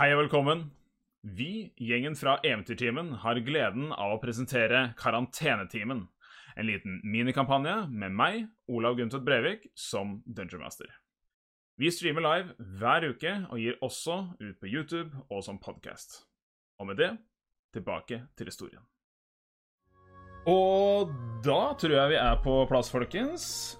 Hei 0.00 0.14
og 0.14 0.22
velkommen. 0.22 0.62
Vi, 1.36 1.74
gjengen 1.76 2.14
fra 2.16 2.38
Eventyrtimen, 2.40 3.10
har 3.20 3.36
gleden 3.44 3.90
av 3.92 4.14
å 4.14 4.20
presentere 4.22 4.94
Karantenetimen. 4.96 6.06
En 6.56 6.64
liten 6.64 6.94
minikampanje 7.04 7.74
med 7.92 8.14
meg, 8.16 8.46
Olav 8.72 8.96
Gundtvedt 8.96 9.26
Brevik, 9.26 9.66
som 9.76 10.14
Dungeon 10.24 10.64
Master. 10.64 10.88
Vi 11.76 11.92
streamer 11.92 12.24
live 12.24 12.56
hver 12.80 13.10
uke 13.10 13.34
og 13.50 13.60
gir 13.60 13.76
også 13.84 14.16
ut 14.40 14.56
på 14.56 14.72
YouTube 14.72 15.20
og 15.28 15.44
som 15.44 15.60
podkast. 15.60 16.22
Og 16.80 16.88
med 16.88 16.96
det 16.96 17.10
tilbake 17.76 18.22
til 18.40 18.48
historien. 18.48 18.88
Og 20.48 21.12
da 21.44 21.60
tror 21.76 21.98
jeg 21.98 22.14
vi 22.14 22.22
er 22.22 22.40
på 22.40 22.56
plass, 22.72 22.88
folkens. 22.88 23.76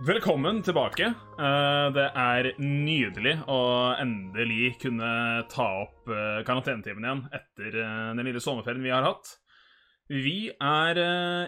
Velkommen 0.00 0.62
tilbake. 0.62 1.04
Eh, 1.38 1.86
Det 1.92 2.06
er 2.16 2.46
nydelig 2.56 3.34
å 3.52 3.56
endelig 4.00 4.78
kunne 4.80 5.10
ta 5.52 5.66
opp 5.82 6.08
eh, 6.08 6.38
karantenetimen 6.48 7.04
igjen 7.04 7.20
etter 7.36 7.76
eh, 7.82 8.06
den 8.16 8.24
lille 8.24 8.40
sommerferien 8.40 8.80
vi 8.80 8.94
har 8.94 9.04
hatt. 9.04 9.34
Vi 10.08 10.48
er 10.56 11.02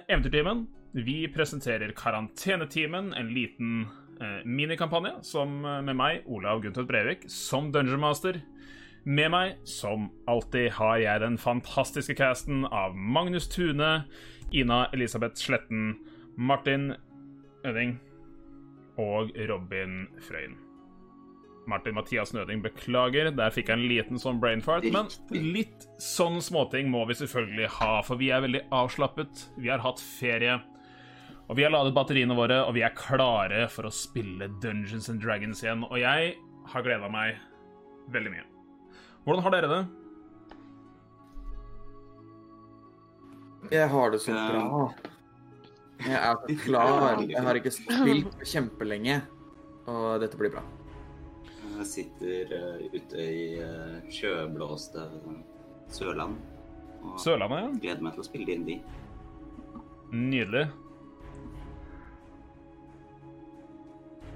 Eventyrtimen. 0.05 0.67
Vi 0.93 1.25
presenterer 1.33 1.95
Karantenetimen, 1.97 3.15
en 3.17 3.33
liten 3.33 3.89
minikampanje 4.45 5.15
som 5.25 5.57
med 5.65 5.97
meg, 5.97 6.21
Olav 6.29 6.61
Guntvedt 6.63 6.91
Brevik, 6.93 7.25
som 7.33 7.73
Dungeon 7.73 8.05
Master. 8.05 8.37
Med 9.09 9.33
meg, 9.33 9.57
som 9.65 10.11
alltid, 10.29 10.75
har 10.77 11.01
jeg 11.01 11.25
den 11.25 11.41
fantastiske 11.41 12.21
casten 12.21 12.69
av 12.69 12.93
Magnus 12.95 13.49
Tune, 13.49 14.05
Ina 14.53 14.85
Elisabeth 14.93 15.41
Sletten, 15.41 15.97
Martin 16.37 16.93
Øding 17.65 17.97
og 19.01 19.33
Robin 19.49 20.07
Frøyen. 20.27 20.59
Martin 21.67 21.95
Mathias 21.95 22.33
Nøding, 22.35 22.63
beklager. 22.63 23.31
Der 23.31 23.55
fikk 23.55 23.71
jeg 23.71 23.79
en 23.79 23.87
liten 23.87 24.19
sånn 24.21 24.41
brain 24.43 24.63
fart. 24.65 24.87
Men 24.93 25.09
litt 25.31 25.87
sånn 26.03 26.41
småting 26.43 26.91
må 26.91 27.05
vi 27.07 27.15
selvfølgelig 27.21 27.71
ha, 27.79 27.93
for 28.07 28.19
vi 28.19 28.33
er 28.35 28.43
veldig 28.43 28.65
avslappet. 28.75 29.47
Vi 29.63 29.71
har 29.71 29.83
hatt 29.85 30.03
ferie. 30.03 30.59
Og 31.49 31.59
vi 31.59 31.67
har 31.67 31.73
ladet 31.75 31.95
batteriene 31.95 32.35
våre, 32.39 32.63
og 32.67 32.75
vi 32.75 32.83
er 32.87 32.95
klare 32.99 33.67
for 33.71 33.87
å 33.87 33.95
spille 33.95 34.51
Dungeons 34.63 35.11
and 35.13 35.23
Dragons 35.23 35.63
igjen. 35.63 35.87
Og 35.89 35.99
jeg 36.03 36.35
har 36.73 36.87
gleda 36.87 37.11
meg 37.13 37.39
veldig 38.13 38.35
mye. 38.35 38.47
Hvordan 39.23 39.45
har 39.47 39.55
dere 39.55 39.71
det? 39.71 39.83
Jeg 43.71 43.89
har 43.93 44.11
det 44.11 44.19
så 44.25 44.35
bra. 44.35 45.12
Jeg 46.03 46.19
er 46.19 46.39
så 46.43 46.57
klar. 46.65 47.23
Jeg 47.25 47.43
har 47.47 47.59
ikke 47.59 47.75
spilt 47.75 48.31
på 48.39 48.49
kjempelenge. 48.55 49.21
Og 49.91 50.23
dette 50.23 50.39
blir 50.39 50.53
bra. 50.55 50.63
Jeg 51.73 51.89
sitter 51.89 52.53
eh, 52.55 52.83
ute 52.93 53.23
i 53.23 53.47
uh, 53.59 53.97
sjøblåste 54.13 55.07
Sørland 55.91 56.37
og 57.03 57.17
Sørlandet? 57.19 57.81
gleder 57.83 58.05
meg 58.05 58.15
til 58.15 58.23
å 58.23 58.27
spille 58.29 58.47
D&D. 58.47 58.77
Nydelig. 60.13 60.67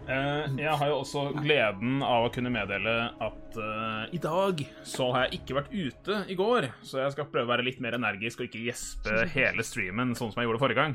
Eh, 0.07 0.45
jeg 0.63 0.75
har 0.79 0.91
jo 0.91 1.01
også 1.01 1.23
gleden 1.35 1.99
av 2.07 2.29
å 2.29 2.33
kunne 2.35 2.51
meddele 2.55 2.93
at 3.27 3.57
uh, 3.59 4.05
i 4.15 4.21
dag 4.23 4.61
så 4.87 5.09
har 5.11 5.27
jeg 5.27 5.41
ikke 5.41 5.57
vært 5.59 5.73
ute 5.75 6.21
i 6.31 6.37
går, 6.39 6.69
så 6.87 7.01
jeg 7.03 7.15
skal 7.17 7.27
prøve 7.33 7.49
å 7.49 7.53
være 7.57 7.67
litt 7.67 7.81
mer 7.83 7.99
energisk 7.99 8.43
og 8.43 8.47
ikke 8.47 8.69
gjespe 8.69 9.25
hele 9.35 9.67
streamen 9.67 10.15
sånn 10.15 10.31
som 10.31 10.43
jeg 10.43 10.47
gjorde 10.51 10.63
forrige 10.63 10.85
gang. 10.85 10.95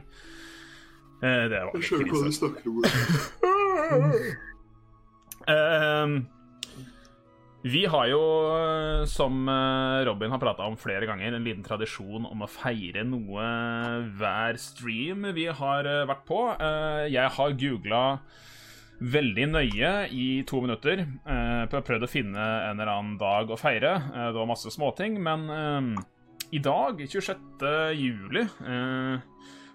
Eh, 1.22 1.44
det 1.52 1.60
var 1.64 1.74
litt 1.78 1.90
krise. 1.90 2.32
snakker 2.40 2.70
om. 2.70 2.82
Eh, 5.42 6.08
vi 7.66 7.82
har 7.90 8.08
jo, 8.12 8.20
eh, 8.54 9.06
som 9.10 9.50
Robin 10.06 10.32
har 10.32 10.40
prata 10.42 10.64
om 10.70 10.78
flere 10.78 11.06
ganger, 11.10 11.34
en 11.34 11.44
liten 11.46 11.66
tradisjon 11.66 12.26
om 12.30 12.44
å 12.46 12.50
feire 12.50 13.04
noe 13.06 13.48
hver 14.20 14.58
stream 14.62 15.26
vi 15.34 15.48
har 15.50 15.90
vært 16.10 16.24
på. 16.30 16.40
Jeg 17.10 17.34
har 17.38 17.58
googla 17.58 18.04
veldig 19.02 19.48
nøye 19.50 19.92
i 20.14 20.44
to 20.46 20.62
minutter. 20.62 21.02
eh, 21.26 21.66
Jeg 21.66 22.06
å 22.06 22.10
finne 22.10 22.38
en 22.70 22.80
eller 22.80 22.94
annen 22.94 23.18
dag 23.18 23.50
å 23.50 23.58
feire. 23.60 23.98
Det 24.14 24.38
var 24.38 24.46
masse 24.50 24.70
småting, 24.74 25.18
men 25.22 25.50
i 26.52 26.60
dag, 26.60 27.02
26. 27.02 27.40
juli 27.98 28.42
eh, 28.46 29.20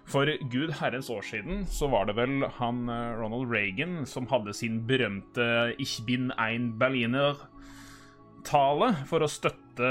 for 0.07 0.29
gud 0.51 0.71
herrens 0.79 1.09
år 1.11 1.21
siden 1.27 1.65
så 1.67 1.87
var 1.91 2.05
det 2.07 2.15
vel 2.15 2.45
han 2.59 2.89
eh, 2.89 3.17
Ronald 3.19 3.51
Reagan 3.51 4.05
som 4.07 4.27
hadde 4.31 4.53
sin 4.55 4.87
berømte 4.87 5.75
Ich 5.83 5.99
bin 6.07 6.31
ein 6.39 6.79
Berliner-tale 6.79 8.87
for 9.09 9.19
å 9.25 9.29
støtte 9.31 9.87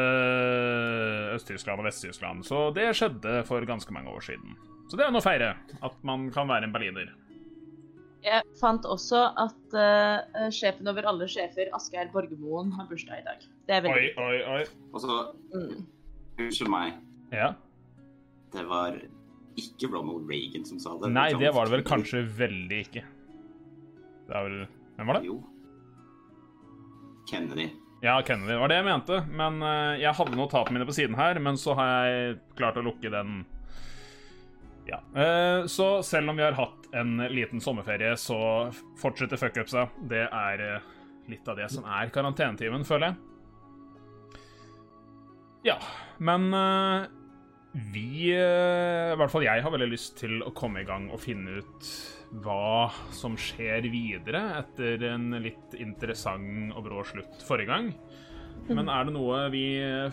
Øst-Tyskland 1.37 1.79
og 1.83 1.87
Vest-Tyskland. 1.87 2.39
Så 2.49 2.57
det 2.75 2.89
skjedde 2.97 3.33
for 3.47 3.61
ganske 3.69 3.93
mange 3.95 4.11
år 4.11 4.21
siden. 4.25 4.57
Så 4.89 4.97
det 4.99 5.05
er 5.07 5.11
noe 5.13 5.23
å 5.23 5.27
feire. 5.27 5.51
At 5.85 5.97
man 6.07 6.31
kan 6.35 6.49
være 6.49 6.65
en 6.69 6.75
berliner. 6.75 7.09
Jeg 8.27 8.43
fant 8.59 8.85
også 8.91 9.21
at 9.39 9.75
uh, 9.79 10.49
sjefen 10.55 10.89
over 10.91 11.03
alle 11.07 11.29
sjefer, 11.31 11.69
Asgeir 11.77 12.09
Borgermoen, 12.15 12.73
har 12.75 12.87
bursdag 12.91 13.17
i 13.21 13.25
dag. 13.27 13.39
Det 13.69 13.75
er 13.77 13.83
Oi, 13.85 13.87
veldig 13.87 14.13
oi, 14.25 14.37
oi. 14.57 14.63
Og 14.91 14.99
så, 15.05 15.13
mm. 15.55 15.77
unnskyld 16.41 16.71
meg, 16.73 16.89
Ja. 17.35 17.49
det 18.57 18.65
var 18.67 18.91
ikke 19.57 19.89
Ronald 19.93 20.29
Reagan 20.31 20.65
som 20.69 20.81
sa 20.83 20.95
det. 21.01 21.11
Nei, 21.15 21.31
det 21.39 21.53
var 21.57 21.67
det 21.69 21.79
vel 21.79 21.85
kanskje 21.87 22.23
veldig 22.39 22.81
ikke. 22.87 23.03
Det 24.27 24.35
er 24.37 24.49
vel 24.49 24.63
Hvem 24.97 25.11
var 25.11 25.19
det? 25.19 25.27
Jo. 25.29 25.37
Kennedy. 27.31 27.67
Ja, 28.05 28.23
Kennedy. 28.23 28.53
Det 28.53 28.59
var 28.61 28.71
det 28.73 28.79
jeg 28.79 28.87
mente. 28.87 29.19
Men 29.29 29.61
eh, 29.65 29.99
jeg 30.01 30.15
hadde 30.17 30.39
notatene 30.39 30.79
mine 30.79 30.89
på 30.89 30.95
siden 30.97 31.17
her, 31.19 31.41
men 31.43 31.59
så 31.61 31.75
har 31.77 31.91
jeg 31.93 32.39
klart 32.57 32.81
å 32.81 32.85
lukke 32.87 33.13
den 33.13 33.45
Ja. 34.87 35.01
Eh, 35.19 35.67
så 35.67 36.03
selv 36.07 36.31
om 36.31 36.39
vi 36.39 36.45
har 36.47 36.57
hatt 36.57 36.89
en 36.97 37.17
liten 37.33 37.61
sommerferie, 37.61 38.15
så 38.17 38.39
fortsetter 39.01 39.41
fuckupsa. 39.41 39.89
Det 40.09 40.25
er 40.29 40.65
eh, 40.65 40.93
litt 41.33 41.49
av 41.49 41.59
det 41.59 41.69
som 41.73 41.85
er 41.85 42.13
karantenetimen, 42.15 42.87
føler 42.87 43.11
jeg. 43.11 43.23
Ja, 45.67 45.81
men 46.23 46.53
vi 47.77 48.33
eh, 48.33 49.13
I 49.13 49.17
hvert 49.21 49.33
fall 49.33 49.45
jeg 49.45 49.63
har 49.65 49.73
veldig 49.73 49.89
lyst 49.91 50.15
til 50.21 50.41
å 50.45 50.53
komme 50.57 50.81
i 50.81 50.87
gang 50.89 51.11
og 51.13 51.21
finne 51.21 51.59
ut 51.61 51.89
hva 52.43 52.89
som 53.15 53.37
skjer 53.39 53.87
videre 53.93 54.41
etter 54.59 55.05
en 55.13 55.37
litt 55.43 55.77
interessant 55.79 56.73
og 56.75 56.87
brå 56.89 57.05
slutt 57.07 57.45
forrige 57.47 57.71
gang. 57.71 57.91
Men 58.67 58.89
er 58.91 59.07
det 59.07 59.13
noe 59.15 59.45
vi 59.53 59.67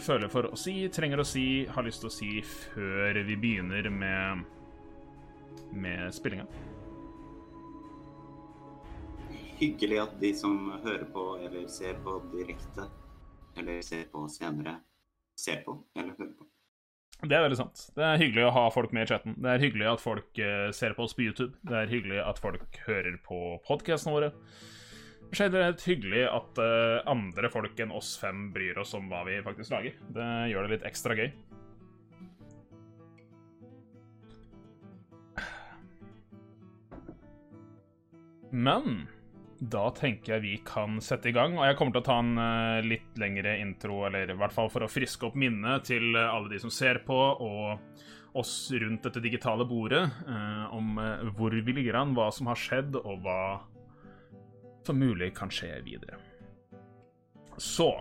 føler 0.04 0.30
for 0.30 0.52
å 0.52 0.60
si, 0.60 0.76
trenger 0.94 1.24
å 1.24 1.26
si, 1.26 1.66
har 1.66 1.88
lyst 1.88 2.04
til 2.04 2.12
å 2.12 2.14
si 2.14 2.30
før 2.44 3.18
vi 3.26 3.38
begynner 3.40 3.90
med, 3.90 4.44
med 5.74 6.14
spillinga? 6.14 6.46
Hyggelig 9.58 10.02
at 10.04 10.18
de 10.22 10.34
som 10.38 10.74
hører 10.84 11.08
på 11.16 11.28
eller 11.40 11.66
ser 11.72 11.98
på 12.06 12.20
direkte, 12.34 12.90
eller 13.58 13.82
ser 13.86 14.06
på 14.12 14.28
senere, 14.30 14.82
ser 15.40 15.64
på 15.66 15.80
eller 15.96 16.14
hører 16.20 16.36
på. 16.38 16.53
Det 17.24 17.38
er 17.38 17.46
veldig 17.46 17.56
sant. 17.56 17.86
Det 17.96 18.04
er 18.04 18.20
hyggelig 18.20 18.44
å 18.50 18.52
ha 18.52 18.62
folk 18.74 18.92
med 18.96 19.06
i 19.06 19.10
chatten. 19.14 19.36
Det 19.40 19.48
er 19.48 19.62
hyggelig 19.64 19.86
at 19.94 20.02
folk 20.04 20.40
eh, 20.44 20.68
ser 20.76 20.96
på 20.98 21.06
oss 21.06 21.16
på 21.16 21.24
YouTube. 21.24 21.56
Det 21.64 21.78
er 21.80 21.92
hyggelig 21.92 22.20
at 22.20 22.42
folk 22.44 22.80
hører 22.84 23.16
på 23.24 23.40
podkastene 23.64 24.16
våre. 24.18 24.32
Generelt 25.34 25.86
hyggelig 25.88 26.26
at 26.28 26.60
eh, 26.60 27.00
andre 27.10 27.50
folk 27.54 27.80
enn 27.80 27.96
oss 27.96 28.18
fem 28.20 28.50
bryr 28.54 28.82
oss 28.84 28.92
om 29.00 29.08
hva 29.08 29.24
vi 29.30 29.40
faktisk 29.46 29.72
lager. 29.72 29.96
Det 30.18 30.30
gjør 30.52 30.68
det 30.68 30.76
litt 30.76 30.88
ekstra 30.92 31.16
gøy. 31.16 31.32
Men 38.54 39.08
da 39.64 39.84
tenker 39.96 40.36
jeg 40.36 40.44
vi 40.44 40.54
kan 40.66 40.98
sette 41.04 41.30
i 41.30 41.36
gang, 41.36 41.56
og 41.58 41.68
jeg 41.68 41.78
kommer 41.80 41.96
til 41.96 42.04
å 42.04 42.08
ta 42.08 42.18
en 42.20 42.34
eh, 42.42 42.86
litt 42.86 43.20
lengre 43.22 43.56
intro, 43.62 44.02
eller 44.08 44.34
i 44.34 44.38
hvert 44.40 44.56
fall 44.56 44.72
for 44.74 44.84
å 44.84 44.92
friske 44.92 45.30
opp 45.30 45.38
minnet 45.40 45.88
til 45.88 46.18
eh, 46.18 46.28
alle 46.28 46.52
de 46.52 46.60
som 46.64 46.74
ser 46.74 47.04
på, 47.08 47.16
og 47.16 48.38
oss 48.40 48.56
rundt 48.82 49.06
dette 49.06 49.22
digitale 49.24 49.66
bordet, 49.70 50.04
eh, 50.04 50.66
om 50.74 50.98
hvor 51.38 51.54
vi 51.54 51.78
ligger 51.78 52.00
an, 52.02 52.16
hva 52.18 52.32
som 52.34 52.50
har 52.52 52.60
skjedd, 52.60 52.98
og 53.04 53.22
hva 53.24 53.44
som 54.84 55.00
mulig 55.00 55.32
kan 55.38 55.52
skje 55.54 55.78
videre. 55.86 56.20
Så 57.62 57.94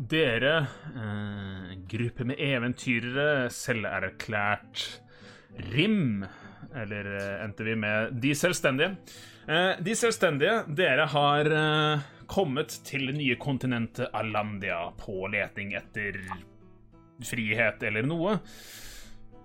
dere, 0.00 0.66
eh, 0.94 1.76
gruppe 1.90 2.24
med 2.24 2.40
eventyrere, 2.40 3.50
selverklært 3.52 5.00
Rim, 5.74 6.24
eller 6.74 7.10
eh, 7.16 7.44
endte 7.44 7.66
vi 7.66 7.76
med 7.76 8.14
De 8.22 8.34
selvstendige. 8.34 8.96
Eh, 9.48 9.72
de 9.80 9.96
selvstendige, 9.96 10.62
dere 10.76 11.06
har 11.10 11.50
eh, 11.54 12.06
kommet 12.30 12.76
til 12.86 13.08
det 13.10 13.16
nye 13.18 13.38
kontinentet 13.40 14.12
Alandia 14.14 14.84
på 15.00 15.24
leting 15.32 15.74
etter 15.78 16.20
frihet 17.26 17.82
eller 17.82 18.06
noe. 18.06 18.38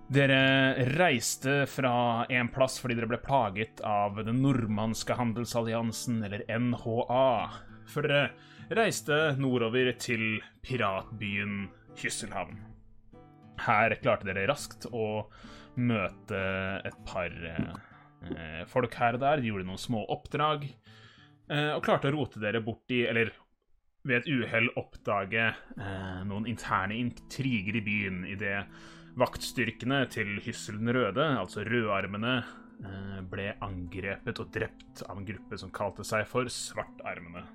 Dere 0.06 0.86
reiste 0.94 1.64
fra 1.66 2.26
en 2.30 2.48
plass 2.54 2.78
fordi 2.78 2.94
dere 2.94 3.10
ble 3.10 3.18
plaget 3.18 3.82
av 3.82 4.20
den 4.22 4.38
nordmannske 4.44 5.16
handelsalliansen, 5.18 6.20
eller 6.22 6.46
NHA, 6.46 7.32
For 7.90 8.06
dere 8.06 8.76
reiste 8.76 9.34
nordover 9.38 9.92
til 9.98 10.38
piratbyen 10.62 11.66
Kysselhavn. 11.98 12.62
Her 13.66 13.96
klarte 14.02 14.28
dere 14.28 14.46
raskt 14.50 14.86
å 14.92 15.26
møte 15.76 16.42
et 16.86 16.98
par 17.08 17.32
eh, 17.46 18.62
folk 18.70 18.94
her 19.00 19.18
og 19.18 19.24
der. 19.24 19.42
De 19.42 19.50
gjorde 19.50 19.68
noen 19.68 19.80
små 19.80 20.04
oppdrag, 20.12 20.68
eh, 21.50 21.72
og 21.74 21.82
klarte 21.86 22.10
å 22.10 22.16
rote 22.16 22.42
dere 22.42 22.64
bort 22.64 22.92
i 22.94 23.04
Eller 23.08 23.32
ved 24.06 24.22
et 24.22 24.30
uhell 24.30 24.68
oppdage 24.78 25.48
eh, 25.50 26.20
noen 26.28 26.46
interne 26.50 26.96
intriger 26.98 27.80
i 27.80 27.82
byen 27.84 28.22
idet 28.30 28.62
vaktstyrkene 29.16 30.04
til 30.12 30.36
Hyssel 30.44 30.78
den 30.78 30.92
røde, 30.94 31.24
altså 31.40 31.64
rødarmene, 31.66 32.36
eh, 32.84 33.20
ble 33.26 33.52
angrepet 33.64 34.42
og 34.42 34.50
drept 34.54 35.02
av 35.08 35.18
en 35.18 35.28
gruppe 35.28 35.58
som 35.58 35.72
kalte 35.74 36.04
seg 36.06 36.26
for 36.28 36.50
Svartarmene. 36.52 37.46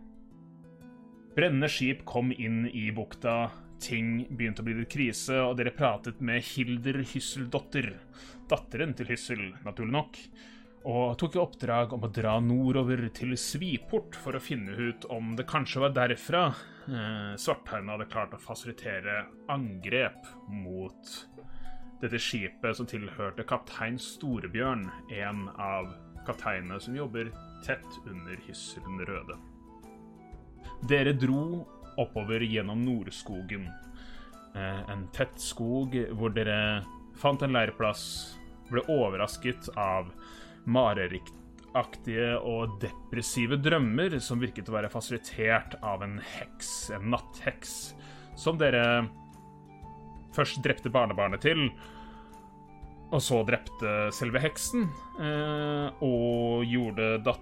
Brennende 1.31 1.69
skip 1.71 2.03
kom 2.09 2.33
inn 2.33 2.65
i 2.67 2.89
bukta, 2.91 3.51
ting 3.81 4.25
begynte 4.29 4.63
å 4.63 4.67
bli 4.67 4.77
litt 4.77 4.91
krise, 4.93 5.39
og 5.43 5.57
dere 5.59 5.73
pratet 5.75 6.21
med 6.23 6.43
Hilder 6.51 7.01
Hysseldotter, 7.13 7.93
datteren 8.51 8.95
til 8.97 9.11
Hyssel, 9.11 9.43
naturlig 9.65 9.95
nok, 9.95 10.19
og 10.91 11.17
tok 11.21 11.35
i 11.37 11.41
oppdrag 11.41 11.93
om 11.93 12.07
å 12.07 12.09
dra 12.09 12.39
nordover 12.41 13.03
til 13.13 13.35
Sviport 13.37 14.17
for 14.17 14.37
å 14.37 14.41
finne 14.41 14.73
ut 14.73 15.05
om 15.13 15.35
det 15.37 15.45
kanskje 15.49 15.83
var 15.83 15.93
derfra 15.93 16.47
eh, 16.49 17.33
Svartheim 17.37 17.91
hadde 17.93 18.09
klart 18.09 18.33
å 18.33 18.41
fasilitere 18.41 19.19
angrep 19.53 20.25
mot 20.49 21.11
dette 22.01 22.17
skipet 22.17 22.77
som 22.77 22.89
tilhørte 22.89 23.45
kaptein 23.45 23.99
Storebjørn, 24.01 24.87
en 25.13 25.45
av 25.61 25.91
kapteinene 26.25 26.79
som 26.81 26.97
jobber 26.97 27.29
tett 27.65 28.01
under 28.09 28.41
Hyssel 28.47 28.81
den 28.87 29.05
røde. 29.05 29.37
Dere 30.89 31.13
dro 31.13 31.67
oppover 31.97 32.43
gjennom 32.45 32.85
Nordskogen. 32.85 33.67
Eh, 34.55 34.89
en 34.91 35.07
tett 35.15 35.39
skog 35.39 35.95
hvor 36.17 36.33
dere 36.35 36.83
fant 37.19 37.41
en 37.43 37.53
leirplass, 37.55 38.03
ble 38.71 38.83
overrasket 38.87 39.67
av 39.79 40.11
marerittaktige 40.71 42.35
og 42.39 42.77
depressive 42.83 43.59
drømmer 43.59 44.15
som 44.23 44.39
virket 44.39 44.69
å 44.71 44.77
være 44.77 44.91
fasilitert 44.91 45.75
av 45.83 46.03
en 46.05 46.19
heks, 46.37 46.91
en 46.95 47.09
nattheks, 47.11 47.93
som 48.39 48.59
dere 48.59 49.09
først 50.35 50.61
drepte 50.63 50.91
barnebarnet 50.91 51.43
til, 51.43 51.65
og 53.11 53.19
så 53.19 53.41
drepte 53.43 54.11
selve 54.15 54.39
heksen, 54.39 54.87
eh, 55.19 56.03
og 56.07 56.63
gjorde 56.63 57.35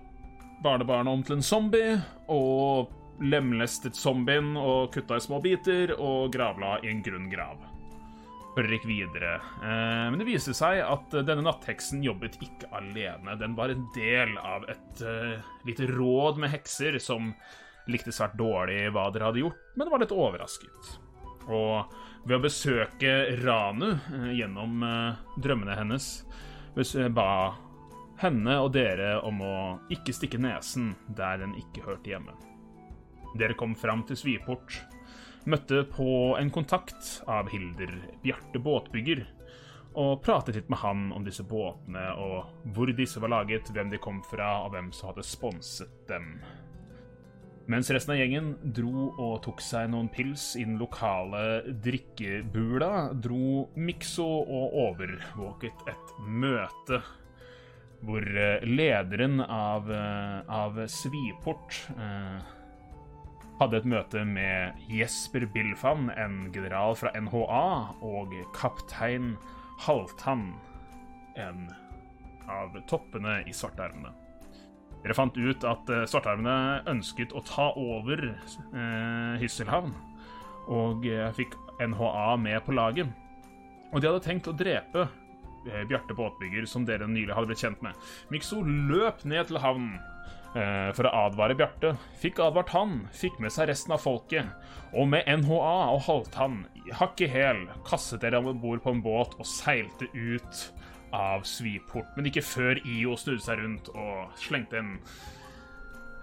barnebarnet 0.64 1.14
om 1.14 1.22
til 1.24 1.38
en 1.38 1.46
zombie, 1.46 2.00
og 2.28 2.90
lemlestet 3.22 3.96
zombien 3.96 4.56
og 4.58 4.94
kutta 4.94 5.18
i 5.20 5.24
små 5.24 5.42
biter 5.44 5.94
og 5.98 6.32
gravla 6.34 6.78
i 6.84 6.92
en 6.92 7.04
grunn 7.04 7.28
grav. 7.32 7.62
Hører 8.56 8.76
ikke 8.76 8.90
videre. 8.90 9.36
Eh, 9.62 10.06
men 10.10 10.18
det 10.20 10.28
viser 10.28 10.56
seg 10.58 10.82
at 10.84 11.14
denne 11.28 11.46
nattheksen 11.46 12.04
jobbet 12.04 12.40
ikke 12.44 12.72
alene. 12.76 13.38
Den 13.40 13.56
var 13.58 13.72
en 13.72 13.86
del 13.96 14.36
av 14.42 14.66
et 14.72 15.04
uh, 15.06 15.52
lite 15.68 15.88
råd 15.92 16.42
med 16.42 16.54
hekser 16.56 16.98
som 17.04 17.32
likte 17.90 18.14
svært 18.14 18.36
dårlig 18.40 18.90
hva 18.94 19.08
dere 19.14 19.30
hadde 19.30 19.44
gjort, 19.44 19.62
men 19.78 19.92
var 19.92 20.04
litt 20.04 20.16
overrasket. 20.16 20.92
Og 21.50 21.96
ved 22.28 22.36
å 22.38 22.44
besøke 22.44 23.16
Ranu 23.46 23.94
uh, 23.94 24.30
gjennom 24.34 24.84
drømmene 25.40 25.80
hennes, 25.80 26.12
ba 27.16 27.32
henne 28.20 28.60
og 28.60 28.74
dere 28.76 29.18
om 29.26 29.42
å 29.44 29.56
ikke 29.94 30.16
stikke 30.16 30.42
nesen 30.42 30.94
der 31.16 31.42
den 31.44 31.56
ikke 31.60 31.86
hørte 31.88 32.14
hjemme. 32.14 32.36
Dere 33.38 33.58
kom 33.58 33.76
fram 33.78 34.02
til 34.08 34.18
Sviport, 34.18 34.80
møtte 35.50 35.84
på 35.92 36.36
en 36.40 36.50
kontakt 36.54 37.20
av 37.30 37.50
Hilder 37.52 37.92
Bjarte 38.24 38.62
båtbygger, 38.64 39.26
og 40.00 40.22
pratet 40.24 40.56
litt 40.56 40.70
med 40.70 40.82
han 40.84 41.10
om 41.16 41.26
disse 41.26 41.44
båtene 41.44 42.12
og 42.22 42.74
hvor 42.76 42.92
disse 42.96 43.22
var 43.22 43.34
laget, 43.34 43.70
hvem 43.74 43.90
de 43.92 44.02
kom 44.02 44.22
fra, 44.26 44.60
og 44.66 44.74
hvem 44.74 44.92
som 44.96 45.12
hadde 45.12 45.26
sponset 45.26 45.94
dem. 46.10 46.38
Mens 47.70 47.90
resten 47.94 48.16
av 48.16 48.18
gjengen 48.18 48.54
dro 48.74 49.12
og 49.12 49.44
tok 49.46 49.60
seg 49.62 49.92
noen 49.92 50.08
pils 50.10 50.56
i 50.58 50.64
den 50.66 50.80
lokale 50.82 51.62
drikkebula, 51.86 53.12
dro 53.14 53.68
Mikso 53.78 54.26
og 54.26 54.78
overvåket 54.88 55.90
et 55.92 56.14
møte 56.26 57.04
hvor 58.06 58.24
eh, 58.24 58.64
lederen 58.66 59.42
av, 59.44 59.92
eh, 59.92 60.40
av 60.50 60.80
Sviport 60.90 61.82
eh, 61.94 62.59
hadde 63.60 63.82
et 63.82 63.88
møte 63.92 64.24
med 64.28 64.80
Jesper 64.92 65.44
Bilfan, 65.52 66.08
en 66.16 66.48
general 66.56 66.96
fra 67.00 67.12
NHA, 67.16 67.68
og 68.08 68.34
kaptein 68.56 69.34
Halvtann, 69.84 70.54
en 71.40 71.68
av 72.50 72.76
toppene 72.90 73.42
i 73.48 73.54
Svartarmene. 73.56 74.14
Dere 75.04 75.16
fant 75.16 75.36
ut 75.38 75.64
at 75.64 75.88
Svartearmene 75.88 76.08
Svartarmene 76.12 76.56
ønsket 76.92 77.36
å 77.36 77.44
ta 77.48 77.70
over 77.80 78.26
eh, 78.32 79.36
Hysselhavn, 79.44 79.94
og 80.72 81.08
eh, 81.08 81.30
fikk 81.36 81.56
NHA 81.80 82.36
med 82.44 82.62
på 82.66 82.76
laget. 82.76 83.12
Og 83.94 84.00
de 84.00 84.10
hadde 84.10 84.24
tenkt 84.24 84.48
å 84.52 84.56
drepe 84.56 85.06
eh, 85.06 85.84
Bjarte 85.88 86.16
Båtbygger, 86.16 86.68
som 86.68 86.88
dere 86.88 87.08
nylig 87.08 87.36
hadde 87.36 87.52
blitt 87.52 87.64
kjent 87.64 87.84
med. 87.84 87.96
Mikso 88.32 88.64
løp 88.64 89.24
ned 89.28 89.52
til 89.52 89.62
havnen 89.64 90.00
Eh, 90.00 90.09
for 90.50 91.06
å 91.06 91.12
advare 91.28 91.54
Bjarte. 91.54 91.92
Fikk 92.18 92.40
advart 92.42 92.72
han, 92.74 92.96
fikk 93.14 93.36
med 93.44 93.54
seg 93.54 93.68
resten 93.70 93.94
av 93.94 94.02
folket. 94.02 94.50
Og 94.98 95.06
med 95.12 95.28
NHA 95.30 95.76
og 95.94 96.02
Halvtann 96.08 96.64
hakk 96.98 97.22
i 97.22 97.30
hæl 97.30 97.68
kastet 97.86 98.24
dere 98.24 98.42
om 98.42 98.58
bord 98.62 98.82
på 98.82 98.96
en 98.96 99.04
båt 99.06 99.36
og 99.38 99.46
seilte 99.46 100.10
ut 100.16 100.64
av 101.16 101.46
Sviport. 101.48 102.10
Men 102.16 102.30
ikke 102.30 102.46
før 102.46 102.80
IO 102.86 103.18
snudde 103.18 103.46
seg 103.46 103.62
rundt 103.62 103.92
og 103.94 104.40
slengte 104.42 104.80
en 104.82 104.96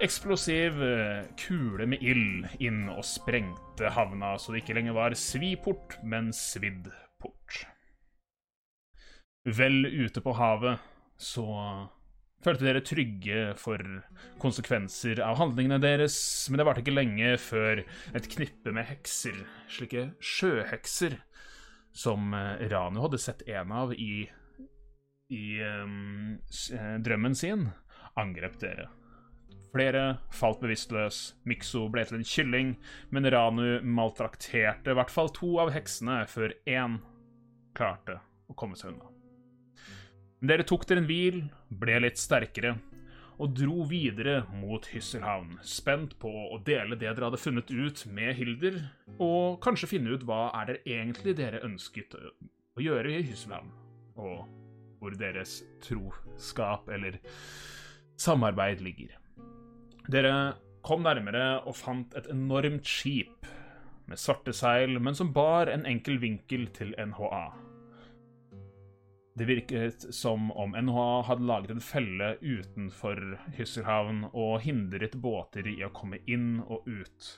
eksplosiv 0.03 0.83
eh, 0.85 1.25
kule 1.41 1.87
med 1.89 2.03
ild 2.05 2.49
inn 2.61 2.85
og 2.93 3.05
sprengte 3.07 3.91
havna, 3.97 4.35
så 4.39 4.53
det 4.53 4.63
ikke 4.63 4.77
lenger 4.77 4.97
var 4.97 5.17
Sviport, 5.17 5.99
men 6.05 6.33
Sviddport. 6.37 7.63
Vel 9.47 9.87
ute 9.87 10.21
på 10.21 10.35
havet 10.37 10.83
så 11.23 11.47
følte 12.47 12.67
dere 12.69 12.83
trygge 12.87 13.41
for 13.59 13.83
konsekvenser 14.43 15.21
av 15.25 15.39
handlingene 15.41 15.81
deres, 15.83 16.17
men 16.49 16.61
det 16.61 16.67
varte 16.69 16.85
ikke 16.85 16.95
lenge 16.95 17.33
før 17.43 17.83
et 18.15 18.29
knippe 18.37 18.75
med 18.75 18.87
hekser, 18.91 19.41
slike 19.73 20.11
sjøhekser, 20.23 21.19
som 21.97 22.35
eh, 22.37 22.67
Ranu 22.71 23.01
hadde 23.03 23.21
sett 23.23 23.43
en 23.51 23.73
av 23.75 23.95
i, 23.97 24.29
i 25.33 25.47
um, 25.65 26.37
drømmen 27.03 27.35
sin, 27.39 27.71
angrep 28.21 28.61
dere. 28.63 28.91
Flere 29.73 30.05
falt 30.33 30.63
bevisstløs, 30.63 31.35
Mikso 31.49 31.89
ble 31.93 32.07
til 32.07 32.21
en 32.21 32.29
kylling, 32.29 32.71
men 33.13 33.29
Ranu 33.33 33.83
maltrakterte 33.83 34.95
i 34.95 34.97
hvert 34.97 35.13
fall 35.13 35.33
to 35.37 35.57
av 35.65 35.75
heksene 35.75 36.23
før 36.31 36.55
én 36.71 37.01
klarte 37.77 38.21
å 38.49 38.57
komme 38.57 38.79
seg 38.79 38.95
unna. 38.95 39.16
Dere 40.45 40.67
tok 40.69 40.85
dere 40.85 41.01
en 41.01 41.09
hvil, 41.09 41.39
ble 41.73 41.97
litt 42.05 42.21
sterkere, 42.21 42.75
og 43.41 43.53
dro 43.57 43.85
videre 43.89 44.43
mot 44.57 44.85
Hysselhavn, 44.93 45.57
spent 45.65 46.17
på 46.21 46.29
å 46.29 46.59
dele 46.65 46.97
det 46.97 47.09
dere 47.09 47.29
hadde 47.29 47.41
funnet 47.41 47.73
ut 47.73 48.03
med 48.13 48.37
Hilder, 48.37 48.79
og 49.17 49.59
kanskje 49.65 49.91
finne 49.95 50.13
ut 50.13 50.25
hva 50.29 50.51
er 50.61 50.71
det 50.71 50.79
egentlig 50.85 51.37
dere 51.41 51.65
ønsket 51.65 52.17
å 52.21 52.85
gjøre 52.85 53.17
i 53.17 53.25
Hysselhavn, 53.31 53.73
og 54.21 54.45
hvor 55.01 55.17
deres 55.21 55.61
troskap 55.85 56.89
eller 56.93 57.21
samarbeid 58.21 58.81
ligger. 58.85 59.13
Dere 60.13 60.33
kom 60.87 61.05
nærmere 61.05 61.63
og 61.67 61.77
fant 61.77 62.13
et 62.17 62.29
enormt 62.33 62.87
skip 62.89 63.49
med 64.07 64.21
svarte 64.21 64.53
seil, 64.55 65.01
men 65.03 65.17
som 65.19 65.33
bar 65.35 65.73
en 65.73 65.89
enkel 65.89 66.21
vinkel 66.23 66.69
til 66.77 66.95
NHA. 66.97 67.66
Det 69.37 69.45
virket 69.45 70.15
som 70.15 70.53
om 70.53 70.73
NHA 70.73 71.23
hadde 71.23 71.45
laget 71.45 71.71
en 71.71 71.83
felle 71.85 72.37
utenfor 72.41 73.19
Hysselhavn 73.59 74.23
og 74.33 74.63
hindret 74.65 75.19
båter 75.21 75.69
i 75.69 75.83
å 75.85 75.93
komme 75.93 76.23
inn 76.25 76.63
og 76.65 76.89
ut. 76.89 77.29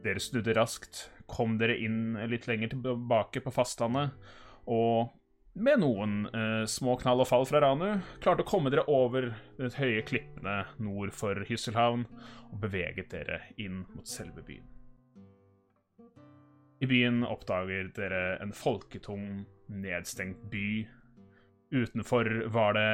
Dere 0.00 0.22
snudde 0.22 0.54
raskt, 0.56 1.10
kom 1.28 1.58
dere 1.60 1.76
inn 1.76 2.16
litt 2.32 2.48
lenger 2.48 2.72
tilbake 2.72 3.44
på 3.44 3.52
fastlandet, 3.52 4.16
og 4.64 5.12
med 5.60 5.84
noen 5.84 6.16
eh, 6.32 6.64
små 6.68 6.96
knall 7.04 7.20
og 7.26 7.28
fall 7.28 7.44
fra 7.48 7.60
Ranu 7.64 8.00
klarte 8.24 8.44
å 8.44 8.48
komme 8.48 8.72
dere 8.72 8.88
over 8.88 9.30
de 9.60 9.70
høye 9.76 10.02
klippene 10.08 10.62
nord 10.80 11.12
for 11.16 11.44
Hysselhavn 11.48 12.08
og 12.48 12.58
beveget 12.64 13.12
dere 13.12 13.42
inn 13.60 13.84
mot 13.92 14.08
selve 14.08 14.40
byen. 14.40 14.64
I 16.80 16.88
byen 16.88 17.24
oppdager 17.28 17.92
dere 17.96 18.38
en 18.40 18.56
folketung, 18.56 19.44
nedstengt 19.68 20.48
by 20.52 20.86
Utenfor 21.70 22.28
var 22.54 22.76
det 22.76 22.90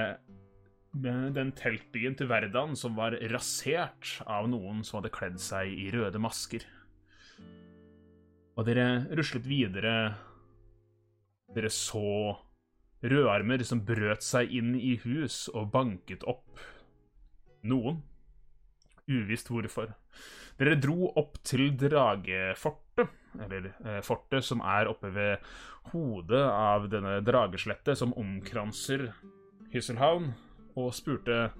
den 0.92 1.52
teltbyen 1.56 2.16
til 2.16 2.28
Verdan 2.28 2.76
som 2.76 2.96
var 2.96 3.16
rasert 3.32 4.18
av 4.28 4.48
noen 4.52 4.82
som 4.84 5.00
hadde 5.00 5.12
kledd 5.12 5.40
seg 5.40 5.72
i 5.72 5.88
røde 5.92 6.20
masker. 6.20 6.64
Og 8.56 8.66
dere 8.68 9.06
ruslet 9.16 9.48
videre. 9.48 9.94
Dere 11.52 11.72
så 11.72 12.36
rødarmer 13.02 13.64
som 13.66 13.80
brøt 13.84 14.24
seg 14.24 14.52
inn 14.52 14.74
i 14.76 14.94
hus 15.04 15.46
og 15.52 15.72
banket 15.72 16.24
opp 16.28 16.60
noen. 17.64 18.02
Uvisst 19.08 19.48
hvorfor. 19.50 19.94
Dere 20.60 20.76
dro 20.80 21.08
opp 21.18 21.40
til 21.48 21.72
Dragefortet, 21.80 23.08
eller 23.40 23.70
eh, 23.84 24.00
fortet 24.04 24.44
som 24.44 24.62
er 24.64 24.90
oppe 24.90 25.12
ved 25.14 25.52
hodet 25.92 26.44
av 26.44 26.88
denne 26.92 27.20
drageslettet 27.24 27.98
som 27.98 28.14
omkranser 28.18 29.10
Hysselhavn, 29.72 30.32
og 30.76 30.92
spurte 30.96 31.50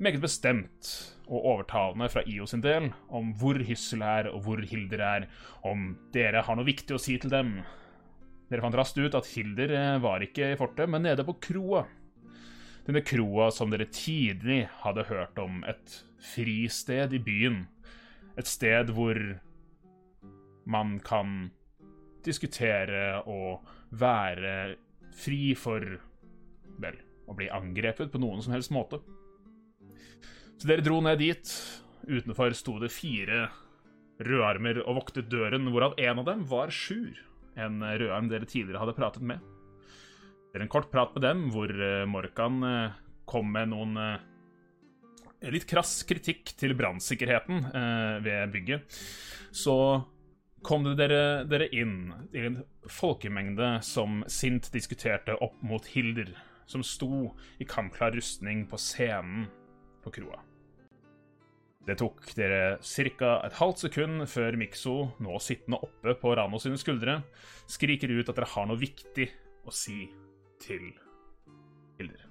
meget 0.00 0.20
bestemt 0.20 0.90
og 1.26 1.44
overtalende 1.52 2.08
fra 2.12 2.22
IO 2.28 2.46
sin 2.48 2.62
del 2.64 2.90
om 3.12 3.32
hvor 3.40 3.58
Hyssel 3.64 4.04
er 4.04 4.30
og 4.30 4.44
hvor 4.46 4.62
Hilder 4.64 5.02
er, 5.04 5.28
om 5.64 5.94
dere 6.14 6.44
har 6.46 6.56
noe 6.56 6.68
viktig 6.68 6.96
å 6.96 7.02
si 7.02 7.16
til 7.20 7.32
dem. 7.32 7.58
Dere 8.50 8.62
fant 8.62 8.76
raskt 8.78 9.00
ut 9.00 9.16
at 9.18 9.28
Hilder 9.34 9.72
eh, 9.74 9.94
var 10.02 10.24
ikke 10.24 10.52
i 10.52 10.58
fortet, 10.58 10.88
men 10.90 11.04
nede 11.08 11.24
på 11.26 11.36
kroa. 11.48 11.86
Denne 12.86 13.02
kroa 13.02 13.48
som 13.50 13.72
dere 13.72 13.88
tidlig 13.90 14.68
hadde 14.84 15.08
hørt 15.08 15.40
om, 15.42 15.64
et 15.66 16.02
fristed 16.22 17.16
i 17.16 17.22
byen. 17.22 17.64
Et 18.38 18.46
sted 18.46 18.92
hvor 18.94 19.18
man 20.66 20.98
kan 21.04 21.50
diskutere 22.26 23.22
og 23.30 23.66
være 23.94 24.76
fri 25.16 25.54
for 25.58 25.84
vel, 26.82 26.98
å 27.26 27.36
bli 27.36 27.48
angrepet 27.54 28.10
på 28.12 28.20
noen 28.22 28.42
som 28.44 28.54
helst 28.56 28.74
måte. 28.74 29.00
Så 30.56 30.68
dere 30.68 30.84
dro 30.84 31.00
ned 31.04 31.20
dit. 31.22 31.52
Utenfor 32.06 32.54
sto 32.54 32.76
det 32.78 32.92
fire 32.94 33.48
rødarmer 34.22 34.80
og 34.84 35.00
voktet 35.00 35.28
døren, 35.30 35.68
hvorav 35.72 35.96
en 36.00 36.22
av 36.22 36.28
dem 36.28 36.44
var 36.48 36.70
Sjur, 36.72 37.18
en 37.58 37.82
rødarm 37.82 38.30
dere 38.30 38.48
tidligere 38.48 38.82
hadde 38.82 38.96
pratet 38.96 39.26
med. 39.26 39.42
Det 40.56 40.60
er 40.60 40.64
en 40.64 40.72
kort 40.72 40.88
prat 40.88 41.12
med 41.12 41.24
dem, 41.26 41.42
hvor 41.52 41.68
eh, 41.68 42.06
Morkan 42.08 42.62
eh, 42.64 42.94
kom 43.28 43.50
med 43.52 43.74
noen 43.74 43.98
eh, 44.00 45.50
litt 45.52 45.66
krass 45.68 45.98
kritikk 46.08 46.54
til 46.56 46.72
brannsikkerheten 46.78 47.66
ved 48.24 48.54
bygget. 48.54 48.96
Så 49.52 49.76
kom 50.66 50.86
dere, 50.98 51.44
dere 51.46 51.68
inn 51.74 52.10
i 52.34 52.42
en 52.48 52.58
folkemengde 52.90 53.76
som 53.86 54.24
sint 54.30 54.68
diskuterte 54.74 55.36
opp 55.42 55.60
mot 55.62 55.86
Hilder, 55.92 56.32
som 56.66 56.82
sto 56.82 57.30
i 57.62 57.68
kampklar 57.68 58.16
rustning 58.16 58.64
på 58.70 58.80
scenen 58.80 59.46
på 60.02 60.12
kroa. 60.18 60.42
Det 61.86 61.94
tok 62.00 62.32
dere 62.34 62.78
ca. 62.82 63.32
et 63.46 63.58
halvt 63.60 63.84
sekund 63.84 64.26
før 64.26 64.58
Mikso, 64.58 64.96
nå 65.22 65.38
sittende 65.38 65.78
oppe 65.86 66.16
på 66.18 66.34
Rano 66.34 66.58
sine 66.58 66.78
skuldre, 66.82 67.20
skriker 67.70 68.10
ut 68.10 68.26
at 68.26 68.34
dere 68.34 68.50
har 68.56 68.66
noe 68.66 68.80
viktig 68.80 69.28
å 69.66 69.70
si 69.70 70.08
til 70.62 70.88
Hilder. 72.00 72.26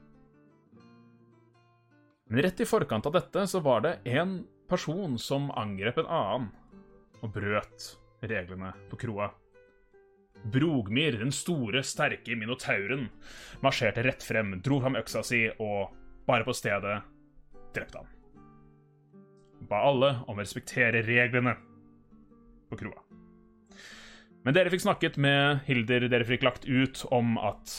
Men 2.27 2.41
rett 2.43 2.59
i 2.59 2.67
forkant 2.67 3.07
av 3.07 3.15
dette 3.15 3.47
så 3.47 3.61
var 3.63 3.85
det 3.85 3.99
en 4.11 4.41
person 4.67 5.15
som 5.21 5.53
angrep 5.55 6.01
en 6.01 6.09
annen 6.09 6.49
og 7.21 7.31
brøt 7.31 7.93
reglene 8.21 8.71
på 8.89 8.99
kroa. 9.01 9.29
Brogmir, 10.51 11.17
den 11.19 11.31
store, 11.33 11.81
sterke 11.83 12.35
minotauren, 12.37 13.07
marsjerte 13.65 14.03
rett 14.05 14.23
frem, 14.23 14.59
dro 14.61 14.79
fram 14.83 14.97
øksa 14.99 15.23
si 15.25 15.45
og, 15.55 15.95
bare 16.27 16.45
på 16.45 16.53
stedet, 16.53 16.99
drepte 17.75 18.01
han. 18.01 18.11
Ba 19.65 19.81
alle 19.89 20.11
om 20.27 20.37
å 20.37 20.43
respektere 20.43 21.01
reglene 21.05 21.55
på 22.69 22.77
kroa. 22.83 23.01
Men 24.45 24.53
dere 24.53 24.69
fikk 24.69 24.83
snakket 24.83 25.17
med 25.17 25.63
Hilder, 25.65 26.05
dere 26.11 26.27
fikk 26.27 26.45
lagt 26.45 26.67
ut 26.69 27.01
om 27.15 27.39
at 27.41 27.73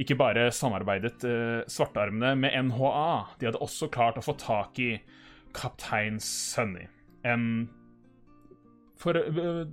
ikke 0.00 0.16
bare 0.16 0.46
samarbeidet 0.54 1.26
eh, 1.28 1.60
svartarmene 1.68 2.32
med 2.40 2.54
NHA, 2.70 3.10
de 3.36 3.50
hadde 3.50 3.60
også 3.60 3.90
klart 3.92 4.16
å 4.16 4.24
få 4.24 4.32
tak 4.40 4.80
i 4.80 4.94
kaptein 5.56 6.16
Sunny. 6.24 6.86
En 7.26 7.68
For 9.00 9.16
eh, 9.16 9.64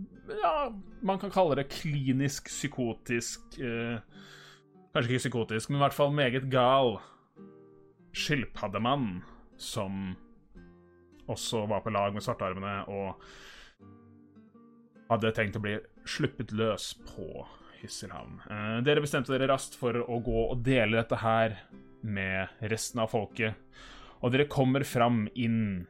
Ja, 0.41 0.53
man 1.01 1.19
kan 1.19 1.33
kalle 1.33 1.59
det 1.59 1.69
klinisk 1.71 2.49
psykotisk 2.51 3.59
eh, 3.59 3.99
Kanskje 4.95 5.13
ikke 5.13 5.25
psykotisk, 5.25 5.69
men 5.69 5.77
i 5.79 5.83
hvert 5.83 5.95
fall 5.97 6.15
meget 6.15 6.47
gal 6.49 6.95
skilpaddemann 8.17 9.19
som 9.61 10.15
også 11.29 11.67
var 11.69 11.83
på 11.85 11.91
lag 11.93 12.15
med 12.15 12.23
svartarmene 12.25 12.79
og 12.89 13.19
hadde 15.11 15.33
tenkt 15.37 15.59
å 15.59 15.61
bli 15.61 15.75
sluppet 16.07 16.53
løs 16.55 16.91
på 17.05 17.45
Hysselhavn. 17.81 18.39
Eh, 18.49 18.79
dere 18.87 19.03
bestemte 19.03 19.35
dere 19.35 19.51
raskt 19.51 19.77
for 19.77 19.99
å 20.01 20.17
gå 20.23 20.47
og 20.47 20.63
dele 20.65 20.97
dette 20.97 21.19
her 21.21 21.59
med 22.01 22.65
resten 22.71 23.03
av 23.03 23.11
folket, 23.13 23.53
og 24.23 24.33
dere 24.33 24.49
kommer 24.49 24.85
fram 24.87 25.25
inn 25.37 25.85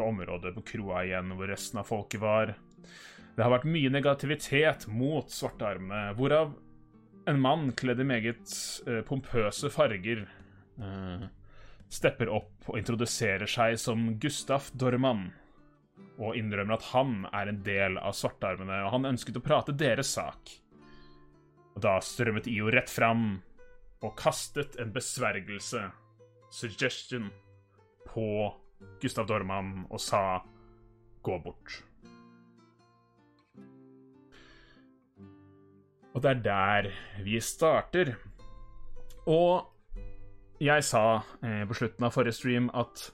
fra 0.00 0.08
området 0.08 0.54
på 0.54 0.62
kroa 0.62 1.04
igjen 1.04 1.34
hvor 1.36 1.50
resten 1.50 1.80
av 1.80 1.88
folket 1.88 2.20
var. 2.20 2.54
Det 3.36 3.44
har 3.44 3.52
vært 3.52 3.68
mye 3.68 3.90
negativitet 3.92 4.86
mot 4.88 5.28
svartearmene, 5.30 6.14
hvorav 6.16 6.54
en 7.28 7.40
mann 7.40 7.68
kledd 7.76 8.00
i 8.00 8.06
meget 8.08 8.54
eh, 8.88 9.02
pompøse 9.04 9.68
farger 9.70 10.22
eh, 10.24 11.26
stepper 11.92 12.32
opp 12.32 12.70
og 12.70 12.78
introduserer 12.80 13.50
seg 13.50 13.76
som 13.82 14.06
Gustaf 14.22 14.70
Dorman, 14.72 15.28
og 16.16 16.38
innrømmer 16.38 16.78
at 16.78 16.88
han 16.94 17.26
er 17.28 17.52
en 17.52 17.60
del 17.66 18.00
av 18.00 18.16
svartearmene, 18.16 18.80
og 18.86 18.94
han 18.96 19.10
ønsket 19.12 19.36
å 19.36 19.44
prate 19.44 19.76
deres 19.76 20.14
sak. 20.16 20.54
Og 21.76 21.84
da 21.84 21.98
strømmet 22.00 22.48
IO 22.48 22.72
rett 22.72 22.88
fram 22.90 23.42
og 24.00 24.16
kastet 24.16 24.80
en 24.80 24.96
besvergelse, 24.96 25.84
suggestion, 26.56 27.28
på 28.08 28.26
Gustav 29.00 29.26
Dorman 29.26 29.86
og 29.90 30.00
sa 30.00 30.42
'gå 31.22 31.38
bort'. 31.44 31.82
Og 36.14 36.22
det 36.22 36.30
er 36.30 36.42
der 36.44 36.90
vi 37.22 37.40
starter. 37.40 38.16
Og 39.26 39.66
jeg 40.60 40.84
sa 40.84 41.22
eh, 41.42 41.64
på 41.68 41.74
slutten 41.74 42.04
av 42.04 42.12
forrige 42.12 42.36
stream 42.36 42.70
at 42.74 43.12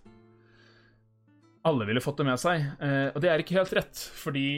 alle 1.66 1.86
ville 1.88 2.02
fått 2.02 2.18
det 2.22 2.28
med 2.28 2.40
seg. 2.40 2.64
Eh, 2.80 3.08
og 3.12 3.20
det 3.22 3.30
er 3.30 3.42
ikke 3.42 3.58
helt 3.58 3.74
rett, 3.76 4.00
fordi 4.16 4.48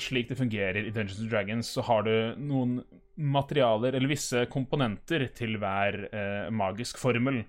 slik 0.00 0.30
det 0.30 0.38
fungerer 0.38 0.80
i 0.80 0.90
Dungeons 0.90 1.20
and 1.20 1.30
Dragons, 1.30 1.70
så 1.76 1.84
har 1.84 2.06
du 2.06 2.14
noen 2.40 2.78
materialer 3.14 3.94
eller 3.94 4.10
visse 4.10 4.46
komponenter 4.50 5.28
til 5.36 5.58
hver 5.62 6.00
eh, 6.08 6.50
magisk 6.54 6.98
formel. 6.98 7.42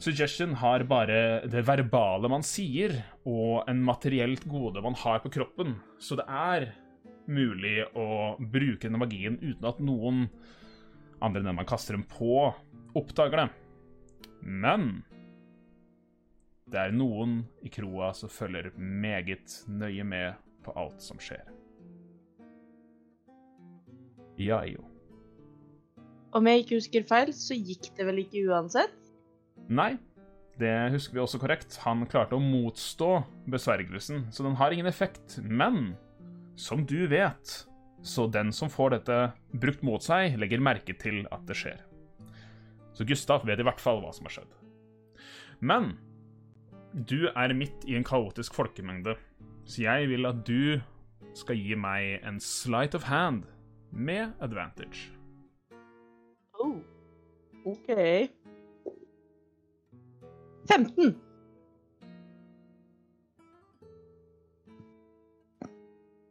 Suggestion 0.00 0.54
har 0.56 0.80
bare 0.88 1.16
det 1.44 1.60
verbale 1.68 2.28
man 2.32 2.44
sier, 2.46 2.94
og 3.28 3.66
en 3.68 3.82
materielt 3.84 4.46
gode 4.48 4.80
man 4.80 4.94
har 4.96 5.20
på 5.20 5.28
kroppen. 5.34 5.74
Så 6.00 6.16
det 6.16 6.24
er 6.24 6.70
mulig 7.28 7.82
å 7.92 8.38
bruke 8.40 8.86
denne 8.86 9.00
magien 9.02 9.36
uten 9.42 9.66
at 9.68 9.82
noen 9.84 10.22
andre 11.20 11.42
enn 11.42 11.50
den 11.50 11.58
man 11.58 11.68
kaster 11.68 11.98
dem 11.98 12.06
på, 12.08 12.48
oppdager 12.96 13.42
det. 13.42 13.48
Men 14.40 15.02
det 16.70 16.80
er 16.80 16.96
noen 16.96 17.42
i 17.60 17.68
kroa 17.68 18.14
som 18.16 18.32
følger 18.32 18.70
meget 18.80 19.58
nøye 19.68 20.06
med 20.06 20.40
på 20.64 20.72
alt 20.80 21.04
som 21.04 21.20
skjer. 21.20 21.44
Ja, 24.40 24.62
jo. 24.64 24.86
Om 26.32 26.46
jeg 26.48 26.64
ikke 26.64 26.78
husker 26.78 27.04
feil, 27.04 27.34
så 27.36 27.58
gikk 27.58 27.90
det 27.98 28.08
vel 28.08 28.22
ikke 28.24 28.46
uansett? 28.48 28.99
Nei, 29.70 29.94
det 30.58 30.72
husker 30.90 31.14
vi 31.14 31.22
også 31.22 31.38
korrekt. 31.40 31.76
Han 31.84 32.02
klarte 32.10 32.34
å 32.36 32.42
motstå 32.42 33.10
besvergelsen, 33.50 34.26
så 34.34 34.44
den 34.44 34.58
har 34.58 34.74
ingen 34.74 34.90
effekt. 34.90 35.38
Men 35.40 35.94
som 36.58 36.82
du 36.84 37.06
vet, 37.10 37.52
så 38.02 38.26
den 38.26 38.50
som 38.52 38.72
får 38.72 38.96
dette 38.96 39.18
brukt 39.62 39.84
mot 39.86 40.02
seg, 40.02 40.34
legger 40.40 40.62
merke 40.64 40.96
til 40.98 41.22
at 41.30 41.46
det 41.48 41.56
skjer. 41.60 41.78
Så 42.96 43.06
Gustav 43.06 43.46
vet 43.46 43.62
i 43.62 43.66
hvert 43.66 43.80
fall 43.80 44.02
hva 44.02 44.10
som 44.12 44.26
har 44.26 44.40
skjedd. 44.40 44.56
Men 45.62 45.92
du 46.92 47.30
er 47.30 47.54
midt 47.54 47.86
i 47.86 47.94
en 47.94 48.04
kaotisk 48.04 48.56
folkemengde, 48.58 49.14
så 49.64 49.86
jeg 49.86 50.10
vil 50.10 50.26
at 50.26 50.42
du 50.48 50.80
skal 51.38 51.60
gi 51.60 51.76
meg 51.78 52.24
en 52.26 52.40
slight 52.42 52.96
of 52.98 53.06
hand 53.06 53.46
med 53.94 54.34
advantage. 54.42 55.12
Oh. 56.58 56.80
OK. 57.64 57.92
15. 60.70 61.14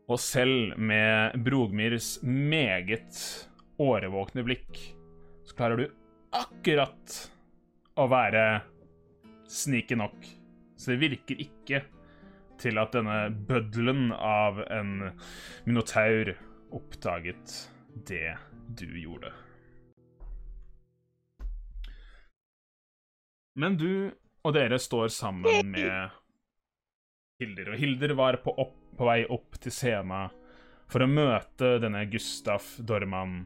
Og 0.10 0.18
selv 0.18 0.74
med 0.80 1.36
Brogmirs 1.46 2.18
meget 2.24 3.20
årevåkne 3.80 4.46
blikk, 4.48 4.80
så 5.46 5.58
klarer 5.58 5.84
du 5.84 5.86
akkurat 6.34 7.18
å 8.00 8.08
være 8.10 8.44
snike 9.50 9.98
nok. 10.00 10.18
Så 10.80 10.94
det 10.94 11.02
virker 11.04 11.44
ikke 11.44 11.84
til 12.60 12.80
at 12.82 12.96
denne 12.96 13.20
bøddelen 13.50 14.10
av 14.16 14.64
en 14.66 15.12
minotaur 15.68 16.34
oppdaget 16.76 17.54
det 18.08 18.34
du 18.80 18.88
gjorde. 19.00 19.32
Men 23.60 23.76
du 23.78 24.12
og 24.44 24.56
dere 24.56 24.80
står 24.80 25.10
sammen 25.14 25.72
med 25.74 26.16
Hilder, 27.40 27.72
og 27.74 27.80
Hilder 27.80 28.14
var 28.20 28.40
på, 28.44 28.54
opp, 28.60 28.76
på 28.98 29.08
vei 29.08 29.22
opp 29.32 29.60
til 29.64 29.74
scenen 29.74 30.32
for 30.90 31.06
å 31.06 31.10
møte 31.10 31.78
denne 31.84 32.02
Gustaf 32.12 32.74
Dorman. 32.84 33.44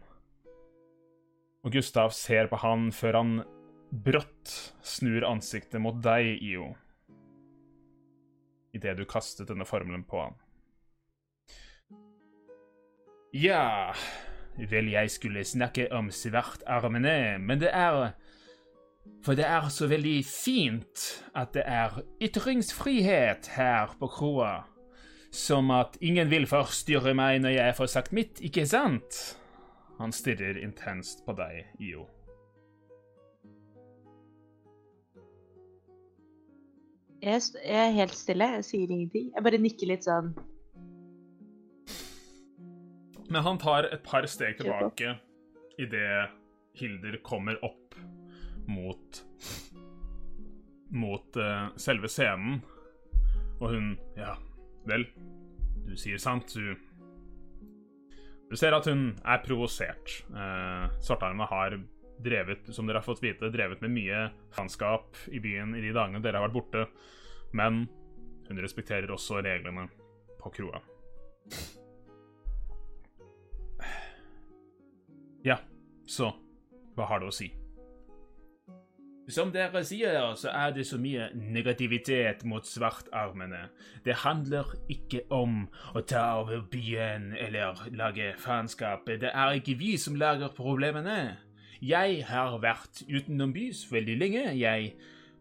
Og 1.64 1.76
Gustav 1.76 2.14
ser 2.16 2.50
på 2.52 2.60
han 2.64 2.90
før 2.96 3.20
han 3.20 3.34
brått 3.94 4.54
snur 4.84 5.26
ansiktet 5.28 5.82
mot 5.84 6.00
deg, 6.04 6.40
Io. 6.42 6.72
Idet 8.74 8.98
du 8.98 9.06
kastet 9.06 9.52
denne 9.52 9.68
formelen 9.70 10.06
på 10.08 10.24
han. 10.24 10.40
Ja 13.34 13.94
Vel, 14.54 14.92
jeg 14.94 15.10
skulle 15.10 15.42
snakke 15.46 15.88
om 15.98 16.12
svartarmene, 16.14 17.40
men 17.42 17.62
det 17.62 17.72
er 17.74 18.12
For 19.24 19.40
det 19.40 19.46
er 19.48 19.70
så 19.72 19.88
veldig 19.88 20.18
fint 20.28 21.04
at 21.36 21.54
det 21.56 21.64
er 21.66 22.02
ytringsfrihet 22.24 23.48
her 23.56 23.96
på 24.00 24.10
kroa. 24.12 24.66
Som 25.34 25.72
at 25.72 25.96
ingen 26.02 26.30
vil 26.30 26.46
forstyrre 26.48 27.16
meg 27.18 27.40
når 27.42 27.56
jeg 27.56 27.78
får 27.80 27.92
sagt 27.94 28.12
mitt, 28.14 28.42
ikke 28.44 28.68
sant? 28.70 29.22
Han 30.00 30.12
stirrer 30.14 30.60
intenst 30.62 31.24
på 31.26 31.36
deg, 31.38 31.64
Io. 31.80 32.08
Jeg, 37.24 37.42
jeg 37.64 37.80
er 37.80 37.94
helt 37.96 38.16
stille, 38.20 38.50
jeg 38.58 38.66
sier 38.68 38.90
ingenting. 38.92 39.30
Jeg 39.32 39.46
bare 39.46 39.60
nikker 39.64 39.88
litt 39.88 40.04
sånn. 40.04 40.34
Men 43.32 43.46
han 43.46 43.62
tar 43.62 43.88
et 43.88 44.04
par 44.04 44.28
steg 44.28 44.60
tilbake 44.60 45.16
idet 45.82 46.34
Hilder 46.78 47.16
kommer 47.26 47.58
opp 47.66 47.83
mot 48.68 49.24
Mot 50.94 51.38
uh, 51.42 51.72
selve 51.82 52.10
scenen. 52.12 52.60
Og 53.60 53.72
hun 53.74 53.94
Ja, 54.18 54.36
vel, 54.86 55.08
du 55.88 55.96
sier 55.98 56.22
sant, 56.22 56.54
du 56.54 56.76
Du 58.52 58.58
ser 58.60 58.76
at 58.76 58.86
hun 58.86 59.16
er 59.26 59.42
provosert. 59.42 60.20
Uh, 60.30 60.86
Svartarmene 61.02 61.50
har 61.50 61.80
drevet, 62.24 62.70
som 62.76 62.88
dere 62.88 63.02
har 63.02 63.08
fått 63.08 63.24
vite, 63.24 63.50
drevet 63.52 63.82
med 63.82 63.96
mye 63.96 64.20
faenskap 64.54 65.18
i 65.34 65.42
byen 65.44 65.74
i 65.76 65.82
de 65.82 65.94
dagene 65.96 66.22
dere 66.24 66.40
har 66.40 66.48
vært 66.48 66.56
borte, 66.60 66.84
men 67.58 67.88
hun 68.48 68.62
respekterer 68.62 69.12
også 69.12 69.42
reglene 69.44 69.88
på 70.40 70.54
kroa. 70.54 70.84
Ja, 75.44 75.58
så 76.06 76.32
hva 76.96 77.10
har 77.10 77.20
du 77.20 77.28
å 77.28 77.36
si? 77.36 77.50
Som 79.32 79.54
dere 79.56 79.86
sier, 79.88 80.34
så 80.36 80.52
er 80.52 80.74
det 80.76 80.84
så 80.88 80.98
mye 81.00 81.30
negativitet 81.34 82.42
mot 82.44 82.68
svartarmene. 82.68 83.70
Det 84.04 84.18
handler 84.26 84.74
ikke 84.92 85.22
om 85.32 85.62
å 85.96 86.04
ta 86.04 86.26
over 86.42 86.66
byen 86.72 87.32
eller 87.40 87.86
lage 87.96 88.34
faenskap. 88.38 89.08
Det 89.08 89.32
er 89.32 89.56
ikke 89.56 89.78
vi 89.80 89.96
som 89.98 90.20
lager 90.20 90.52
problemene. 90.52 91.38
Jeg 91.80 92.26
har 92.28 92.60
vært 92.60 93.06
utenombyrs 93.08 93.86
veldig 93.92 94.20
lenge, 94.20 94.44
jeg. 94.60 94.94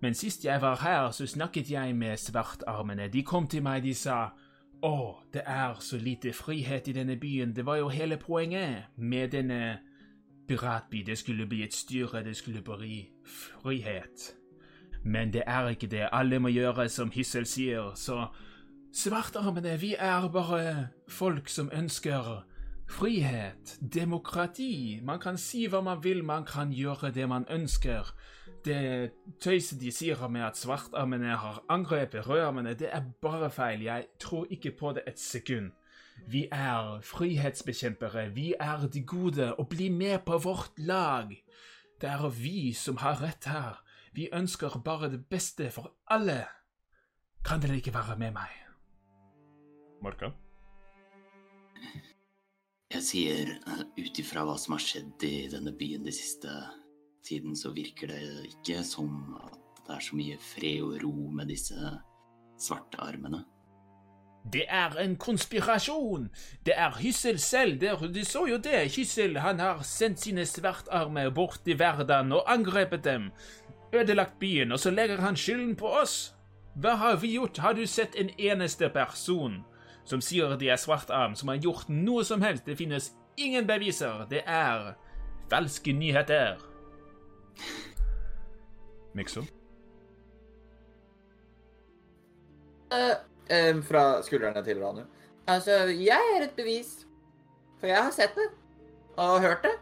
Men 0.02 0.14
sist 0.14 0.44
jeg 0.44 0.62
var 0.62 0.78
her, 0.82 1.10
så 1.10 1.26
snakket 1.26 1.70
jeg 1.70 1.96
med 1.98 2.16
svartarmene. 2.22 3.10
De 3.10 3.22
kom 3.26 3.48
til 3.50 3.66
meg, 3.66 3.82
de 3.82 3.94
sa 3.98 4.28
å, 4.82 4.96
det 5.34 5.42
er 5.46 5.78
så 5.82 5.98
lite 5.98 6.32
frihet 6.34 6.86
i 6.90 6.94
denne 6.94 7.18
byen. 7.18 7.54
Det 7.54 7.66
var 7.66 7.82
jo 7.82 7.90
hele 7.90 8.18
poenget 8.18 8.94
med 8.96 9.34
denne 9.34 9.78
piratby. 10.48 11.02
Det 11.06 11.18
skulle 11.18 11.46
bli 11.46 11.62
et 11.64 11.74
styre, 11.74 12.24
det 12.24 12.36
skulle 12.36 12.62
bli 12.62 13.08
frihet. 13.26 14.34
Men 15.04 15.32
det 15.32 15.42
er 15.46 15.68
ikke 15.68 15.86
det. 15.86 16.08
Alle 16.12 16.38
må 16.38 16.48
gjøre 16.48 16.88
som 16.88 17.10
Hyssel 17.10 17.46
sier, 17.46 17.94
så 17.94 18.26
Svartarmene, 18.92 19.78
vi 19.80 19.94
er 19.98 20.28
bare 20.28 20.88
folk 21.08 21.48
som 21.48 21.70
ønsker 21.72 22.42
frihet, 22.92 23.78
demokrati. 23.94 25.00
Man 25.02 25.20
kan 25.20 25.38
si 25.40 25.64
hva 25.66 25.80
man 25.80 26.02
vil, 26.04 26.20
man 26.24 26.44
kan 26.44 26.74
gjøre 26.76 27.10
det 27.10 27.28
man 27.28 27.46
ønsker. 27.50 28.12
Det 28.64 29.10
tøyset 29.40 29.80
de 29.80 29.90
sier 29.90 30.28
med 30.28 30.44
at 30.44 30.60
svartarmene 30.60 31.36
har 31.40 31.62
angrepet 31.72 32.28
rødarmene, 32.28 32.74
det 32.74 32.90
er 32.92 33.08
bare 33.22 33.50
feil. 33.50 33.82
Jeg 33.82 34.06
tror 34.20 34.46
ikke 34.50 34.76
på 34.78 34.92
det 34.92 35.02
et 35.06 35.18
sekund. 35.18 35.72
Vi 36.28 36.46
er 36.52 37.00
frihetsbekjempere, 37.02 38.28
vi 38.34 38.52
er 38.60 38.86
de 38.86 39.02
gode, 39.06 39.54
og 39.54 39.68
bli 39.68 39.88
med 39.90 40.24
på 40.26 40.38
vårt 40.38 40.78
lag. 40.78 41.32
Det 42.00 42.08
er 42.10 42.28
vi 42.34 42.72
som 42.74 42.96
har 43.02 43.20
rett 43.22 43.44
her. 43.50 43.82
Vi 44.12 44.28
ønsker 44.32 44.78
bare 44.84 45.10
det 45.10 45.24
beste 45.26 45.70
for 45.70 45.94
alle. 46.06 46.44
Kan 47.44 47.62
dere 47.62 47.80
ikke 47.80 47.94
være 47.94 48.16
med 48.18 48.34
meg? 48.36 48.58
Marka? 50.02 50.32
Jeg 52.92 53.02
sier 53.06 53.50
eh, 53.56 53.84
ut 53.96 54.18
ifra 54.20 54.44
hva 54.44 54.58
som 54.60 54.76
har 54.76 54.82
skjedd 54.84 55.24
i 55.24 55.48
denne 55.50 55.72
byen 55.72 56.04
de 56.04 56.12
siste 56.12 56.50
tiden, 57.24 57.56
så 57.56 57.72
virker 57.72 58.10
det 58.12 58.22
ikke 58.50 58.82
som 58.84 59.36
at 59.40 59.80
det 59.86 59.94
er 59.96 60.04
så 60.04 60.18
mye 60.18 60.38
fred 60.42 60.82
og 60.84 60.98
ro 61.02 61.14
med 61.34 61.48
disse 61.50 61.78
svarte 62.60 63.00
armene. 63.02 63.42
Det 64.50 64.64
er 64.68 64.96
en 64.98 65.16
konspirasjon! 65.16 66.30
Det 66.66 66.74
er 66.76 66.90
Hyssel 66.98 67.38
selv, 67.38 67.80
der, 67.80 67.96
du 67.96 68.24
så 68.24 68.46
jo 68.46 68.56
det. 68.56 68.96
Hyssel 68.96 69.38
han 69.38 69.60
har 69.60 69.82
sendt 69.82 70.20
sine 70.20 70.46
svartarmer 70.46 71.30
bort 71.30 71.60
i 71.66 71.78
verden 71.78 72.32
og 72.32 72.52
angrepet 72.52 73.04
dem. 73.04 73.30
Ødelagt 73.92 74.38
byen, 74.38 74.72
og 74.72 74.78
så 74.78 74.90
legger 74.90 75.20
han 75.20 75.36
skylden 75.36 75.76
på 75.76 75.88
oss. 75.88 76.34
Hva 76.74 76.96
har 76.96 77.16
vi 77.16 77.34
gjort? 77.34 77.58
Har 77.58 77.72
du 77.72 77.86
sett 77.86 78.14
en 78.16 78.30
eneste 78.38 78.88
person 78.88 79.64
som 80.04 80.20
sier 80.20 80.56
de 80.56 80.68
er 80.72 80.80
svartarm, 80.80 81.34
som 81.36 81.48
har 81.48 81.60
gjort 81.60 81.88
noe 81.88 82.24
som 82.24 82.42
helst? 82.42 82.66
Det 82.66 82.76
finnes 82.76 83.12
ingen 83.36 83.66
beviser. 83.66 84.26
Det 84.30 84.42
er 84.46 84.94
falske 85.50 85.92
nyheter. 85.92 86.56
Mikso? 89.14 89.44
Eh, 92.92 93.16
fra 93.84 94.22
skuldrene 94.24 94.62
til 94.64 94.78
Ranu. 94.80 95.02
Altså, 95.50 95.84
jeg 95.90 96.34
er 96.36 96.44
et 96.46 96.54
bevis. 96.56 97.06
For 97.80 97.90
jeg 97.90 97.98
har 97.98 98.12
sett 98.14 98.36
det. 98.38 98.48
Og 99.16 99.40
hørt 99.40 99.64
det. 99.66 99.74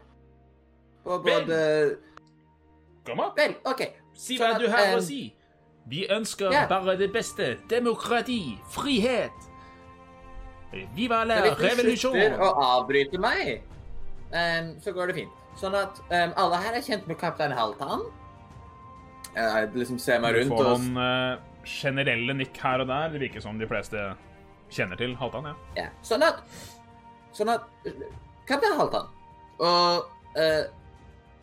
Vel. 1.05 1.19
både 1.21 1.97
Kom 3.05 3.19
opp! 3.19 3.37
Vel, 3.37 3.55
OK. 3.65 3.85
Si 4.13 4.37
Sånn 4.37 4.53
hva 4.53 4.59
du 4.61 4.67
har 4.69 4.95
å 4.95 5.01
si. 5.05 5.21
Vi 5.89 6.05
ønsker 6.13 6.53
ja. 6.53 6.65
bare 6.69 6.95
det 6.99 7.09
beste. 7.13 7.55
Demokrati, 7.69 8.57
frihet. 8.73 9.47
Viva 10.95 11.23
la 11.27 11.41
revolusjon. 11.41 11.83
hvis 11.83 12.01
du 12.01 12.07
slutter 12.07 12.37
å 12.39 12.49
avbryte 12.77 13.19
meg, 13.19 13.63
um, 14.31 14.73
så 14.83 14.93
går 14.95 15.11
det 15.11 15.17
fint. 15.23 15.39
Sånn 15.59 15.75
at 15.75 15.97
um, 16.07 16.35
alle 16.39 16.61
her 16.63 16.77
er 16.77 16.85
kjent 16.85 17.09
med 17.09 17.19
kaptein 17.19 17.55
Halvdan. 17.57 18.05
Jeg 19.35 19.71
liksom 19.73 19.99
ser 19.99 20.21
meg 20.23 20.35
rundt 20.35 20.57
og 20.59 20.85
eh, 20.99 21.50
generelle 21.67 22.35
nikk 22.37 22.57
her 22.63 22.83
og 22.83 22.89
der. 22.91 23.13
Det 23.13 23.23
virker 23.25 23.43
som 23.43 23.59
de 23.59 23.69
fleste 23.69 24.11
kjenner 24.71 24.99
til 24.99 25.15
Halvdan, 25.19 25.51
ja. 25.51 25.55
Ja. 25.83 25.89
Sånn 26.05 26.23
at 26.25 26.43
Sånn 27.35 27.51
at 27.51 27.67
Kaptein 28.47 28.75
Halvdan 28.75 29.07
Og 29.63 30.07
uh, 30.35 30.63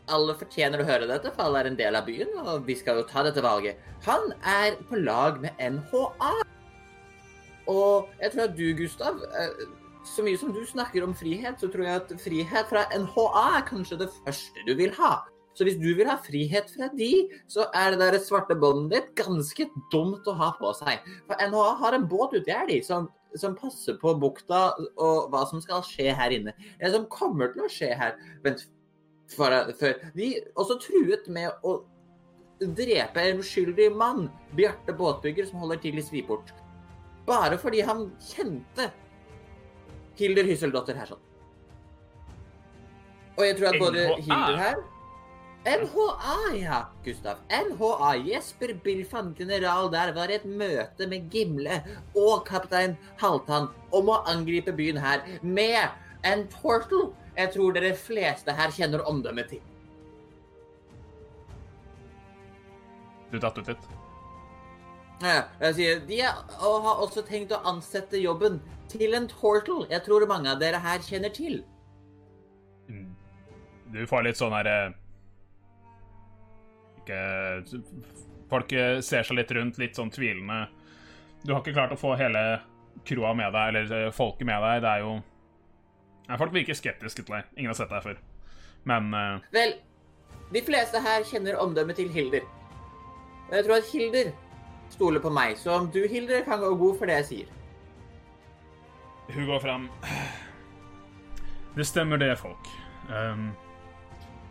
alle 0.08 0.34
fortjener 0.40 0.80
å 0.80 0.86
høre 0.88 1.08
dette, 1.08 1.32
for 1.34 1.44
alle 1.44 1.62
er 1.62 1.68
en 1.68 1.76
del 1.76 1.96
av 1.98 2.06
byen, 2.08 2.30
og 2.40 2.62
vi 2.64 2.72
skal 2.78 2.96
jo 2.96 3.08
ta 3.10 3.20
dette 3.26 3.42
valget. 3.44 3.76
Han 4.06 4.30
er 4.40 4.78
på 4.88 4.96
lag 5.02 5.36
med 5.42 5.58
NHA. 5.60 6.30
Og 7.68 8.08
jeg 8.16 8.32
tror 8.32 8.44
at 8.46 8.54
du, 8.56 8.64
Gustav 8.78 9.18
uh, 9.20 9.66
Så 10.08 10.24
mye 10.24 10.38
som 10.40 10.54
du 10.56 10.62
snakker 10.64 11.04
om 11.04 11.12
frihet, 11.12 11.60
så 11.60 11.68
tror 11.68 11.84
jeg 11.84 12.00
at 12.00 12.14
frihet 12.22 12.70
fra 12.70 12.86
NHA 12.96 13.42
er 13.58 13.66
kanskje 13.68 14.00
det 14.00 14.08
første 14.22 14.64
du 14.64 14.72
vil 14.78 14.94
ha. 14.96 15.18
Så 15.58 15.66
hvis 15.66 15.78
du 15.80 15.88
vil 15.98 16.06
ha 16.06 16.14
frihet 16.22 16.68
fra 16.70 16.86
de, 16.94 17.10
så 17.50 17.64
er 17.74 17.90
det 17.90 17.98
der 17.98 18.16
svarte 18.22 18.54
båndet 18.54 18.92
ditt 18.94 19.08
ganske 19.18 19.64
dumt 19.90 20.26
å 20.30 20.34
ha 20.38 20.52
på 20.54 20.70
seg. 20.78 21.02
For 21.26 21.40
NHA 21.50 21.70
har 21.80 21.96
en 21.96 22.04
båt 22.06 22.36
uti 22.36 22.52
her, 22.54 22.68
de, 22.68 22.76
som, 22.86 23.08
som 23.34 23.56
passer 23.58 23.96
på 23.98 24.12
bukta 24.22 24.68
og 24.78 25.32
hva 25.32 25.40
som 25.50 25.58
skal 25.64 25.82
skje 25.82 26.12
her 26.14 26.34
inne. 26.36 26.54
Det 26.78 26.92
som 26.94 27.08
kommer 27.10 27.50
til 27.50 27.64
å 27.66 27.70
skje 27.74 27.88
her 27.98 28.14
Vent, 28.44 28.62
for, 29.34 29.50
for 29.80 30.04
De 30.14 30.28
også 30.54 30.76
truet 30.84 31.26
med 31.34 31.50
å 31.66 31.80
drepe 32.62 33.24
en 33.26 33.42
uskyldig 33.42 33.88
mann, 33.98 34.28
Bjarte 34.54 34.94
båtbygger, 34.94 35.48
som 35.48 35.64
holder 35.64 35.82
til 35.82 35.98
i 35.98 36.04
Sviport. 36.06 36.52
Bare 37.26 37.58
fordi 37.58 37.82
han 37.82 38.06
kjente 38.28 38.92
Hilder 40.18 40.46
Hysseldotter 40.46 41.02
her 41.02 41.10
sånn. 41.10 41.26
Og 43.38 43.44
jeg 43.46 43.58
tror 43.58 43.68
at 43.72 43.82
både? 43.82 44.06
Hilder 44.22 44.62
her 44.62 44.78
NHA, 45.64 46.56
ja, 46.56 46.86
Gustav. 47.04 47.36
NHA. 47.50 48.16
Jesper 48.16 48.74
Bilfan, 48.84 49.34
general 49.38 49.90
der, 49.92 50.12
var 50.12 50.30
i 50.30 50.38
et 50.38 50.44
møte 50.46 51.06
med 51.10 51.30
Gimle 51.32 51.80
og 52.16 52.46
kaptein 52.46 52.96
Halvdan 53.20 53.68
om 53.92 54.12
å 54.12 54.22
angripe 54.30 54.72
byen 54.72 55.00
her 55.02 55.24
med 55.42 55.88
en 56.26 56.46
portal 56.52 57.10
jeg 57.38 57.52
tror 57.54 57.74
dere 57.74 57.94
fleste 57.94 58.54
her 58.54 58.72
kjenner 58.74 59.04
omdømmet 59.06 59.52
til. 59.52 59.62
Du 63.30 63.38
datt 63.38 63.58
ut 63.58 63.68
litt. 63.68 63.88
Ja, 65.22 65.42
jeg 65.60 65.74
sier, 65.74 66.00
De 66.06 66.20
har 66.22 67.02
også 67.02 67.24
tenkt 67.26 67.52
å 67.52 67.60
ansette 67.66 68.18
jobben 68.22 68.60
til 68.88 69.14
en 69.18 69.26
tortle 69.28 69.84
jeg 69.90 70.00
tror 70.06 70.26
mange 70.30 70.50
av 70.52 70.62
dere 70.62 70.80
her 70.80 71.02
kjenner 71.04 71.34
til. 71.34 71.60
Mm. 72.88 73.10
Du 73.92 74.00
får 74.06 74.24
litt 74.24 74.38
sånn 74.38 74.54
her 74.54 74.70
eh, 74.70 74.96
Ikke 77.08 77.80
Folk 78.48 78.72
ser 79.04 79.26
seg 79.28 79.36
litt 79.36 79.50
rundt, 79.52 79.76
litt 79.80 79.96
sånn 79.96 80.08
tvilende. 80.12 80.66
Du 81.44 81.52
har 81.52 81.60
ikke 81.60 81.74
klart 81.76 81.92
å 81.92 81.98
få 82.00 82.14
hele 82.16 82.60
kroa 83.04 83.34
med 83.36 83.52
deg, 83.52 83.68
eller 83.68 84.06
eh, 84.06 84.12
folket 84.14 84.48
med 84.48 84.62
deg. 84.64 84.80
Det 84.84 84.92
er 84.94 85.04
jo 85.04 85.18
Nei, 86.28 86.36
Folk 86.36 86.52
virker 86.52 86.76
skeptiske 86.76 87.24
til 87.24 87.36
deg. 87.38 87.52
Ingen 87.56 87.72
har 87.72 87.76
sett 87.78 87.92
deg 87.92 88.04
før. 88.04 88.18
Men 88.88 89.12
uh... 89.16 89.44
Vel, 89.52 89.78
de 90.52 90.62
fleste 90.64 91.00
her 91.04 91.24
kjenner 91.28 91.56
omdømmet 91.60 91.96
til 91.96 92.10
Hilder. 92.12 92.44
Og 93.48 93.54
jeg 93.56 93.64
tror 93.64 93.76
at 93.78 93.92
Hilder 93.92 94.32
stoler 94.92 95.24
på 95.24 95.32
meg, 95.32 95.56
så 95.60 95.78
om 95.78 95.88
du, 95.92 96.02
Hilder, 96.08 96.44
kan 96.44 96.60
gå 96.60 96.74
god 96.80 96.98
for 97.00 97.08
det 97.08 97.16
jeg 97.20 97.28
sier. 97.30 97.54
hun 99.32 99.48
går 99.48 99.60
fram. 99.64 99.88
Det 101.76 101.86
stemmer 101.86 102.20
det, 102.20 102.32
folk. 102.40 102.68
Um, 103.08 103.50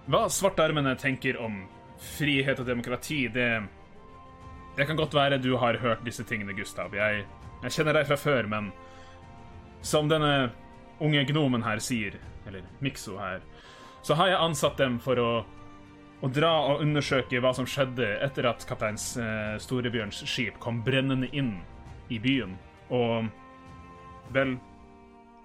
hva 0.09 0.25
svartarmene 0.33 0.95
tenker 0.97 1.37
om 1.41 1.65
frihet 1.99 2.59
og 2.59 2.65
demokrati, 2.67 3.27
det 3.27 3.63
Det 4.77 4.85
kan 4.85 4.95
godt 4.95 5.13
være 5.13 5.37
du 5.41 5.55
har 5.57 5.77
hørt 5.81 6.05
disse 6.05 6.23
tingene, 6.23 6.53
Gustav. 6.53 6.93
Jeg, 6.93 7.25
jeg 7.63 7.71
kjenner 7.71 7.93
deg 7.93 8.05
fra 8.05 8.15
før, 8.15 8.45
men 8.45 8.71
som 9.81 10.09
denne 10.09 10.51
unge 11.01 11.23
gnomen 11.25 11.63
her 11.65 11.79
sier, 11.79 12.19
eller 12.45 12.61
Mikso 12.79 13.17
her, 13.17 13.41
så 14.05 14.13
har 14.13 14.27
jeg 14.27 14.41
ansatt 14.41 14.77
dem 14.77 14.99
for 15.01 15.17
å, 15.17 15.31
å 16.21 16.29
dra 16.29 16.51
og 16.69 16.83
undersøke 16.85 17.41
hva 17.41 17.55
som 17.57 17.65
skjedde 17.65 18.05
etter 18.21 18.45
at 18.45 18.65
kaptein 18.69 18.97
eh, 18.97 19.57
Storebjørns 19.57 20.21
skip 20.29 20.59
kom 20.61 20.83
brennende 20.85 21.29
inn 21.33 21.55
i 22.13 22.21
byen. 22.21 22.53
Og 22.93 23.27
vel, 24.35 24.57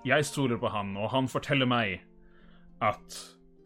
jeg 0.04 0.28
stoler 0.28 0.60
på 0.60 0.70
han, 0.76 0.92
og 0.96 1.08
han 1.14 1.30
forteller 1.30 1.68
meg 1.68 2.02
at 2.82 3.18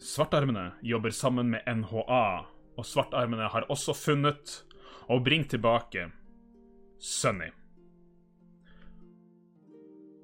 svartarmene 0.03 0.70
jobber 0.85 1.11
sammen 1.11 1.51
med 1.51 1.66
NHA, 1.66 2.27
og 2.76 2.86
svartarmene 2.86 3.48
har 3.52 3.68
også 3.72 3.94
funnet 3.96 4.60
og 5.12 5.22
bringt 5.24 5.52
tilbake 5.54 6.08
Sunny. 7.02 7.50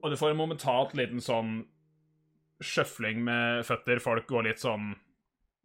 Og 0.03 0.11
du 0.11 0.19
får 0.19 0.33
en 0.33 0.41
momentalt 0.41 0.97
liten 0.99 1.23
sånn 1.23 1.61
sjøfling 2.63 3.23
med 3.27 3.63
føtter. 3.67 4.01
Folk 4.03 4.27
går 4.31 4.49
litt 4.49 4.63
sånn 4.63 4.93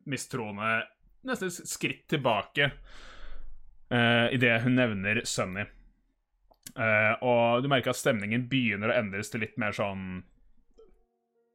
mistroende, 0.08 0.84
nesten 1.28 1.52
skritt 1.52 2.06
tilbake 2.12 2.70
uh, 2.70 4.28
idet 4.34 4.62
hun 4.64 4.78
nevner 4.78 5.24
Sunny. 5.28 5.66
Uh, 6.78 7.14
og 7.24 7.64
du 7.64 7.70
merker 7.72 7.94
at 7.94 8.00
stemningen 8.00 8.46
begynner 8.52 8.92
å 8.92 9.00
endres 9.00 9.32
til 9.32 9.42
litt 9.42 9.56
mer 9.58 9.74
sånn 9.76 10.22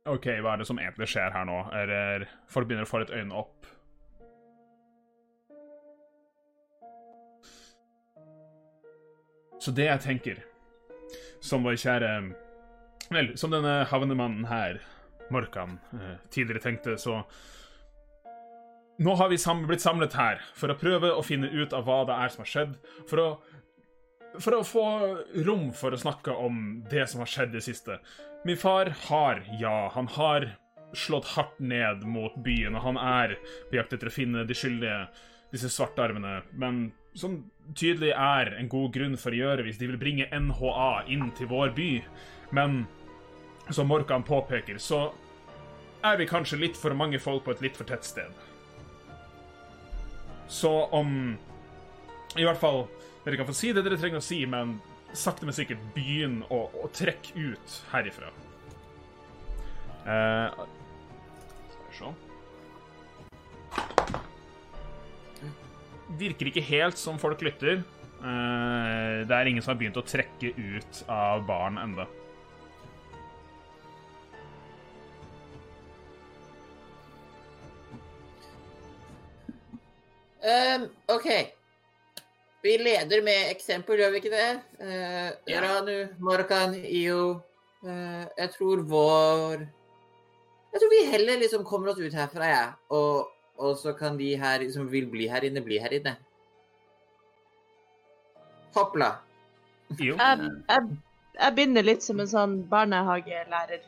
OK, 0.09 0.27
hva 0.43 0.57
er 0.57 0.63
det 0.63 0.67
som 0.67 0.81
egentlig 0.83 1.07
skjer 1.13 1.31
her 1.31 1.47
nå? 1.47 1.59
Eller 1.79 2.25
folk 2.51 2.67
begynner 2.67 2.89
å 2.89 2.91
få 2.91 3.05
litt 3.05 3.13
øynene 3.15 3.39
opp. 3.39 3.69
Så 9.63 9.71
det 9.71 9.87
jeg 9.87 10.03
tenker, 10.03 10.39
som 11.41 11.63
vår 11.63 11.79
kjære 11.79 12.13
Vel, 13.13 13.35
som 13.37 13.53
denne 13.53 13.83
havnemannen 13.91 14.47
her, 14.49 14.79
Morkan, 15.31 15.77
eh, 15.95 16.17
tidligere 16.33 16.63
tenkte, 16.65 16.97
så 16.99 17.23
Nå 19.03 19.15
har 19.19 19.29
vi 19.29 19.39
sam 19.39 19.67
blitt 19.67 19.83
samlet 19.83 20.15
her 20.17 20.41
for 20.55 20.71
å 20.71 20.79
prøve 20.79 21.11
å 21.13 21.25
finne 21.25 21.51
ut 21.51 21.73
av 21.77 21.85
hva 21.87 22.03
det 22.07 22.17
er 22.17 22.33
som 22.33 22.43
har 22.45 22.51
skjedd, 22.53 22.75
for 23.11 23.23
å 23.23 23.29
for 24.41 24.57
å 24.57 24.65
få 24.65 24.85
rom 25.45 25.67
for 25.77 25.93
å 25.93 26.01
snakke 26.01 26.33
om 26.33 26.85
det 26.89 27.05
som 27.11 27.21
har 27.21 27.29
skjedd 27.29 27.51
i 27.53 27.59
det 27.59 27.65
siste. 27.67 27.99
Min 28.49 28.57
far 28.57 28.89
har, 29.11 29.43
ja, 29.61 29.91
han 29.93 30.09
har 30.15 30.47
slått 30.97 31.35
hardt 31.35 31.59
ned 31.61 32.07
mot 32.09 32.35
byen, 32.45 32.77
og 32.79 32.87
han 32.87 32.97
er 32.97 33.37
på 33.69 33.77
jakt 33.77 33.93
etter 33.93 34.09
å 34.09 34.15
finne 34.15 34.47
de 34.49 34.57
skyldige, 34.57 35.05
disse 35.53 35.69
svartarvene, 35.69 36.39
men 36.57 36.87
som 37.15 37.43
tydelig 37.77 38.13
er 38.17 38.55
en 38.57 38.69
god 38.73 38.93
grunn 38.95 39.17
for 39.21 39.35
å 39.35 39.41
gjøre 39.43 39.67
hvis 39.67 39.81
de 39.81 39.89
vil 39.91 40.01
bringe 40.01 40.29
NHA 40.33 41.05
inn 41.13 41.29
til 41.37 41.51
vår 41.51 41.75
by. 41.77 41.91
Men 42.57 42.85
som 43.73 43.89
Morkan 43.89 44.25
påpeker, 44.27 44.81
så 44.81 45.11
er 46.03 46.19
vi 46.19 46.29
kanskje 46.29 46.61
litt 46.61 46.79
for 46.79 46.97
mange 46.99 47.21
folk 47.23 47.45
på 47.47 47.55
et 47.55 47.63
litt 47.65 47.79
for 47.79 47.89
tett 47.89 48.07
sted. 48.07 48.33
Så 50.53 50.73
om 50.93 51.37
I 52.37 52.45
hvert 52.45 52.61
fall 52.61 52.87
dere 53.25 53.39
kan 53.39 53.49
få 53.49 53.55
si 53.57 53.71
det 53.73 53.85
dere 53.87 54.01
trenger 54.01 54.21
å 54.21 54.25
si, 54.25 54.43
men 54.49 54.81
sakte, 55.13 55.47
men 55.47 55.55
sikkert 55.55 55.81
begynn 55.95 56.41
å, 56.51 56.65
å 56.83 56.89
trekke 56.97 57.37
ut 57.37 57.79
herifra. 57.93 58.33
Eh, 60.03 60.63
skal 61.71 61.89
vi 61.89 61.99
se 62.01 62.32
Virker 66.23 66.53
ikke 66.53 66.63
helt 66.63 67.01
som 67.01 67.19
folk 67.19 67.43
lytter. 67.43 67.83
Eh, 68.23 69.23
det 69.27 69.35
er 69.35 69.49
ingen 69.51 69.65
som 69.65 69.73
har 69.73 69.81
begynt 69.81 69.99
å 69.99 70.05
trekke 70.07 70.53
ut 70.55 71.01
av 71.11 71.43
baren 71.49 71.81
enda. 71.83 72.07
Um, 80.43 80.89
OK. 81.15 81.27
Vi 82.63 82.79
leder 82.79 83.23
med 83.23 83.51
eksempel, 83.51 84.01
gjør 84.03 84.11
vi 84.15 84.23
ikke 84.23 84.35
det? 84.35 84.51
Uh, 84.83 85.31
Ja. 85.51 85.63
Ranu, 85.63 86.09
Morkan, 86.19 86.75
Io 86.75 87.43
uh, 87.87 88.25
Jeg 88.39 88.51
tror 88.57 88.83
vår 88.87 89.63
Jeg 90.73 90.81
tror 90.81 90.91
vi 90.91 91.05
heller 91.11 91.39
liksom 91.43 91.65
kommer 91.67 91.93
oss 91.93 92.01
ut 92.01 92.15
herfra, 92.15 92.47
jeg. 92.47 92.59
Ja. 92.59 92.73
Og, 92.95 93.31
og 93.63 93.79
så 93.81 93.95
kan 93.99 94.19
de 94.19 94.35
her 94.39 94.65
som 94.75 94.91
vil 94.91 95.09
bli 95.11 95.29
her 95.31 95.47
inne, 95.47 95.63
bli 95.65 95.79
her 95.83 95.95
inne. 95.99 96.17
Hoppla. 98.75 99.15
Jo. 100.01 100.17
Jeg, 100.17 100.51
jeg, 100.69 101.01
jeg 101.39 101.57
begynner 101.57 101.85
litt 101.85 102.05
som 102.05 102.21
en 102.23 102.31
sånn 102.31 102.55
barnehagelærer. 102.71 103.85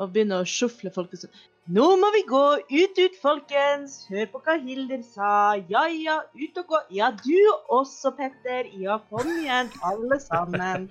Og 0.00 0.12
begynner 0.14 0.44
å 0.44 0.48
sjufle 0.48 0.92
folk 0.94 1.14
og 1.16 1.24
sånn. 1.24 1.40
Nå 1.70 1.86
må 2.00 2.08
vi 2.14 2.22
gå! 2.26 2.44
Ut, 2.72 2.98
ut, 2.98 3.16
folkens! 3.22 4.00
Hør 4.10 4.30
på 4.32 4.40
hva 4.46 4.56
Hilder 4.58 5.02
sa. 5.06 5.32
Ja, 5.70 5.84
ja, 5.92 6.16
ut 6.34 6.62
og 6.62 6.72
gå. 6.72 6.80
Ja, 6.96 7.10
du 7.14 7.36
også, 7.68 8.14
Petter. 8.16 8.70
Ja, 8.80 8.98
kom 9.10 9.28
igjen, 9.36 9.70
alle 9.86 10.18
sammen. 10.24 10.88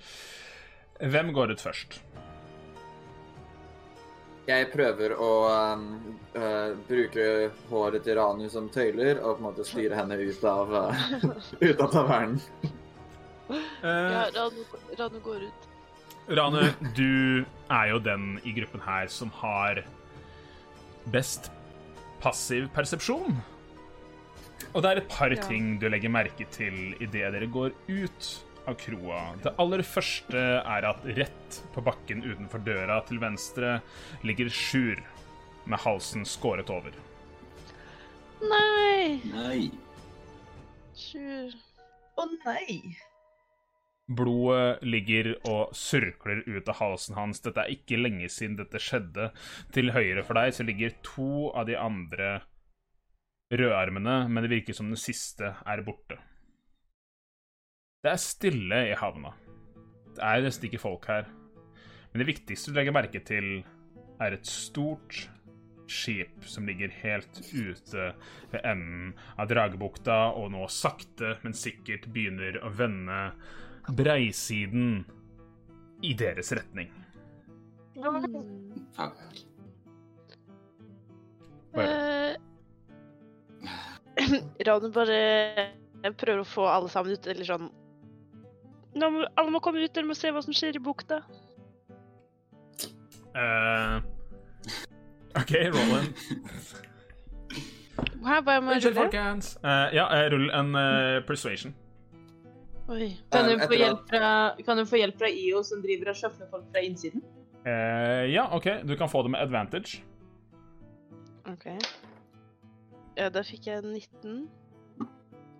Hvem 0.99 1.33
går 1.35 1.55
ut 1.55 1.63
først? 1.63 1.99
Jeg 4.49 4.69
prøver 4.73 5.13
å 5.21 5.31
um, 5.77 5.83
uh, 6.33 6.71
bruke 6.87 7.25
håret 7.69 8.05
til 8.07 8.17
Ranu 8.17 8.47
som 8.49 8.69
tøyler 8.73 9.19
og 9.21 9.35
på 9.35 9.43
en 9.43 9.45
måte 9.45 9.65
styre 9.67 9.97
henne 9.99 10.17
ut 10.17 10.45
av, 10.49 10.73
uh, 10.73 11.03
ut 11.67 11.83
av 11.85 11.91
tavernen. 11.93 12.39
Eh, 13.49 14.09
Ja, 14.13 14.23
Ranu, 14.35 14.63
Ranu 14.97 15.19
går 15.25 15.45
ut. 15.49 15.69
Rane, 16.37 16.67
du 16.97 17.45
er 17.73 17.85
jo 17.93 18.01
den 18.05 18.35
i 18.45 18.53
gruppen 18.57 18.81
her 18.85 19.07
som 19.09 19.31
har 19.39 19.83
best 21.09 21.51
passiv 22.21 22.67
persepsjon. 22.75 23.39
Og 24.73 24.83
det 24.83 24.89
er 24.91 25.01
et 25.01 25.09
par 25.09 25.33
Ja. 25.33 25.41
ting 25.41 25.77
du 25.81 25.87
legger 25.89 26.11
merke 26.13 26.45
til 26.53 26.93
idet 27.01 27.31
dere 27.33 27.47
går 27.49 27.73
ut 27.87 28.29
av 28.69 28.77
kroa. 28.79 29.19
Det 29.43 29.53
aller 29.61 29.83
første 29.85 30.41
er 30.59 30.87
at 30.89 31.05
rett 31.17 31.59
på 31.73 31.83
bakken 31.85 32.23
utenfor 32.25 32.63
døra 32.65 32.99
til 33.09 33.21
venstre 33.21 33.79
ligger 34.27 34.51
Sjur 34.53 35.01
med 35.69 35.81
halsen 35.83 36.25
skåret 36.27 36.71
over. 36.73 36.95
Nei! 38.39 39.19
Nei. 39.33 39.69
Sjur. 40.97 41.53
Å 42.19 42.25
nei! 42.43 42.79
Blodet 44.09 44.81
ligger 44.81 45.35
og 45.45 45.75
surkler 45.77 46.41
ut 46.47 46.69
av 46.71 46.79
halsen 46.79 47.17
hans. 47.19 47.43
Dette 47.45 47.61
er 47.61 47.75
ikke 47.75 47.99
lenge 47.99 48.29
siden 48.33 48.57
dette 48.57 48.81
skjedde. 48.81 49.29
Til 49.75 49.93
høyre 49.93 50.23
for 50.25 50.39
deg 50.39 50.55
så 50.57 50.65
ligger 50.65 50.95
to 51.05 51.51
av 51.53 51.69
de 51.69 51.77
andre 51.77 52.39
rødarmene, 53.53 54.23
men 54.29 54.45
det 54.45 54.51
virker 54.51 54.77
som 54.77 54.89
den 54.89 54.99
siste 54.99 55.53
er 55.65 55.85
borte. 55.85 56.17
Det 57.99 58.13
er 58.13 58.21
stille 58.23 58.77
i 58.87 58.95
havna. 58.95 59.33
Det 60.15 60.23
er 60.23 60.45
nesten 60.45 60.69
ikke 60.69 60.79
folk 60.79 61.07
her. 61.11 61.25
Men 62.11 62.21
det 62.21 62.29
viktigste 62.29 62.71
du 62.71 62.77
legger 62.77 62.95
merke 62.95 63.19
til, 63.27 63.59
er 64.23 64.35
et 64.35 64.47
stort, 64.47 65.25
skip 65.89 66.45
som 66.45 66.67
ligger 66.69 66.91
helt 67.01 67.39
ute 67.49 68.11
ved 68.51 68.61
enden 68.61 69.15
av 69.41 69.49
Dragebukta, 69.49 70.19
og 70.37 70.51
nå 70.53 70.67
sakte, 70.71 71.33
men 71.43 71.55
sikkert 71.57 72.05
begynner 72.13 72.59
å 72.63 72.69
vende 72.77 73.17
breisiden 73.97 75.01
i 76.05 76.13
deres 76.15 76.53
retning. 76.55 76.93
Fuck. 78.95 79.43
Eh, 81.79 82.37
Ravne 84.69 84.93
bare 84.93 85.19
prøver 86.15 86.45
å 86.45 86.47
få 86.47 86.69
alle 86.69 86.93
sammen 86.93 87.17
ut, 87.17 87.27
eller 87.27 87.49
sånn 87.49 87.67
må, 88.95 89.25
Alle 89.35 89.51
må 89.53 89.61
komme 89.63 89.83
ut, 89.83 89.93
dere 89.93 90.09
må 90.09 90.17
se 90.17 90.31
hva 90.33 90.41
som 90.45 90.55
skjer 90.55 90.79
i 90.79 90.83
bukta. 90.83 91.21
Uh, 93.35 93.99
OK, 95.37 95.53
roll 95.75 95.93
in. 95.99 96.13
Hæ, 98.25 98.39
hva 98.43 98.57
må 98.63 98.75
jeg 98.75 98.89
rulle? 98.89 99.05
Eh, 99.13 99.95
ja, 99.95 100.07
eh, 100.15 100.25
rull 100.33 100.49
en 100.55 100.75
uh, 100.75 101.19
persuasion. 101.27 101.75
Oi. 102.89 103.11
Kan 103.31 103.45
du, 103.45 103.59
få 103.61 103.77
hjelp 103.77 104.07
fra, 104.09 104.29
kan 104.65 104.79
du 104.79 104.85
få 104.89 104.97
hjelp 104.97 105.19
fra 105.21 105.29
IO, 105.29 105.61
som 105.63 105.83
driver 105.83 106.09
og 106.09 106.17
sjøfler 106.17 106.49
folk 106.49 106.65
fra 106.73 106.81
innsiden? 106.81 107.21
Eh, 107.67 108.25
ja, 108.33 108.47
OK, 108.55 108.65
du 108.83 108.95
kan 108.97 109.09
få 109.09 109.21
det 109.23 109.31
med 109.35 109.39
advantage. 109.39 110.01
OK. 111.45 111.67
Ja, 113.17 113.29
da 113.29 113.43
fikk 113.45 113.67
jeg 113.67 113.83
19. 113.83 114.47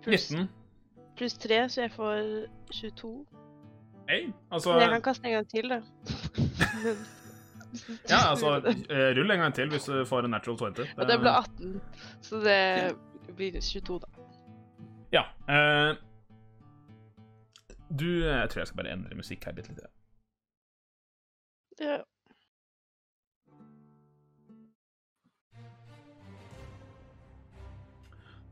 Pluss 0.02 0.30
19. 0.32 0.48
pluss 1.20 1.36
3, 1.38 1.62
så 1.68 1.84
jeg 1.84 1.92
får 1.94 2.20
22. 2.72 3.14
Hey, 4.08 4.28
altså 4.50 4.72
Men 4.74 4.82
jeg 4.86 4.94
kan 4.96 5.02
kaste 5.06 5.28
en 5.28 5.36
gang 5.38 5.48
til, 5.50 5.70
da. 5.70 5.80
Men, 6.82 7.02
Ja, 8.10 8.18
altså 8.32 8.56
eh, 8.90 9.10
Rull 9.14 9.30
en 9.30 9.38
gang 9.38 9.54
til 9.54 9.68
hvis 9.70 9.84
du 9.86 10.04
får 10.04 10.26
en 10.26 10.30
natural 10.34 10.74
20. 10.74 10.86
Og 10.96 11.06
det 11.06 11.18
ble 11.22 11.30
18, 11.30 11.80
så 12.26 12.40
det 12.42 13.34
blir 13.36 13.60
22, 13.60 14.00
da. 14.02 14.06
Ja. 15.12 15.22
eh, 15.54 15.94
du 17.90 18.08
Jeg 18.24 18.50
tror 18.50 18.60
jeg 18.60 18.66
skal 18.66 18.76
bare 18.82 18.92
endre 18.92 19.18
musikk 19.18 19.44
her 19.44 19.54
bitte 19.54 19.74
litt. 19.74 19.86
Ja. 21.80 22.00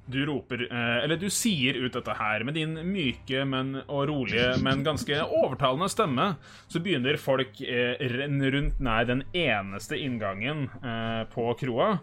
Du 0.09 0.23
roper 0.27 0.65
eh, 0.71 1.05
Eller 1.05 1.21
du 1.21 1.29
sier 1.33 1.77
ut 1.77 1.93
dette 1.93 2.17
her 2.17 2.45
med 2.47 2.57
din 2.57 2.77
myke, 2.89 3.45
men 3.49 3.83
og 3.85 4.07
rolige, 4.09 4.55
men 4.65 4.85
ganske 4.87 5.21
overtalende 5.27 5.91
stemme. 5.93 6.31
Så 6.71 6.81
begynner 6.85 7.21
folk 7.21 7.61
eh, 7.61 8.01
rundt 8.55 8.81
nær 8.81 9.09
den 9.09 9.27
eneste 9.37 9.99
inngangen 10.01 10.67
eh, 10.81 11.23
på 11.33 11.53
kroa. 11.61 11.95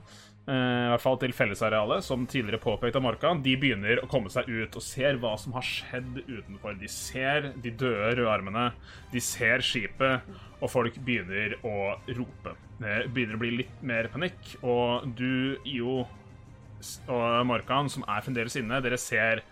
I 0.45 0.53
hvert 0.91 1.01
fall 1.01 1.15
til 1.17 1.31
fellesarealet, 1.33 2.05
som 2.05 2.27
tidligere 2.29 2.61
påpekt 2.61 2.99
av 2.99 3.01
Morkan. 3.01 3.39
De 3.41 3.55
begynner 3.57 3.97
å 3.97 4.09
komme 4.11 4.29
seg 4.29 4.45
ut 4.45 4.75
og 4.77 4.83
ser 4.85 5.17
hva 5.17 5.31
som 5.41 5.55
har 5.57 5.65
skjedd 5.65 6.19
utenfor. 6.27 6.75
De 6.77 6.89
ser 6.91 7.47
de 7.63 7.71
døde 7.73 8.11
rødarmene, 8.19 8.67
de 9.09 9.23
ser 9.25 9.65
skipet, 9.65 10.27
og 10.59 10.69
folk 10.69 10.99
begynner 11.01 11.57
å 11.65 11.95
rope. 12.13 12.53
Det 12.77 13.07
begynner 13.15 13.39
å 13.39 13.41
bli 13.41 13.51
litt 13.63 13.81
mer 13.81 14.11
panikk, 14.13 14.53
og 14.61 15.09
du, 15.17 15.57
Jo 15.65 16.03
og 17.07 17.45
Morkan, 17.49 17.89
som 17.91 18.05
er 18.07 18.23
fremdeles 18.25 18.57
inne, 18.59 18.81
dere 18.83 18.99
ser 19.01 19.43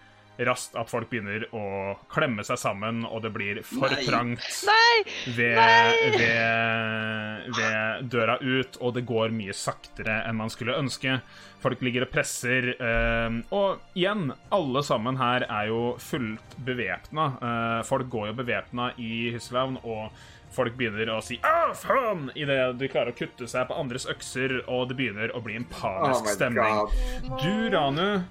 raskt 0.42 0.74
at 0.80 0.90
folk 0.90 1.12
begynner 1.12 1.44
å 1.54 1.94
klemme 2.10 2.42
seg 2.46 2.58
sammen, 2.58 3.04
og 3.06 3.22
det 3.22 3.30
blir 3.36 3.60
for 3.68 3.92
Nei. 3.94 4.02
trangt 4.08 4.48
Nei! 4.66 5.04
ved, 5.36 5.60
Nei! 5.60 6.10
ved, 6.18 7.50
ved 7.60 8.08
døra 8.14 8.40
ut, 8.42 8.80
og 8.82 8.96
det 8.98 9.06
går 9.10 9.34
mye 9.36 9.54
saktere 9.54 10.24
enn 10.26 10.40
man 10.40 10.50
skulle 10.54 10.78
ønske. 10.80 11.20
Folk 11.62 11.84
ligger 11.86 12.08
og 12.08 12.12
presser, 12.16 12.72
eh, 12.74 13.38
og 13.56 13.86
igjen, 13.96 14.32
alle 14.52 14.84
sammen 14.84 15.22
her 15.22 15.46
er 15.48 15.70
jo 15.70 15.84
fullt 16.02 16.58
bevæpna. 16.66 17.30
Eh, 17.38 17.80
folk 17.88 18.10
går 18.12 18.32
jo 18.32 18.40
bevæpna 18.42 18.90
i 18.98 19.30
Hyslavn, 19.36 19.78
og 19.86 20.10
folk 20.54 20.76
begynner 20.78 21.10
å 21.14 21.20
si 21.24 21.40
'Å, 21.42 21.74
faen!' 21.78 22.32
idet 22.36 22.78
de 22.80 22.88
klarer 22.92 23.12
å 23.14 23.18
kutte 23.18 23.48
seg 23.50 23.68
på 23.68 23.78
andres 23.80 24.06
økser, 24.10 24.62
og 24.68 24.90
det 24.90 24.98
begynner 25.00 25.34
å 25.36 25.42
bli 25.44 25.56
en 25.60 25.66
panisk 25.70 26.26
oh 26.26 26.34
stemning. 26.34 26.78
god. 26.78 27.42
Du, 27.42 27.70
Ranu, 27.74 28.24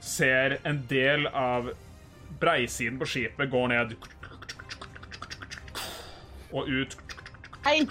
ser 0.00 0.58
en 0.64 0.86
del 0.88 1.26
av 1.26 1.70
breisiden 2.40 2.98
på 2.98 3.06
skipet 3.06 3.50
går 3.52 3.68
ned 3.68 3.96
og 6.52 6.68
ut 6.68 6.96
Hei! 7.64 7.86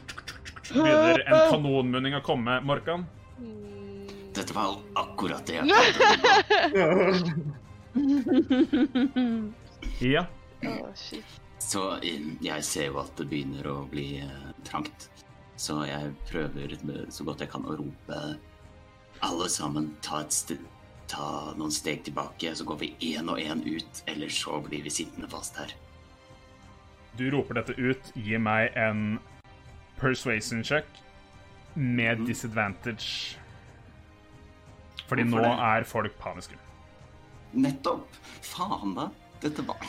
begynner 0.70 1.22
en 1.26 1.52
kanonmunning 1.52 2.16
å 2.18 2.22
komme. 2.26 2.60
Morkan? 2.66 3.06
Dette 4.36 4.54
var 4.54 4.78
akkurat 4.98 5.46
det 5.46 5.54
jeg 5.60 5.64
på. 5.70 5.74
Ja. 10.00 10.26
Oh, 10.64 10.90
shit. 10.96 11.39
Så 11.70 11.86
eh, 12.02 12.32
jeg 12.42 12.66
ser 12.66 12.90
jo 12.90 13.02
at 13.04 13.14
det 13.20 13.28
begynner 13.30 13.68
å 13.70 13.84
bli 13.92 14.24
eh, 14.24 14.52
trangt. 14.68 15.10
Så 15.60 15.82
jeg 15.86 16.14
prøver 16.30 16.78
så 17.12 17.26
godt 17.28 17.44
jeg 17.44 17.52
kan 17.52 17.68
å 17.68 17.76
rope 17.78 18.20
alle 19.26 19.50
sammen 19.52 19.92
ta, 20.06 20.24
et 20.24 20.34
st 20.34 20.56
ta 21.10 21.52
noen 21.58 21.74
steg 21.74 22.04
tilbake, 22.06 22.54
så 22.56 22.64
går 22.70 22.78
vi 22.84 22.90
én 23.12 23.32
og 23.34 23.42
én 23.42 23.64
ut, 23.66 24.02
eller 24.08 24.30
så 24.32 24.60
blir 24.62 24.84
vi 24.86 24.94
sittende 24.94 25.28
fast 25.32 25.58
her. 25.58 25.74
Du 27.18 27.26
roper 27.34 27.58
dette 27.58 27.74
ut. 27.76 28.12
Gi 28.16 28.38
meg 28.38 28.78
en 28.78 29.18
persuasion 30.00 30.62
check 30.64 30.88
med 31.74 32.22
disadvantage. 32.30 33.38
Fordi 35.10 35.26
nå 35.26 35.42
det? 35.42 35.50
er 35.50 35.90
folk 35.90 36.14
paniske. 36.22 36.58
Nettopp! 37.58 38.06
Faen, 38.46 38.94
da. 38.96 39.10
Dette 39.42 39.66
var 39.66 39.82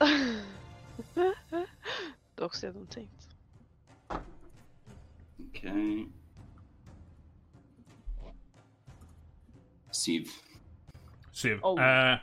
Det 1.50 2.44
er 2.44 2.46
også 2.46 2.66
gjennomtenkt. 2.68 3.26
OK 5.40 5.62
Syv. 9.90 10.30
Syv. 11.32 11.58
Oh. 11.66 11.80
Eh, 11.82 12.18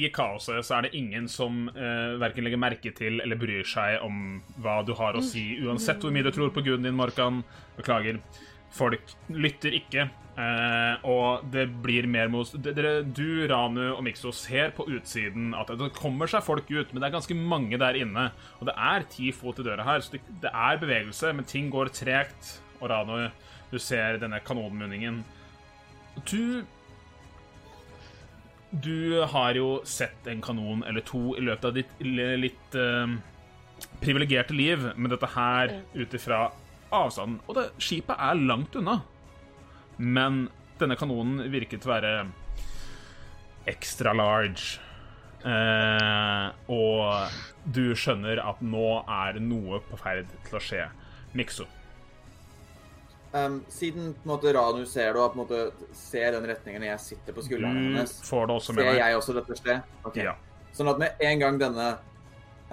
I 0.00 0.08
kaoset 0.14 0.64
så 0.64 0.78
er 0.78 0.86
det 0.86 0.94
ingen 0.98 1.28
som 1.28 1.68
eh, 1.68 2.16
verken 2.20 2.46
legger 2.46 2.60
merke 2.62 2.92
til 2.96 3.20
eller 3.20 3.38
bryr 3.38 3.66
seg 3.66 4.00
om 4.06 4.40
hva 4.62 4.80
du 4.86 4.94
har 4.98 5.18
å 5.18 5.22
si, 5.24 5.44
uansett 5.60 6.02
hvor 6.02 6.14
mye 6.14 6.24
du 6.26 6.32
tror 6.34 6.52
på 6.54 6.64
guden 6.64 6.86
din, 6.88 6.96
Morkan. 6.98 7.42
Beklager. 7.76 8.20
Folk 8.74 9.14
lytter 9.34 9.74
ikke. 9.76 10.08
Eh, 10.40 11.06
og 11.10 11.44
det 11.52 11.66
blir 11.82 12.06
mer 12.08 12.30
mos... 12.32 12.52
dere, 12.54 13.00
Du, 13.02 13.44
Ranu 13.50 13.82
og 13.90 14.02
Mikso 14.06 14.32
ser 14.32 14.72
på 14.76 14.86
utsiden 14.88 15.52
at 15.58 15.72
det 15.76 15.90
kommer 15.96 16.30
seg 16.30 16.44
folk 16.46 16.70
ut, 16.70 16.92
men 16.92 17.00
det 17.00 17.08
er 17.08 17.16
ganske 17.18 17.36
mange 17.36 17.80
der 17.80 17.98
inne. 17.98 18.30
Og 18.60 18.70
det 18.70 18.76
er 18.78 19.06
ti 19.12 19.30
fot 19.36 19.60
i 19.60 19.66
døra 19.66 19.86
her, 19.88 20.04
så 20.04 20.16
det, 20.16 20.22
det 20.44 20.52
er 20.54 20.80
bevegelse, 20.80 21.34
men 21.36 21.48
ting 21.48 21.70
går 21.72 21.92
tregt. 21.96 22.56
Og 22.80 22.88
Ranu, 22.92 23.28
du 23.70 23.78
ser 23.82 24.20
denne 24.22 24.40
kanonmunningen. 24.44 25.24
Du 26.30 26.62
du 28.70 29.18
har 29.26 29.56
jo 29.58 29.80
sett 29.82 30.28
en 30.30 30.38
kanon 30.38 30.84
eller 30.86 31.02
to 31.02 31.32
i 31.34 31.42
løpet 31.42 31.64
av 31.66 31.72
ditt 31.74 31.94
litt 32.38 32.76
uh, 32.78 33.16
privilegerte 33.98 34.54
liv, 34.54 34.84
men 34.94 35.10
dette 35.10 35.26
her 35.34 35.80
ut 35.96 36.14
ifra 36.14 36.44
avstanden 36.94 37.40
Og 37.46 37.56
det, 37.58 37.66
skipet 37.82 38.16
er 38.18 38.38
langt 38.38 38.76
unna. 38.76 39.00
Men 39.98 40.46
denne 40.80 40.96
kanonen 40.96 41.44
virket 41.52 41.84
å 41.86 41.92
være 41.92 42.14
extra 43.70 44.14
large. 44.16 44.80
Eh, 45.40 46.46
og 46.72 47.36
du 47.64 47.92
skjønner 47.96 48.40
at 48.44 48.60
nå 48.64 48.86
er 49.04 49.40
noe 49.44 49.80
på 49.88 49.98
ferd 50.00 50.32
til 50.48 50.56
å 50.58 50.64
skje. 50.64 50.86
Mikso. 51.36 51.68
Um, 53.30 53.60
siden 53.70 54.08
på 54.18 54.26
en 54.26 54.30
måte 54.32 54.52
Ranu 54.56 54.82
ser 54.90 55.12
det, 55.14 55.22
og 55.22 55.36
på 55.36 55.38
en 55.38 55.42
måte 55.44 55.90
ser 55.94 56.32
den 56.34 56.48
retningen 56.50 56.82
jeg 56.88 57.02
sitter 57.04 57.36
på 57.36 57.44
skulderen 57.46 57.76
hennes, 57.78 58.16
ser 58.26 58.88
jeg 58.96 59.18
også 59.20 59.36
dette 59.36 59.58
skje? 59.60 59.76
Okay. 60.02 60.24
Ja. 60.26 60.32
Sånn 60.74 60.90
at 60.90 60.98
med 60.98 61.22
en 61.22 61.44
gang 61.44 61.60
denne 61.60 61.86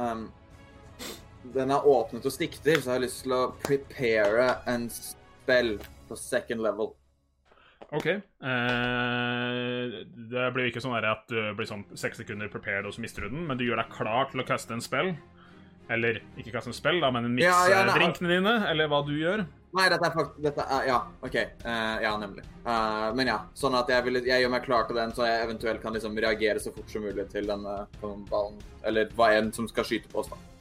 um, 0.01 0.23
Den 1.53 1.71
er 1.71 1.87
åpnet 1.87 2.25
og 2.25 2.33
stikker 2.33 2.63
til, 2.63 2.81
så 2.83 2.95
har 2.95 3.03
lyst 3.03 3.23
til 3.25 3.35
å 3.35 3.43
prepare 3.63 4.49
en 4.69 4.87
spell 4.93 5.77
på 6.07 6.17
second 6.19 6.63
level. 6.65 6.93
OK. 7.95 8.07
Eh, 8.07 8.21
det 10.31 10.47
blir 10.53 10.67
ikke 10.67 10.83
sånn 10.83 10.97
at 10.99 11.23
du 11.31 11.39
blir 11.55 11.69
sånn 11.69 11.85
seks 11.95 12.19
sekunder 12.19 12.51
prepared, 12.51 12.87
og 12.87 12.95
så 12.95 13.03
mister 13.03 13.23
du 13.23 13.31
den, 13.31 13.45
men 13.47 13.59
du 13.59 13.63
gjør 13.67 13.79
deg 13.83 13.93
klar 13.95 14.31
til 14.31 14.43
å 14.43 14.47
kaste 14.47 14.75
en 14.75 14.83
spell. 14.83 15.13
Eller 15.87 16.19
ikke 16.35 16.51
kaste 16.51 16.73
en 16.73 16.75
spell, 16.75 16.99
da, 16.99 17.13
men 17.15 17.29
mikse 17.37 17.47
Ja, 17.47 17.61
ja, 17.71 17.85
drinkene 17.95 18.33
dine, 18.33 18.57
eller 18.67 18.89
hva 18.91 18.99
du 19.07 19.13
gjør. 19.15 19.45
Nei, 19.77 19.85
dette 19.91 20.07
er 20.07 20.13
faktisk 20.15 20.43
dette 20.43 20.65
er, 20.65 20.83
Ja, 20.89 20.97
OK. 21.23 21.37
Uh, 21.63 21.95
ja, 22.03 22.11
nemlig. 22.19 22.43
Uh, 22.65 23.07
men 23.15 23.31
ja, 23.31 23.37
sånn 23.55 23.77
at 23.79 23.91
jeg, 23.91 24.03
vil, 24.07 24.19
jeg 24.25 24.43
gjør 24.43 24.51
meg 24.51 24.65
klar 24.67 24.87
til 24.89 24.99
den, 24.99 25.13
så 25.15 25.27
jeg 25.27 25.45
eventuelt 25.45 25.83
kan 25.83 25.95
liksom 25.95 26.17
reagere 26.19 26.63
så 26.63 26.73
fort 26.75 26.91
som 26.91 27.07
mulig 27.07 27.27
til 27.31 27.47
denne 27.47 27.79
ballen. 28.01 28.59
Eller 28.87 29.11
hva 29.15 29.31
enn 29.37 29.53
som 29.55 29.69
skal 29.71 29.87
skyte 29.87 30.11
på 30.11 30.23
oss, 30.23 30.31
da. 30.33 30.56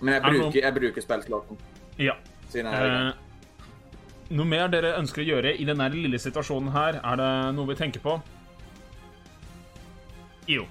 Men 0.00 0.14
jeg 0.14 0.22
Er 0.22 0.30
bruker, 0.30 0.60
jeg 0.60 0.74
bruker 0.74 1.02
spillslåten, 1.02 1.58
Ja. 1.98 2.12
siden 2.48 2.66
jeg 2.72 2.74
er 2.82 2.86
i 2.86 2.88
gang. 2.90 3.08
Eh, 3.08 3.14
noe 4.36 4.44
mer 4.46 4.68
dere 4.68 4.96
ønsker 4.98 5.22
å 5.22 5.26
gjøre 5.26 5.54
i 5.58 5.64
denne 5.64 5.88
lille 5.92 6.18
situasjonen 6.18 6.72
her? 6.72 7.00
Er 7.04 7.16
det 7.16 7.54
noe 7.56 7.66
vi 7.66 7.74
tenker 7.74 8.00
på? 8.00 8.20
Jo. 10.48 10.66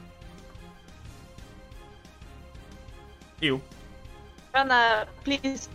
Jo. 3.42 3.60
Kan 4.54 4.70
jeg 4.72 5.08
please 5.26 5.70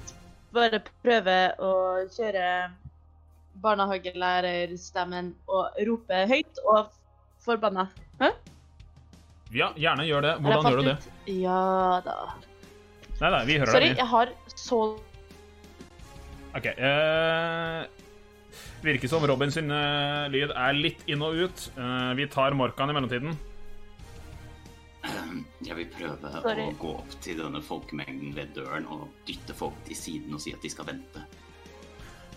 bare 0.53 0.81
prøve 1.05 1.37
å 1.61 1.73
kjøre 2.17 2.71
barnehagelærerstemmen 3.61 5.35
og 5.49 5.77
rope 5.89 6.23
høyt 6.31 6.63
og 6.65 6.89
forbanna? 7.45 7.89
Hæ? 8.21 8.31
Ja, 9.53 9.73
gjerne 9.77 10.07
gjør 10.07 10.23
det. 10.23 10.35
Hvordan 10.41 10.71
gjør 10.71 10.81
du 10.81 10.89
det? 10.89 10.97
Ja 11.43 12.01
da. 12.05 12.17
Nei, 13.21 13.31
nei, 13.31 13.41
vi 13.49 13.59
hører 13.61 13.75
Sorry, 13.75 13.91
deg. 13.93 13.99
Sorry, 14.01 14.01
jeg 14.01 14.09
har 14.09 14.29
så 14.57 14.81
OK. 16.57 16.67
Eh, 16.67 17.83
virker 18.83 19.11
som 19.13 19.27
Robin 19.29 19.53
sin 19.55 19.71
eh, 19.71 20.25
lyd 20.33 20.55
er 20.57 20.79
litt 20.79 21.05
inn 21.11 21.23
og 21.23 21.37
ut. 21.37 21.67
Eh, 21.77 22.11
vi 22.19 22.27
tar 22.33 22.57
Morkan 22.59 22.91
i 22.91 22.97
mellomtiden. 22.97 23.37
Jeg 25.69 25.77
vil 25.77 25.87
prøve 25.95 26.33
Sorry. 26.33 26.65
å 26.65 26.75
gå 26.81 26.91
opp 27.03 27.13
til 27.25 27.39
denne 27.41 27.61
folkemengden 27.65 28.35
ved 28.37 28.51
døren 28.57 28.89
og 28.91 29.07
dytte 29.29 29.55
folk 29.57 29.79
til 29.87 29.97
siden 29.97 30.35
og 30.37 30.43
si 30.43 30.53
at 30.57 30.65
de 30.65 30.73
skal 30.73 30.89
vente. 30.91 31.23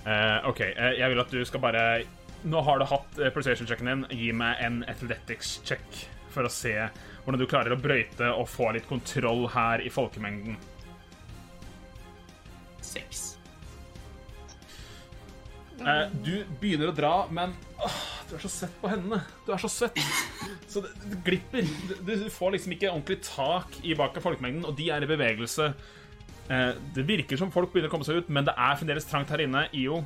Eh, 0.04 0.38
OK, 0.50 0.62
eh, 0.68 0.94
jeg 1.00 1.10
vil 1.14 1.24
at 1.24 1.32
du 1.32 1.40
skal 1.48 1.62
bare 1.64 1.84
Nå 2.44 2.60
har 2.68 2.76
du 2.76 2.84
hatt 2.90 3.20
uh, 3.22 3.30
persuasion-checken 3.32 3.88
din. 3.88 4.02
Gi 4.20 4.34
meg 4.36 4.60
en 4.60 4.82
athletics-check 4.92 6.02
for 6.34 6.44
å 6.44 6.52
se 6.52 6.74
hvordan 7.24 7.40
du 7.40 7.46
klarer 7.48 7.72
å 7.72 7.80
brøyte 7.80 8.34
og 8.36 8.50
få 8.52 8.74
litt 8.76 8.88
kontroll 8.90 9.46
her 9.54 9.80
i 9.80 9.88
folkemengden. 9.88 10.58
Seks. 12.94 13.24
Uh, 15.84 16.06
du 16.24 16.46
begynner 16.62 16.92
å 16.92 16.96
dra, 16.96 17.14
men 17.34 17.56
åh, 17.82 17.98
du 18.30 18.36
er 18.38 18.44
så 18.46 18.52
svett 18.52 18.76
på 18.80 18.92
hendene. 18.92 19.20
Du 19.44 19.52
er 19.56 19.60
så 19.60 19.72
svett. 19.72 20.00
Så 20.70 20.84
det, 20.86 20.94
det 21.10 21.20
glipper. 21.26 21.68
Du, 21.90 21.98
du 22.06 22.30
får 22.32 22.56
liksom 22.56 22.78
ikke 22.78 22.92
ordentlig 22.92 23.20
tak 23.26 23.76
i 23.84 23.98
bak 24.00 24.16
av 24.20 24.24
folkemengden, 24.24 24.64
og 24.70 24.78
de 24.80 24.88
er 24.94 25.04
i 25.04 25.10
bevegelse. 25.10 25.74
Uh, 26.48 26.72
det 26.96 27.08
virker 27.10 27.40
som 27.40 27.52
folk 27.52 27.74
begynner 27.74 27.92
å 27.92 27.96
komme 27.96 28.08
seg 28.08 28.22
ut, 28.22 28.32
men 28.32 28.48
det 28.48 28.56
er 28.56 28.80
fremdeles 28.80 29.10
trangt 29.10 29.34
her 29.34 29.44
inne. 29.44 29.66
IO. 29.76 30.04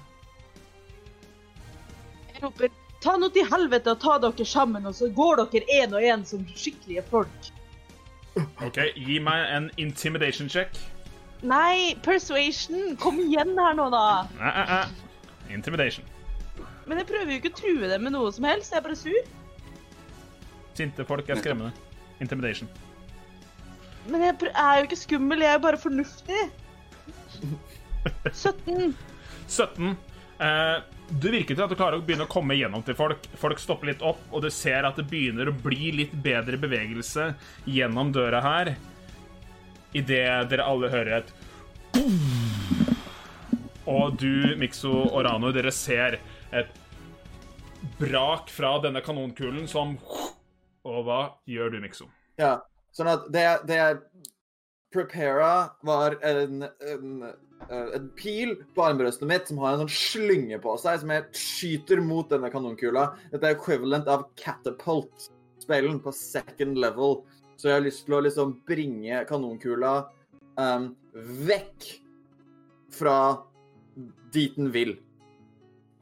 Jeg 2.34 2.46
roper 2.48 2.74
Ta 3.04 3.14
nå 3.18 3.30
til 3.30 3.46
helvete 3.46 3.94
og 3.94 4.00
ta 4.02 4.16
dere 4.22 4.46
sammen, 4.48 4.88
og 4.90 4.96
så 4.98 5.10
går 5.14 5.44
dere 5.54 5.84
én 5.84 5.94
og 5.94 6.02
én 6.02 6.24
som 6.26 6.42
skikkelige 6.50 7.04
folk. 7.12 7.52
OK, 8.66 8.80
gi 8.96 9.20
meg 9.22 9.44
en 9.54 9.70
intimidation 9.82 10.50
check. 10.50 10.78
Nei, 11.46 11.96
persuasion! 12.06 12.96
Kom 13.02 13.20
igjen 13.22 13.54
her 13.60 13.76
nå, 13.78 13.90
da. 13.94 14.86
Intimidation. 15.54 16.06
Men 16.88 17.02
jeg 17.02 17.10
prøver 17.10 17.34
jo 17.34 17.40
ikke 17.42 17.52
å 17.52 17.58
true 17.60 17.92
dem 17.92 18.08
med 18.08 18.16
noe 18.16 18.32
som 18.34 18.48
helst. 18.48 18.74
Jeg 18.74 18.82
er 18.82 18.86
bare 18.88 18.98
sur. 18.98 19.32
Sinte 20.78 21.06
folk 21.06 21.30
er 21.30 21.42
skremmende. 21.42 21.74
Intimidation. 22.24 22.70
Men 24.08 24.24
jeg 24.24 24.36
er 24.54 24.80
jo 24.80 24.88
ikke 24.88 25.00
skummel, 25.00 25.44
jeg 25.44 25.52
er 25.52 25.58
jo 25.58 25.64
bare 25.66 25.80
fornuftig. 25.82 26.44
17. 28.32 28.94
17. 29.52 29.98
Eh, 30.40 30.78
du 31.08 31.28
virker 31.34 31.56
til 31.56 31.64
at 31.66 31.72
du 31.72 31.78
klarer 31.78 32.00
å 32.00 32.06
begynne 32.06 32.28
å 32.28 32.32
komme 32.32 32.56
gjennom 32.58 32.84
til 32.88 32.96
folk. 32.98 33.28
Folk 33.40 33.62
stopper 33.62 33.92
litt 33.92 34.04
opp, 34.06 34.22
og 34.32 34.44
du 34.46 34.50
ser 34.54 34.88
at 34.88 35.00
det 35.00 35.08
begynner 35.12 35.52
å 35.52 35.56
bli 35.64 35.92
litt 35.96 36.14
bedre 36.24 36.60
bevegelse 36.62 37.34
gjennom 37.68 38.14
døra 38.16 38.42
her. 38.46 38.74
Idet 39.98 40.50
dere 40.52 40.66
alle 40.68 40.92
hører 40.94 41.22
et 41.22 41.34
Og 43.88 44.18
du, 44.20 44.54
Mikso 44.60 44.92
og 45.08 45.24
Rano, 45.26 45.52
dere 45.56 45.72
ser 45.74 46.20
et 46.56 46.74
brak 47.98 48.52
fra 48.54 48.76
denne 48.84 49.02
kanonkulen 49.06 49.68
som 49.70 49.96
Og 50.88 51.04
hva 51.08 51.22
gjør 51.50 51.76
du, 51.76 51.82
Mikso? 51.84 52.10
Ja, 52.38 52.60
sånn 52.94 53.10
at 53.12 53.26
det, 53.34 53.46
det 53.70 53.80
jeg 53.80 54.02
prepara, 54.94 55.70
var 55.82 56.16
en, 56.26 56.64
en, 56.64 57.24
eh, 57.70 57.96
en 57.98 58.10
pil 58.18 58.54
på 58.76 58.86
armbrøstet 58.86 59.28
mitt 59.30 59.50
som 59.50 59.60
har 59.62 59.76
en 59.76 59.84
sånn 59.84 59.94
slynge 59.94 60.60
på 60.64 60.76
seg, 60.80 61.02
som 61.02 61.12
jeg 61.14 61.26
skyter 61.36 62.02
mot 62.04 62.30
denne 62.32 62.52
kanonkula. 62.54 63.10
Dette 63.34 63.50
er 63.50 63.58
equivalent 63.58 64.08
av 64.12 64.28
catapult-spillen 64.40 66.00
på 66.04 66.14
second 66.16 66.80
level. 66.80 67.20
Så 67.58 67.72
jeg 67.72 67.80
har 67.80 67.86
lyst 67.86 68.06
til 68.06 68.18
å 68.18 68.22
liksom 68.22 68.54
bringe 68.68 69.24
kanonkula 69.30 69.96
um, 70.62 70.92
vekk 71.50 71.90
fra 72.94 73.18
dit 74.34 74.56
den 74.58 74.70
vil. 74.74 74.96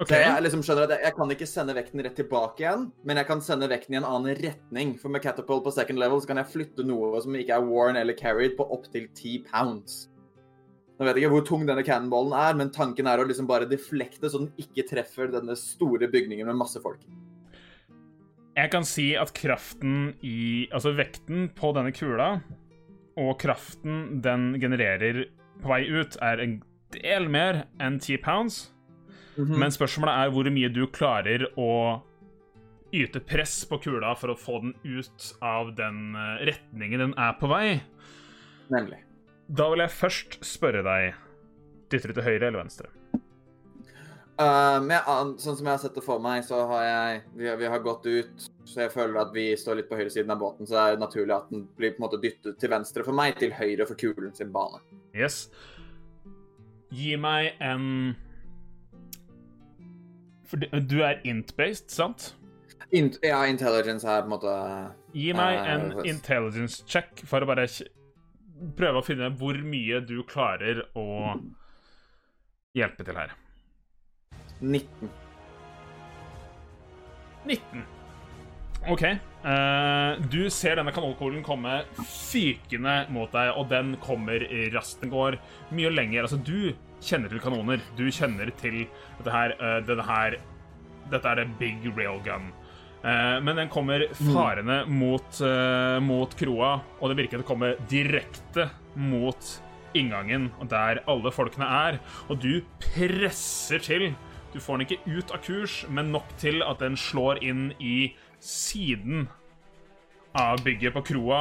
Okay. 0.04 0.26
Jeg 0.26 0.44
liksom 0.44 0.64
skjønner 0.68 0.90
at 0.90 0.94
jeg, 0.98 1.06
jeg 1.06 1.16
kan 1.16 1.30
ikke 1.32 1.48
sende 1.48 1.74
vekten 1.78 2.02
rett 2.04 2.18
tilbake 2.20 2.66
igjen, 2.66 2.90
men 3.08 3.22
jeg 3.22 3.28
kan 3.30 3.44
sende 3.44 3.70
vekten 3.72 3.96
i 3.96 4.00
en 4.02 4.08
annen 4.08 4.36
retning. 4.42 4.92
For 5.00 5.14
med 5.14 5.24
catapult 5.24 5.64
på 5.64 5.72
second 5.72 6.02
level 6.02 6.20
så 6.20 6.34
kan 6.34 6.42
jeg 6.42 6.52
flytte 6.52 6.84
noe 6.84 7.22
som 7.24 7.38
ikke 7.40 7.56
er 7.56 7.64
worn 7.64 7.96
eller 8.02 8.18
carried, 8.20 8.58
på 8.58 8.68
opptil 8.76 9.08
10 9.08 9.46
pounds. 9.48 10.10
Nå 10.96 11.08
vet 11.08 11.16
jeg 11.16 11.26
ikke 11.26 11.38
hvor 11.38 11.48
tung 11.48 11.64
denne 11.68 11.84
cannonballen 11.88 12.36
er, 12.40 12.60
men 12.60 12.74
tanken 12.76 13.08
er 13.08 13.24
å 13.24 13.28
liksom 13.28 13.48
bare 13.48 13.68
deflekte 13.72 14.28
så 14.32 14.44
den 14.44 14.52
ikke 14.60 14.84
treffer 14.92 15.32
denne 15.32 15.56
store 15.60 16.12
bygningen 16.12 16.52
med 16.52 16.60
masse 16.60 16.84
folk. 16.84 17.08
Jeg 18.56 18.72
kan 18.72 18.86
si 18.88 19.10
at 19.20 19.34
kraften 19.36 20.14
i 20.24 20.68
Altså 20.72 20.94
vekten 20.96 21.50
på 21.58 21.74
denne 21.76 21.92
kula 21.96 22.38
og 23.20 23.38
kraften 23.40 24.22
den 24.24 24.58
genererer 24.60 25.26
på 25.62 25.72
vei 25.72 25.86
ut, 25.88 26.18
er 26.20 26.42
en 26.44 26.58
del 26.92 27.30
mer 27.32 27.62
enn 27.80 27.96
10 28.00 28.18
pounds. 28.24 28.58
Mhm. 29.38 29.56
Men 29.60 29.72
spørsmålet 29.72 30.20
er 30.20 30.34
hvor 30.36 30.50
mye 30.52 30.72
du 30.72 30.84
klarer 30.92 31.48
å 31.56 32.02
yte 32.96 33.20
press 33.24 33.64
på 33.68 33.80
kula 33.84 34.14
for 34.20 34.32
å 34.32 34.40
få 34.40 34.60
den 34.64 34.76
ut 34.84 35.30
av 35.44 35.74
den 35.76 36.16
eh, 36.16 36.46
retningen 36.52 37.06
den 37.06 37.16
er 37.20 37.36
på 37.40 37.50
vei. 37.52 37.82
Nemlig. 38.72 39.00
Da 39.48 39.70
vil 39.72 39.84
jeg 39.84 39.96
først 39.96 40.40
spørre 40.46 40.84
deg 40.86 41.22
Dytter 41.92 42.10
du 42.10 42.18
til 42.18 42.26
høyre 42.26 42.48
eller 42.48 42.64
venstre? 42.64 42.88
Uh, 44.38 44.82
an, 45.08 45.30
sånn 45.40 45.56
som 45.56 45.64
jeg 45.64 45.72
har 45.72 45.78
sett 45.80 45.96
det 45.96 46.04
for 46.04 46.20
meg, 46.20 46.42
så 46.44 46.58
har 46.68 46.82
jeg 46.84 47.22
vi, 47.40 47.46
har- 47.48 47.56
vi 47.62 47.70
har 47.72 47.80
gått 47.80 48.04
ut, 48.06 48.48
så 48.68 48.82
jeg 48.84 48.92
føler 48.92 49.22
at 49.22 49.30
vi 49.34 49.46
står 49.56 49.78
litt 49.80 49.88
på 49.88 49.96
høyresiden 49.96 50.32
av 50.34 50.40
båten, 50.42 50.68
så 50.68 50.76
det 50.76 50.82
er 50.98 50.98
naturlig 51.00 51.32
at 51.38 51.50
den 51.54 51.62
blir 51.78 51.94
på 51.96 52.02
en 52.02 52.06
måte 52.10 52.20
dyttet 52.22 52.58
til 52.60 52.70
venstre 52.74 53.06
for 53.08 53.16
meg, 53.16 53.38
til 53.40 53.54
høyre 53.56 53.88
for 53.88 53.96
kulen 53.96 54.34
sin 54.36 54.52
bane. 54.52 54.82
Yes. 55.16 55.46
Gi 56.92 57.16
meg 57.16 57.54
en 57.64 58.16
For 60.46 60.58
du- 60.58 61.02
er 61.04 61.22
int-based, 61.26 61.90
sant? 61.90 62.34
Int 62.92 63.18
ja, 63.24 63.40
intelligence 63.50 64.06
er 64.06 64.22
på 64.22 64.28
en 64.28 64.36
måte 64.36 64.92
Gi 65.16 65.32
meg 65.34 65.56
Eh, 65.58 65.72
en 65.74 65.92
hva- 65.96 66.06
intelligence 66.06 66.84
check 66.86 67.24
for 67.26 67.40
å 67.40 67.48
bare 67.48 67.66
prøve 68.76 69.00
å 69.02 69.04
finne 69.06 69.32
hvor 69.40 69.56
mye 69.64 70.06
du 70.06 70.22
klarer 70.24 70.84
å 70.96 71.40
hjelpe 72.76 73.04
til 73.06 73.16
her. 73.16 73.32
19. 74.62 75.10
19. 77.46 77.86
OK. 78.90 79.06
Uh, 79.46 80.18
du 80.30 80.48
ser 80.54 80.80
denne 80.80 80.94
kanonkulen 80.94 81.44
komme 81.46 81.84
fykende 82.02 83.04
mot 83.14 83.32
deg, 83.34 83.54
og 83.58 83.70
den 83.70 83.96
kommer 84.02 84.46
raskt. 84.74 85.04
Den 85.04 85.14
går 85.14 85.40
mye 85.76 85.94
lenger. 85.94 86.26
Altså, 86.26 86.42
du 86.42 86.74
kjenner 87.06 87.32
til 87.32 87.42
kanoner. 87.44 87.82
Du 87.98 88.06
kjenner 88.10 88.52
til 88.60 88.86
dette 89.20 89.34
her, 89.34 89.56
uh, 89.62 89.80
denne 89.86 90.06
her 90.10 90.40
Dette 91.06 91.30
er 91.30 91.38
det 91.38 91.52
big 91.60 91.84
railgun. 91.94 92.48
Uh, 93.06 93.38
men 93.46 93.60
den 93.60 93.70
kommer 93.70 94.08
farende 94.18 94.80
mot, 94.90 95.38
eh, 95.46 96.00
mot 96.02 96.32
kroa, 96.40 96.72
og 96.98 97.12
det 97.12 97.20
virker 97.20 97.38
at 97.38 97.46
å 97.46 97.48
komme 97.52 97.76
direkte 97.92 98.66
mot 98.98 99.52
inngangen, 99.94 100.48
der 100.66 101.04
alle 101.06 101.30
folkene 101.30 101.68
er. 101.70 102.00
Og 102.26 102.42
du 102.42 102.64
presser 102.82 103.84
til. 103.86 104.08
Du 104.56 104.62
får 104.64 104.78
den 104.78 104.86
ikke 104.86 105.18
ut 105.18 105.32
av 105.36 105.42
kurs, 105.44 105.74
men 105.92 106.14
nok 106.16 106.30
til 106.40 106.62
at 106.64 106.80
den 106.80 106.94
slår 106.96 107.42
inn 107.44 107.74
i 107.84 108.14
siden 108.40 109.26
av 110.32 110.62
bygget 110.64 110.96
på 110.96 111.02
kroa. 111.10 111.40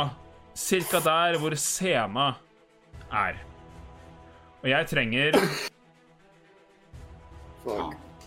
Cirka 0.58 0.98
der 1.04 1.38
hvor 1.38 1.54
scena 1.54 2.32
er. 3.14 3.38
Og 4.64 4.66
jeg 4.72 4.90
trenger 4.90 5.38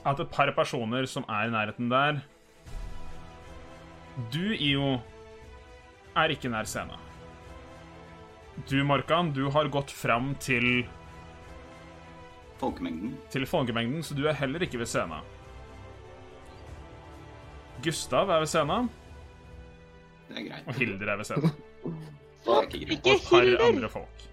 at 0.07 0.23
et 0.23 0.31
par 0.31 0.53
personer 0.55 1.03
som 1.11 1.27
er 1.27 1.49
i 1.49 1.53
nærheten 1.57 1.91
der 1.91 2.23
Du, 4.31 4.55
IO, 4.55 5.01
er 6.15 6.31
ikke 6.31 6.49
nær 6.49 6.65
scena. 6.65 6.95
Du, 8.71 8.79
Morkan, 8.87 9.35
du 9.35 9.49
har 9.51 9.67
gått 9.67 9.91
fram 9.91 10.31
til, 10.39 10.87
Folkemengden. 12.57 13.17
til 13.29 13.45
folkemengden, 13.45 14.03
så 14.03 14.15
du 14.17 14.25
er 14.25 14.33
heller 14.33 14.63
ikke 14.65 14.79
ved 14.79 14.89
scenen. 14.89 15.21
Gustav 17.83 18.29
er 18.29 18.39
ved 18.39 18.49
scenen. 18.49 18.89
Det 20.27 20.37
er 20.37 20.47
greit. 20.49 20.67
og 20.67 20.73
Hilder 20.73 21.11
er 21.13 21.17
ved 21.17 21.25
scenen. 21.25 21.51
Er 22.47 22.61
ikke 22.71 22.77
Hilder! 22.77 23.01
Og 23.05 23.15
et 23.15 23.27
par 23.29 23.41
Hilder! 23.41 23.65
andre 23.67 23.89
folk. 23.89 24.23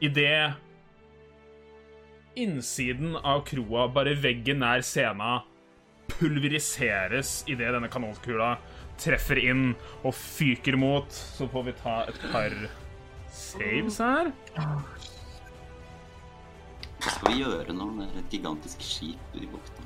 Idet 0.00 0.52
innsiden 2.38 3.16
av 3.16 3.42
kroa, 3.48 3.88
bare 3.90 4.14
veggen 4.14 4.60
nær 4.62 4.84
scenen, 4.86 5.40
pulveriseres 6.08 7.40
idet 7.50 7.72
denne 7.74 7.88
kanonkula 7.90 8.56
treffer 8.98 9.40
inn 9.42 9.72
og 10.02 10.14
fyker 10.14 10.76
mot. 10.78 11.10
Så 11.12 11.48
får 11.50 11.66
vi 11.68 11.74
ta 11.80 11.96
et 12.10 12.20
par 12.32 12.54
saves 13.38 13.98
her. 14.02 14.32
Hva 16.98 17.12
skal 17.14 17.30
vi 17.30 17.40
gjøre 17.44 17.74
nå 17.76 17.86
med 17.94 18.16
et 18.18 18.32
gigantisk 18.34 18.82
skip 18.82 19.38
i 19.38 19.46
bukta? 19.46 19.84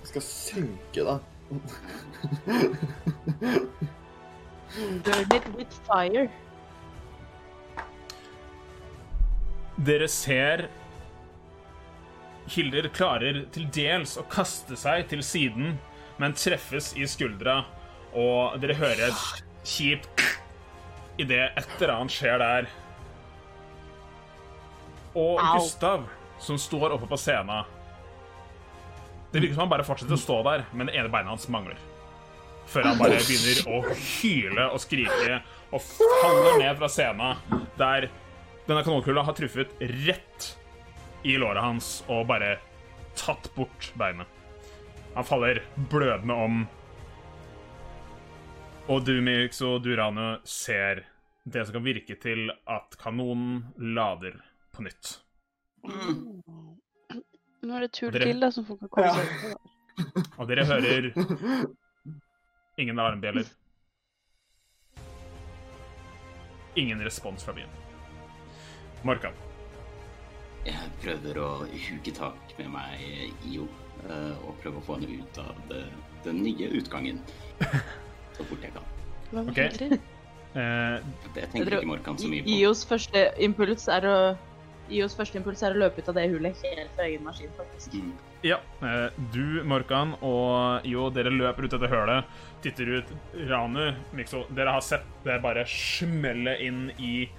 Det 0.00 0.08
skal 0.10 0.24
synke, 0.26 1.04
da. 1.06 1.18
Burn 5.04 5.36
it 5.36 5.46
with 5.56 5.74
fire. 5.86 6.24
Dere 9.82 10.08
ser 10.08 10.68
Hilder 12.52 12.88
klarer 12.92 13.44
til 13.54 13.68
dels 13.72 14.16
å 14.20 14.24
kaste 14.30 14.76
seg 14.76 15.06
til 15.12 15.22
siden, 15.24 15.76
men 16.20 16.34
treffes 16.36 16.92
i 16.98 17.06
skuldra, 17.08 17.62
og 18.12 18.58
dere 18.60 18.76
hører 18.80 19.08
et 19.08 19.44
kjipt 19.64 20.24
idet 21.20 21.52
et 21.58 21.76
eller 21.78 21.94
annet 21.96 22.14
skjer 22.14 22.38
der. 22.42 22.68
Og 25.12 25.36
Au. 25.36 25.58
Gustav, 25.58 26.06
som 26.40 26.58
står 26.58 26.94
oppe 26.96 27.06
på 27.10 27.18
scenen 27.20 27.66
Det 29.32 29.42
virker 29.42 29.54
som 29.54 29.66
han 29.66 29.72
bare 29.74 29.84
fortsetter 29.84 30.16
å 30.16 30.20
stå 30.20 30.38
der, 30.46 30.64
men 30.72 30.88
det 30.88 30.96
ene 30.96 31.12
beinet 31.12 31.32
hans 31.34 31.48
mangler. 31.52 31.78
Før 32.68 32.88
han 32.88 32.98
bare 33.00 33.20
begynner 33.20 33.60
å 33.68 33.80
hyle 33.92 34.66
og 34.72 34.80
skrike 34.80 35.38
og 35.72 35.80
faller 35.84 36.58
ned 36.60 36.76
fra 36.80 36.88
scenen, 36.92 37.62
der 37.80 38.08
denne 38.68 38.84
kanonkula 38.84 39.24
har 39.26 39.36
truffet 39.36 39.72
rett 40.06 40.50
i 41.26 41.38
låret 41.40 41.64
hans 41.64 41.88
og 42.10 42.26
bare 42.28 42.56
tatt 43.18 43.48
bort 43.56 43.90
beinet. 43.98 44.28
Han 45.16 45.26
faller 45.28 45.60
blødende 45.92 46.36
om. 46.44 46.62
Og 48.90 49.04
du, 49.06 49.14
Mix 49.22 49.60
og 49.64 49.82
Durano, 49.84 50.36
ser 50.44 51.04
det 51.44 51.64
som 51.66 51.76
kan 51.76 51.84
virke 51.86 52.16
til 52.22 52.50
at 52.70 52.96
kanonen 53.00 53.62
lader 53.94 54.34
på 54.74 54.84
nytt. 54.86 55.12
Nå 57.62 57.76
er 57.78 57.86
det 57.86 57.92
tur 57.94 58.10
Dere- 58.14 58.26
til, 58.26 58.40
da, 58.42 58.50
som 58.54 58.66
folk 58.66 58.82
kan 58.82 58.90
komme 58.92 59.12
seg 59.14 59.26
ut. 59.52 59.68
Og 60.40 60.48
dere 60.50 60.64
hører 60.66 61.10
ingen 62.80 62.98
alarmbjeller. 62.98 63.46
Ingen 66.80 67.02
respons 67.04 67.44
fra 67.44 67.52
byen. 67.54 67.70
Morkan. 69.04 69.34
Jeg 70.66 70.90
prøver 71.02 71.38
å 71.42 71.48
huke 71.66 72.14
tak 72.14 72.54
med 72.58 72.70
meg 72.70 73.02
IO 73.50 73.66
eh, 74.06 74.34
og 74.46 74.58
prøve 74.62 74.78
å 74.78 74.84
få 74.86 74.98
henne 75.00 75.18
ut 75.22 75.38
av 75.42 75.58
det, 75.70 75.82
den 76.22 76.38
nye 76.46 76.68
utgangen 76.78 77.18
så 78.42 78.48
fort 78.50 78.66
jeg 78.68 78.74
kan. 78.74 78.90
Ok. 79.46 79.56
Hilder? 79.62 79.98
Eh, 80.52 80.98
Det 81.32 81.46
tenker 81.48 81.78
ikke 81.78 81.88
Morkan 81.88 82.18
så 82.20 82.28
mye 82.28 82.42
på. 82.44 82.50
IOs 82.52 82.82
første 82.84 83.20
impuls 83.40 83.86
er 83.88 84.04
å 84.04 84.16
IOs 84.92 85.14
første 85.16 85.38
impuls 85.40 85.62
er 85.64 85.72
å 85.72 85.78
løpe 85.80 86.02
ut 86.02 86.10
av 86.12 86.16
det 86.18 86.26
hullet 86.28 86.58
helt 86.66 86.90
fra 86.92 87.06
egen 87.06 87.22
maskin, 87.24 87.48
faktisk. 87.56 87.94
Mm. 87.96 88.10
Ja, 88.44 88.58
eh, 88.84 89.06
du, 89.32 89.62
Morkan 89.64 90.12
og 90.20 90.84
Jo, 90.84 91.06
dere 91.14 91.32
løper 91.32 91.64
ut 91.64 91.72
dette 91.72 91.88
hølet, 91.88 92.28
titter 92.64 92.90
ut. 92.98 93.12
Ranu, 93.48 93.94
Mikso, 94.12 94.42
dere 94.52 94.74
har 94.76 94.84
sett 94.84 95.06
det 95.24 95.38
bare 95.40 95.64
smelle 95.64 96.58
inn 96.66 96.90
i 97.00 97.30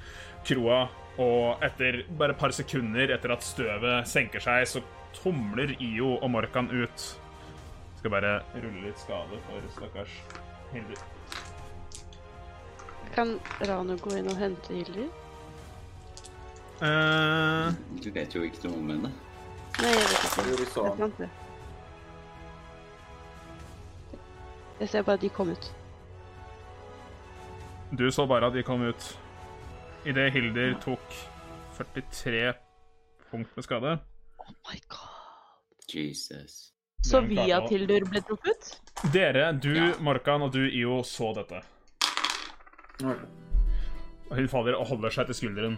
kroa, 0.47 0.87
og 1.21 1.61
etter 1.61 2.01
bare 2.17 2.33
et 2.33 2.41
par 2.41 2.55
sekunder 2.55 3.13
etter 3.13 3.35
at 3.35 3.45
støvet 3.45 4.09
senker 4.09 4.41
seg, 4.41 4.65
så 4.65 4.81
tomler 5.19 5.75
Io 5.77 6.15
og 6.17 6.31
Morkan 6.33 6.71
ut. 6.73 7.05
Skal 7.99 8.15
bare 8.15 8.39
rulle 8.57 8.87
litt 8.87 9.05
skade 9.05 9.37
for 9.45 9.69
stakkars 9.77 10.17
Hildur. 10.73 11.03
Kan 13.15 13.35
Ranu 13.69 13.97
gå 14.01 14.15
inn 14.17 14.27
og 14.31 14.37
hente 14.39 14.73
Hildur? 14.73 15.09
Uh, 16.83 17.69
Du 18.03 18.09
vet 18.11 18.33
jo 18.35 18.41
ikke 18.43 18.67
noe 18.67 18.79
om 18.81 18.89
henne. 18.89 19.11
Nei, 19.81 19.91
jeg 19.93 20.07
vet 20.09 20.25
ikke. 20.27 20.47
Jo, 20.49 20.55
vi 20.59 20.65
så 20.71 20.83
Det 20.83 20.89
han. 20.89 20.97
sant, 20.97 21.17
det. 21.17 21.29
Jeg 24.79 24.89
ser 24.89 25.01
bare 25.05 25.13
at 25.15 25.21
de 25.21 25.29
kom 25.29 25.49
ut. 25.53 25.69
du 27.97 28.11
så 28.11 28.25
bare 28.27 28.47
at 28.47 28.53
de 28.53 28.63
kom 28.63 28.81
ut. 28.81 29.19
Idet 30.05 30.31
Hilder 30.33 30.73
tok 30.81 31.13
43 31.77 32.53
punkt 33.31 33.55
med 33.55 33.63
skade. 33.63 33.99
Oh 34.39 34.51
my 34.69 34.79
god. 34.89 35.93
Jesus. 35.95 36.72
Så 37.03 37.21
via 37.27 37.59
Tildur 37.67 38.05
ble 38.07 38.21
truffet? 38.23 38.73
Dere, 39.13 39.51
du, 39.51 39.73
Ja. 39.75 39.91
Morkan 39.99 40.45
og 40.45 40.53
du, 40.53 40.63
Io, 40.69 41.01
så 41.03 41.33
dette. 41.35 41.59
Og 43.03 44.37
hun 44.37 44.47
faller 44.47 44.77
og 44.79 44.87
holder 44.87 45.11
seg 45.13 45.27
til 45.29 45.35
skulderen. 45.41 45.77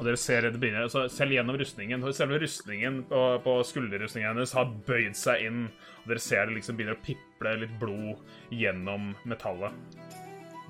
Og 0.00 0.06
dere 0.06 0.16
ser 0.16 0.46
det 0.46 0.60
begynner, 0.60 0.86
så 0.88 1.02
Selv 1.12 1.34
gjennom 1.34 1.58
rustningen 1.60 2.04
Selve 2.16 2.38
rustningen 2.40 3.02
på, 3.10 3.20
på 3.44 3.56
skulderrustningen 3.68 4.30
hennes 4.32 4.54
har 4.56 4.70
bøyd 4.86 5.16
seg 5.18 5.44
inn. 5.44 5.66
Og 6.04 6.08
dere 6.08 6.22
ser 6.24 6.46
det 6.46 6.56
liksom 6.56 6.78
begynner 6.78 6.96
å 6.96 7.04
piple 7.04 7.56
litt 7.64 7.74
blod 7.82 8.22
gjennom 8.50 9.10
metallet. 9.28 9.74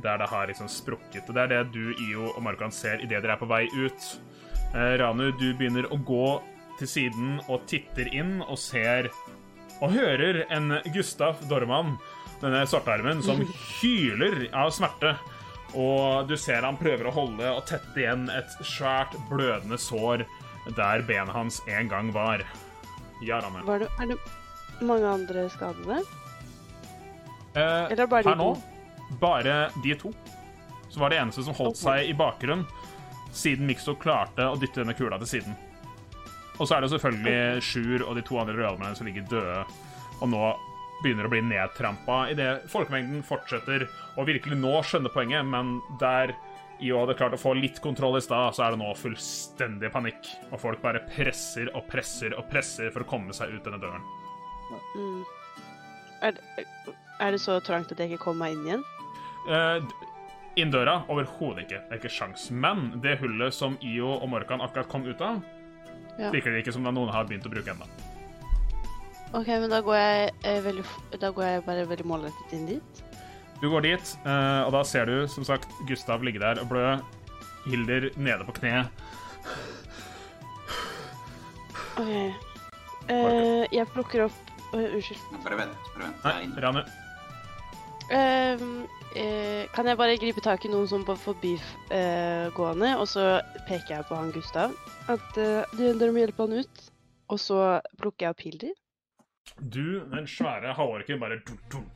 Der 0.03 0.19
det 0.19 0.31
har 0.33 0.49
liksom 0.49 0.67
sprukket. 0.73 1.29
Og 1.29 1.37
det 1.37 1.45
er 1.45 1.53
det 1.53 1.63
du, 1.77 1.93
Io 2.09 2.33
og 2.33 2.43
Markan 2.43 2.73
ser 2.73 3.05
idet 3.05 3.21
dere 3.23 3.37
er 3.37 3.43
på 3.43 3.47
vei 3.51 3.67
ut. 3.77 4.09
Eh, 4.75 4.97
Ranu, 4.99 5.29
du 5.39 5.53
begynner 5.59 5.87
å 5.93 5.99
gå 6.09 6.41
til 6.81 6.91
siden 6.91 7.39
og 7.47 7.67
titter 7.71 8.09
inn 8.15 8.41
og 8.47 8.59
ser 8.61 9.11
og 9.81 9.95
hører 9.95 10.43
en 10.53 10.75
Gustav 10.93 11.41
Dorman, 11.49 11.95
denne 12.41 12.67
svartarmen, 12.69 13.23
som 13.25 13.41
hyler 13.81 14.47
av 14.57 14.73
smerte. 14.77 15.15
Og 15.79 16.27
du 16.29 16.35
ser 16.41 16.67
han 16.67 16.79
prøver 16.81 17.09
å 17.09 17.15
holde 17.15 17.53
og 17.53 17.63
tette 17.69 18.03
igjen 18.03 18.27
et 18.33 18.57
svært 18.67 19.15
blødende 19.31 19.79
sår 19.81 20.27
der 20.77 21.05
benet 21.09 21.33
hans 21.35 21.61
en 21.71 21.89
gang 21.89 22.11
var. 22.13 22.45
Ja, 23.25 23.41
Rane. 23.41 23.63
Var 23.65 23.85
det, 23.85 23.89
er 24.01 24.13
det 24.13 24.85
mange 24.85 25.09
andre 25.09 25.47
skadede? 25.53 26.01
Eh, 27.55 27.87
Eller 27.93 28.07
bare 28.07 28.25
de 28.25 28.33
her 28.33 28.41
nå, 28.41 28.53
to? 28.55 29.17
bare 29.23 29.57
de 29.85 29.97
to. 29.99 30.13
Så 30.91 31.01
var 31.01 31.13
det 31.13 31.21
eneste 31.23 31.47
som 31.47 31.55
holdt 31.55 31.79
okay. 31.79 32.03
seg 32.03 32.13
i 32.13 32.15
bakgrunnen, 32.19 32.67
siden 33.33 33.69
Mikso 33.69 33.95
klarte 33.99 34.49
å 34.51 34.59
dytte 34.59 34.83
denne 34.83 34.97
kula 34.99 35.21
til 35.23 35.37
siden. 35.39 35.59
Og 36.61 36.69
så 36.69 36.77
er 36.77 36.85
det 36.85 36.91
selvfølgelig 36.93 37.65
Sjur 37.65 38.05
og 38.05 38.19
de 38.19 38.25
to 38.27 38.37
andre 38.41 38.57
rødalmennene 38.59 38.99
som 38.99 39.09
ligger 39.09 39.25
døde, 39.31 39.63
og 40.21 40.29
nå 40.29 40.43
begynner 41.01 41.25
å 41.25 41.33
bli 41.33 41.41
nedtrampa 41.49 42.27
idet 42.33 42.67
folkemengden 42.69 43.23
fortsetter 43.25 43.87
å 44.21 44.27
virkelig 44.29 44.59
nå 44.61 44.75
skjønne 44.85 45.13
poenget, 45.15 45.47
men 45.49 45.79
der 46.03 46.35
IO 46.81 47.01
hadde 47.03 47.17
klart 47.17 47.37
å 47.37 47.41
få 47.41 47.55
litt 47.57 47.81
kontroll 47.85 48.17
i 48.17 48.23
stad, 48.25 48.55
så 48.57 48.65
er 48.67 48.75
det 48.75 48.81
nå 48.81 48.93
fullstendig 48.97 49.91
panikk, 49.93 50.29
og 50.51 50.61
folk 50.63 50.81
bare 50.85 51.03
presser 51.09 51.69
og 51.77 51.85
presser 51.89 52.37
og 52.37 52.47
presser 52.53 52.93
for 52.93 53.05
å 53.05 53.09
komme 53.09 53.37
seg 53.37 53.53
ut 53.53 53.65
denne 53.65 53.81
døren. 53.81 54.05
Mm. 54.97 55.25
Er, 56.25 56.41
er 57.21 57.35
det 57.35 57.41
så 57.43 57.59
trangt 57.65 57.93
at 57.93 58.01
jeg 58.01 58.13
ikke 58.13 58.27
kommer 58.29 58.49
meg 58.49 58.57
inn 58.57 58.69
igjen? 58.69 58.87
Eh, 59.49 60.09
inn 60.61 60.73
døra? 60.73 61.03
Overhodet 61.13 61.67
ikke. 61.67 61.83
Det 61.87 61.97
er 61.97 62.01
ikke 62.03 62.13
sjans. 62.13 62.49
Men 62.53 62.91
det 63.05 63.19
hullet 63.23 63.57
som 63.57 63.77
IO 63.85 64.15
og 64.19 64.29
Morkan 64.33 64.65
akkurat 64.65 64.89
kom 64.93 65.09
ut 65.09 65.25
av, 65.25 65.41
Ja. 66.21 66.31
virker 66.35 66.53
det 66.53 66.63
ikke 66.65 66.75
som 66.77 66.85
noen 66.85 67.09
har 67.15 67.25
begynt 67.29 67.47
å 67.49 67.53
bruke 67.53 67.73
ennå. 67.73 67.87
OK, 69.33 69.47
men 69.47 69.71
da 69.71 69.79
går 69.87 69.97
jeg, 69.97 70.33
eh, 70.43 70.59
veldig, 70.65 70.85
da 71.23 71.31
går 71.31 71.45
jeg 71.47 71.65
bare 71.65 71.87
veldig 71.87 72.07
målrettet 72.11 72.53
inn 72.57 72.67
dit. 72.67 73.03
Du 73.61 73.69
går 73.71 73.83
dit, 73.87 74.13
eh, 74.25 74.63
og 74.67 74.73
da 74.73 74.83
ser 74.85 75.07
du 75.07 75.27
som 75.29 75.45
sagt 75.45 75.69
Gustav 75.89 76.23
ligge 76.25 76.41
der 76.43 76.61
og 76.63 76.69
blø. 76.69 76.99
Hilder 77.69 78.09
nede 78.17 78.45
på 78.49 78.55
kne. 78.57 78.87
OK. 82.01 82.35
Eh, 83.11 83.67
jeg 83.75 83.87
plukker 83.95 84.27
opp 84.29 84.47
Oi, 84.71 84.85
Unnskyld. 84.87 85.19
Bare 85.43 85.57
vent. 85.59 85.79
bare 85.97 86.05
vent. 86.07 86.25
Nei, 86.25 86.31
Jeg 86.31 86.39
er 86.39 86.45
inne. 86.47 86.61
Ranu. 86.63 86.83
Ehm, 88.15 88.87
eh, 89.17 89.67
kan 89.75 89.89
jeg 89.89 89.99
bare 89.99 90.19
gripe 90.21 90.43
tak 90.45 90.65
i 90.67 90.71
noen 90.73 90.89
som 90.91 91.05
på 91.07 91.17
forbigående, 91.19 92.95
og 92.99 93.07
så 93.11 93.41
peker 93.69 93.97
jeg 93.97 94.09
på 94.09 94.19
han 94.19 94.33
Gustav. 94.35 94.77
At 95.11 95.41
eh, 95.41 95.77
dere 95.79 96.13
må 96.13 96.23
hjelpe 96.25 96.47
han 96.47 96.63
ut. 96.63 96.87
Og 97.31 97.39
så 97.39 97.61
plukker 98.01 98.27
jeg 98.27 98.35
opp 98.35 98.43
Hilder. 98.43 98.75
Du, 99.61 100.01
den 100.11 100.27
svære 100.27 100.75
halvorken, 100.75 101.21
bare 101.23 101.39
dun, 101.47 101.61
dun, 101.73 101.87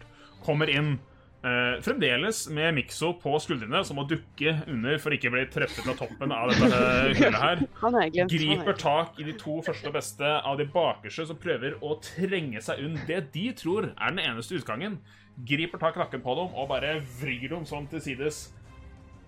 kommer 0.44 0.70
inn. 0.70 0.96
eh, 1.44 1.80
fremdeles 1.84 2.46
med 2.48 2.74
Mikso 2.78 3.10
på 3.20 3.34
skuldrene, 3.42 3.82
som 3.84 3.98
må 3.98 4.06
dukke 4.08 4.54
under 4.70 4.96
for 5.02 5.12
ikke 5.12 5.28
å 5.28 5.34
bli 5.34 5.42
treffet 5.52 5.90
av 5.90 5.98
toppen 5.98 6.32
av 6.32 6.52
dette 6.52 6.70
eh, 6.78 7.10
hullet 7.18 7.40
her. 7.42 7.64
Han 7.82 7.98
har 7.98 8.12
glemt. 8.14 8.32
griper 8.32 8.78
tak 8.80 9.20
i 9.20 9.26
de 9.26 9.34
to 9.40 9.58
første 9.66 9.90
og 9.90 9.98
beste 9.98 10.30
av 10.38 10.56
de 10.60 10.68
bakerste 10.72 11.26
som 11.28 11.40
prøver 11.40 11.76
å 11.84 11.98
trenge 12.04 12.62
seg 12.64 12.80
unn 12.86 12.96
det 13.10 13.20
de 13.34 13.50
tror 13.58 13.90
er 13.92 14.16
den 14.16 14.24
eneste 14.24 14.56
utgangen. 14.60 15.00
Griper 15.34 15.80
tak 15.82 15.96
i 15.96 16.02
nakken 16.02 16.22
på 16.22 16.34
dem 16.38 16.54
og 16.54 16.68
bare 16.70 16.96
vrir 17.18 17.48
dem 17.50 17.64
sånn 17.66 17.88
til 17.90 18.02
sides. 18.04 18.46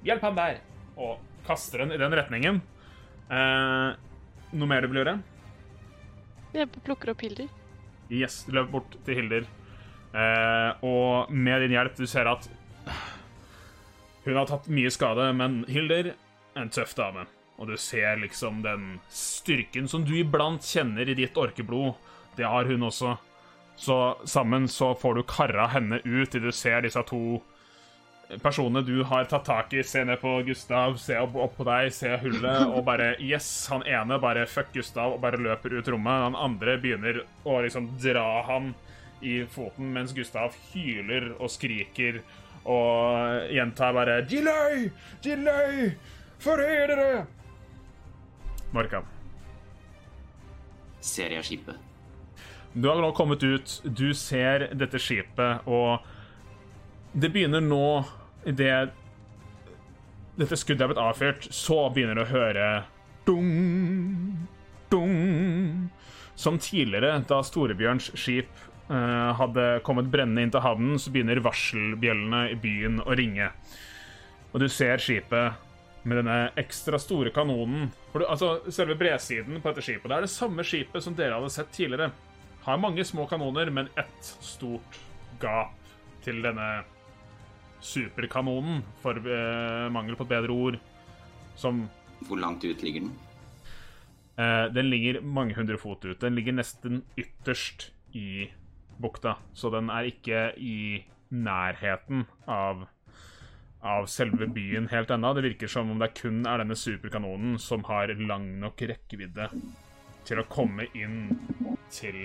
Hjelp 0.06 0.22
han 0.22 0.38
der! 0.38 0.60
Og 0.96 1.18
kaster 1.46 1.82
den 1.82 1.94
i 1.96 2.00
den 2.00 2.14
retningen. 2.14 2.60
Eh, 3.26 3.88
noe 4.54 4.70
mer 4.70 4.84
du 4.84 4.92
vil 4.92 5.02
gjøre? 5.02 5.16
Jeg 6.54 6.70
plukker 6.86 7.12
opp 7.12 7.24
Hilder. 7.26 7.50
Yes, 8.06 8.44
du 8.46 8.54
løper 8.54 8.78
bort 8.78 8.94
til 9.04 9.18
Hilder. 9.18 9.48
Eh, 10.16 10.86
og 10.86 11.32
med 11.34 11.66
din 11.66 11.74
hjelp, 11.74 11.98
du 11.98 12.06
ser 12.08 12.30
at 12.30 12.46
hun 14.26 14.34
har 14.34 14.46
tatt 14.48 14.70
mye 14.72 14.90
skade, 14.90 15.26
men 15.38 15.60
Hilder 15.70 16.12
er 16.12 16.62
en 16.62 16.72
tøff 16.72 16.94
dame. 16.98 17.26
Og 17.56 17.70
du 17.70 17.76
ser 17.80 18.18
liksom 18.20 18.62
den 18.64 18.98
styrken 19.12 19.86
som 19.88 20.04
du 20.04 20.16
iblant 20.18 20.64
kjenner 20.66 21.08
i 21.08 21.16
ditt 21.16 21.36
orkeblod. 21.38 21.94
Det 22.36 22.44
har 22.46 22.68
hun 22.68 22.88
også. 22.88 23.16
Så 23.76 24.16
sammen 24.24 24.68
så 24.68 24.94
får 24.94 25.14
du 25.14 25.22
kara 25.28 25.66
henne 25.74 26.00
ut 26.04 26.30
til 26.32 26.48
du 26.48 26.52
ser 26.52 26.80
disse 26.86 27.02
to 27.08 27.42
personene 28.42 28.82
du 28.82 29.02
har 29.06 29.28
tatt 29.30 29.44
tak 29.46 29.74
i. 29.76 29.82
Se 29.86 30.02
ned 30.04 30.20
på 30.20 30.38
Gustav, 30.46 30.96
se 31.00 31.18
opp, 31.20 31.36
opp 31.36 31.56
på 31.58 31.66
deg, 31.68 31.92
se 31.94 32.16
hullet, 32.22 32.66
og 32.66 32.82
bare 32.88 33.14
Yes! 33.22 33.68
Han 33.70 33.84
ene 33.86 34.18
bare 34.22 34.46
fuck 34.50 34.72
Gustav 34.74 35.14
og 35.14 35.22
bare 35.22 35.40
løper 35.40 35.76
ut 35.78 35.92
rommet. 35.92 36.24
Han 36.26 36.38
andre 36.48 36.78
begynner 36.82 37.22
å 37.44 37.60
liksom 37.64 37.92
dra 38.02 38.42
han 38.48 38.72
i 39.24 39.38
foten 39.48 39.94
mens 39.94 40.12
Gustav 40.16 40.56
hyler 40.74 41.30
og 41.38 41.48
skriker 41.48 42.20
og 42.66 43.52
gjentar 43.54 43.94
bare 43.96 44.20
Delay! 44.26 44.88
Delay! 45.24 45.90
Forrædere! 46.42 47.26
Marka. 48.74 49.04
Ser 51.00 51.36
jeg? 51.38 51.76
Du 52.76 52.88
har 52.90 53.00
nå 53.00 53.08
kommet 53.16 53.40
ut, 53.40 53.82
du 53.84 54.10
ser 54.12 54.66
dette 54.76 55.00
skipet, 55.00 55.64
og 55.64 56.04
det 57.16 57.32
begynner 57.32 57.64
nå 57.64 58.04
Idet 58.46 58.92
dette 60.36 60.58
skuddet 60.60 60.84
er 60.84 60.90
blitt 60.92 61.00
avfyrt, 61.00 61.46
så 61.50 61.86
begynner 61.90 62.18
du 62.18 62.22
å 62.26 62.28
høre 62.28 62.66
dung, 63.24 63.48
dung 64.92 65.88
Som 66.36 66.60
tidligere, 66.60 67.14
da 67.24 67.40
Storebjørns 67.40 68.10
skip 68.20 68.52
eh, 68.92 69.30
hadde 69.40 69.64
kommet 69.88 70.12
brennende 70.12 70.44
inn 70.44 70.52
til 70.52 70.62
havnen, 70.62 71.00
så 71.00 71.10
begynner 71.14 71.40
varselbjellene 71.42 72.42
i 72.52 72.60
byen 72.60 73.00
å 73.00 73.16
ringe. 73.16 73.48
Og 74.52 74.60
du 74.60 74.68
ser 74.68 75.00
skipet 75.00 75.64
med 76.04 76.20
denne 76.20 76.38
ekstra 76.60 77.00
store 77.00 77.32
kanonen. 77.34 77.88
For 78.12 78.20
du, 78.20 78.28
altså, 78.28 78.58
Selve 78.68 79.00
bredsiden 79.00 79.56
på 79.62 79.72
dette 79.72 79.88
skipet 79.88 80.12
det 80.12 80.20
er 80.20 80.28
det 80.28 80.34
samme 80.36 80.68
skipet 80.68 81.02
som 81.02 81.16
dere 81.16 81.40
hadde 81.40 81.56
sett 81.56 81.72
tidligere. 81.74 82.12
Har 82.66 82.80
mange 82.82 83.04
små 83.06 83.28
kanoner, 83.30 83.70
men 83.70 83.88
ett 83.96 84.30
stort 84.42 84.98
gap 85.38 85.76
til 86.24 86.40
denne 86.42 86.82
superkanonen, 87.86 88.80
for 89.02 89.20
eh, 89.22 89.86
mangel 89.94 90.16
på 90.18 90.26
et 90.26 90.32
bedre 90.32 90.56
ord, 90.56 90.78
som 91.56 91.84
Hvor 92.26 92.40
langt 92.40 92.64
ut 92.64 92.82
ligger 92.82 93.06
den? 93.06 93.12
eh, 94.38 94.66
Den 94.74 94.90
ligger 94.90 95.20
mange 95.22 95.54
hundre 95.54 95.78
fot 95.78 96.04
ut. 96.04 96.18
Den 96.20 96.34
ligger 96.34 96.56
nesten 96.58 97.04
ytterst 97.16 97.90
i 98.16 98.50
bukta, 98.98 99.36
så 99.54 99.70
den 99.70 99.90
er 99.92 100.08
ikke 100.10 100.50
i 100.58 101.04
nærheten 101.30 102.26
av 102.48 102.86
av 103.86 104.06
selve 104.10 104.48
byen 104.50 104.88
helt 104.90 105.10
ennå. 105.14 105.30
Det 105.36 105.44
virker 105.44 105.70
som 105.70 105.90
om 105.92 105.98
det 106.00 106.08
kun 106.18 106.40
er 106.48 106.58
denne 106.58 106.74
superkanonen 106.74 107.58
som 107.62 107.84
har 107.86 108.10
lang 108.18 108.56
nok 108.58 108.82
rekkevidde 108.82 109.46
til 110.26 110.42
å 110.42 110.46
komme 110.50 110.88
inn 110.98 111.30
til 111.94 112.18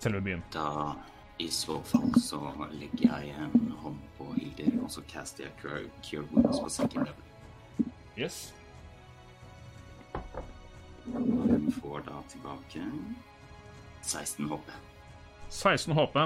selve 0.00 0.20
byen. 0.24 0.42
Da 0.52 0.94
i 1.40 1.48
så 1.48 1.78
fall 1.88 2.12
så 2.20 2.40
legger 2.76 3.06
jeg 3.06 3.34
en 3.40 3.70
hånd 3.80 4.00
på 4.18 4.26
Hilder, 4.36 4.74
og 4.84 4.90
så 4.92 5.04
caster 5.08 5.46
jeg 5.46 5.54
Cure, 5.62 5.84
cure 6.04 6.26
Wounds 6.32 6.60
på 6.60 6.68
second 6.68 7.08
level. 7.08 7.90
Yes. 8.18 8.52
Og 11.10 11.48
hun 11.48 11.70
får 11.80 12.04
da 12.10 12.20
tilbake 12.28 12.84
16 14.02 14.48
HP. 14.50 14.72
16 15.50 15.94
HP, 15.96 16.18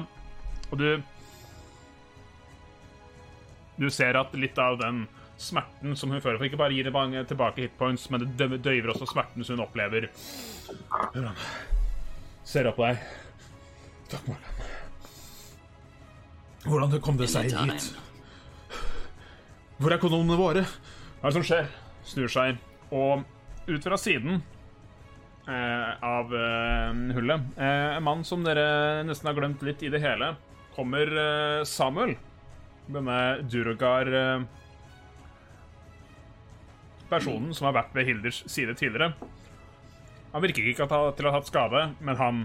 og 0.70 0.78
du 0.78 1.02
Du 3.76 3.88
ser 3.90 4.14
at 4.14 4.34
litt 4.38 4.58
av 4.58 4.76
den 4.78 5.00
smerten 5.40 5.96
som 5.98 6.10
hun 6.14 6.20
føler 6.22 6.38
for, 6.38 6.46
ikke 6.48 6.60
bare 6.60 6.74
gir 6.76 6.86
det 6.86 6.92
mange 6.94 7.24
tilbake 7.28 7.64
hitpoints, 7.64 8.06
men 8.12 8.22
det 8.22 8.36
dø- 8.38 8.58
døyver 8.62 8.92
også 8.94 9.08
smerten 9.10 9.44
som 9.44 9.56
hun 9.58 9.64
opplever. 9.66 10.08
Hvordan 11.12 11.34
Ser 12.44 12.68
opp 12.68 12.76
på 12.76 12.84
deg. 12.84 12.98
Takk, 14.12 14.26
Morgan. 14.28 14.72
Hvordan 16.64 17.00
kom 17.04 17.16
det 17.20 17.28
seg 17.32 17.48
hit? 17.52 17.86
Hvor 19.80 19.92
er 19.92 20.00
kondomene 20.00 20.36
våre? 20.38 20.62
Hva 21.20 21.28
er 21.28 21.32
det 21.32 21.36
som 21.38 21.44
skjer? 21.48 21.70
Snur 22.08 22.28
seg, 22.32 22.58
og 22.94 23.24
ut 23.66 23.84
fra 23.88 23.96
siden 24.00 24.42
eh, 25.48 25.90
av 26.04 26.32
eh, 26.36 26.98
hullet 27.16 27.46
eh, 27.56 27.94
En 27.96 28.04
mann 28.04 28.20
som 28.28 28.44
dere 28.44 28.66
nesten 29.08 29.30
har 29.30 29.36
glemt 29.38 29.64
litt 29.64 29.80
i 29.82 29.88
det 29.92 30.02
hele, 30.04 30.34
kommer 30.76 31.08
eh, 31.08 31.62
Samuel. 31.68 32.12
Denne 32.92 33.18
Durogar 33.48 34.10
eh, 34.12 34.44
Personen 37.10 37.54
som 37.54 37.68
har 37.68 37.76
vært 37.76 37.96
ved 37.96 38.08
Hilders 38.08 38.42
side 38.50 38.74
tidligere. 38.78 39.12
Han 40.34 40.42
virker 40.42 40.66
ikke 40.66 40.86
til 40.88 41.26
å 41.28 41.30
ha 41.30 41.38
hatt 41.38 41.50
skade, 41.50 41.82
men 42.02 42.18
han 42.18 42.44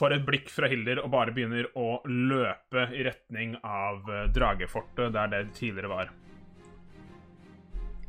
får 0.00 0.16
et 0.16 0.26
blikk 0.26 0.50
fra 0.52 0.68
Hilder 0.70 1.02
og 1.02 1.12
bare 1.12 1.32
begynner 1.36 1.68
å 1.76 2.00
løpe 2.08 2.86
i 2.96 3.04
retning 3.04 3.54
av 3.60 4.08
eh, 4.08 4.26
Dragefortet, 4.32 5.12
der 5.16 5.32
det 5.32 5.42
tidligere 5.58 5.92
var. 5.92 6.12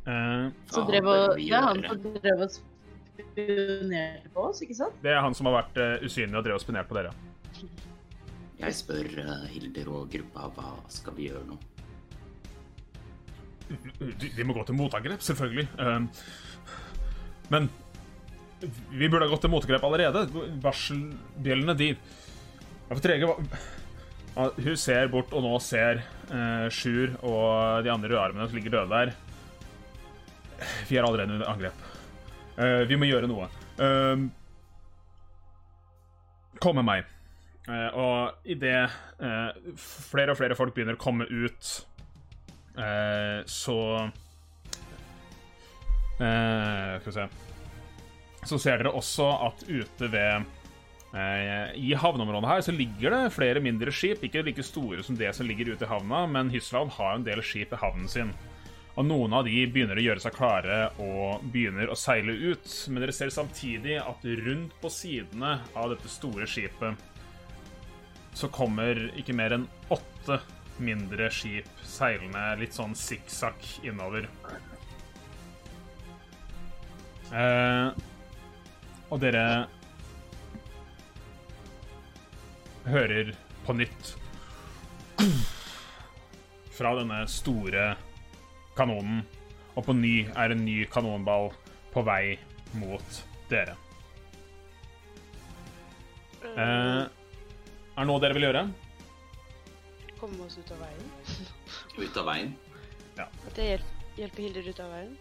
Uh, 0.02 0.48
Så 0.66 0.82
drev 0.88 1.06
og, 1.06 1.36
det 1.38 1.52
er 1.54 1.62
han 1.62 1.82
som 1.86 2.14
drev 2.16 2.40
og 2.42 2.54
spionerte 2.56 4.32
på 4.34 4.46
oss, 4.48 4.62
ikke 4.64 4.74
sant? 4.74 4.96
det 5.04 5.12
er 5.12 5.20
han 5.22 5.36
som 5.38 5.46
har 5.46 5.60
vært 5.60 5.78
uh, 5.78 6.02
usynlig 6.02 6.40
og 6.40 6.46
drev 6.48 6.58
og 6.58 6.64
spionert 6.64 6.88
på 6.90 6.96
dere. 6.98 7.12
Jeg 8.58 8.78
spør 8.80 9.12
uh, 9.20 9.44
Hilder 9.52 9.92
og 9.92 10.08
gruppa 10.10 10.48
hva 10.56 10.72
skal 10.90 11.14
vi 11.18 11.28
gjøre 11.28 11.44
nå? 11.52 11.60
De 14.36 14.46
må 14.46 14.56
gå 14.56 14.64
til 14.68 14.78
motangrep, 14.78 15.22
selvfølgelig. 15.24 15.66
Eh, 15.78 16.00
men 17.52 17.68
vi 18.92 19.08
burde 19.10 19.26
ha 19.26 19.32
gått 19.32 19.44
til 19.46 19.52
motangrep 19.52 19.86
allerede. 19.88 20.26
Varselbjellene, 20.62 21.76
de 21.78 21.92
er 21.92 22.92
for 22.92 23.02
trege. 23.04 23.32
Hun 24.32 24.78
ser 24.80 25.10
bort, 25.12 25.32
og 25.36 25.44
nå 25.44 25.56
ser 25.60 26.00
uh, 26.30 26.68
Sjur 26.72 27.18
og 27.20 27.82
de 27.84 27.90
andre 27.92 28.08
rødarmene 28.14 28.46
som 28.48 28.56
ligger 28.56 28.78
døde 28.78 28.94
der. 28.94 29.12
Vi 30.88 30.96
er 30.96 31.04
allerede 31.04 31.36
under 31.36 31.50
angrep. 31.50 31.88
Eh, 32.56 32.82
vi 32.88 32.98
må 33.00 33.08
gjøre 33.08 33.28
noe. 33.30 33.48
Eh, 33.80 34.16
kom 36.62 36.78
med 36.78 36.86
meg. 36.86 37.08
Eh, 37.68 37.88
og 37.94 38.48
idet 38.50 38.90
flere 39.78 40.34
og 40.34 40.38
flere 40.38 40.56
folk 40.58 40.74
begynner 40.74 40.98
å 40.98 41.02
komme 41.02 41.24
ut, 41.30 41.70
eh, 41.70 41.91
så 43.46 43.78
eh, 46.22 47.00
Skal 47.00 47.06
vi 47.06 47.12
se 47.12 47.26
Så 48.48 48.58
ser 48.58 48.80
dere 48.80 48.94
også 48.96 49.28
at 49.48 49.64
ute 49.68 50.08
ved 50.12 50.46
eh, 51.14 51.74
I 51.76 51.92
havneområdet 51.98 52.48
her 52.48 52.64
så 52.64 52.74
ligger 52.76 53.14
det 53.14 53.34
flere 53.36 53.60
mindre 53.64 53.92
skip. 53.94 54.24
Ikke 54.24 54.44
like 54.46 54.64
store 54.66 55.02
som 55.04 55.18
det 55.18 55.34
som 55.36 55.46
ligger 55.46 55.74
ute 55.74 55.86
i 55.86 55.90
havna, 55.90 56.24
men 56.26 56.50
Hysland 56.50 56.94
har 56.96 57.16
en 57.16 57.26
del 57.26 57.42
skip 57.44 57.74
i 57.74 57.82
havnen 57.82 58.08
sin. 58.08 58.32
Og 58.92 59.06
noen 59.08 59.32
av 59.32 59.46
de 59.46 59.62
begynner 59.72 59.96
å 59.96 60.04
gjøre 60.04 60.20
seg 60.20 60.34
klare 60.36 60.80
og 61.00 61.44
begynner 61.52 61.88
å 61.88 61.96
seile 61.96 62.34
ut. 62.34 62.66
Men 62.92 63.04
dere 63.04 63.14
ser 63.16 63.32
samtidig 63.32 63.96
at 64.02 64.26
rundt 64.44 64.74
på 64.82 64.90
sidene 64.92 65.58
av 65.72 65.94
dette 65.94 66.10
store 66.12 66.48
skipet 66.48 67.08
så 68.36 68.48
kommer 68.52 68.96
ikke 69.20 69.36
mer 69.36 69.52
enn 69.56 69.64
åtte 69.92 70.38
mindre 70.80 71.28
skip 71.32 71.68
seilende 71.84 72.44
litt 72.60 72.76
sånn 72.76 72.94
sikksakk 72.96 73.66
innover. 73.84 74.28
Eh, 77.32 77.88
og 79.12 79.20
dere 79.20 79.44
hører 82.88 83.32
på 83.66 83.76
nytt 83.78 84.14
fra 86.72 86.94
denne 86.98 87.22
store 87.30 87.92
kanonen, 88.76 89.22
og 89.76 89.86
på 89.86 89.94
ny 89.96 90.14
er 90.28 90.52
en 90.52 90.64
ny 90.64 90.82
kanonball 90.92 91.52
på 91.92 92.04
vei 92.04 92.38
mot 92.80 93.22
dere. 93.50 93.76
Eh, 96.52 97.02
er 97.06 98.00
det 98.00 98.08
noe 98.08 98.20
dere 98.20 98.36
vil 98.36 98.48
gjøre? 98.48 98.66
Komme 100.22 100.46
oss 100.46 100.54
ut 100.60 100.70
av 100.70 100.78
veien. 100.78 101.08
Ut 102.06 102.16
av 102.22 102.28
veien? 102.30 102.52
At 103.18 103.58
jeg 103.58 103.72
hjelper, 103.74 103.88
hjelper 104.20 104.44
Hilder 104.46 104.68
ut 104.70 104.80
av 104.84 104.92
veien. 104.94 105.12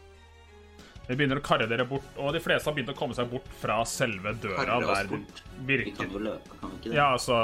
Dere 1.07 1.17
begynner 1.17 1.39
å 1.41 1.43
karre 1.43 1.65
dere 1.67 1.85
bort, 1.89 2.05
og 2.21 2.35
de 2.35 2.39
fleste 2.43 2.69
har 2.69 2.75
begynt 2.77 2.91
å 2.93 2.95
komme 2.95 3.17
seg 3.17 3.31
bort 3.31 3.47
fra 3.59 3.79
selve 3.89 4.35
døra. 4.43 4.77
Der 4.85 5.09
bort. 5.09 5.25
bort. 5.25 5.41
Vi 5.67 5.79
kan 5.97 6.13
jo 6.13 6.21
løpe, 6.21 6.59
kan 6.61 6.71
vi 6.71 6.77
ikke 6.77 6.91
det? 6.91 6.95
Ja, 6.99 7.07
altså 7.17 7.41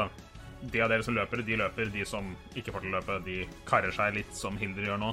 De 0.61 0.81
av 0.81 0.89
dere 0.93 1.05
som 1.05 1.17
løper, 1.17 1.41
de 1.45 1.57
løper. 1.59 1.89
De 1.93 2.05
som 2.07 2.29
ikke 2.57 2.71
får 2.75 2.85
til 2.85 2.93
å 2.93 2.99
løpe, 2.99 3.17
de 3.25 3.39
karrer 3.67 3.93
seg 3.93 4.15
litt 4.21 4.31
som 4.37 4.55
Hilder 4.61 4.87
gjør 4.91 5.01
nå. 5.01 5.11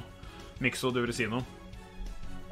Mikso, 0.63 0.93
du 0.93 1.01
vil 1.03 1.13
si 1.13 1.27
noe? 1.29 1.43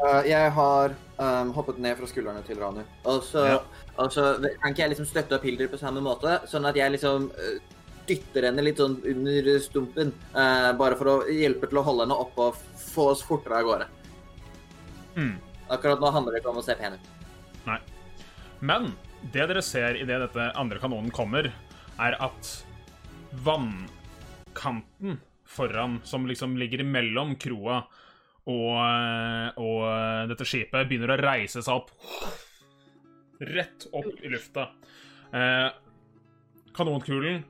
Uh, 0.02 0.20
jeg 0.28 0.50
har 0.58 0.94
um, 1.22 1.54
hoppet 1.56 1.78
ned 1.82 1.96
fra 2.02 2.10
skuldrene 2.10 2.42
til 2.46 2.60
Ranu. 2.60 2.82
Og 3.10 3.22
så, 3.30 3.46
Ja. 3.54 3.62
og 3.98 4.12
så 4.12 4.34
kan 4.42 4.74
ikke 4.74 4.84
jeg 4.88 4.96
liksom 4.96 5.08
støtte 5.10 5.38
opp 5.38 5.46
Hilder 5.48 5.70
på 5.72 5.80
samme 5.80 6.02
måte, 6.04 6.42
sånn 6.50 6.66
at 6.68 6.76
jeg 6.82 6.98
liksom 6.98 7.30
eh, 7.38 7.62
dytter 8.08 8.50
henne 8.50 8.64
litt 8.66 8.82
sånn 8.82 8.98
under 9.10 9.50
stumpen. 9.64 10.14
eh, 10.36 10.70
bare 10.78 10.98
for 11.00 11.12
å 11.12 11.18
hjelpe 11.30 11.70
til 11.70 11.80
å 11.80 11.86
holde 11.88 12.06
henne 12.06 12.20
oppe 12.20 12.50
og 12.50 12.56
få 12.94 13.10
oss 13.14 13.24
fortere 13.24 13.60
av 13.60 13.68
gårde. 13.68 13.88
Mm. 15.16 15.36
Akkurat 15.70 16.02
nå 16.02 16.12
handler 16.12 16.34
det 16.34 16.42
ikke 16.42 16.54
om 16.54 16.62
å 16.62 16.66
se 16.66 16.76
pen 16.76 16.98
ut. 16.98 17.12
Nei. 17.66 17.80
Men 18.60 18.94
det 19.32 19.48
dere 19.48 19.62
ser 19.62 19.96
idet 19.96 20.20
dette 20.20 20.52
andre 20.60 20.80
kanonen 20.80 21.12
kommer, 21.12 21.52
er 22.00 22.18
at 22.20 22.66
vannkanten 23.46 25.20
foran, 25.46 26.00
som 26.04 26.28
liksom 26.28 26.58
ligger 26.58 26.82
imellom 26.82 27.36
kroa 27.40 27.84
og, 28.50 28.80
og 29.62 29.84
dette 30.32 30.48
skipet, 30.48 30.88
begynner 30.90 31.14
å 31.14 31.22
reise 31.22 31.64
seg 31.64 31.78
opp. 31.78 31.94
Rett 33.40 33.88
opp 33.96 34.20
i 34.24 34.32
lufta. 34.32 34.68
Eh, 35.34 35.70
kanonkulen 36.76 37.44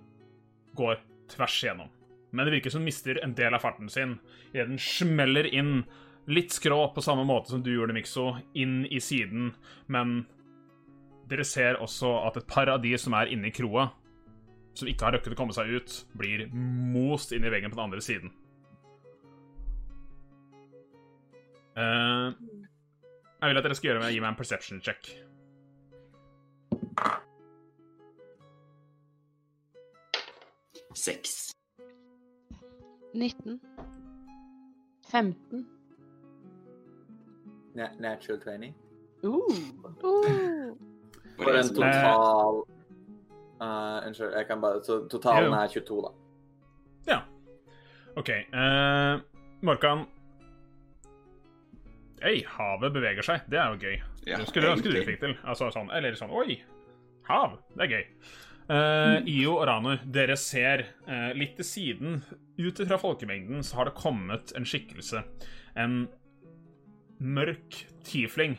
går 0.78 1.02
tvers 1.34 1.58
igjennom. 1.64 1.92
Men 2.34 2.46
det 2.46 2.56
virker 2.56 2.74
som 2.74 2.82
den 2.82 2.90
mister 2.90 3.20
en 3.24 3.36
del 3.38 3.54
av 3.54 3.62
farten 3.62 3.90
sin 3.94 4.18
idet 4.54 4.70
den 4.72 4.80
smeller 4.82 5.46
inn 5.46 5.84
litt 6.26 6.54
skrå 6.56 6.88
på 6.96 7.04
samme 7.04 7.26
måte 7.28 7.52
som 7.52 7.64
du 7.64 7.74
gjorde, 7.74 7.94
Mikso, 7.94 8.32
inn 8.58 8.86
i 8.86 9.02
siden. 9.04 9.52
Men 9.92 10.24
dere 11.30 11.46
ser 11.48 11.82
også 11.84 12.16
at 12.28 12.40
et 12.40 12.48
par 12.50 12.72
av 12.72 12.82
de 12.84 12.96
som 12.98 13.16
er 13.18 13.32
inne 13.34 13.50
i 13.50 13.56
kroa, 13.56 13.90
som 14.74 14.90
ikke 14.90 15.06
har 15.06 15.18
røkket 15.18 15.36
å 15.36 15.38
komme 15.38 15.56
seg 15.56 15.70
ut, 15.76 15.98
blir 16.18 16.48
most 16.54 17.36
inn 17.36 17.46
i 17.46 17.52
veggen 17.54 17.74
på 17.74 17.78
den 17.78 17.86
andre 17.86 18.02
siden. 18.04 18.34
Uh, 21.74 22.34
jeg 23.42 23.50
vil 23.50 23.60
at 23.60 23.66
dere 23.66 23.78
skal 23.78 23.92
gjøre 23.92 24.04
meg, 24.06 24.16
gi 24.16 24.22
meg 24.24 24.34
en 24.34 24.40
perception 24.40 24.82
check. 24.82 25.10
Seks. 30.94 31.52
19. 33.14 33.60
15. 35.12 35.66
Na 37.76 37.88
natural 38.00 38.40
20. 38.40 38.74
Uh. 39.24 39.40
Uh. 40.04 40.76
For 41.38 41.56
en 41.58 41.70
total 41.76 42.66
uh, 43.62 44.08
Unnskyld, 44.08 44.34
jeg 44.34 44.48
kan 44.48 44.62
bare 44.62 44.84
Så 44.84 45.08
totalen 45.10 45.54
er 45.54 45.68
22, 45.68 46.02
da. 46.02 46.12
Ja. 47.08 47.20
OK. 48.16 48.30
Uh, 48.54 49.22
Morkan 49.62 50.06
Hei, 52.24 52.44
havet 52.48 52.94
beveger 52.94 53.26
seg. 53.26 53.42
Det 53.52 53.60
er 53.60 53.74
jo 53.74 53.80
gøy. 53.82 53.98
Ja, 54.28 54.38
det 54.40 54.48
skulle 54.48 54.70
ønske 54.72 54.92
du 54.92 55.02
fikk 55.04 55.20
til. 55.20 55.34
Altså 55.44 55.68
sånn, 55.76 55.90
eller 55.92 56.16
sånn 56.16 56.32
Oi, 56.32 56.56
hav. 57.28 57.58
Det 57.76 57.84
er 57.84 57.92
gøy. 57.98 58.06
Eh, 58.70 59.18
Io 59.28 59.58
og 59.58 59.66
Ranu, 59.68 59.96
dere 60.08 60.38
ser 60.40 60.86
uh, 61.08 61.32
litt 61.36 61.58
til 61.60 61.68
siden, 61.68 62.22
ut 62.56 62.80
fra 62.80 63.00
folkemengden, 63.02 63.64
så 63.66 63.82
har 63.82 63.90
det 63.90 63.98
kommet 64.00 64.54
en 64.56 64.68
skikkelse. 64.68 65.24
En 65.76 66.06
mørk 67.20 67.82
tiefling 68.08 68.56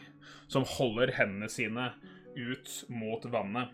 som 0.51 0.67
holder 0.69 1.15
hendene 1.17 1.49
sine 1.53 1.91
ut 2.37 2.75
mot 2.93 3.25
vannet. 3.33 3.73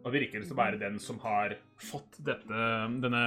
Og 0.00 0.14
virker 0.14 0.40
til 0.44 0.54
å 0.54 0.60
være 0.60 0.80
den 0.80 1.00
som 1.02 1.18
har 1.24 1.56
fått 1.80 2.20
dette, 2.24 2.62
denne 3.02 3.24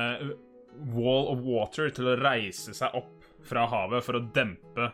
wall 0.94 1.28
of 1.34 1.44
water 1.46 1.92
til 1.94 2.10
å 2.10 2.18
reise 2.18 2.74
seg 2.74 2.96
opp 2.98 3.28
fra 3.46 3.68
havet 3.70 4.06
for 4.06 4.18
å 4.18 4.24
dempe. 4.34 4.88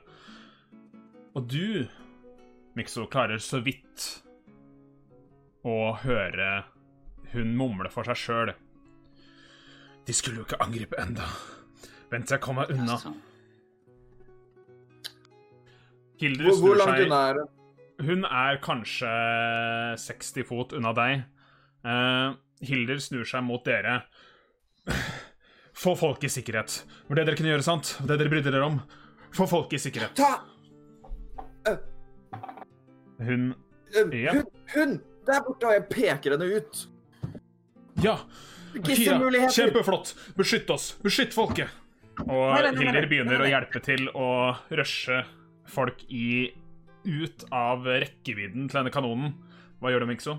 Og 1.37 1.45
du, 1.47 1.85
Mikso, 2.75 3.05
klarer 3.11 3.39
så 3.43 3.61
vidt 3.63 4.09
å 5.67 5.93
høre 6.01 6.49
hun 7.33 7.55
mumler 7.57 7.91
for 7.93 8.07
seg 8.07 8.17
sjøl. 8.19 8.53
De 10.07 10.15
skulle 10.15 10.41
jo 10.41 10.47
ikke 10.47 10.61
angripe 10.63 10.97
enda. 11.01 11.27
Vent 12.09 12.25
til 12.27 12.37
jeg 12.37 12.43
kommer 12.43 12.65
meg 12.65 12.79
unna. 12.79 12.97
Sånn. 12.97 13.17
Hildur 16.19 16.49
Hvor, 16.49 16.61
hvor 16.63 16.79
langt 16.81 16.97
seg 16.97 17.07
unna 17.07 17.21
er 17.29 17.39
hun? 17.39 17.55
Hun 17.99 18.25
er 18.25 18.59
kanskje 18.63 19.09
60 19.99 20.47
fot 20.47 20.73
unna 20.77 20.93
deg. 20.95 21.25
Eh, 21.83 22.37
Hildur 22.69 23.01
snur 23.03 23.27
seg 23.27 23.43
mot 23.45 23.63
dere. 23.67 24.01
Få 25.79 25.95
folk 25.99 26.23
i 26.23 26.31
sikkerhet. 26.31 26.81
Det 26.87 27.11
var 27.11 27.21
det 27.21 27.27
dere 27.29 27.39
kunne 27.39 27.51
gjøre, 27.53 27.65
sant? 27.67 27.93
Det 28.03 28.17
dere 28.19 28.31
brydde 28.31 28.51
dere 28.55 28.67
om. 28.67 28.79
Få 29.35 29.47
folk 29.47 29.75
i 29.75 29.79
sikkerhet. 29.79 30.19
Ta 30.19 31.75
Hun 33.19 33.51
uh, 33.53 34.15
Ja. 34.15 34.33
Hun! 34.33 34.47
Hun! 34.73 34.97
Der 35.27 35.43
borte, 35.45 35.67
og 35.67 35.75
jeg 35.75 35.85
peker 35.91 36.33
henne 36.33 36.47
ut. 36.55 36.87
Ja! 38.03 38.15
Kira, 38.85 39.49
kjempeflott! 39.51 40.13
Beskytt 40.37 40.69
oss! 40.71 40.93
Beskytt 41.03 41.33
folket! 41.35 41.71
Og 42.27 42.53
nei, 42.55 43.01
begynner 43.09 43.41
å 43.43 43.47
hjelpe 43.47 43.81
til 43.83 44.07
å 44.15 44.29
rushe 44.75 45.23
folk 45.69 46.03
i 46.11 46.51
ut 47.07 47.45
av 47.55 47.87
rekkevidden 47.87 48.69
til 48.69 48.79
denne 48.81 48.93
kanonen. 48.93 49.33
Hva 49.79 49.91
gjør 49.91 50.03
du, 50.03 50.09
Mikso? 50.11 50.35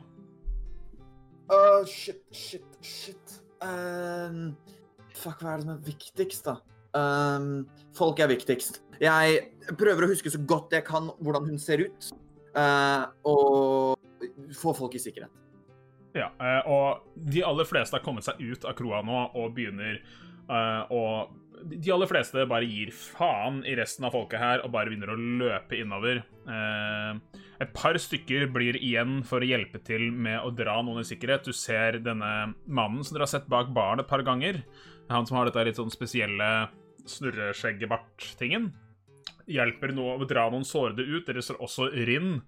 Uh, 1.51 1.83
shit, 1.89 2.23
shit, 2.33 2.79
shit. 2.85 3.37
Um, 3.65 4.55
fuck, 5.17 5.41
hva 5.43 5.55
er 5.55 5.61
det 5.61 5.67
som 5.67 5.75
er 5.75 5.83
viktigst, 5.89 6.49
da? 6.49 6.57
Um, 6.97 7.51
folk 7.97 8.23
er 8.23 8.31
viktigst. 8.31 8.81
Jeg 9.01 9.75
prøver 9.81 10.07
å 10.07 10.11
huske 10.13 10.33
så 10.33 10.41
godt 10.49 10.77
jeg 10.77 10.87
kan 10.89 11.11
hvordan 11.21 11.49
hun 11.49 11.61
ser 11.61 11.85
ut, 11.89 12.11
uh, 12.57 13.09
og 13.29 14.55
få 14.57 14.77
folk 14.77 14.97
i 14.97 15.03
sikkerhet. 15.03 15.40
Ja, 16.17 16.33
eh, 16.43 16.63
og 16.67 17.05
de 17.15 17.45
aller 17.47 17.69
fleste 17.69 17.97
har 17.99 18.03
kommet 18.03 18.27
seg 18.27 18.41
ut 18.43 18.65
av 18.67 18.75
kroa 18.79 19.03
nå 19.07 19.21
og 19.39 19.53
begynner 19.55 20.01
eh, 20.01 20.83
å 20.91 21.03
De 21.61 21.93
aller 21.93 22.09
fleste 22.09 22.47
bare 22.49 22.65
gir 22.65 22.89
faen 22.91 23.61
i 23.69 23.77
resten 23.77 24.07
av 24.09 24.15
folket 24.17 24.41
her 24.41 24.63
og 24.65 24.73
bare 24.73 24.89
begynner 24.89 25.13
å 25.13 25.19
løpe 25.21 25.77
innover. 25.77 26.23
Eh, 26.49 27.41
Et 27.61 27.73
par 27.77 27.93
stykker 28.01 28.47
blir 28.49 28.79
igjen 28.81 29.19
for 29.29 29.45
å 29.45 29.49
hjelpe 29.51 29.83
til 29.85 30.07
med 30.11 30.41
å 30.41 30.49
dra 30.57 30.79
noen 30.81 31.03
i 31.03 31.05
sikkerhet. 31.05 31.45
Du 31.45 31.53
ser 31.53 31.99
denne 32.01 32.55
mannen 32.65 33.05
som 33.05 33.15
dere 33.15 33.27
har 33.27 33.35
sett 33.35 33.51
bak 33.53 33.69
baren 33.77 34.01
et 34.01 34.09
par 34.09 34.25
ganger. 34.25 34.63
Han 35.11 35.27
som 35.29 35.37
har 35.37 35.45
dette 35.51 35.67
litt 35.69 35.77
sånn 35.77 35.93
spesielle 35.93 36.71
snurreskjeggebart-tingen. 37.05 38.71
Hjelper 39.51 39.95
noe 39.97 40.17
å 40.17 40.27
dra 40.29 40.47
noen 40.51 40.67
sårede 40.67 41.03
ut. 41.03 41.25
Dere 41.27 41.43
ser 41.43 41.59
også 41.63 41.89
Rinn, 42.07 42.41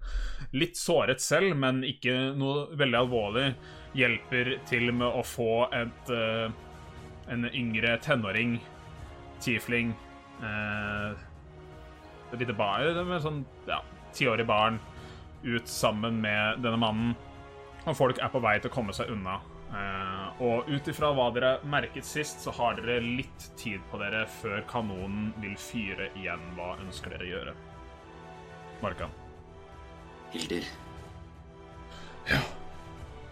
litt 0.55 0.79
såret 0.79 1.23
selv, 1.23 1.57
men 1.59 1.83
ikke 1.87 2.33
noe 2.39 2.69
veldig 2.79 3.01
alvorlig. 3.01 3.49
Hjelper 3.99 4.55
til 4.69 4.93
med 4.95 5.09
å 5.09 5.25
få 5.27 5.67
et 5.75 6.13
eh, 6.15 6.55
en 7.33 7.49
yngre 7.53 7.97
tenåring, 8.03 8.57
tiefling 9.43 9.93
eh, 10.43 11.13
Et 12.33 12.41
lite 12.41 12.55
barn, 12.57 12.97
med 13.09 13.21
sånn 13.21 13.43
ja, 13.69 13.83
tiårig 14.17 14.47
barn, 14.49 14.79
ut 15.45 15.69
sammen 15.69 16.23
med 16.23 16.63
denne 16.65 16.81
mannen. 16.81 17.17
Og 17.85 17.97
folk 17.99 18.21
er 18.23 18.31
på 18.33 18.41
vei 18.41 18.55
til 18.61 18.71
å 18.71 18.75
komme 18.75 18.95
seg 18.97 19.11
unna. 19.13 19.41
Eh, 19.73 20.43
og 20.45 20.69
ut 20.69 20.89
ifra 20.93 21.13
hva 21.17 21.31
dere 21.33 21.53
merket 21.65 22.05
sist, 22.05 22.43
så 22.45 22.53
har 22.59 22.77
dere 22.77 23.01
litt 23.01 23.49
tid 23.57 23.81
på 23.91 24.01
dere 24.03 24.27
før 24.41 24.61
kanonen 24.69 25.31
vil 25.41 25.57
fyre 25.57 26.11
igjen. 26.13 26.45
Hva 26.59 26.75
ønsker 26.83 27.15
dere 27.15 27.25
å 27.25 27.31
gjøre? 27.31 27.57
Markan. 28.83 29.15
Hilder. 30.33 30.67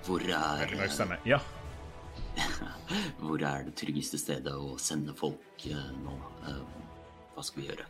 Hvor 0.07 0.25
er. 0.25 0.75
Ja. 1.29 1.41
hvor 3.21 3.43
er 3.45 3.67
det 3.67 3.77
tryggeste 3.79 4.19
stedet 4.21 4.53
å 4.57 4.77
sende 4.81 5.13
folk 5.17 5.67
eh, 5.69 5.89
nå? 6.01 6.17
Eh, 6.49 6.61
Hva 7.35 7.45
skal 7.45 7.63
vi 7.63 7.69
gjøre? 7.69 7.89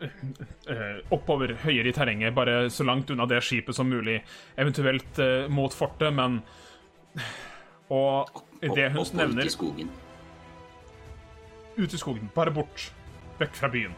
eh, 0.72 1.00
oppover, 1.12 1.54
høyere 1.64 1.90
i 1.90 1.96
terrenget, 1.96 2.34
bare 2.36 2.68
så 2.72 2.84
langt 2.84 3.10
unna 3.12 3.26
det 3.28 3.40
skipet 3.44 3.76
som 3.76 3.88
mulig. 3.88 4.20
Eventuelt 4.60 5.20
eh, 5.20 5.48
mot 5.52 5.74
fortet, 5.76 6.12
men 6.16 6.42
Og 7.90 8.42
idet 8.62 8.92
hun 8.92 9.02
opp 9.02 9.14
nevner 9.18 9.42
ut 9.42 9.50
i 9.50 9.54
skogen. 9.56 9.90
Ut 11.76 11.94
i 11.94 11.98
skogen. 11.98 12.30
Bare 12.34 12.52
bort. 12.54 12.90
Vekk 13.40 13.56
fra 13.56 13.70
byen. 13.72 13.94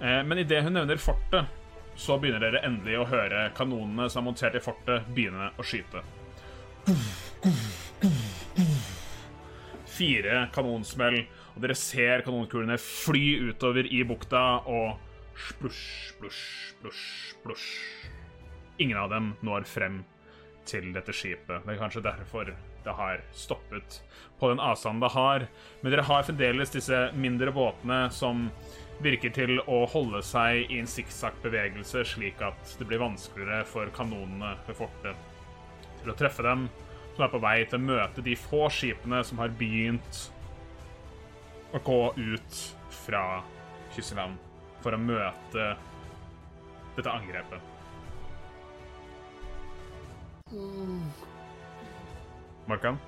Eh, 0.00 0.22
men 0.28 0.38
idet 0.38 0.62
hun 0.62 0.76
nevner 0.76 1.00
fortet, 1.00 1.48
så 1.96 2.18
begynner 2.20 2.42
dere 2.44 2.60
endelig 2.68 2.98
å 3.00 3.08
høre 3.08 3.46
kanonene 3.56 4.10
som 4.12 4.20
er 4.22 4.26
montert 4.28 4.58
i 4.58 4.62
fortet, 4.62 5.08
begynne 5.16 5.48
å 5.56 5.64
skyte. 5.64 6.04
Fire 9.96 10.42
kanonsmell, 10.52 11.22
og 11.54 11.64
dere 11.64 11.78
ser 11.80 12.22
kanonkulene 12.26 12.76
fly 12.82 13.24
utover 13.48 13.88
i 13.88 14.02
bukta, 14.04 14.44
og 14.68 15.00
splusj, 15.48 16.12
splusj, 16.12 16.44
splusj, 16.76 17.06
splusj. 17.32 17.70
Ingen 18.84 19.00
av 19.00 19.10
dem 19.10 19.32
når 19.40 19.64
frem 19.64 20.02
til 20.68 20.92
dette 20.92 21.14
skipet. 21.16 21.64
Det 21.64 21.72
er 21.72 21.80
kanskje 21.80 22.04
derfor 22.04 22.52
det 22.86 22.94
har 22.96 23.20
stoppet 23.34 24.00
på 24.38 24.48
den 24.52 24.62
avstanden 24.62 25.02
det 25.02 25.12
har. 25.14 25.46
Men 25.80 25.92
dere 25.92 26.06
har 26.06 26.26
fremdeles 26.26 26.72
disse 26.74 27.00
mindre 27.18 27.52
båtene 27.54 28.06
som 28.14 28.46
virker 29.02 29.32
til 29.34 29.58
å 29.60 29.82
holde 29.92 30.22
seg 30.24 30.70
i 30.72 30.78
en 30.80 30.88
sikksakk-bevegelse, 30.88 32.04
slik 32.08 32.40
at 32.44 32.76
det 32.78 32.86
blir 32.88 33.02
vanskeligere 33.02 33.66
for 33.68 33.90
kanonene 33.96 34.54
ved 34.68 34.78
fortet 34.78 35.26
til 36.00 36.12
å 36.12 36.16
treffe 36.16 36.46
dem, 36.46 36.68
som 37.16 37.26
er 37.26 37.32
på 37.32 37.42
vei 37.42 37.58
til 37.64 37.80
å 37.80 37.86
møte 37.90 38.24
de 38.24 38.36
få 38.38 38.66
skipene 38.72 39.22
som 39.26 39.40
har 39.42 39.52
begynt 39.58 40.22
å 41.76 41.82
gå 41.84 42.00
ut 42.16 42.60
fra 43.04 43.42
Kysseland 43.96 44.38
for 44.84 44.96
å 44.96 45.00
møte 45.00 45.72
dette 46.96 47.12
angrepet. 47.12 47.72
Markan? 52.66 52.98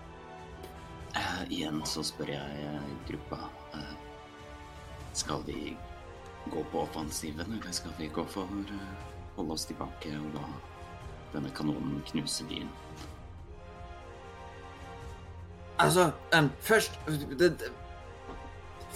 Uh, 1.16 1.42
igjen 1.50 1.80
så 1.88 2.04
spør 2.06 2.30
jeg 2.36 2.64
eh, 2.64 2.90
gruppa 3.10 3.48
Uh, 3.74 3.94
Skal 5.12 5.42
vi 5.44 5.76
gå 6.48 6.62
på 6.72 6.80
offensiven, 6.80 7.52
eller 7.58 7.72
skal 7.72 7.92
vi 7.98 8.06
gå 8.08 8.22
for 8.24 8.48
å 8.48 8.76
holde 9.36 9.52
oss 9.52 9.66
tilbake 9.68 10.08
og 10.16 10.38
la 10.38 10.44
denne 11.34 11.50
kanonen 11.52 11.98
knuse 12.08 12.46
byen? 12.48 12.70
Altså, 15.78 16.10
um, 16.32 16.48
først 16.60 16.96
det, 17.38 17.50
det, 17.60 17.68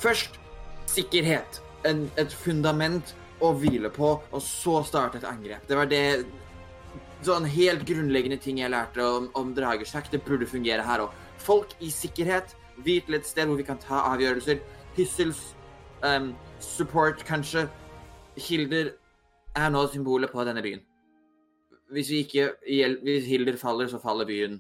Først 0.01 0.41
sikkerhet. 0.87 1.61
En, 1.85 2.07
et 2.17 2.33
fundament 2.33 3.13
å 3.43 3.53
hvile 3.59 3.91
på, 3.93 4.15
og 4.23 4.43
så 4.43 4.81
starte 4.87 5.21
et 5.21 5.29
angrep. 5.29 5.69
Det 5.69 5.77
var 5.77 5.91
det 5.91 6.05
Sånn 7.23 7.45
helt 7.47 7.85
grunnleggende 7.87 8.39
ting 8.43 8.59
jeg 8.59 8.73
lærte 8.73 9.05
om, 9.07 9.29
om 9.39 9.53
dragesjakk. 9.55 10.11
Det 10.11 10.25
burde 10.27 10.49
fungere 10.49 10.83
her 10.83 11.05
òg. 11.05 11.13
Folk 11.39 11.77
i 11.81 11.91
sikkerhet. 11.93 12.57
Hvile 12.83 13.05
til 13.07 13.19
et 13.21 13.29
sted 13.29 13.47
hvor 13.47 13.61
vi 13.61 13.67
kan 13.67 13.79
ta 13.79 14.01
avgjørelser. 14.11 14.59
Hyssels 14.97 15.43
um, 16.03 16.33
support, 16.59 17.23
kanskje. 17.29 17.69
Hilder 18.49 18.95
er 19.55 19.71
nå 19.71 19.85
symbolet 19.93 20.33
på 20.33 20.45
denne 20.49 20.65
byen. 20.65 20.83
Hvis, 21.93 22.11
vi 22.11 22.25
ikke, 22.25 22.51
hvis 23.05 23.29
Hilder 23.29 23.57
faller, 23.61 23.87
så 23.87 24.01
faller 24.03 24.27
byen. 24.27 24.59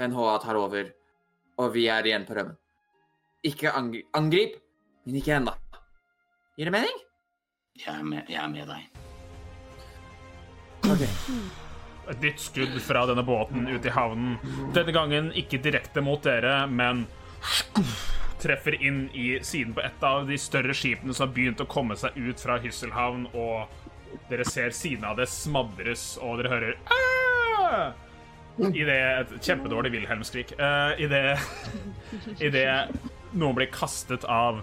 NHA 0.00 0.36
tar 0.42 0.58
over, 0.58 0.88
og 1.56 1.74
vi 1.74 1.86
er 1.86 2.04
igjen 2.08 2.26
på 2.26 2.36
rømmen. 2.36 2.56
Ikke 3.44 3.72
angri 3.76 4.02
angrip, 4.14 4.56
men 5.04 5.18
ikke 5.20 5.36
ennå. 5.36 5.54
Gir 6.58 6.68
det 6.68 6.74
mening? 6.74 7.02
Jeg 7.86 7.94
er 7.94 8.02
med, 8.02 8.22
jeg 8.28 8.44
er 8.44 8.48
med 8.52 8.66
deg. 8.66 8.82
OK. 10.92 11.71
Et 12.10 12.24
nytt 12.24 12.40
skudd 12.42 12.74
fra 12.82 13.04
denne 13.06 13.22
båten 13.22 13.68
ut 13.70 13.84
i 13.86 13.92
havnen. 13.94 14.38
Denne 14.74 14.94
gangen 14.94 15.30
ikke 15.38 15.60
direkte 15.62 16.02
mot 16.02 16.22
dere, 16.24 16.64
men 16.66 17.06
treffer 18.42 18.74
inn 18.82 19.04
i 19.14 19.36
siden 19.46 19.74
på 19.76 19.84
et 19.86 20.02
av 20.06 20.26
de 20.26 20.38
større 20.40 20.74
skipene 20.74 21.14
som 21.14 21.28
har 21.28 21.34
begynt 21.36 21.62
å 21.62 21.68
komme 21.70 21.94
seg 21.98 22.16
ut 22.18 22.42
fra 22.42 22.58
Hysselhavn, 22.62 23.28
og 23.38 23.70
dere 24.30 24.46
ser 24.48 24.74
siden 24.74 25.06
av 25.08 25.20
det 25.20 25.28
smadres, 25.30 26.16
og 26.22 26.42
dere 26.42 26.52
hører 26.56 26.80
«Ah!» 26.90 27.92
I 28.58 28.84
det 28.84 28.98
Et 29.00 29.30
kjempedårlig 29.46 29.94
Wilhelm-skrik. 29.94 30.52
Uh, 30.58 30.92
I 31.00 31.06
det 31.08 31.38
I 32.44 32.50
det 32.52 32.66
noen 33.32 33.56
blir 33.56 33.70
kastet 33.72 34.26
av, 34.28 34.60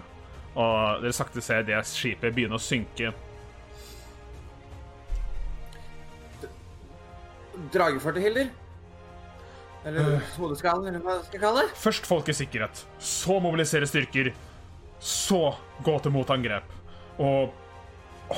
og 0.54 1.02
dere 1.02 1.16
sakte 1.16 1.42
ser 1.42 1.64
det 1.66 1.80
skipet 1.88 2.36
begynne 2.36 2.60
å 2.60 2.62
synke. 2.62 3.10
Dragefortet, 7.72 8.22
Hilder? 8.22 8.50
Eller 9.84 10.20
hodeskallen, 10.36 10.90
eller 10.90 11.00
hva 11.04 11.16
skal 11.24 11.38
jeg 11.38 11.42
kalle 11.42 11.64
det? 11.64 11.76
Først 11.80 12.08
folk 12.08 12.28
i 12.28 12.36
sikkerhet, 12.36 12.82
så 13.00 13.38
mobilisere 13.40 13.88
styrker, 13.88 14.32
så 15.00 15.54
gå 15.84 15.94
til 16.04 16.12
motangrep. 16.12 16.74
Og 17.20 17.54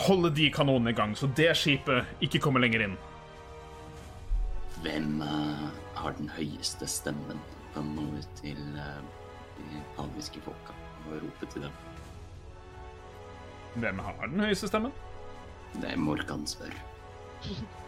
holde 0.07 0.31
de 0.37 0.47
kanonene 0.55 0.95
i 0.95 0.97
gang, 0.97 1.17
så 1.19 1.27
det 1.37 1.51
skipet 1.59 2.23
ikke 2.23 2.41
kommer 2.45 2.63
lenger 2.63 2.87
inn. 2.87 2.95
Hvem 4.83 5.19
uh, 5.23 5.67
har 5.99 6.15
den 6.19 6.31
høyeste 6.37 6.87
stemmen? 6.91 7.43
Kan 7.75 7.91
nå 7.97 8.07
ut 8.19 8.39
til 8.39 8.63
uh, 8.79 9.03
de 9.59 9.83
paviske 9.97 10.43
folka 10.47 10.79
og 11.09 11.19
rope 11.25 11.51
til 11.53 11.67
dem. 11.67 11.79
Hvem 13.83 14.03
har 14.07 14.27
den 14.27 14.47
høyeste 14.47 14.71
stemmen? 14.71 14.95
Det 15.75 15.91
er 15.91 15.99
Morkan 15.99 16.47
spør. 16.47 16.75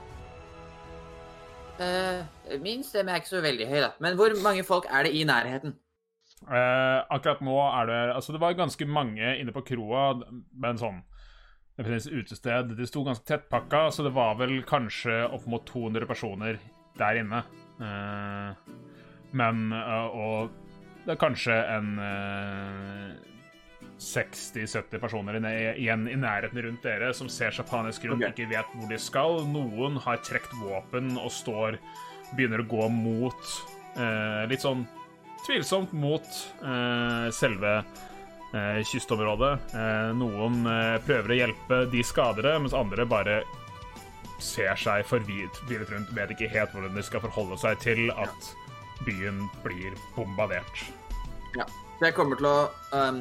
Eh, 1.83 2.59
min 2.63 2.85
stemme 2.87 3.11
er 3.11 3.23
ikke 3.23 3.33
så 3.33 3.41
veldig 3.43 3.67
høy, 3.67 3.81
da. 3.83 3.91
Men 4.05 4.19
hvor 4.19 4.35
mange 4.45 4.63
folk 4.67 4.87
er 4.91 5.07
det 5.07 5.15
i 5.17 5.25
nærheten? 5.27 5.75
Uh, 6.45 7.01
akkurat 7.15 7.41
nå 7.41 7.55
er 7.57 7.87
det 7.89 7.99
Altså, 8.13 8.35
det 8.35 8.41
var 8.43 8.53
ganske 8.53 8.85
mange 8.85 9.31
inne 9.41 9.53
på 9.55 9.63
kroa, 9.65 10.11
men 10.61 10.77
sånn 10.77 10.99
Det 11.79 11.87
finnes 11.87 12.09
utested. 12.11 12.75
De 12.77 12.87
sto 12.87 13.05
ganske 13.07 13.25
tettpakka, 13.27 13.87
så 13.91 14.05
det 14.05 14.13
var 14.15 14.37
vel 14.39 14.61
kanskje 14.69 15.23
opp 15.25 15.47
mot 15.51 15.65
200 15.67 16.07
personer 16.07 16.61
der 16.99 17.19
inne. 17.23 17.41
Uh, 17.81 18.53
men 19.35 19.73
Og 19.75 20.53
det 21.05 21.17
er 21.17 21.19
kanskje 21.19 21.57
en 21.75 21.89
60-70 24.05 25.01
personer 25.03 25.39
igjen 25.41 26.07
i 26.11 26.17
nærheten 26.21 26.61
rundt 26.67 26.85
dere 26.85 27.13
som 27.17 27.31
ser 27.33 27.55
seg 27.55 27.69
panisk 27.71 28.05
rundt, 28.09 28.23
okay. 28.23 28.35
ikke 28.35 28.51
vet 28.53 28.75
hvor 28.75 28.91
de 28.91 28.99
skal. 29.01 29.39
Noen 29.49 29.97
har 30.05 30.23
trukket 30.25 30.59
våpen 30.61 31.15
og 31.21 31.33
står 31.33 31.81
Begynner 32.35 32.65
å 32.65 32.67
gå 32.67 32.87
mot 32.91 33.51
eh, 34.01 34.45
Litt 34.51 34.65
sånn 34.65 34.87
tvilsomt 35.45 35.93
mot 35.93 36.25
eh, 36.65 37.27
selve 37.37 37.75
eh, 38.55 38.81
kystområdet. 38.89 39.53
Eh, 39.77 40.09
noen 40.17 40.65
eh, 40.71 40.97
prøver 41.05 41.35
å 41.35 41.39
hjelpe 41.43 41.81
de 41.93 42.01
skadede, 42.07 42.57
mens 42.65 42.77
andre 42.77 43.05
bare 43.09 43.43
ser 44.43 44.75
seg 44.81 45.05
forvirret 45.09 45.93
rundt, 45.93 46.13
vet 46.17 46.35
ikke 46.35 46.51
helt 46.53 46.75
hvordan 46.75 46.97
de 46.97 47.05
skal 47.07 47.23
forholde 47.25 47.61
seg 47.61 47.81
til 47.85 48.09
at 48.17 48.51
byen 49.05 49.45
blir 49.65 49.95
bombardert. 50.17 50.87
Ja. 51.55 51.69
Jeg 52.05 52.17
kommer 52.17 52.37
til 52.41 52.49
å 52.49 52.57
um, 52.93 53.21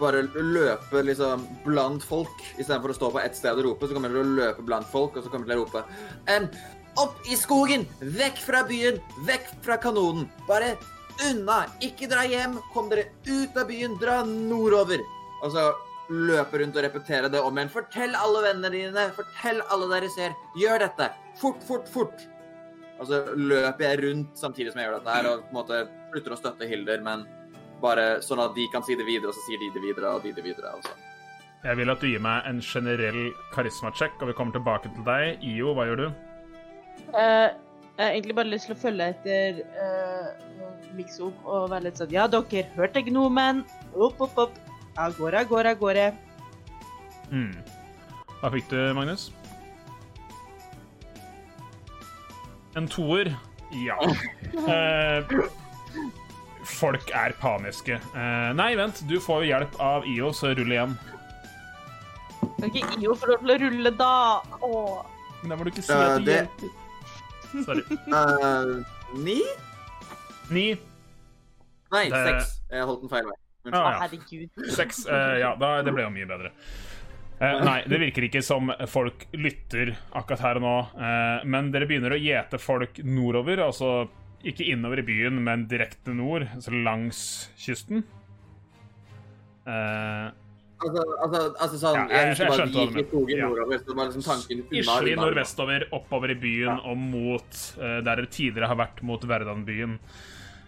bare 0.00 0.22
løpe 0.32 1.02
liksom 1.04 1.44
blant 1.66 2.04
folk, 2.06 2.44
istedenfor 2.56 2.94
å 2.94 2.96
stå 2.96 3.10
på 3.14 3.20
ett 3.22 3.36
sted 3.36 3.58
og 3.58 3.66
rope. 3.66 3.88
Så 3.88 3.96
kommer 3.96 4.12
jeg 4.12 4.18
til 4.18 4.24
å 4.24 4.36
løpe 4.40 4.64
blant 4.66 4.88
folk, 4.88 5.18
og 5.18 5.26
så 5.26 5.32
kommer 5.32 5.50
jeg 5.50 5.58
til 5.58 5.60
å 5.60 5.66
rope 5.66 5.84
um, 6.32 6.48
Opp 7.00 7.22
i 7.24 7.36
skogen! 7.40 7.86
Vekk 8.04 8.40
fra 8.44 8.60
byen! 8.68 8.98
Vekk 9.24 9.46
fra 9.64 9.78
kanonen! 9.80 10.26
Bare 10.48 10.74
unna! 11.24 11.62
Ikke 11.84 12.08
dra 12.10 12.26
hjem! 12.28 12.58
Kom 12.74 12.90
dere 12.90 13.06
ut 13.24 13.56
av 13.56 13.70
byen! 13.70 13.96
Dra 14.00 14.18
nordover! 14.28 15.00
Og 15.40 15.54
så 15.54 15.70
løpe 16.12 16.60
rundt 16.60 16.76
og 16.76 16.84
repetere 16.84 17.30
det 17.32 17.40
om 17.40 17.56
igjen. 17.56 17.72
Fortell 17.72 18.12
alle 18.18 18.44
vennene 18.44 18.72
dine! 18.74 19.06
Fortell 19.16 19.62
alle 19.72 19.88
dere 19.94 20.12
ser! 20.12 20.36
Gjør 20.60 20.84
dette! 20.84 21.08
Fort, 21.40 21.64
fort, 21.64 21.88
fort! 21.88 22.26
Og 23.00 23.08
så 23.08 23.22
løper 23.40 23.86
jeg 23.86 24.02
rundt 24.04 24.36
samtidig 24.38 24.74
som 24.74 24.82
jeg 24.82 24.90
gjør 24.90 24.98
dette 25.00 25.16
her, 25.16 25.30
og 25.30 25.46
på 25.46 25.54
en 25.54 25.60
måte 25.62 25.84
slutter 26.12 26.36
å 26.36 26.42
støtte 26.42 26.68
Hilder, 26.68 27.00
men 27.02 27.24
bare 27.82 28.06
sånn 28.24 28.42
at 28.42 28.54
de 28.56 28.68
kan 28.72 28.84
si 28.86 28.96
det 28.98 29.06
videre, 29.08 29.32
og 29.32 29.36
så 29.36 29.46
sier 29.46 29.60
de 29.62 29.72
det 29.74 29.82
videre, 29.84 30.14
og 30.14 30.24
de 30.24 30.32
det 30.36 30.44
videre. 30.46 30.76
og 30.76 30.86
sånn. 30.86 31.08
Jeg 31.62 31.78
vil 31.78 31.92
at 31.92 32.00
du 32.02 32.08
gir 32.10 32.22
meg 32.22 32.46
en 32.50 32.60
generell 32.64 33.20
karisma-check, 33.52 34.16
og 34.20 34.32
vi 34.32 34.38
kommer 34.38 34.56
tilbake 34.56 34.90
til 34.90 35.04
deg. 35.06 35.44
IO, 35.46 35.74
hva 35.76 35.86
gjør 35.86 36.00
du? 36.00 36.08
Uh, 37.12 37.52
jeg 37.92 38.02
har 38.02 38.16
egentlig 38.16 38.34
bare 38.34 38.50
lyst 38.50 38.66
til 38.66 38.74
å 38.74 38.80
følge 38.82 39.06
etter 39.12 39.60
uh, 39.76 40.32
Mikso 40.96 41.30
og 41.44 41.70
være 41.70 41.86
litt 41.86 42.00
sånn 42.00 42.12
Ja, 42.12 42.26
dere 42.30 42.64
hørte 42.74 43.04
gnomen. 43.06 43.62
Opp, 43.94 44.20
opp, 44.24 44.38
opp. 44.48 44.58
Av 44.98 45.14
gårde, 45.16 45.44
av 45.44 45.48
gårde, 45.48 45.70
av 45.76 45.78
gårde. 45.80 46.08
Mm. 47.32 47.54
Hva 48.40 48.50
fikk 48.56 48.68
du, 48.72 48.78
Magnus? 48.96 49.30
En 52.76 52.90
toer? 52.90 53.34
Ja. 53.84 53.98
Eh, 54.52 55.24
folk 56.72 57.10
er 57.14 57.34
paniske. 57.40 57.98
Eh, 58.14 58.52
nei, 58.58 58.74
vent. 58.78 59.02
Du 59.08 59.18
får 59.20 59.44
jo 59.44 59.50
hjelp 59.52 59.78
av 59.80 60.06
IO, 60.08 60.30
så 60.36 60.52
rull 60.56 60.72
igjen. 60.74 60.96
Kan 62.60 62.70
ikke 62.70 62.98
IO 63.02 63.14
få 63.18 63.30
lov 63.32 63.42
til 63.42 63.54
å 63.54 63.58
rulle, 63.64 63.92
da? 63.98 64.12
Åh. 64.62 65.04
Men 65.42 65.50
da 65.52 65.56
må 65.58 65.64
du 65.66 65.70
ikke 65.72 65.82
si 65.86 65.92
Eh, 65.92 66.06
at 66.14 66.18
du 66.18 66.24
det- 66.24 66.48
hjelper. 66.48 66.78
Sorry. 67.64 67.82
Eh, 67.90 69.18
ni? 69.18 69.42
Ni. 70.50 70.66
Nei, 71.92 72.08
Det- 72.08 72.24
seks. 72.26 72.60
Jeg 72.70 72.84
holdt 72.88 73.00
den 73.02 73.08
feil 73.10 73.24
vei. 73.24 73.38
Ah, 73.72 73.92
ja. 73.92 73.98
herregud. 74.00 74.50
Seks. 74.74 75.06
eh, 75.06 75.38
ja, 75.38 75.54
da, 75.54 75.82
det 75.82 75.92
ble 75.94 76.02
jo 76.02 76.10
mye 76.10 76.26
bedre. 76.26 76.50
Eh, 77.40 77.60
nei, 77.64 77.82
det 77.86 77.98
virker 78.00 78.22
ikke 78.28 78.42
som 78.42 78.72
folk 78.86 79.26
lytter 79.34 79.96
akkurat 80.14 80.40
her 80.40 80.56
og 80.56 80.62
nå. 80.62 80.74
eh, 80.96 81.44
men 81.44 81.70
dere 81.72 81.86
begynner 81.86 82.10
å 82.14 82.20
gjete 82.20 82.58
folk 82.60 82.98
nordover. 83.04 83.58
Altså 83.66 84.08
ikke 84.44 84.66
innover 84.72 84.98
i 84.98 85.06
byen, 85.06 85.38
men 85.44 85.66
direkte 85.70 86.14
nord, 86.14 86.42
altså 86.54 86.72
langs 86.84 87.50
kysten. 87.58 88.04
Uh, 89.66 90.30
Altså, 90.82 91.02
altså, 91.22 91.40
altså 91.62 91.76
sånn 91.78 91.94
Ja, 91.94 92.00
jeg- 92.10 92.10
Jeg 92.10 92.26
jeg 92.26 92.34
skjønte 92.34 92.50
hva 92.50 92.66
du 92.66 92.72
mente. 92.74 93.36
Ja. 93.38 93.48
nordover, 93.48 93.78
så 93.78 93.86
det 93.86 93.96
var 93.96 94.06
liksom 94.08 94.22
nordvestover, 95.22 95.84
oppover 95.92 96.30
i 96.30 96.34
byen 96.34 96.80
og 96.82 96.96
mot 96.98 97.60
uh, 97.78 98.00
der 98.02 98.16
dere 98.16 98.26
tidligere 98.26 98.66
har 98.66 98.74
vært, 98.80 99.02
mot 99.02 99.20
Verdanbyen. 99.22 99.98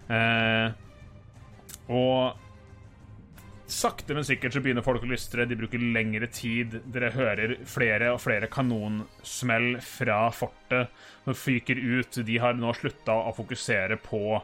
Uh, 0.09 0.71
og 1.91 2.37
sakte, 3.67 4.15
men 4.15 4.25
sikkert 4.25 4.55
så 4.55 4.61
begynner 4.65 4.85
folk 4.85 5.05
å 5.05 5.09
lystre. 5.09 5.47
De 5.49 5.57
bruker 5.59 5.83
lengre 5.83 6.29
tid. 6.33 6.81
Dere 6.93 7.13
hører 7.15 7.57
flere 7.69 8.13
og 8.15 8.21
flere 8.23 8.51
kanonsmell 8.53 9.79
fra 9.85 10.27
fortet 10.35 10.93
som 11.25 11.39
fyker 11.39 11.81
ut. 11.81 12.21
De 12.27 12.41
har 12.43 12.59
nå 12.59 12.75
slutta 12.77 13.17
å 13.29 13.33
fokusere 13.37 13.99
på 14.03 14.43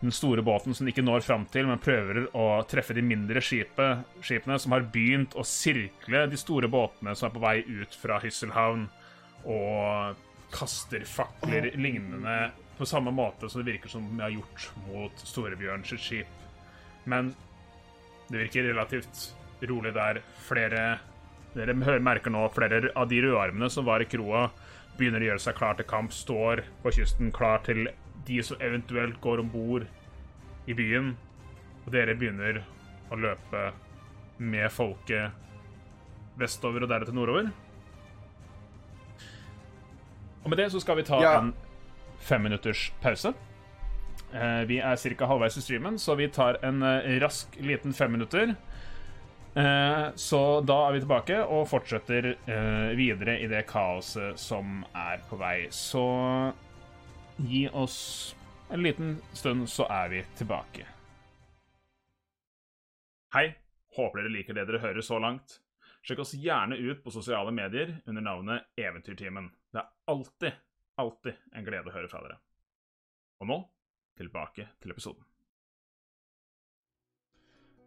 den 0.00 0.14
store 0.14 0.44
båten 0.46 0.74
som 0.74 0.86
de 0.86 0.92
ikke 0.92 1.02
når 1.02 1.24
fram 1.26 1.46
til, 1.50 1.66
men 1.66 1.80
prøver 1.82 2.28
å 2.38 2.62
treffe 2.70 2.94
de 2.94 3.02
mindre 3.02 3.42
skipet, 3.42 4.04
skipene 4.22 4.58
som 4.62 4.76
har 4.76 4.86
begynt 4.94 5.34
å 5.34 5.42
sirkle 5.46 6.26
de 6.30 6.38
store 6.38 6.70
båtene 6.70 7.16
som 7.18 7.28
er 7.28 7.34
på 7.34 7.42
vei 7.42 7.56
ut 7.66 7.96
fra 7.98 8.20
Hysselhavn, 8.22 8.86
og 9.48 10.24
kaster 10.54 11.02
fakler 11.08 11.72
lignende 11.76 12.52
på 12.78 12.86
samme 12.86 13.10
måte 13.10 13.50
som 13.50 13.62
det 13.62 13.72
virker 13.72 13.90
som 13.90 14.06
de 14.12 14.22
har 14.22 14.32
gjort 14.32 14.68
mot 14.86 15.26
Storebjørns 15.26 15.96
skip. 15.98 16.30
Men 17.10 17.32
det 18.28 18.38
virker 18.44 18.68
relativt 18.70 19.34
rolig 19.68 19.94
der. 19.96 20.22
Flere 20.48 20.98
Dere 21.54 21.72
merker 21.74 22.30
nå 22.30 22.42
flere 22.54 22.90
av 22.94 23.08
de 23.08 23.22
rødarmene 23.24 23.70
som 23.72 23.86
var 23.88 24.02
i 24.04 24.06
kroa, 24.06 24.50
begynner 24.98 25.24
å 25.24 25.28
gjøre 25.30 25.42
seg 25.42 25.56
klar 25.56 25.78
til 25.78 25.86
kamp, 25.88 26.12
står 26.14 26.60
på 26.84 26.92
kysten 26.94 27.32
klar 27.34 27.62
til 27.66 27.88
de 28.28 28.36
som 28.44 28.60
eventuelt 28.62 29.16
går 29.24 29.40
om 29.42 29.48
bord 29.50 29.86
i 30.68 30.76
byen. 30.76 31.14
Og 31.86 31.92
dere 31.94 32.14
begynner 32.20 32.60
å 33.10 33.16
løpe 33.18 33.72
med 34.38 34.68
folket 34.70 35.32
vestover 36.38 36.84
og 36.84 36.92
deretter 36.92 37.16
nordover. 37.16 37.48
Og 40.44 40.52
med 40.52 40.60
det 40.60 40.68
så 40.72 40.80
skal 40.84 41.00
vi 41.00 41.08
ta 41.08 41.18
Ja. 41.22 41.38
en 41.40 41.54
femminutters 42.20 42.92
pause. 43.02 43.34
Eh, 44.32 44.62
vi 44.68 44.76
er 44.84 44.96
ca. 45.16 45.26
halvveis 45.26 45.56
i 45.56 45.62
streamen, 45.62 45.98
så 45.98 46.14
vi 46.14 46.28
tar 46.28 46.58
en 46.64 46.82
eh, 46.82 47.16
rask 47.20 47.56
liten 47.60 47.92
femminutter. 47.92 48.54
Eh, 49.54 50.08
så 50.14 50.60
da 50.60 50.76
er 50.86 50.92
vi 50.92 51.00
tilbake 51.00 51.38
og 51.44 51.68
fortsetter 51.70 52.34
videre 52.96 53.38
i 53.40 53.48
det 53.48 53.64
kaoset 53.70 54.38
som 54.38 54.82
er 54.92 55.22
på 55.30 55.38
vei. 55.40 55.68
Så 55.72 56.04
gi 57.38 57.68
oss 57.72 58.36
en 58.70 58.84
liten 58.84 59.16
stund, 59.32 59.64
så 59.70 59.88
er 59.88 60.12
vi 60.12 60.22
tilbake. 60.36 60.84
Hei. 63.34 63.48
Håper 63.96 64.20
dere 64.20 64.30
liker 64.30 64.54
det 64.54 64.66
dere 64.68 64.78
hører 64.82 65.02
så 65.02 65.16
langt. 65.18 65.56
Sjekk 66.06 66.20
oss 66.22 66.36
gjerne 66.38 66.76
ut 66.76 67.00
på 67.02 67.10
sosiale 67.10 67.50
medier 67.50 67.96
under 68.06 68.22
navnet 68.22 68.68
Eventyrtimen. 68.78 69.48
Det 69.72 69.80
er 69.80 69.88
alltid, 70.12 70.60
alltid 71.00 71.40
en 71.56 71.66
glede 71.66 71.90
å 71.90 71.94
høre 71.96 72.10
fra 72.12 72.20
dere. 72.22 72.36
Og 73.42 73.48
nå 73.50 73.58
tilbake 74.18 74.68
til 74.82 74.94
episoden. 74.94 75.24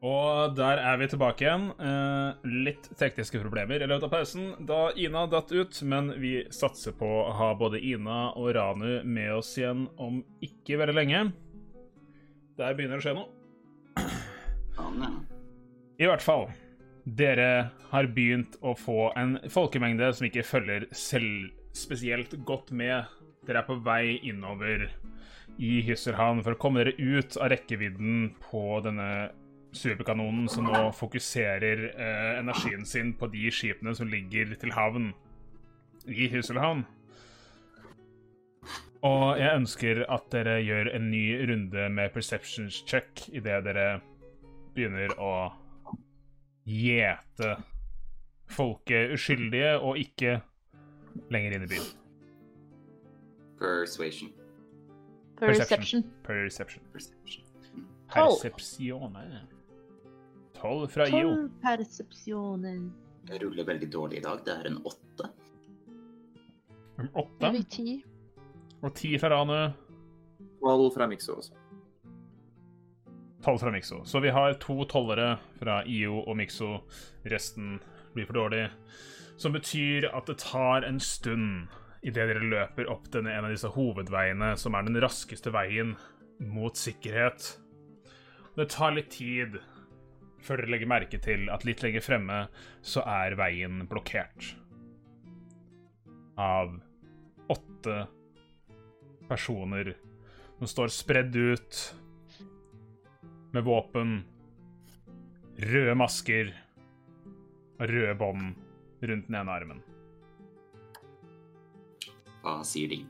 Og 0.01 0.55
der 0.57 0.79
er 0.81 0.95
vi 0.97 1.05
tilbake 1.11 1.45
igjen. 1.45 1.67
Eh, 1.77 2.47
litt 2.65 2.87
tekniske 2.97 3.37
problemer 3.43 3.83
i 3.83 3.85
løpet 3.85 4.07
av 4.07 4.13
pausen 4.15 4.47
da 4.65 4.79
Ina 4.97 5.27
datt 5.29 5.53
ut, 5.53 5.77
men 5.85 6.09
vi 6.17 6.39
satser 6.49 6.95
på 6.97 7.05
å 7.05 7.35
ha 7.37 7.51
både 7.57 7.83
Ina 7.85 8.31
og 8.33 8.49
Ranu 8.57 9.03
med 9.05 9.35
oss 9.35 9.53
igjen 9.59 9.85
om 10.01 10.23
ikke 10.41 10.79
veldig 10.81 10.97
lenge. 10.97 11.21
Der 12.57 12.73
begynner 12.73 12.97
det 12.97 13.03
å 13.03 13.05
skje 13.05 13.15
noe. 13.19 13.29
I 16.01 16.09
hvert 16.09 16.25
fall. 16.25 16.49
Dere 17.05 17.69
har 17.91 18.09
begynt 18.13 18.57
å 18.65 18.73
få 18.77 19.11
en 19.17 19.37
folkemengde 19.53 20.09
som 20.17 20.25
ikke 20.27 20.45
følger 20.45 20.87
selv 20.97 21.51
spesielt 21.77 22.33
godt 22.45 22.73
med. 22.73 23.05
Dere 23.45 23.61
er 23.61 23.69
på 23.69 23.77
vei 23.85 24.17
innover 24.25 24.89
i 25.61 25.81
Hysselhavn 25.85 26.41
for 26.41 26.55
å 26.55 26.61
komme 26.61 26.81
dere 26.81 26.95
ut 26.97 27.37
av 27.37 27.51
rekkevidden 27.53 28.31
på 28.41 28.63
denne 28.85 29.29
superkanonen 29.77 30.49
som 30.51 30.65
nå 30.67 30.87
fokuserer 30.97 31.83
eh, 31.91 32.39
energien 32.39 32.85
sin 32.87 33.13
på 33.17 33.29
de 33.31 33.45
skipene 33.53 33.93
som 33.95 34.09
ligger 34.11 34.55
til 34.59 34.73
havn 34.75 35.11
i 36.09 36.27
Hysselhavn. 36.33 36.83
Og 39.05 39.39
jeg 39.39 39.57
ønsker 39.57 40.03
at 40.13 40.27
dere 40.33 40.59
gjør 40.61 40.91
en 40.95 41.07
ny 41.13 41.23
runde 41.49 41.87
med 41.93 42.11
perceptions 42.13 42.81
check 42.89 43.23
idet 43.29 43.63
dere 43.65 43.87
begynner 44.75 45.13
å 45.21 45.33
gjete 46.69 47.55
folket 48.51 49.15
uskyldige 49.15 49.77
og 49.79 49.97
ikke 50.01 50.39
lenger 51.33 51.57
inn 51.57 51.65
i 51.65 51.73
byen. 51.73 51.89
Persuasion. 53.61 54.40
Perception. 55.41 56.03
Perception. 56.23 56.83
Perception. 56.93 57.43
Tolv. 58.13 58.37
Tolv 60.53 60.87
fra 60.87 61.07
IO. 61.07 61.29
Tolv 61.29 61.47
persepsjoner. 61.63 62.91
Jeg 63.29 63.41
ruller 63.41 63.65
veldig 63.65 63.89
dårlig 63.93 64.19
i 64.19 64.21
dag. 64.21 64.43
Det 64.45 64.53
er 64.53 64.69
en 64.69 64.77
åtte. 64.85 65.29
En 66.99 67.09
Åtte. 67.17 67.51
Ti. 67.73 68.03
Og 68.81 68.93
ti 68.95 69.15
fra 69.17 69.31
Ranu. 69.33 69.73
Tolv 70.61 70.91
fra 70.93 71.07
Mikso 71.09 71.39
også. 71.39 71.57
Tolv 73.41 73.59
fra 73.63 73.71
Mikso. 73.73 74.03
Så 74.05 74.21
vi 74.21 74.29
har 74.29 74.53
to 74.61 74.83
tollere 74.85 75.39
fra 75.57 75.81
IO 75.89 76.21
og 76.21 76.37
Mikso. 76.37 76.83
Resten 77.25 77.79
blir 78.13 78.29
for 78.29 78.37
dårlig. 78.37 78.67
Som 79.41 79.57
betyr 79.57 80.11
at 80.13 80.29
det 80.29 80.37
tar 80.45 80.85
en 80.85 80.99
stund 80.99 81.71
idet 82.01 82.29
dere 82.31 82.45
løper 82.45 82.89
opp 82.89 83.09
denne 83.13 83.33
en 83.35 83.45
av 83.47 83.53
disse 83.53 83.69
hovedveiene, 83.75 84.55
som 84.57 84.75
er 84.75 84.87
den 84.87 84.97
raskeste 85.03 85.53
veien 85.53 85.93
mot 86.41 86.77
sikkerhet. 86.77 87.53
Det 88.57 88.67
tar 88.73 88.95
litt 88.95 89.11
tid 89.13 89.59
før 90.41 90.63
dere 90.63 90.73
legger 90.73 90.89
merke 90.89 91.19
til 91.21 91.45
at 91.53 91.65
litt 91.67 91.83
lenger 91.85 92.03
fremme 92.05 92.39
så 92.81 93.03
er 93.05 93.37
veien 93.37 93.83
blokkert. 93.89 94.55
Av 96.41 96.73
åtte 97.51 97.97
personer 99.29 99.93
som 100.57 100.69
står 100.69 100.91
spredd 100.93 101.37
ut 101.37 101.79
med 103.51 103.65
våpen, 103.67 104.17
røde 105.61 105.95
masker 105.99 106.51
og 107.77 107.87
røde 107.91 108.17
bånd 108.17 108.53
rundt 109.01 109.29
den 109.29 109.39
ene 109.41 109.53
armen. 109.53 109.81
Hva 112.41 112.61
sier 112.65 112.89
de? 112.89 113.01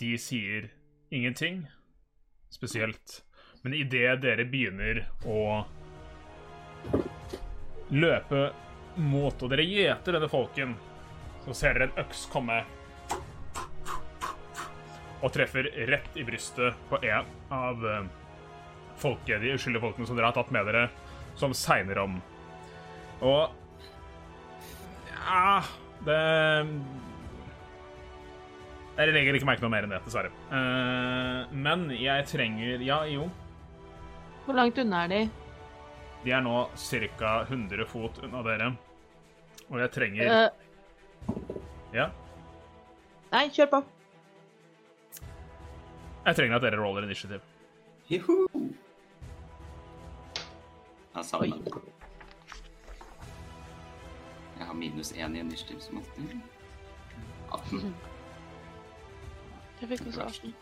De 0.00 0.14
sier 0.18 0.70
ingenting 1.12 1.66
spesielt, 2.50 3.20
men 3.62 3.76
idet 3.76 4.22
dere 4.22 4.46
begynner 4.48 5.02
å 5.28 5.66
løpe 7.92 8.46
mot, 8.96 9.36
og 9.36 9.52
dere 9.52 9.66
gjeter 9.66 10.16
denne 10.16 10.30
folken, 10.32 10.72
så 11.44 11.56
ser 11.56 11.76
dere 11.76 11.90
en 11.90 12.00
øks 12.04 12.24
komme 12.32 12.62
og 15.20 15.28
treffer 15.34 15.68
rett 15.90 16.16
i 16.16 16.24
brystet 16.24 16.76
på 16.88 17.02
en 17.04 17.28
av 17.52 17.84
folke, 17.84 18.16
folket, 19.00 19.40
de 19.40 19.54
uskyldige 19.56 19.80
folkene 19.80 20.08
som 20.08 20.18
dere 20.18 20.28
har 20.28 20.36
tatt 20.36 20.50
med 20.52 20.66
dere, 20.68 20.88
som 21.40 21.54
segner 21.56 22.02
om. 22.02 22.18
Og 23.24 23.56
Ja 25.20 25.62
Det 26.04 26.20
Jeg 28.98 29.14
legger 29.14 29.36
ikke 29.38 29.48
merke 29.48 29.64
noe 29.64 29.72
mer 29.72 29.86
enn 29.86 29.92
det, 29.94 30.00
dessverre. 30.04 30.32
Eh, 30.52 31.52
men 31.66 31.86
jeg 31.94 32.26
trenger 32.28 32.82
Ja, 32.84 33.04
jo. 33.08 33.28
Hvor 34.44 34.58
langt 34.58 34.78
unna 34.82 35.04
er 35.06 35.12
de? 35.12 35.20
De 36.24 36.32
er 36.36 36.42
nå 36.44 36.66
ca. 36.74 37.30
100 37.46 37.86
fot 37.88 38.18
unna 38.24 38.42
dere. 38.44 38.72
Og 39.70 39.78
jeg 39.80 39.92
trenger 39.94 40.34
uh... 40.34 41.38
Ja. 41.94 42.10
nei, 43.32 43.46
kjør 43.54 43.70
på. 43.76 43.80
Jeg 46.26 46.36
trenger 46.36 46.58
at 46.58 46.66
dere 46.66 46.82
roller 46.82 47.06
initiativ. 47.06 47.40
Juhu! 48.10 48.44
Jeg 51.14 51.24
sa 51.24 51.40
det. 51.40 51.54
Jeg 54.58 54.68
har 54.68 54.76
minus 54.76 55.12
én 55.16 55.34
i 55.34 55.40
initiativ 55.40 55.80
som 55.80 56.02
alltid. 56.02 56.38
18. 57.50 58.09
Jeg 59.80 59.88
fikk 59.88 60.06
også 60.06 60.22
18. 60.22 60.54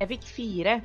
Jeg 0.00 0.08
fikk 0.08 0.24
fire. 0.28 0.80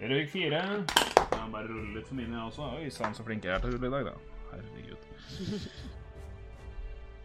Dere 0.00 0.16
fikk 0.22 0.30
fire. 0.32 0.62
Jeg 0.62 1.44
må 1.44 1.52
bare 1.52 1.68
rulle 1.68 1.94
litt 1.94 2.08
for 2.08 2.18
mine, 2.18 2.34
jeg 2.34 2.46
også. 2.48 2.72
Oi 2.80 2.90
sann, 2.90 3.14
så 3.14 3.24
flink 3.26 3.44
jeg 3.44 3.54
er 3.54 3.62
til 3.62 3.70
å 3.70 3.76
rulle 3.76 3.92
i 3.92 3.94
dag, 3.98 4.10
da. 4.10 4.46
Herregud. 4.52 5.92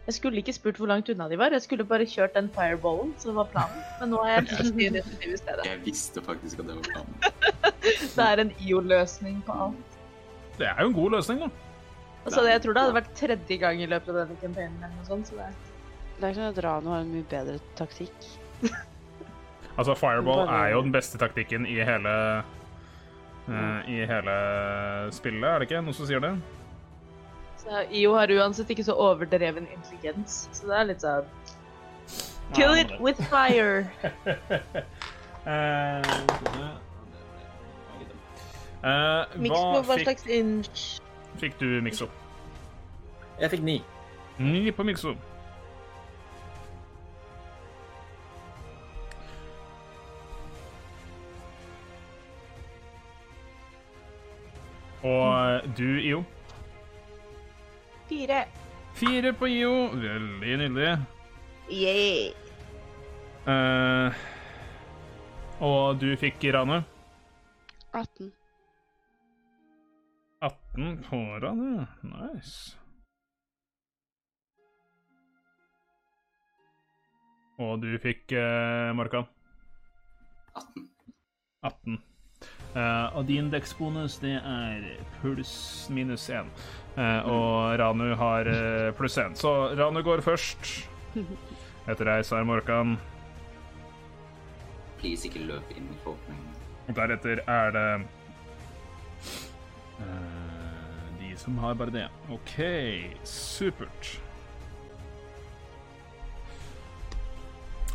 Jeg 0.08 0.16
skulle 0.16 0.40
ikke 0.40 0.54
spurt 0.56 0.78
hvor 0.80 0.88
langt 0.88 1.10
unna 1.12 1.26
de 1.28 1.36
var. 1.36 1.52
Jeg 1.52 1.60
skulle 1.66 1.84
bare 1.84 2.06
kjørt 2.08 2.32
den 2.32 2.46
fireballen 2.54 3.10
som 3.20 3.36
var 3.36 3.50
planen. 3.52 3.82
Men 4.00 4.14
nå 4.14 4.22
har 4.24 4.38
jeg 4.38 4.46
fått 4.56 4.80
initiativ 4.80 5.34
i 5.34 5.36
stedet. 5.36 5.66
Jeg 5.68 5.82
visste 5.84 6.22
faktisk 6.24 6.62
at 6.62 6.70
det 6.70 6.76
var 6.78 6.88
planen. 6.94 7.14
Det 8.18 8.24
er 8.24 8.40
en 8.42 8.50
IO-løsning 8.64 9.42
på 9.46 9.54
alt. 9.66 9.98
Det 10.58 10.66
er 10.66 10.80
jo 10.80 10.88
en 10.90 10.96
god 10.96 11.14
løsning, 11.18 11.44
da. 11.44 11.50
Altså, 12.24 12.42
jeg 12.48 12.62
tror 12.64 12.74
det 12.74 12.82
hadde 12.82 12.96
vært 12.96 13.12
tredje 13.16 13.56
gang 13.60 13.80
i 13.84 13.86
løpet 13.88 14.10
av 14.12 14.18
denne 14.22 14.40
campaignen 14.40 14.82
eller 14.82 14.96
noe 14.96 15.06
sånt, 15.06 15.28
så 15.30 15.36
det 15.38 15.52
Det 16.18 16.24
er 16.24 16.32
ikke 16.32 16.40
sånn 16.40 16.50
at 16.50 16.62
Rano 16.64 16.94
har 16.96 17.04
en 17.04 17.12
mye 17.12 17.28
bedre 17.30 17.58
taktikk. 17.78 18.30
Altså, 19.78 19.94
Fireball 19.94 20.48
er 20.50 20.72
jo 20.72 20.80
den 20.82 20.90
beste 20.90 21.20
taktikken 21.22 21.62
i 21.70 21.76
hele 21.86 22.12
uh, 23.46 23.76
I 23.86 24.00
hele 24.10 24.32
spillet, 25.14 25.46
er 25.46 25.62
det 25.62 25.68
ikke 25.68 25.82
noen 25.86 25.94
som 25.94 26.08
sier 26.08 26.24
det? 26.24 26.32
Så 27.68 27.82
IO 27.92 28.14
har 28.16 28.30
uansett 28.32 28.70
ikke 28.72 28.84
så 28.84 28.94
overdreven 28.96 29.66
intelligens, 29.68 30.48
så 30.56 30.70
det 30.70 30.76
er 30.78 30.86
litt 30.88 31.02
sånn 31.04 31.26
Kill 32.56 32.72
it 32.80 32.94
with 32.96 33.20
fire! 33.28 33.84
uh, 35.44 36.00
uh, 38.80 39.28
hva 39.36 39.60
hva 39.84 39.98
fikk, 39.98 40.06
slags 40.06 40.24
inch 40.32 40.84
fikk 41.42 41.58
du, 41.60 41.66
Mikso? 41.84 42.08
Jeg 43.36 43.52
fikk 43.52 43.66
ni. 43.68 43.76
Ni 44.40 44.72
på 44.72 44.88
Mikso. 44.88 45.12
Og 55.04 55.68
du, 55.76 55.86
IO? 56.00 56.24
Fire. 58.08 58.44
Fire 58.94 59.32
på 59.32 59.46
IO. 59.46 59.74
Veldig 59.94 60.58
nydelig. 60.58 60.96
Yeah. 61.68 62.32
Uh, 63.48 64.14
og 65.60 66.00
du 66.00 66.08
fikk 66.16 66.44
Rane? 66.54 66.82
18. 67.92 68.32
18 70.40 70.98
på 71.04 71.22
Rane. 71.44 71.86
Nice. 72.02 72.76
Og 77.58 77.80
du 77.82 77.90
fikk 78.00 78.32
uh, 78.32 78.94
Markan? 78.96 79.26
18. 80.56 80.88
18. 81.62 82.07
Eh, 82.78 83.16
og 83.18 83.26
din 83.26 83.48
deksbonus, 83.50 84.20
det 84.22 84.36
er 84.38 84.84
pluss 85.18 85.88
minus 85.90 86.28
1. 86.30 86.50
og 87.30 87.78
Ranu 87.78 88.08
har 88.18 88.48
uh, 88.50 88.90
pluss 88.98 89.18
én. 89.22 89.34
Så 89.38 89.50
Ranu 89.78 90.02
går 90.02 90.22
først. 90.26 90.88
Etter 91.90 92.10
deg 92.10 92.24
så 92.26 92.40
er 92.40 92.46
Morkan. 92.46 92.96
Please, 94.98 95.28
ikke 95.28 95.44
løp 95.46 95.70
inn 95.76 95.86
i 95.92 95.98
folkemengden. 96.02 96.54
Deretter 96.96 97.42
er 97.46 97.74
det 97.76 97.88
uh, 100.00 101.04
De 101.20 101.34
som 101.38 101.58
har 101.62 101.78
bare 101.78 101.94
det. 101.94 102.06
OK, 102.34 102.56
supert. 103.24 104.16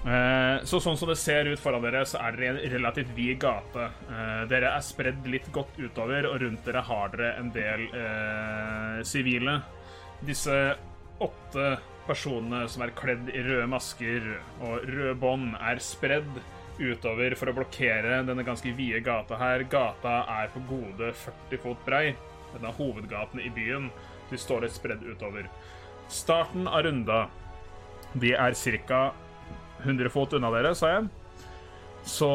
Så 0.04 0.82
sånn 0.84 0.98
som 1.00 1.08
det 1.08 1.16
ser 1.16 1.48
ut 1.48 1.62
foran 1.64 1.84
dere, 1.86 2.02
så 2.04 2.20
er 2.20 2.36
dere 2.36 2.48
i 2.48 2.52
en 2.52 2.74
relativt 2.74 3.14
vid 3.16 3.38
gate. 3.40 3.86
Eh, 4.12 4.42
dere 4.52 4.74
er 4.76 4.84
spredd 4.84 5.28
litt 5.32 5.48
godt 5.56 5.78
utover, 5.80 6.28
og 6.28 6.42
rundt 6.44 6.66
dere 6.68 6.84
har 6.84 7.14
dere 7.14 7.30
en 7.40 7.52
del 7.56 7.86
eh, 7.88 9.00
sivile. 9.08 9.62
Disse 10.28 10.58
åtte 11.24 11.70
personene 12.04 12.66
som 12.68 12.84
er 12.84 12.92
kledd 12.98 13.32
i 13.32 13.46
røde 13.46 13.70
masker 13.72 14.28
og 14.66 14.84
røde 14.90 15.16
bånd, 15.22 15.56
er 15.56 15.80
spredd 15.84 16.42
utover 16.82 17.36
for 17.40 17.52
å 17.52 17.56
blokkere 17.56 18.24
denne 18.28 18.44
ganske 18.44 18.76
vide 18.76 19.00
gata 19.06 19.40
her. 19.40 19.64
Gata 19.72 20.24
er 20.42 20.52
på 20.52 20.66
gode 20.68 21.14
40 21.24 21.64
fot 21.64 21.88
brei. 21.88 22.10
Denne 22.54 22.74
er 22.74 22.80
hovedgaten 22.80 23.40
i 23.40 23.52
byen. 23.54 23.88
De 24.30 24.40
står 24.40 24.66
litt 24.66 24.76
spredd 24.76 25.06
utover. 25.06 25.48
Starten 26.12 26.68
av 26.68 26.84
runda 26.84 27.28
De 28.20 28.34
er 28.36 28.54
ca. 28.86 29.14
100 29.84 30.10
fot 30.10 30.34
unna 30.34 30.52
dere, 30.54 30.74
sa 30.76 30.96
jeg. 30.96 31.08
Så 32.04 32.30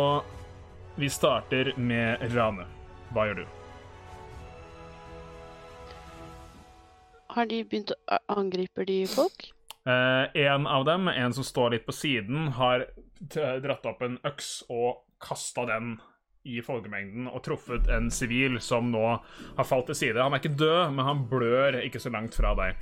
vi 0.99 1.11
starter 1.11 1.72
med 1.76 2.24
Rane. 2.34 2.66
Hva 3.12 3.28
gjør 3.28 3.42
du? 3.42 3.46
Har 7.36 7.49
de 7.49 7.62
begynt 7.64 7.92
å 7.92 8.18
angripe 8.32 8.84
de 8.88 9.03
folk? 9.09 9.51
Eh, 9.88 10.42
en 10.44 10.66
av 10.66 10.84
dem, 10.88 11.09
en 11.09 11.34
som 11.36 11.44
står 11.44 11.76
litt 11.76 11.86
på 11.86 11.94
siden, 11.96 12.49
har 12.57 12.88
dratt 13.62 13.86
opp 13.88 14.03
en 14.05 14.18
øks 14.26 14.62
og 14.68 15.05
kasta 15.22 15.64
den 15.68 15.96
i 16.49 16.61
folkemengden 16.64 17.26
og 17.28 17.42
truffet 17.44 17.88
en 17.92 18.09
sivil 18.14 18.61
som 18.62 18.92
nå 18.92 19.05
har 19.09 19.66
falt 19.68 19.90
til 19.90 19.99
side. 19.99 20.22
Han 20.22 20.36
er 20.36 20.42
ikke 20.42 20.59
død, 20.61 20.94
men 20.96 21.07
han 21.07 21.24
blør 21.30 21.80
ikke 21.82 22.01
så 22.01 22.12
langt 22.14 22.36
fra 22.38 22.55
deg. 22.59 22.80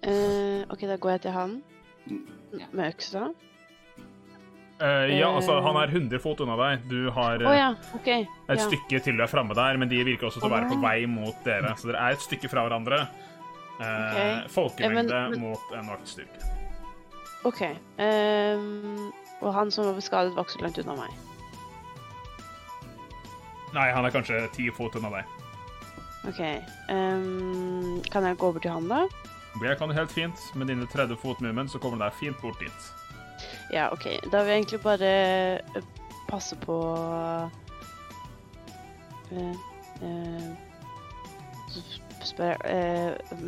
Eh, 0.00 0.64
OK, 0.72 0.86
da 0.88 0.96
går 0.96 1.16
jeg 1.16 1.26
til 1.26 1.36
han 1.36 1.60
Ja. 2.08 2.66
med 2.72 2.94
øksa. 2.94 3.28
Uh, 4.80 5.06
ja, 5.12 5.28
altså, 5.28 5.58
Eh. 5.58 5.62
han 5.62 5.76
er 5.76 5.88
100 5.92 6.18
fot 6.24 6.40
unna 6.40 6.56
deg. 6.56 6.86
Du 6.88 7.10
har 7.10 7.42
uh, 7.42 7.48
oh, 7.50 7.54
ja, 7.56 7.74
okay. 7.94 8.22
et 8.48 8.58
Ja. 8.58 8.64
stykke 8.64 9.02
til 9.04 9.16
du 9.16 9.22
er 9.22 9.28
framme 9.28 9.54
der, 9.54 9.76
men 9.76 9.88
de 9.88 10.02
virker 10.04 10.26
også 10.30 10.40
til 10.40 10.48
å 10.48 10.54
være 10.54 10.70
på 10.70 10.80
vei 10.80 11.04
mot 11.06 11.36
dere. 11.44 11.74
Så 11.76 11.90
dere 11.92 12.00
er 12.00 12.12
et 12.16 12.24
stykke 12.24 12.48
fra 12.48 12.64
hverandre. 12.66 13.02
Uh, 13.80 13.84
okay. 13.84 14.48
Folkemengde 14.48 15.12
Eh, 15.14 15.28
men- 15.28 15.30
men- 15.30 15.40
mot 15.40 15.72
en 15.76 15.86
vaktstyrke. 15.88 16.48
OK. 17.44 17.60
Um, 17.98 19.12
og 19.40 19.54
han 19.54 19.70
som 19.70 19.84
var 19.84 20.00
skadet, 20.00 20.34
var 20.34 20.44
ikke 20.44 20.58
så 20.58 20.62
langt 20.62 20.78
unna 20.78 20.96
meg. 20.96 21.10
Nei, 23.72 23.90
han 23.92 24.04
er 24.04 24.10
kanskje 24.10 24.40
ti 24.52 24.68
fot 24.74 24.96
unna 24.96 25.10
deg. 25.10 25.24
OK. 26.28 26.40
Um, 26.90 28.02
kan 28.10 28.24
jeg 28.24 28.36
gå 28.36 28.46
over 28.50 28.60
til 28.60 28.70
han, 28.74 28.88
da? 28.88 29.06
Det 29.58 29.76
kan 29.78 29.90
du 29.90 29.94
helt 29.94 30.12
fint. 30.12 30.42
Med 30.54 30.70
dine 30.70 30.86
30 30.86 31.16
fot 31.18 31.40
movement 31.40 31.70
så 31.72 31.78
kommer 31.82 31.98
du 31.98 32.04
deg 32.04 32.18
fint 32.20 32.40
bort 32.42 32.60
dit. 32.62 32.90
Ja, 33.74 33.90
OK. 33.92 34.06
Da 34.30 34.42
vil 34.42 34.54
jeg 34.54 34.62
egentlig 34.62 34.82
bare 34.84 35.10
eh, 35.76 35.88
passe 36.30 36.58
på 36.62 36.76
eh, 39.32 39.54
eh, 40.06 40.50
spør 42.26 42.58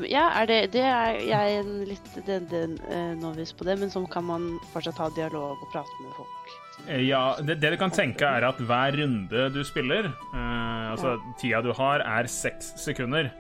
Ja, 0.09 0.25
er 0.41 0.47
det 0.49 0.59
Det 0.73 0.83
er 0.83 1.19
jeg 1.27 1.59
en 1.61 1.73
litt 1.87 2.15
den, 2.27 2.49
den, 2.51 2.79
novice 3.21 3.55
på 3.55 3.69
det, 3.69 3.79
men 3.79 3.93
sånn 3.93 4.09
kan 4.11 4.27
man 4.27 4.55
fortsatt 4.73 5.01
ha 5.03 5.11
dialog 5.15 5.61
og 5.61 5.73
prate 5.75 6.03
med 6.03 6.15
folk. 6.17 6.59
Ja, 6.89 7.37
det, 7.39 7.61
det 7.63 7.75
du 7.75 7.79
kan 7.79 7.93
tenke 7.95 8.27
er 8.27 8.45
at 8.49 8.59
hver 8.59 8.97
runde 8.99 9.47
du 9.55 9.61
spiller, 9.67 10.09
eh, 10.33 10.87
altså 10.91 11.15
tida 11.39 11.63
du 11.63 11.71
har, 11.77 12.03
er 12.03 12.27
seks 12.31 12.73
sekunder. 12.83 13.31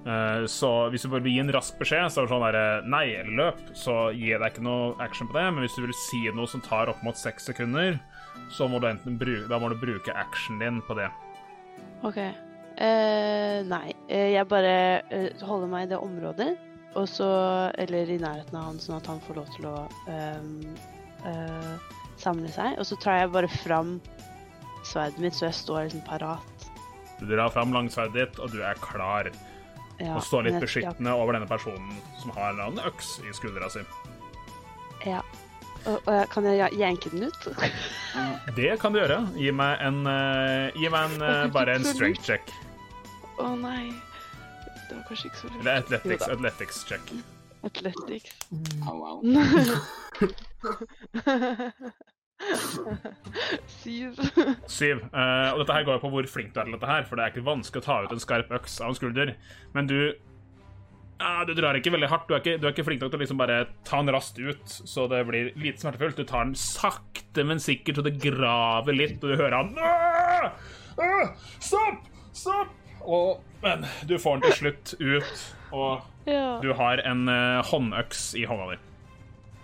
Eh, 0.00 0.46
så 0.48 0.70
hvis 0.88 1.04
du 1.04 1.10
bare 1.12 1.24
vil 1.26 1.36
gi 1.36 1.42
en 1.42 1.52
rask 1.52 1.76
beskjed, 1.80 2.08
så 2.08 2.22
er 2.22 2.28
det 2.28 2.32
sånn 2.32 2.44
der, 2.46 2.86
nei 2.88 3.04
eller 3.20 3.36
løp, 3.42 3.62
så 3.76 3.96
gir 4.16 4.34
jeg 4.34 4.42
deg 4.42 4.54
ikke 4.54 4.64
noe 4.64 4.94
action 5.04 5.28
på 5.28 5.36
det. 5.36 5.46
Men 5.52 5.66
hvis 5.66 5.76
du 5.76 5.84
vil 5.84 5.96
si 6.06 6.22
noe 6.36 6.48
som 6.50 6.64
tar 6.64 6.92
opp 6.92 7.02
mot 7.06 7.18
seks 7.18 7.50
sekunder, 7.50 7.98
så 8.50 8.68
må 8.70 8.80
du 8.80 8.88
enten 8.90 9.18
bruke, 9.20 9.48
da 9.50 9.58
må 9.60 9.70
du 9.70 9.76
bruke 9.80 10.14
actionen 10.16 10.62
din 10.62 10.80
på 10.86 10.96
det. 10.98 11.10
OK. 12.06 12.20
Uh, 12.80 13.60
nei, 13.68 13.90
eh, 14.08 14.30
jeg 14.32 14.48
bare 14.48 15.02
eh, 15.12 15.42
holder 15.44 15.68
meg 15.68 15.84
i 15.84 15.90
det 15.90 15.98
området, 16.00 16.54
og 16.96 17.04
så 17.10 17.26
Eller 17.78 18.08
i 18.08 18.16
nærheten 18.18 18.56
av 18.56 18.70
han, 18.70 18.78
sånn 18.80 18.96
at 18.96 19.08
han 19.10 19.20
får 19.26 19.36
lov 19.36 19.50
til 19.52 19.66
å 19.68 19.74
uh, 20.08 20.46
uh, 21.26 21.74
samle 22.18 22.48
seg. 22.50 22.78
Og 22.80 22.88
så 22.88 22.96
tar 23.02 23.20
jeg 23.20 23.34
bare 23.34 23.50
fram 23.60 23.98
sverdet 24.88 25.20
mitt, 25.20 25.36
så 25.36 25.50
jeg 25.50 25.58
står 25.60 25.84
liksom 25.84 26.06
parat. 26.08 26.66
Du 27.20 27.28
drar 27.28 27.52
fram 27.52 27.74
langsverdet 27.76 28.16
ditt, 28.16 28.40
og 28.40 28.54
du 28.54 28.62
er 28.64 28.80
klar. 28.80 29.28
Ja, 30.00 30.14
og 30.16 30.22
står 30.24 30.42
litt 30.46 30.54
jeg- 30.56 30.62
beskyttende 30.64 31.12
over 31.12 31.32
denne 31.36 31.48
personen 31.48 31.92
som 32.22 32.30
har 32.36 32.50
en 32.66 32.78
øks 32.88 33.08
i 33.24 33.26
skuldra 33.36 33.68
si. 33.72 33.80
Ja. 35.06 35.20
Og, 35.86 35.98
og 36.06 36.28
kan 36.32 36.44
jeg 36.44 36.72
jenke 36.76 37.10
den 37.12 37.22
ut? 37.28 37.48
Det 38.56 38.80
kan 38.80 38.92
du 38.92 38.98
gjøre. 39.00 39.18
Gi 39.36 39.50
meg 39.52 39.78
en, 39.86 40.06
uh, 40.06 40.70
gi 40.76 40.88
meg 40.92 41.04
en 41.14 41.22
uh, 41.24 41.46
bare 41.52 41.74
en 41.78 41.84
strength 41.84 42.24
check. 42.26 42.50
Å 43.40 43.54
nei. 43.56 43.92
Det 44.88 44.96
var 44.98 45.04
kanskje 45.08 45.26
ikke 45.30 45.40
så 45.40 45.46
lurt. 45.52 45.60
Eller 45.62 45.74
athletics, 45.84 46.26
Jo 46.26 46.32
athletics 46.36 46.84
check. 46.88 47.04
Athletics. 47.64 48.30
Oh, 48.88 49.08
au. 49.08 49.20
Syv. 53.66 54.16
Syv. 54.70 55.02
Uh, 55.12 55.52
og 55.52 55.60
dette 55.62 55.74
her 55.76 55.84
går 55.86 55.98
jo 55.98 56.02
på 56.04 56.10
hvor 56.14 56.28
flink 56.30 56.52
du 56.54 56.60
er 56.60 56.68
til 56.68 56.76
dette 56.76 56.90
her, 56.90 57.06
for 57.08 57.16
det 57.18 57.24
er 57.26 57.32
ikke 57.34 57.46
vanskelig 57.46 57.82
å 57.82 57.86
ta 57.86 57.96
ut 58.06 58.14
en 58.14 58.22
skarp 58.22 58.52
øks 58.60 58.78
av 58.82 58.92
en 58.92 58.98
skulder. 58.98 59.32
Men 59.76 59.88
du 59.90 59.96
uh, 61.20 61.42
Du 61.48 61.52
drar 61.58 61.78
ikke 61.78 61.92
veldig 61.94 62.10
hardt. 62.12 62.26
Du 62.30 62.34
er 62.36 62.42
ikke, 62.42 62.56
du 62.62 62.66
er 62.68 62.74
ikke 62.74 62.86
flink 62.88 63.02
nok 63.04 63.12
til 63.14 63.20
å 63.20 63.24
liksom 63.24 63.40
bare 63.40 63.60
ta 63.88 64.00
den 64.02 64.12
raskt 64.16 64.40
ut, 64.40 64.64
så 64.66 65.06
det 65.12 65.22
blir 65.28 65.52
lite 65.60 65.82
smertefullt. 65.84 66.18
Du 66.20 66.24
tar 66.28 66.48
den 66.48 66.56
sakte, 66.58 67.44
men 67.46 67.62
sikkert, 67.62 68.00
så 68.00 68.06
det 68.08 68.16
graver 68.22 68.96
litt, 68.96 69.18
og 69.22 69.32
du 69.32 69.36
hører 69.40 69.58
han 69.60 69.74
«Åh! 69.78 70.70
Åh! 71.00 71.34
Stopp! 71.62 72.06
Stopp! 72.36 72.76
Og, 73.00 73.38
men 73.62 73.86
du 74.08 74.18
får 74.20 74.36
den 74.40 74.50
til 74.50 74.58
slutt 74.58 74.94
ut, 75.00 75.44
og 75.72 76.06
Ja. 76.28 76.58
du 76.60 76.74
har 76.76 77.00
en 77.08 77.22
eh, 77.32 77.62
håndøks 77.64 78.34
i 78.36 78.42
hånda 78.44 78.66
di. 78.74 78.76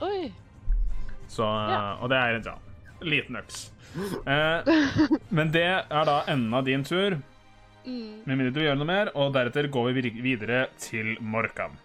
Oi. 0.07 0.21
Så, 1.29 1.45
Ja. 1.45 1.99
Og 2.01 2.09
det 2.09 2.17
er 2.17 2.39
ja. 2.41 2.55
Liten 3.05 3.37
øks. 3.37 3.71
Eh, 4.27 4.69
men 5.31 5.51
det 5.55 5.65
er 5.67 6.05
da 6.09 6.21
enden 6.29 6.55
av 6.55 6.65
din 6.65 6.85
tur, 6.85 7.19
Mm. 7.87 8.23
med 8.27 8.39
mindre 8.39 8.51
du 8.51 8.61
gjør 8.65 8.77
noe 8.81 8.87
mer, 8.89 9.11
og 9.15 9.33
deretter 9.33 9.69
går 9.71 9.93
vi 9.95 10.11
videre 10.11 10.65
til 10.77 11.13
Morkan. 11.23 11.77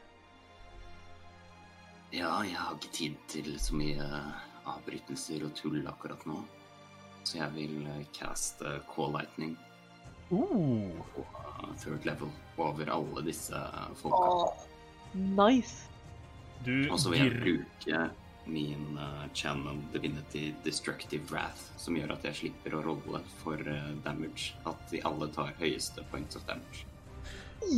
Ja, 2.11 2.41
jeg 2.43 2.57
har 2.57 2.73
ikke 2.75 2.91
tid 2.91 3.19
til 3.31 3.51
så 3.61 3.75
mye 3.77 4.07
avbrytelser 4.65 5.45
og 5.45 5.53
tull 5.55 5.85
akkurat 5.87 6.25
nå. 6.25 6.41
Så 7.23 7.37
jeg 7.37 7.53
vil 7.53 7.85
eh, 7.87 8.05
caste 8.17 8.79
Call 8.95 9.13
Lightning 9.13 9.57
Uh, 10.31 10.95
på 11.11 11.21
eh, 11.27 11.71
third 11.81 12.05
level 12.07 12.29
over 12.57 12.87
alle 12.87 13.21
disse 13.25 13.57
folka. 13.99 14.53
Nice. 15.13 15.89
du 16.63 16.87
Og 16.87 16.99
så 17.03 17.11
vil 17.11 17.19
jeg 17.25 17.41
bruke 17.41 18.01
min 18.51 18.99
uh, 18.99 19.25
Channel 19.33 19.79
Divinity 19.93 20.51
Destructive 20.65 21.23
Wrath, 21.31 21.71
som 21.79 21.97
gjør 21.97 22.15
at 22.17 22.27
jeg 22.29 22.39
slipper 22.43 22.77
å 22.77 22.85
rolle 22.85 23.23
for 23.41 23.59
eh, 23.63 23.91
damage. 24.05 24.53
At 24.67 24.83
de 24.91 25.01
alle 25.07 25.31
tar 25.33 25.55
høyeste 25.59 26.03
points 26.11 26.39
of 26.39 26.45
damage. 26.49 26.85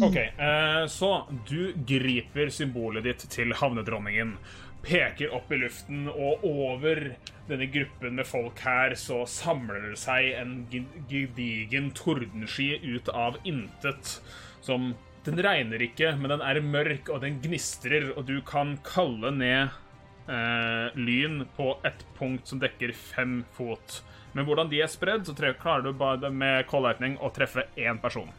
OK, 0.01 0.17
eh, 0.17 0.85
så 0.87 1.27
du 1.47 1.73
griper 1.87 2.49
symbolet 2.53 3.03
ditt 3.05 3.25
til 3.31 3.53
havnedronningen, 3.59 4.37
peker 4.83 5.31
opp 5.35 5.51
i 5.51 5.59
luften, 5.61 6.07
og 6.11 6.43
over 6.47 7.13
denne 7.47 7.67
gruppen 7.71 8.17
med 8.19 8.27
folk 8.27 8.59
her 8.63 8.95
så 8.99 9.21
samler 9.29 9.89
det 9.91 9.99
seg 9.99 10.33
en 10.39 10.55
gedigen 10.71 11.91
tordensky 11.95 12.75
ut 12.83 13.11
av 13.11 13.39
intet, 13.43 14.19
som 14.63 14.93
Den 15.23 15.37
regner 15.39 15.79
ikke, 15.79 16.09
men 16.19 16.33
den 16.33 16.41
er 16.43 16.57
mørk, 16.59 17.07
og 17.07 17.21
den 17.23 17.37
gnistrer, 17.39 18.09
og 18.11 18.25
du 18.27 18.41
kan 18.43 18.73
kalle 18.83 19.29
ned 19.31 19.71
eh, 20.27 20.95
lyn 20.95 21.43
på 21.57 21.73
et 21.87 22.05
punkt 22.17 22.47
som 22.47 22.61
dekker 22.61 22.93
fem 22.97 23.41
fot. 23.57 24.01
Men 24.33 24.47
hvordan 24.47 24.69
de 24.71 24.81
er 24.81 24.89
spredd, 24.89 25.27
så 25.27 25.35
klarer 25.35 25.85
du 25.85 25.93
bare 25.93 26.31
med 26.33 26.65
Call 26.69 26.87
Lightning 26.87 27.19
å 27.21 27.29
treffe 27.33 27.67
én 27.77 27.99
person. 28.01 28.31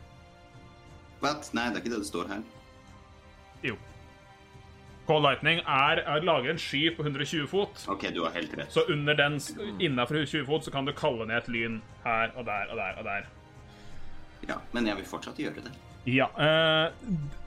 What? 1.22 1.51
Nei, 1.55 1.68
det 1.70 1.78
er 1.78 1.85
ikke 1.85 1.95
det 1.95 2.03
det 2.03 2.11
står 2.11 2.30
her. 2.32 2.43
Jo. 3.64 3.76
Call 5.07 5.22
Lightning 5.22 5.61
er, 5.68 6.01
er 6.03 6.24
lager 6.24 6.55
en 6.55 6.61
sky 6.61 6.89
på 6.97 7.05
120 7.05 7.47
fot. 7.49 7.87
OK, 7.93 8.09
du 8.16 8.22
har 8.24 8.35
helt 8.37 8.55
rett. 8.59 8.72
Så 8.72 8.87
under 8.93 9.16
den, 9.18 9.39
innafor 9.78 10.22
120 10.22 10.47
fot, 10.49 10.66
så 10.66 10.72
kan 10.74 10.89
du 10.89 10.95
kalle 10.97 11.28
ned 11.28 11.43
et 11.43 11.51
lyn 11.53 11.80
her 12.05 12.32
og 12.35 12.47
der 12.49 12.72
og 12.72 12.80
der 12.80 13.01
og 13.01 13.09
der. 13.09 13.32
Ja, 14.49 14.61
men 14.72 14.89
jeg 14.89 15.01
vil 15.01 15.09
fortsatt 15.09 15.39
gjøre 15.41 15.68
det. 15.68 15.72
Ja. 16.05 16.26
Eh, 16.36 16.92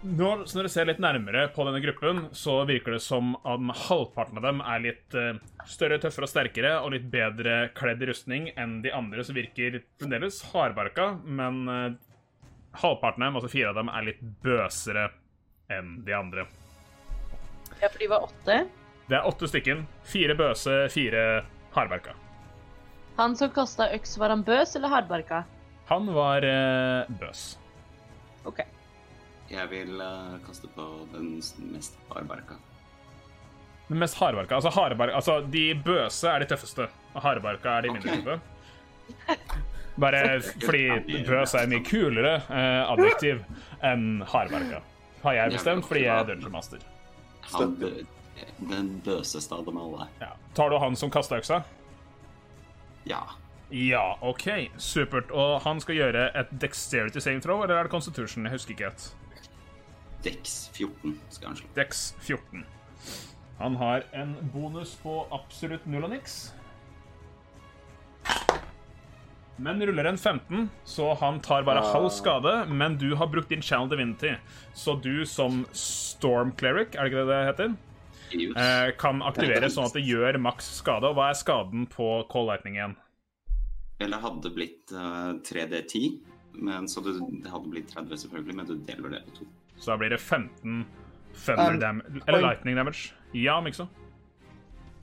når, 0.01 0.45
du 0.49 0.69
ser 0.69 0.87
litt 0.89 1.01
nærmere 1.01 1.45
på 1.53 1.65
denne 1.67 1.81
gruppen, 1.83 2.23
så 2.33 2.63
virker 2.65 2.95
det 2.95 3.03
som 3.05 3.35
om 3.45 3.69
halvparten 3.85 4.39
av 4.41 4.47
dem 4.47 4.63
er 4.65 4.81
litt 4.81 5.17
eh, 5.17 5.37
større, 5.69 5.99
tøffere 6.01 6.25
og 6.25 6.31
sterkere 6.31 6.71
og 6.81 6.95
litt 6.95 7.05
bedre 7.13 7.67
kledd 7.77 8.01
i 8.01 8.09
rustning 8.09 8.49
enn 8.57 8.79
de 8.85 8.93
andre, 8.97 9.25
som 9.25 9.37
virker 9.37 9.81
fremdeles 10.01 10.41
hardbarka, 10.53 11.11
men 11.21 11.59
eh, 11.69 11.91
halvparten 12.81 13.21
av 13.21 13.29
dem, 13.29 13.37
altså 13.41 13.53
fire 13.53 13.69
av 13.73 13.77
dem, 13.77 13.93
er 13.93 14.09
litt 14.09 14.25
bøsere 14.45 15.11
enn 15.77 15.99
de 16.07 16.17
andre. 16.17 16.47
Ja, 17.77 17.91
for 17.91 18.01
de 18.01 18.09
var 18.09 18.25
åtte. 18.25 18.57
Det 19.07 19.19
er 19.19 19.29
åtte 19.29 19.51
stykken. 19.51 19.85
Fire 20.07 20.33
bøse, 20.39 20.79
fire 20.91 21.27
hardbarka. 21.77 22.17
Han 23.21 23.37
som 23.37 23.53
kasta 23.53 23.91
øks, 23.93 24.17
var 24.17 24.33
han 24.33 24.41
bøs 24.45 24.75
eller 24.77 24.93
hardbarka? 24.93 25.45
Han 25.93 26.09
var 26.13 26.45
eh, 26.45 27.15
bøs. 27.21 27.53
OK. 28.47 28.63
Jeg 29.51 29.69
vil 29.71 30.01
uh, 30.01 30.35
kaste 30.43 30.67
på 30.75 30.85
den 31.13 31.37
mest 31.71 31.95
hardbarka. 32.11 32.57
Den 33.87 34.01
mest 34.01 34.17
hardbarka. 34.19 34.57
Altså, 34.59 34.73
hardbarka, 34.75 35.15
altså, 35.15 35.39
de 35.53 35.69
bøse 35.85 36.27
er 36.27 36.43
de 36.43 36.49
tøffeste, 36.51 36.89
og 37.13 37.23
hardbarka 37.23 37.77
er 37.77 37.87
de 37.87 37.93
mindre 37.95 38.17
tøffe? 38.17 38.39
Okay. 39.31 39.63
Bare 39.97 40.41
fordi 40.67 41.23
bøs 41.25 41.55
er 41.57 41.71
mye 41.71 41.85
kulere 41.87 42.35
uh, 42.49 42.91
adjektiv 42.91 43.41
enn 43.85 44.21
hardbarka. 44.29 44.83
Har 45.23 45.39
jeg 45.39 45.55
bestemt 45.55 45.87
fordi 45.87 46.03
jeg 46.05 46.13
er 46.13 46.27
dungeon 46.27 46.53
master. 46.53 46.83
Han 47.53 47.73
bø 47.79 47.89
den 48.69 48.91
bøseste 49.05 49.55
av 49.55 49.65
dem 49.65 49.79
alle. 49.81 50.07
Ja. 50.21 50.35
Tar 50.53 50.69
du 50.69 50.77
han 50.81 50.95
som 50.99 51.09
kasta 51.13 51.39
øksa? 51.39 51.63
Ja. 53.09 53.23
Ja, 53.69 54.17
OK. 54.21 54.47
Supert. 54.77 55.31
Og 55.31 55.61
han 55.65 55.81
skal 55.83 55.95
gjøre 55.99 56.27
et 56.39 56.51
dexterity 56.61 57.19
saving 57.19 57.41
throw, 57.43 57.63
eller 57.63 57.75
er 57.75 57.87
det 57.87 57.91
constitution? 57.91 58.45
Jeg 58.47 58.55
husker 58.55 58.75
ikke 58.75 58.89
helt. 58.91 59.07
Dex 60.23 60.69
14 60.73 61.17
skal 61.29 61.51
han 61.51 61.57
slå. 61.59 61.67
Dex 61.75 62.13
14. 62.23 62.65
Han 63.57 63.75
har 63.75 64.05
en 64.13 64.35
bonus 64.53 64.95
på 65.01 65.19
absolutt 65.33 65.85
null 65.89 66.05
og 66.07 66.13
niks. 66.13 66.37
Men 69.57 69.81
ruller 69.81 70.05
en 70.05 70.17
15, 70.21 70.67
så 70.85 71.15
han 71.17 71.39
tar 71.41 71.63
bare 71.65 71.81
halv 71.81 72.11
skade. 72.13 72.53
Men 72.69 72.97
du 73.01 73.15
har 73.17 73.27
brukt 73.33 73.49
din 73.49 73.61
channel 73.65 73.89
divinity, 73.89 74.35
så 74.77 74.93
du 75.01 75.25
som 75.25 75.63
storm 75.73 76.51
cleric, 76.59 76.93
er 76.93 77.07
det 77.07 77.11
ikke 77.11 77.23
det 77.25 77.31
det 77.31 77.47
heter, 77.49 77.73
eh, 78.61 78.91
kan 79.01 79.23
aktivere 79.25 79.69
sånn 79.73 79.89
at 79.89 79.97
det 79.97 80.05
gjør 80.05 80.37
maks 80.37 80.69
skade. 80.77 81.09
Og 81.09 81.17
hva 81.17 81.31
er 81.31 81.39
skaden 81.41 81.87
på 81.89 82.11
Call 82.29 82.45
Lightning 82.51 82.77
igjen? 82.77 82.95
Eller 83.99 84.21
hadde 84.21 84.49
blitt 84.53 84.91
uh, 84.93 85.33
3D10, 85.47 86.19
men 86.53 86.87
så 86.89 87.01
det, 87.01 87.15
det 87.43 87.49
hadde 87.49 87.69
blitt 87.69 87.89
30 87.93 88.17
selvfølgelig, 88.23 88.55
men 88.55 88.69
du 88.69 88.75
deler 88.87 89.15
det 89.17 89.23
på 89.29 89.39
to. 89.39 89.47
Så 89.77 89.91
da 89.91 89.97
blir 90.01 90.13
det 90.13 90.21
15 90.21 90.85
thunder 91.37 91.73
Um, 91.73 91.79
damage 91.79 92.21
Eller 92.27 92.41
lightning 92.41 92.77
damage. 92.77 93.13
Ja, 93.33 93.61
Mikso. 93.61 93.87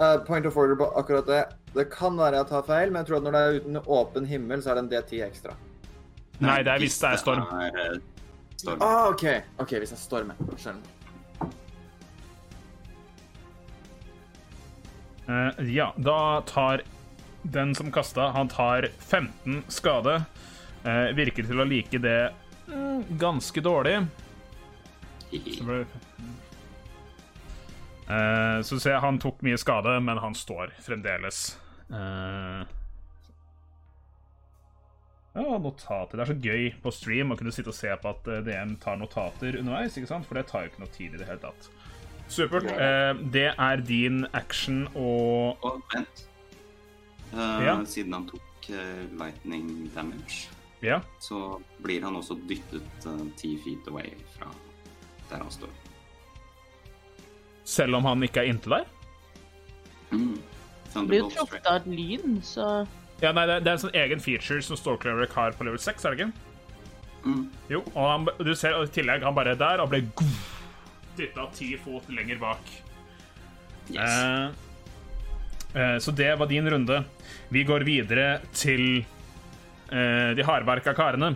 Uh, 0.00 0.18
point 0.26 0.46
of 0.46 0.56
order 0.56 0.76
på 0.76 0.84
akkurat 0.98 1.26
det. 1.26 1.44
Det 1.74 1.90
kan 1.90 2.18
være 2.18 2.36
jeg 2.36 2.46
tar 2.46 2.62
feil, 2.66 2.90
men 2.90 3.02
jeg 3.02 3.06
tror 3.06 3.16
at 3.16 3.22
når 3.22 3.36
det 3.36 3.40
er 3.40 3.60
uten 3.60 3.78
åpen 3.86 4.26
himmel, 4.26 4.62
så 4.62 4.70
er 4.70 4.80
det 4.80 4.84
en 4.84 4.90
D10 4.90 5.22
ekstra. 5.26 5.54
Nei, 6.42 6.62
det 6.66 6.72
er 6.72 6.82
hvis 6.82 6.98
det 6.98 7.10
er 7.10 7.16
storm. 7.16 7.44
er, 7.62 7.78
eh, 7.78 8.00
storm. 8.56 8.82
Ah, 8.82 9.08
OK. 9.08 9.24
Ok, 9.58 9.76
Hvis 9.78 9.94
det 9.94 9.98
er 9.98 10.02
storm. 10.02 10.32
Skjønner. 10.56 10.82
Uh, 15.28 15.74
ja, 15.74 15.92
da 15.96 16.40
tar 16.46 16.82
den 17.44 17.74
som 17.76 17.90
kasta, 17.92 18.30
han 18.34 18.48
tar 18.48 18.88
15 18.98 19.62
skade. 19.68 20.18
Eh, 20.84 21.12
virker 21.16 21.46
til 21.48 21.60
å 21.60 21.66
like 21.68 21.98
det 22.02 22.32
mm, 22.68 23.04
ganske 23.20 23.60
dårlig. 23.64 23.98
Så 25.32 25.64
ble- 25.68 25.84
Eh, 28.04 28.58
så 28.68 28.76
ser 28.76 28.92
jeg 28.92 29.00
han 29.00 29.16
tok 29.18 29.38
mye 29.40 29.56
skade, 29.56 29.94
men 30.04 30.18
han 30.20 30.34
står 30.36 30.74
fremdeles. 30.84 31.54
Eh, 31.88 32.66
ja, 35.34 35.46
notater. 35.58 36.18
Det 36.20 36.26
er 36.26 36.30
så 36.34 36.36
gøy 36.44 36.66
på 36.84 36.92
stream 36.92 37.32
å 37.32 37.38
kunne 37.40 37.54
sitte 37.56 37.72
og 37.72 37.78
se 37.78 37.94
på 38.02 38.12
at 38.12 38.28
eh, 38.28 38.42
DM 38.44 38.76
tar 38.82 39.00
notater 39.00 39.56
underveis, 39.58 39.96
ikke 39.96 40.10
sant? 40.12 40.28
For 40.28 40.36
det 40.36 40.44
tar 40.50 40.66
jo 40.66 40.70
ikke 40.74 40.84
noe 40.84 40.92
tid 40.94 41.16
i 41.16 41.22
det 41.22 41.30
hele 41.30 41.40
tatt. 41.46 41.70
Supert. 42.28 42.68
Eh, 42.76 43.24
det 43.34 43.48
er 43.56 43.82
din 43.88 44.26
action 44.36 44.84
og 44.92 45.64
Og 45.64 45.80
vent. 45.94 46.26
Eh, 47.34 47.64
Ja. 47.66 47.76
Siden 47.84 48.12
han 48.14 48.26
tok 48.28 48.68
eh, 48.70 49.04
lightning 49.18 49.90
damage, 49.94 50.48
Ja. 50.82 51.00
så 51.20 51.60
blir 51.82 52.02
han 52.02 52.16
også 52.16 52.36
dyttet 52.48 53.06
eh, 53.06 53.24
ti 53.36 53.56
feet 53.64 53.88
away 53.88 54.12
fra 54.38 54.50
der 55.30 55.38
han 55.42 55.50
står. 55.50 55.70
Selv 57.64 57.96
om 57.96 58.04
han 58.04 58.22
ikke 58.22 58.42
er 58.44 58.50
inntil 58.52 58.74
deg? 58.76 58.86
Mm. 60.12 60.34
Blir 61.08 61.24
jo 61.24 61.30
truffet 61.32 61.66
av 61.66 61.80
et 61.80 61.86
lyn, 61.90 62.36
så 62.46 62.86
Ja, 63.22 63.32
nei, 63.32 63.46
det, 63.46 63.60
det 63.64 63.70
er 63.70 63.76
en 63.78 63.82
sånn 63.86 63.94
egen 63.98 64.20
feature 64.20 64.62
som 64.62 64.76
Stalkleric 64.76 65.30
Cleric 65.32 65.34
har 65.38 65.54
på 65.58 65.64
level 65.66 65.78
6, 65.80 66.04
er 66.04 66.14
det 66.14 66.20
ikke? 66.20 66.32
Mm. 67.24 67.44
Jo, 67.72 67.80
og 67.94 68.04
han, 68.10 68.26
du 68.44 68.52
ser 68.54 68.76
i 68.82 68.86
tillegg 68.92 69.22
han 69.24 69.34
bare 69.34 69.54
er 69.54 69.60
der 69.60 69.80
og 69.80 69.88
ble 69.94 70.02
dytta 71.16 71.46
ti 71.56 71.70
fot 71.80 72.04
lenger 72.12 72.38
bak. 72.42 72.72
Yes. 73.88 74.10
Eh, 74.10 74.50
så 75.74 76.10
det 76.14 76.30
var 76.38 76.46
din 76.46 76.70
runde. 76.70 77.00
Vi 77.48 77.64
går 77.66 77.82
videre 77.86 78.40
til 78.54 79.04
eh, 79.90 80.30
de 80.36 80.44
hardbarka 80.46 80.94
karene. 80.94 81.34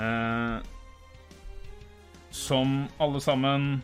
Eh, 0.00 0.56
som 2.32 2.88
alle 2.98 3.20
sammen 3.20 3.82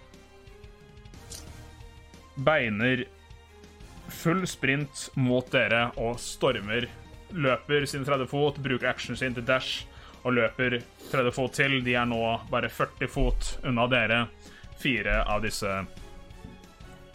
beiner 2.34 3.04
full 4.08 4.46
sprint 4.48 5.10
mot 5.20 5.52
dere 5.52 5.90
og 6.00 6.16
stormer. 6.22 6.88
Løper 7.36 7.84
sine 7.84 8.08
30 8.08 8.30
fot, 8.30 8.58
bruker 8.64 8.88
actionen 8.88 9.20
sin 9.20 9.36
til 9.36 9.44
dash 9.44 9.84
og 10.24 10.32
løper 10.38 10.80
30 11.12 11.32
fot 11.36 11.52
til. 11.60 11.82
De 11.84 11.92
er 11.92 12.08
nå 12.08 12.22
bare 12.50 12.72
40 12.72 13.12
fot 13.12 13.54
unna 13.68 13.86
dere, 13.92 14.24
fire 14.80 15.22
av 15.28 15.44
disse 15.44 15.68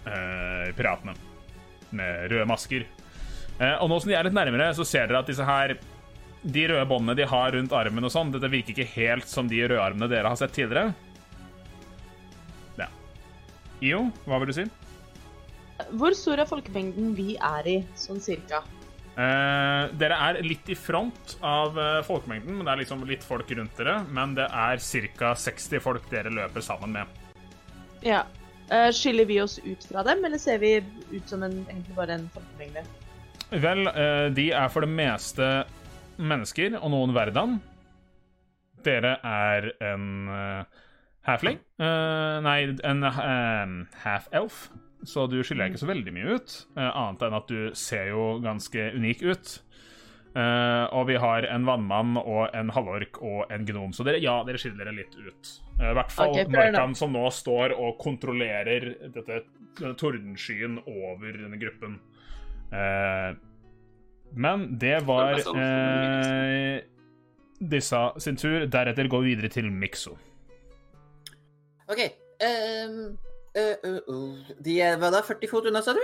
eh, 0.06 0.74
piratene 0.78 1.33
med 1.96 2.30
røde 2.32 2.48
masker. 2.50 2.86
Eh, 3.60 3.76
og 3.78 3.90
nå 3.90 4.00
som 4.02 4.12
de 4.12 4.18
er 4.18 4.28
litt 4.28 4.38
nærmere, 4.38 4.72
så 4.78 4.86
ser 4.88 5.10
dere 5.10 5.24
at 5.24 5.32
disse 5.32 5.48
her 5.48 5.78
de 6.44 6.68
røde 6.68 6.86
båndene 6.90 7.16
de 7.16 7.28
har 7.30 7.54
rundt 7.56 7.74
armen 7.76 8.04
og 8.04 8.12
sånn, 8.12 8.34
dette 8.34 8.52
virker 8.52 8.76
ikke 8.76 8.96
helt 8.98 9.30
som 9.32 9.48
de 9.48 9.62
røde 9.64 9.82
armene 9.82 10.10
dere 10.12 10.32
har 10.32 10.40
sett 10.40 10.56
tidligere. 10.56 10.92
Ja. 12.80 12.90
Io, 13.80 14.08
hva 14.28 14.42
vil 14.42 14.52
du 14.52 14.58
si? 14.58 14.68
Hvor 15.94 16.16
stor 16.18 16.44
er 16.44 16.50
folkemengden 16.50 17.14
vi 17.18 17.34
er 17.40 17.70
i, 17.70 17.78
sånn 18.00 18.22
cirka? 18.24 18.62
Eh, 19.14 19.92
dere 19.94 20.18
er 20.26 20.40
litt 20.42 20.70
i 20.74 20.78
front 20.78 21.36
av 21.46 21.76
eh, 21.78 22.00
folkemengden, 22.06 22.56
men 22.58 22.66
det 22.66 22.72
er 22.74 22.82
liksom 22.82 23.04
litt 23.06 23.26
folk 23.26 23.52
rundt 23.54 23.78
dere. 23.78 24.00
Men 24.10 24.34
det 24.38 24.48
er 24.50 24.82
ca. 25.18 25.34
60 25.38 25.84
folk 25.84 26.08
dere 26.10 26.34
løper 26.34 26.66
sammen 26.66 26.96
med. 26.98 27.20
Ja. 28.04 28.24
Eh, 28.70 28.90
skiller 28.96 29.28
vi 29.30 29.42
oss 29.44 29.60
ut 29.64 29.84
fra 29.90 30.04
dem, 30.08 30.24
eller 30.26 30.40
ser 30.42 30.62
vi 30.64 30.78
ut 31.12 31.30
som 31.30 31.44
en, 31.44 31.66
egentlig 31.68 31.96
bare 31.98 32.18
en 32.20 32.30
folkemengde? 32.34 32.86
Vel, 33.52 33.88
eh, 33.88 34.30
de 34.34 34.48
er 34.52 34.72
for 34.74 34.86
det 34.86 34.94
meste 34.94 35.50
mennesker, 36.18 36.80
og 36.80 36.94
noen 36.94 37.14
verdan. 37.16 37.60
Dere 38.84 39.18
er 39.24 39.70
en 39.94 40.08
uh, 40.28 40.82
halfling. 41.24 41.60
Eh, 41.80 42.40
nei, 42.44 42.58
en 42.84 43.06
half-elf. 44.04 44.66
Så 45.08 45.26
du 45.28 45.42
skiller 45.44 45.68
ikke 45.68 45.82
så 45.82 45.90
veldig 45.90 46.14
mye 46.16 46.38
ut, 46.38 46.56
eh, 46.78 46.90
annet 46.90 47.26
enn 47.28 47.36
at 47.36 47.50
du 47.52 47.76
ser 47.76 48.10
jo 48.14 48.38
ganske 48.44 48.92
unik 48.96 49.24
ut. 49.28 49.56
Eh, 50.34 50.86
og 50.98 51.06
vi 51.12 51.16
har 51.22 51.46
en 51.46 51.66
vannmann 51.68 52.16
og 52.18 52.48
en 52.58 52.72
halvork 52.74 53.20
og 53.22 53.52
en 53.54 53.68
gnom, 53.68 53.92
så 53.94 54.06
dere, 54.08 54.18
ja, 54.24 54.40
dere 54.48 54.58
skiller 54.58 54.82
dere 54.82 54.96
litt 54.98 55.14
ut. 55.14 55.52
Eh, 55.78 55.92
I 55.92 55.94
hvert 56.00 56.14
fall 56.16 56.34
okay. 56.34 56.48
Markan, 56.50 56.96
som 56.98 57.14
nå 57.14 57.28
står 57.30 57.76
og 57.78 58.00
kontrollerer 58.02 58.88
dette, 59.14 59.44
denne 59.78 59.94
tordenskyen 60.00 60.80
over 60.90 61.38
denne 61.38 61.60
gruppen. 61.62 62.00
Uh, 62.74 63.38
men 64.34 64.66
det 64.82 65.04
var 65.06 65.38
disse 67.62 68.02
sin 68.26 68.40
tur. 68.40 68.66
Deretter 68.66 69.10
går 69.10 69.22
vi 69.22 69.36
videre 69.36 69.54
til 69.54 69.70
Mikso. 69.70 70.16
OK. 71.86 72.02
Um. 72.42 73.14
De 73.54 74.80
er 74.82 74.98
hva 74.98 75.14
da? 75.14 75.22
40 75.22 75.52
fot 75.52 75.70
unna, 75.70 75.84
sa 75.86 75.94
du? 75.94 76.02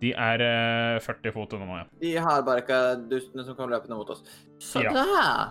De 0.00 0.10
er 0.12 0.42
eh, 0.44 0.98
40 1.00 1.32
fot 1.32 1.54
unna 1.56 1.66
nå, 1.68 1.76
ja. 1.78 1.86
De 2.02 2.10
hardbarka 2.20 2.80
dustene 3.08 3.44
som 3.46 3.56
kom 3.56 3.70
løpende 3.72 3.96
mot 3.96 4.10
oss. 4.12 4.24
Så 4.60 4.82
Ja. 4.84 4.92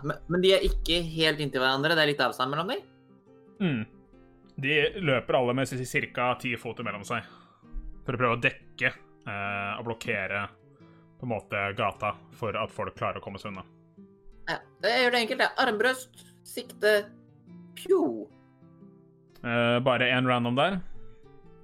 Men, 0.04 0.20
men 0.30 0.44
de 0.44 0.54
er 0.54 0.68
ikke 0.68 1.00
helt 1.02 1.42
inntil 1.42 1.64
hverandre? 1.64 1.98
Det 1.98 2.04
er 2.04 2.12
litt 2.12 2.22
avstand 2.22 2.54
mellom 2.54 2.70
dem? 2.70 2.84
Mm. 3.62 3.82
De 4.62 4.76
løper 5.02 5.40
alle 5.40 5.56
med 5.58 5.68
ca. 5.68 6.28
10 6.40 6.62
fot 6.62 6.84
mellom 6.86 7.04
seg 7.08 7.26
for 8.06 8.14
å 8.14 8.22
prøve 8.22 8.38
å 8.38 8.44
dekke 8.44 8.92
eh, 8.92 9.72
og 9.80 9.88
blokkere 9.88 10.46
på 11.16 11.26
en 11.26 11.32
måte 11.32 11.62
gata 11.78 12.14
for 12.38 12.56
at 12.60 12.72
folk 12.72 12.96
klarer 12.98 13.20
å 13.20 13.26
komme 13.26 13.42
seg 13.42 13.54
unna. 13.54 13.66
Ja. 14.46 14.60
Jeg 14.86 15.06
gjør 15.06 15.16
det 15.16 15.22
enkelt. 15.24 15.42
det. 15.42 15.50
Armbrøst, 15.64 16.26
sikte, 16.46 16.92
pjo. 17.80 18.28
Eh, 19.42 19.80
bare 19.86 20.12
én 20.14 20.30
random 20.30 20.60
der. 20.60 20.78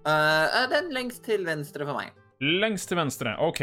Uh, 0.01 0.65
den 0.71 0.89
lengst 0.95 1.21
til 1.27 1.45
venstre 1.45 1.85
for 1.85 1.93
meg. 1.93 2.15
Lengst 2.41 2.89
til 2.89 2.97
venstre. 2.97 3.35
OK. 3.43 3.61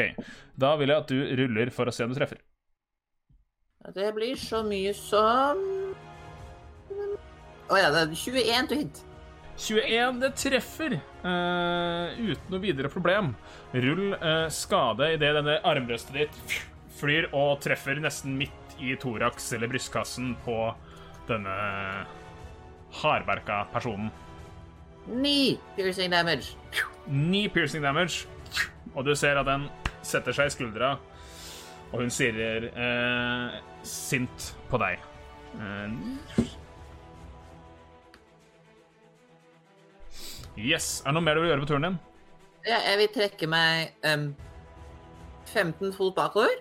Da 0.58 0.76
vil 0.78 0.92
jeg 0.92 1.02
at 1.02 1.10
du 1.10 1.18
ruller 1.42 1.72
for 1.74 1.90
å 1.90 1.94
se 1.94 2.06
om 2.06 2.14
du 2.14 2.18
treffer. 2.18 2.40
Det 3.94 4.08
blir 4.14 4.38
så 4.38 4.60
mye 4.66 4.92
som 4.96 5.60
Å 7.68 7.76
ja, 7.78 7.90
det 7.92 8.00
er 8.00 8.14
21 8.16 8.68
to 8.70 8.78
hit. 8.80 9.04
21, 9.58 10.20
det 10.22 10.30
treffer 10.38 10.94
uh, 11.24 12.14
uten 12.14 12.52
noe 12.52 12.62
videre 12.62 12.90
problem. 12.92 13.32
Rull 13.74 14.14
uh, 14.14 14.46
skade 14.54 15.10
idet 15.16 15.32
denne 15.34 15.58
armbrøstet 15.66 16.14
ditt 16.14 16.38
flyr 16.98 17.28
og 17.34 17.58
treffer 17.64 17.98
nesten 18.02 18.36
midt 18.38 18.78
i 18.78 18.94
thorax 19.00 19.50
eller 19.56 19.70
brystkassen 19.70 20.36
på 20.44 20.56
denne 21.28 21.56
hardverka 23.00 23.64
personen. 23.74 24.12
Ni 25.08 25.58
piercing 25.76 26.10
damage. 26.12 26.54
Ni 27.08 27.48
piercing 27.48 27.82
damage, 27.82 28.26
og 28.94 29.04
du 29.06 29.14
ser 29.16 29.38
at 29.40 29.46
den 29.48 29.68
setter 30.02 30.32
seg 30.36 30.46
i 30.50 30.54
skuldra, 30.54 30.94
og 31.92 32.00
hun 32.02 32.10
stirrer 32.12 32.68
eh, 32.72 33.58
sint 33.86 34.52
på 34.70 34.78
deg. 34.82 34.98
Eh, 35.58 35.88
yes. 40.58 41.00
Er 41.04 41.10
det 41.12 41.16
noe 41.18 41.24
mer 41.24 41.38
du 41.38 41.44
vil 41.44 41.52
gjøre 41.52 41.64
på 41.64 41.70
turen 41.72 41.88
din? 41.88 41.98
Ja, 42.68 42.78
jeg 42.84 42.98
vil 43.00 43.12
trekke 43.14 43.48
meg 43.48 43.94
um, 44.04 44.30
15 45.48 45.92
fot 45.96 46.16
bakover. 46.18 46.56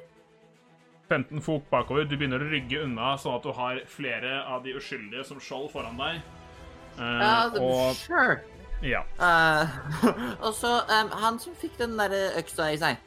15 1.09 1.41
fot 1.43 1.65
bakover. 1.71 2.05
Du 2.07 2.15
begynner 2.19 2.43
å 2.43 2.49
rygge 2.51 2.83
unna, 2.83 3.13
sånn 3.19 3.37
at 3.39 3.45
du 3.47 3.51
har 3.55 3.79
flere 3.91 4.41
av 4.47 4.63
de 4.65 4.75
uskyldige 4.77 5.23
som 5.27 5.39
skjold 5.43 5.69
foran 5.73 5.97
deg. 5.99 6.21
Eh, 6.97 7.19
Ja, 7.23 7.49
det- 7.49 7.61
og 7.61 7.95
sure. 7.95 8.39
Ja. 8.85 9.03
Uh, 9.17 9.77
og 10.45 10.51
så 10.57 10.79
um, 10.85 11.13
han 11.23 11.39
som 11.41 11.55
fikk 11.57 11.77
den 11.81 11.95
der 11.99 12.13
øksa 12.39 12.71
i 12.73 12.81
seg. 12.81 12.99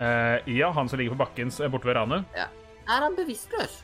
Uh, 0.00 0.38
ja, 0.50 0.70
han 0.74 0.88
som 0.90 0.98
ligger 1.00 1.14
på 1.16 1.24
bakken 1.24 1.52
borte 1.72 1.90
ved 1.90 1.98
ranet. 1.98 2.38
Er 2.84 3.04
han 3.06 3.16
bevisstløs? 3.16 3.82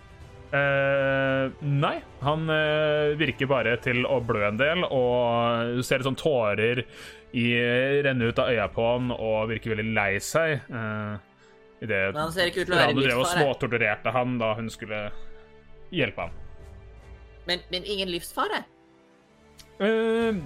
Uh, 0.51 1.53
nei, 1.63 2.01
han 2.27 2.49
eh, 2.51 3.13
virker 3.15 3.47
bare 3.47 3.77
til 3.85 4.03
å 4.03 4.17
blø 4.19 4.41
en 4.49 4.57
del, 4.59 4.83
og 4.83 5.77
du 5.77 5.83
ser 5.87 6.01
litt 6.01 6.09
sånn 6.09 6.19
tårer 6.19 6.83
i, 7.31 7.45
renne 8.03 8.27
ut 8.27 8.41
av 8.43 8.51
øya 8.51 8.67
på 8.75 8.87
han, 8.89 9.13
og 9.15 9.53
virker 9.53 9.77
veldig 9.77 9.95
lei 9.95 10.17
seg. 10.19 10.65
Uh, 10.67 11.23
I 11.79 11.87
det 11.87 12.01
Men 12.11 12.25
han 12.25 12.35
ser 12.35 12.51
ikke 12.51 12.65
ut 12.65 12.67
til 12.67 12.75
å 12.75 12.81
være 12.81 12.91
Rando 12.91 13.07
drev 13.07 13.23
og 13.23 13.31
småtorturerte 13.31 14.15
han 14.17 14.35
da 14.43 14.51
hun 14.59 14.73
skulle 14.75 15.05
hjelpe 15.95 16.27
ham. 16.27 16.35
Men, 17.47 17.63
men 17.71 17.87
ingen 17.87 18.11
livsfare? 18.11 18.65
Eh, 19.81 20.43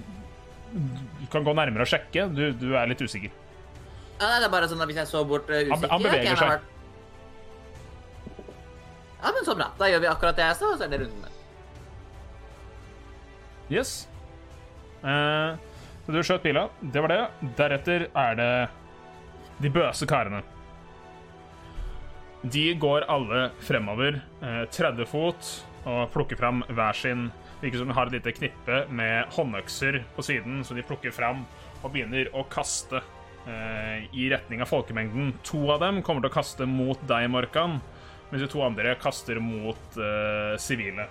du 0.74 1.26
kan 1.30 1.44
gå 1.46 1.52
nærmere 1.55 1.84
og 1.86 1.90
sjekke. 1.90 2.26
Du, 2.34 2.44
du 2.59 2.72
er 2.76 2.86
litt 2.90 3.01
usikker. 3.05 3.30
Ja, 4.20 4.26
nei, 4.28 4.38
det 4.42 4.46
er 4.48 4.52
bare 4.55 4.68
sånn 4.70 4.82
at 4.82 4.88
hvis 4.90 4.98
jeg 5.02 5.10
så 5.10 5.24
bort 5.26 5.48
uh, 5.51 5.55
Han- 5.56 5.70
usikker 5.74 5.90
han 5.94 6.02
beveger 6.02 6.28
han 6.28 6.36
har 6.36 6.42
seg. 6.42 6.48
vært- 6.55 6.70
Ja, 9.24 9.30
men 9.32 9.44
så 9.46 9.55
bra. 9.56 9.68
Da 9.78 9.86
gjør 9.88 10.01
vi 10.05 10.09
akkurat 10.10 10.36
det 10.36 10.44
jeg 10.51 10.56
sa, 10.59 10.66
og 10.72 10.78
så 10.78 10.84
er 10.84 10.90
det 10.92 11.01
runden. 11.05 11.30
Yes. 13.72 13.92
Eh, 15.05 15.56
så 16.05 16.12
du 16.12 16.18
skjøt 16.20 16.42
pila. 16.44 16.66
Det 16.82 17.01
var 17.01 17.09
det. 17.14 17.20
Deretter 17.56 18.05
er 18.12 18.34
det 18.36 18.51
de 19.64 19.70
bøse 19.72 20.06
karene. 20.10 20.42
De 22.44 22.66
går 22.76 23.06
alle 23.09 23.46
fremover, 23.64 24.18
eh, 24.44 24.64
30 24.68 25.06
fot, 25.09 25.52
og 25.88 26.10
plukker 26.12 26.36
fram 26.36 26.60
hver 26.68 26.92
sin 26.96 27.30
Virker 27.65 27.81
som 27.81 27.89
de 27.89 27.97
har 27.97 28.11
et 28.11 28.19
lite 28.19 28.35
knippe 28.36 28.78
med 28.93 29.31
håndøkser 29.32 30.03
på 30.12 30.23
siden, 30.27 30.61
så 30.69 30.77
de 30.77 30.85
plukker 30.85 31.15
fram 31.16 31.47
og 31.81 31.93
begynner 31.95 32.28
å 32.36 32.43
kaste 32.53 33.01
eh, 33.49 34.05
i 34.12 34.28
retning 34.28 34.61
av 34.61 34.69
folkemengden. 34.69 35.32
To 35.49 35.62
av 35.73 35.81
dem 35.81 36.03
kommer 36.05 36.20
til 36.20 36.28
å 36.28 36.35
kaste 36.35 36.69
mot 36.69 37.01
deg, 37.09 37.31
Morkan, 37.32 37.78
mens 38.28 38.45
de 38.45 38.49
to 38.53 38.61
andre 38.66 38.93
kaster 39.01 39.41
mot 39.41 39.97
eh, 39.97 40.57
sivile. 40.61 41.09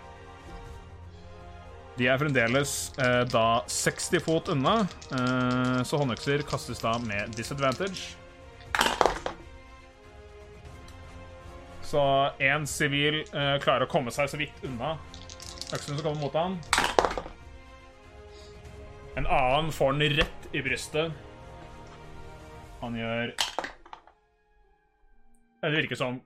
De 1.98 2.06
er 2.10 2.22
fremdeles 2.22 2.76
eh, 3.02 3.24
da 3.30 3.64
60 3.70 4.22
fot 4.26 4.54
unna, 4.54 4.80
eh, 5.14 5.80
så 5.86 5.98
håndøkser 6.02 6.46
kastes 6.50 6.86
da 6.86 6.96
med 7.02 7.34
disadvantage. 7.38 8.14
Så 11.86 12.06
én 12.42 12.70
sivil 12.70 13.24
eh, 13.26 13.58
klarer 13.62 13.86
å 13.86 13.90
komme 13.90 14.14
seg 14.14 14.30
så 14.30 14.38
vidt 14.42 14.66
unna 14.66 14.96
øksen 15.72 15.96
som 15.96 16.04
kommer 16.04 16.22
mot 16.26 16.36
han. 16.36 16.58
En 19.16 19.28
annen 19.30 19.72
får 19.72 19.94
den 19.94 20.18
rett 20.18 20.48
i 20.52 20.62
brystet. 20.66 21.14
Han 22.82 22.98
gjør 22.98 23.32
Det 25.64 25.70
virker 25.72 25.96
som 25.96 26.18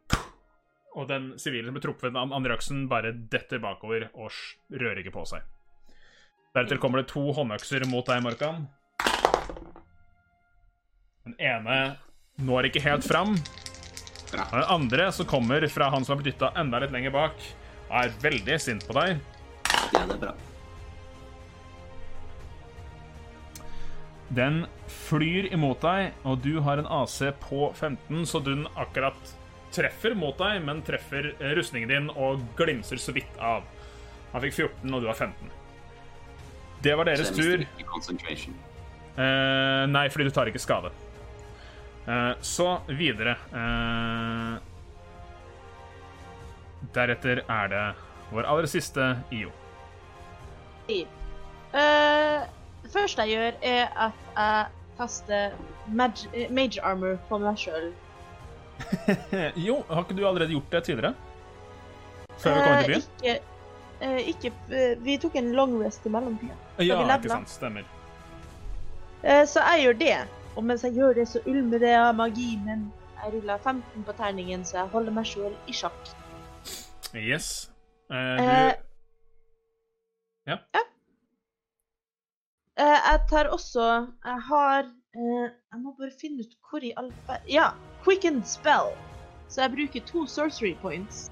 Og 0.96 1.06
den 1.12 1.28
sivile 1.38 1.68
som 1.68 1.76
ble 1.76 1.84
truffet 1.84 2.16
av 2.16 2.34
andre 2.34 2.56
øksen, 2.56 2.88
bare 2.90 3.12
detter 3.14 3.62
bakover 3.62 4.08
og 4.16 4.34
rører 4.74 5.04
ikke 5.04 5.14
på 5.14 5.28
seg. 5.30 5.44
Deretter 6.56 6.80
kommer 6.82 7.04
det 7.04 7.12
to 7.12 7.22
håndøkser 7.38 7.86
mot 7.86 8.08
deg, 8.10 8.24
Morkan. 8.26 8.66
Den 11.28 11.36
ene 11.38 11.78
når 12.42 12.72
ikke 12.72 12.82
helt 12.82 13.06
fram. 13.06 13.36
Den 14.32 14.64
andre, 14.64 15.12
som 15.14 15.30
kommer 15.30 15.62
fra 15.70 15.92
han 15.94 16.02
som 16.02 16.16
har 16.16 16.24
blitt 16.24 16.34
dytta 16.34 16.50
enda 16.58 16.82
litt 16.82 16.96
lenger 16.96 17.14
bak, 17.14 17.46
er 17.90 18.14
veldig 18.22 18.60
sint 18.62 18.86
på 18.88 18.96
deg. 18.98 19.18
Ja, 19.94 20.04
det 20.04 20.18
er 20.18 20.22
bra. 20.26 20.36
Den 24.38 24.66
flyr 25.08 25.48
imot 25.56 25.82
deg, 25.86 26.12
og 26.28 26.42
du 26.44 26.60
har 26.66 26.82
en 26.82 26.90
AC 26.92 27.22
på 27.46 27.70
15, 27.72 28.26
så 28.28 28.42
den 28.44 28.66
akkurat 28.76 29.36
treffer 29.76 30.16
mot 30.18 30.36
deg, 30.40 30.60
men 30.68 30.84
treffer 30.86 31.32
rustningen 31.56 31.92
din 31.92 32.10
og 32.16 32.44
glimser 32.60 33.00
så 33.00 33.16
vidt 33.16 33.40
av. 33.40 33.64
Han 34.34 34.44
fikk 34.44 34.58
14, 34.58 34.94
og 34.94 35.04
du 35.04 35.08
har 35.08 35.16
15. 35.16 35.54
Det 36.84 36.96
var 36.98 37.08
deres 37.08 37.32
tur. 37.34 37.64
Eh, 39.18 39.84
nei, 39.90 40.08
fordi 40.14 40.28
du 40.28 40.34
tar 40.36 40.50
ikke 40.52 40.62
skade. 40.62 40.92
Eh, 42.08 42.34
så 42.46 42.68
videre. 42.92 43.38
Eh, 43.50 44.58
deretter 46.96 47.44
er 47.48 47.72
det 47.72 47.86
vår 48.32 48.48
aller 48.48 48.68
siste 48.70 49.16
IO. 49.32 49.52
Uh, 50.88 52.44
det 52.84 52.92
første 52.94 53.26
jeg 53.26 53.36
gjør, 53.36 53.58
er 53.62 53.88
at 54.08 54.28
jeg 54.38 54.66
kaster 54.98 55.56
mag 55.88 56.12
eh, 56.34 56.50
mage 56.52 56.82
armor 56.84 57.18
på 57.30 57.40
meg 57.42 57.60
sjøl. 57.60 57.92
Eh, 59.08 59.60
Jo, 59.68 59.82
har 59.90 60.06
ikke 60.06 60.18
du 60.18 60.26
allerede 60.28 60.56
gjort 60.56 60.72
det 60.72 60.84
tidligere? 60.84 61.14
Før 62.38 62.54
vi 62.54 62.64
kom 62.64 62.78
til 62.78 62.92
byen? 62.94 63.06
Uh, 63.22 63.28
ikke, 63.28 63.40
uh, 64.02 64.20
ikke 64.32 64.52
eh, 64.70 65.04
Vi 65.04 65.18
tok 65.18 65.36
en 65.36 65.52
long 65.58 65.78
rest 65.84 66.06
i 66.06 66.10
mellomtida. 66.14 66.58
Ja, 66.80 67.02
ikke 67.16 67.30
sant. 67.30 67.50
Stemmer. 67.50 67.88
Eh, 69.24 69.46
så 69.50 69.64
jeg 69.72 69.84
gjør 69.84 70.00
det. 70.04 70.18
Og 70.56 70.64
mens 70.64 70.84
jeg 70.84 70.94
gjør 70.98 71.14
det, 71.14 71.28
så 71.30 71.42
ulmer 71.46 71.82
det 71.82 71.94
av 71.98 72.16
magi, 72.18 72.56
men 72.66 72.88
jeg 73.18 73.34
ruller 73.34 73.58
15 73.58 74.06
på 74.06 74.14
terningen, 74.18 74.66
så 74.66 74.78
jeg 74.78 74.94
holder 74.94 75.14
meg 75.14 75.26
sjøl 75.30 75.54
i 75.68 75.74
sjakk. 75.74 76.14
Yes. 77.18 77.72
Uh, 78.12 78.74
Eh, 80.48 80.54
ja. 80.54 80.58
Eh, 82.78 83.00
jeg 83.12 83.20
tar 83.30 83.50
også 83.52 83.84
Jeg 84.24 84.42
har 84.48 84.86
Jeg 85.18 85.80
må 85.82 85.92
bare 85.98 86.14
finne 86.22 86.46
ut 86.46 86.54
hvor 86.70 86.84
i 86.84 86.94
all 86.96 87.12
Ja! 87.50 87.72
Quicken 88.06 88.44
spell. 88.46 88.94
Så 89.50 89.62
jeg 89.62 89.74
bruker 89.74 90.06
to 90.08 90.26
sorcery 90.28 90.76
points. 90.82 91.32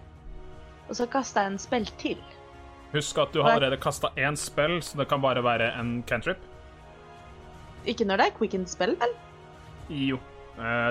Og 0.90 0.96
så 0.96 1.06
kaster 1.06 1.42
jeg 1.46 1.52
en 1.54 1.60
spill 1.60 1.86
til. 2.02 2.20
Husk 2.92 3.18
at 3.18 3.34
du 3.34 3.42
har 3.44 3.56
allerede 3.56 3.80
kasta 3.82 4.10
én 4.18 4.36
spill, 4.36 4.82
så 4.82 4.98
det 4.98 5.08
kan 5.08 5.22
bare 5.22 5.44
være 5.44 5.72
en 5.80 6.04
cantrip. 6.08 6.40
Ikke 7.86 8.06
når 8.06 8.18
det 8.18 8.26
er 8.26 8.38
quicken 8.38 8.66
spell, 8.68 8.96
vel? 9.00 9.16
Jo. 9.90 10.20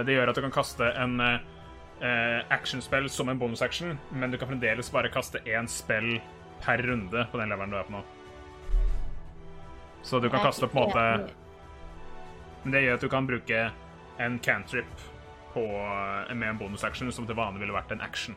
Det 0.05 0.17
gjør 0.17 0.31
at 0.31 0.37
du 0.37 0.43
kan 0.45 0.53
kaste 0.53 0.91
en 1.01 1.21
actionspill 2.51 3.07
som 3.11 3.29
en 3.29 3.39
bonusaction, 3.39 3.99
men 4.13 4.31
du 4.31 4.39
kan 4.39 4.49
fremdeles 4.49 4.91
bare 4.93 5.09
kaste 5.09 5.39
én 5.47 5.69
spill 5.71 6.21
per 6.61 6.83
runde 6.83 7.27
på 7.31 7.39
den 7.39 7.49
leveren 7.49 7.71
du 7.71 7.77
er 7.79 7.87
på 7.89 7.93
nå. 7.97 8.03
Så 10.05 10.21
du 10.21 10.29
kan 10.31 10.41
kaste 10.45 10.67
på 10.69 10.79
en 10.79 10.89
måte 10.89 11.31
Men 12.65 12.73
det 12.73 12.81
gjør 12.83 12.95
at 12.95 13.01
du 13.05 13.09
kan 13.13 13.27
bruke 13.29 13.59
en 14.19 14.39
cantrip 14.41 15.01
på, 15.53 15.61
eh, 15.65 16.35
med 16.35 16.49
en 16.49 16.59
bonusaction 16.59 17.13
som 17.13 17.27
til 17.27 17.37
vanlig 17.37 17.61
ville 17.61 17.75
vært 17.77 17.93
en 17.93 18.01
action. 18.01 18.37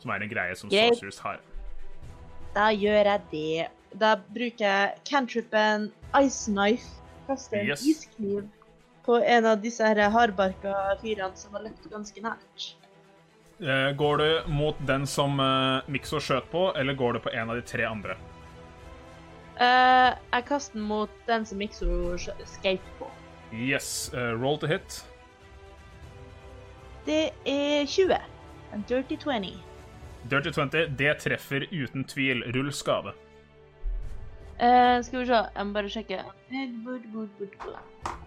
Som 0.00 0.10
er 0.10 0.22
en 0.24 0.28
greie 0.30 0.56
som 0.56 0.70
sorcerers 0.70 1.18
har. 1.20 1.40
Da 2.54 2.70
gjør 2.72 3.04
jeg 3.04 3.20
det. 3.30 3.68
Da 4.00 4.14
bruker 4.16 4.64
jeg 4.64 4.94
cantripen 5.04 5.90
ice 6.22 6.46
knife. 6.48 6.88
Kaster 7.26 7.58
en 7.60 7.66
Yes. 7.66 7.84
iskniv 7.84 8.48
på 9.04 9.20
en 9.22 9.44
av 9.46 9.60
disse 9.60 9.84
her 9.84 10.10
hardbarka 10.10 10.96
fyrene 11.02 11.36
som 11.36 11.52
har 11.52 11.62
løpt 11.62 11.90
ganske 11.90 12.22
nært. 12.22 12.74
Eh, 13.60 13.92
går 13.92 14.16
du 14.16 14.42
mot 14.46 14.76
den 14.86 15.06
som 15.06 15.40
uh, 15.40 15.80
Mikso 15.88 16.20
skjøt 16.20 16.50
på, 16.52 16.68
eller 16.76 16.94
går 16.94 17.16
du 17.16 17.20
på 17.24 17.32
en 17.32 17.50
av 17.50 17.56
de 17.56 17.62
tre 17.64 17.86
andre? 17.88 18.16
Uh, 19.56 20.12
jeg 20.12 20.44
kaster 20.50 20.76
den 20.76 20.84
mot 20.84 21.12
den 21.28 21.46
som 21.48 21.58
Mikso 21.58 22.18
skate 22.20 22.96
på. 22.98 23.08
Yes. 23.56 24.10
Uh, 24.12 24.34
roll 24.36 24.60
to 24.60 24.68
hit. 24.68 24.98
Det 27.06 27.30
er 27.48 27.86
20. 27.88 28.18
En 28.74 28.84
dirty 28.88 29.16
20. 29.16 29.54
Dirty 30.28 30.52
20, 30.52 30.92
det 30.98 31.16
treffer 31.22 31.64
uten 31.70 32.04
tvil. 32.04 32.44
Rull 32.52 32.72
skade. 32.72 33.14
Uh, 34.60 35.00
skal 35.04 35.22
vi 35.22 35.26
se, 35.30 35.40
jeg 35.56 35.66
må 35.66 35.72
bare 35.72 35.88
sjekke. 35.88 36.20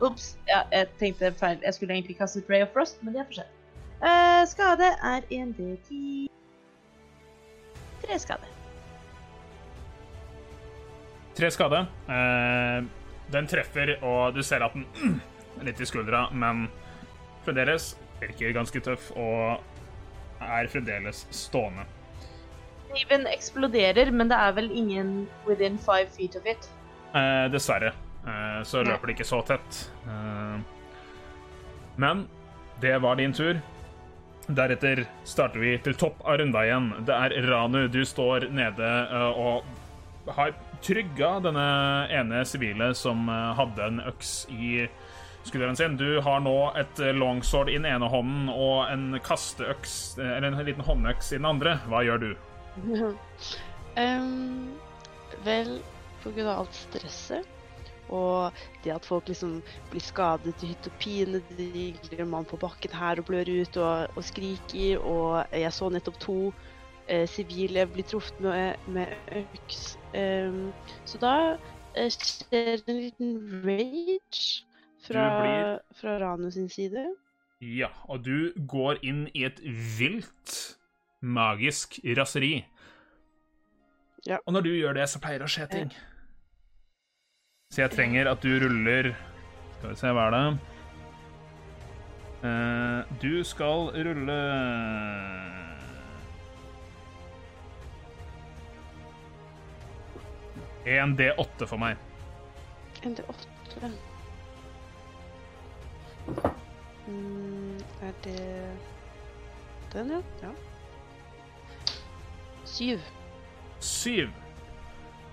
Ops. 0.01 0.37
Ja, 0.49 0.63
jeg 0.73 0.89
tenkte 0.97 1.33
feil. 1.37 1.61
Jeg 1.61 1.77
skulle 1.77 1.93
egentlig 1.93 2.17
kaste 2.17 2.41
Ray 2.49 2.65
of 2.65 2.73
Frost, 2.73 3.03
men 3.03 3.13
det 3.13 3.21
er 3.21 3.29
for 3.29 3.43
sent. 3.43 3.58
Eh, 3.99 4.43
skade 4.47 4.93
er 5.03 5.25
1D10 5.27 6.29
Tre 7.99 8.19
skade. 8.19 8.47
Tre 11.35 11.49
skade. 11.51 11.81
Uh, 12.07 12.87
den 13.31 13.47
treffer, 13.47 13.97
og 14.03 14.33
du 14.35 14.41
ser 14.43 14.63
at 14.65 14.73
den 14.73 14.87
er 15.59 15.67
litt 15.67 15.81
i 15.83 15.87
skuldra, 15.87 16.25
men 16.31 16.67
fremdeles 17.45 17.93
virker 18.19 18.55
ganske 18.55 18.81
tøff 18.83 19.11
og 19.15 19.59
er 20.39 20.69
fremdeles 20.71 21.25
stående. 21.35 21.85
Kniven 22.89 23.27
eksploderer, 23.29 24.11
men 24.11 24.31
det 24.31 24.39
er 24.39 24.55
vel 24.57 24.71
ingen 24.71 25.27
within 25.47 25.77
five 25.77 26.09
feet 26.15 26.35
of 26.39 26.47
it. 26.49 26.69
Eh, 27.13 27.45
dessverre. 27.53 27.93
Eh, 28.25 28.61
så 28.63 28.81
løper 28.83 29.11
det 29.11 29.19
ikke 29.19 29.27
så 29.29 29.41
tett. 29.45 29.83
Eh, 30.07 30.57
men 32.01 32.25
det 32.81 32.95
var 33.03 33.19
din 33.19 33.35
tur. 33.35 33.59
Deretter 34.49 35.03
starter 35.29 35.61
vi 35.61 35.75
til 35.85 35.93
topp 35.93 36.23
av 36.25 36.39
runda 36.41 36.63
igjen. 36.65 36.89
Det 37.05 37.13
er 37.13 37.35
Ranu. 37.45 37.83
Du 37.91 38.01
står 38.07 38.47
nede 38.49 38.87
eh, 39.05 39.37
og 39.37 40.33
har 40.33 40.55
trygga 40.85 41.35
denne 41.43 41.65
ene 42.13 42.41
sivile 42.49 42.89
som 42.97 43.29
eh, 43.29 43.51
hadde 43.59 43.85
en 43.85 44.01
øks 44.09 44.33
i 44.49 44.87
skulderen 45.45 45.77
sin. 45.77 45.99
Du 46.01 46.17
har 46.25 46.41
nå 46.41 46.55
et 46.81 47.03
eh, 47.03 47.13
longsword 47.13 47.69
i 47.69 47.77
den 47.77 47.85
ene 47.91 48.09
hånden 48.09 48.49
og 48.49 48.89
en 48.89 49.19
kasteøks, 49.25 50.17
eller 50.17 50.49
en 50.49 50.65
liten 50.65 50.87
håndøks 50.87 51.29
i 51.33 51.37
den 51.37 51.49
andre. 51.49 51.77
Hva 51.91 52.01
gjør 52.07 52.25
du? 52.25 52.29
um, 54.01 54.73
vel, 55.45 55.77
på 56.23 56.33
grunn 56.33 56.49
av 56.49 56.65
alt 56.65 56.83
stresset 56.87 57.58
og 58.09 58.53
det 58.83 58.91
at 58.95 59.05
folk 59.05 59.27
liksom 59.29 59.59
blir 59.91 60.03
skadet 60.03 60.63
i 60.63 60.71
hytt 60.71 60.87
og 60.89 60.95
pine, 61.01 61.41
det 61.49 61.67
ligger 61.75 62.23
en 62.23 62.31
mann 62.33 62.47
på 62.49 62.57
bakken 62.61 62.93
her 62.95 63.19
og 63.21 63.25
blør 63.29 63.49
ut 63.61 63.77
og, 63.77 64.07
og 64.15 64.23
skriker, 64.25 64.97
og 64.99 65.45
jeg 65.53 65.73
så 65.73 65.89
nettopp 65.93 66.19
to 66.23 66.37
eh, 67.07 67.25
sivile 67.29 67.85
bli 67.93 68.05
truffet 68.09 68.39
med, 68.43 68.75
med 68.87 69.13
øks. 69.43 69.97
Um, 70.13 70.71
så 71.05 71.21
da 71.21 71.35
eh, 71.95 72.09
skjer 72.13 72.81
en 72.87 72.99
liten 73.03 73.35
rage 73.65 74.65
fra, 75.05 75.27
blir- 75.41 75.79
fra 76.01 76.17
Ranu 76.21 76.49
sin 76.51 76.69
side. 76.69 77.07
Ja, 77.61 77.89
og 78.07 78.23
du 78.23 78.51
går 78.71 79.01
inn 79.03 79.25
i 79.35 79.43
et 79.43 79.57
vilt, 79.99 80.77
magisk 81.19 81.99
raseri. 82.15 82.61
Ja. 84.27 84.37
Og 84.45 84.53
når 84.53 84.61
du 84.61 84.69
gjør 84.75 84.93
det, 84.95 85.09
så 85.11 85.19
pleier 85.23 85.41
det 85.41 85.47
å 85.47 85.51
skje 85.51 85.65
ting. 85.71 85.91
Så 87.69 87.81
jeg 87.83 87.91
trenger 87.93 88.25
at 88.31 88.41
du 88.41 88.49
ruller 88.63 89.11
Skal 89.77 89.91
vi 89.91 89.95
se, 89.99 90.09
hva 90.17 90.23
er 90.25 90.33
det? 90.33 90.45
Uh, 92.41 93.11
du 93.21 93.43
skal 93.45 93.91
rulle 93.93 94.37
En 100.89 101.13
D8 101.19 101.67
for 101.69 101.77
meg. 101.77 102.01
En 103.05 103.13
D8 103.19 103.91
Mm, 107.09 107.77
er 108.05 108.13
det 108.23 108.41
den, 109.93 110.11
ja? 110.11 110.21
Ja. 110.41 110.51
Syv. 112.65 112.99
Syv. 113.79 114.33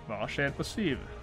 Hva 0.06 0.26
skjer 0.28 0.52
på 0.56 0.64
syv? 0.64 1.15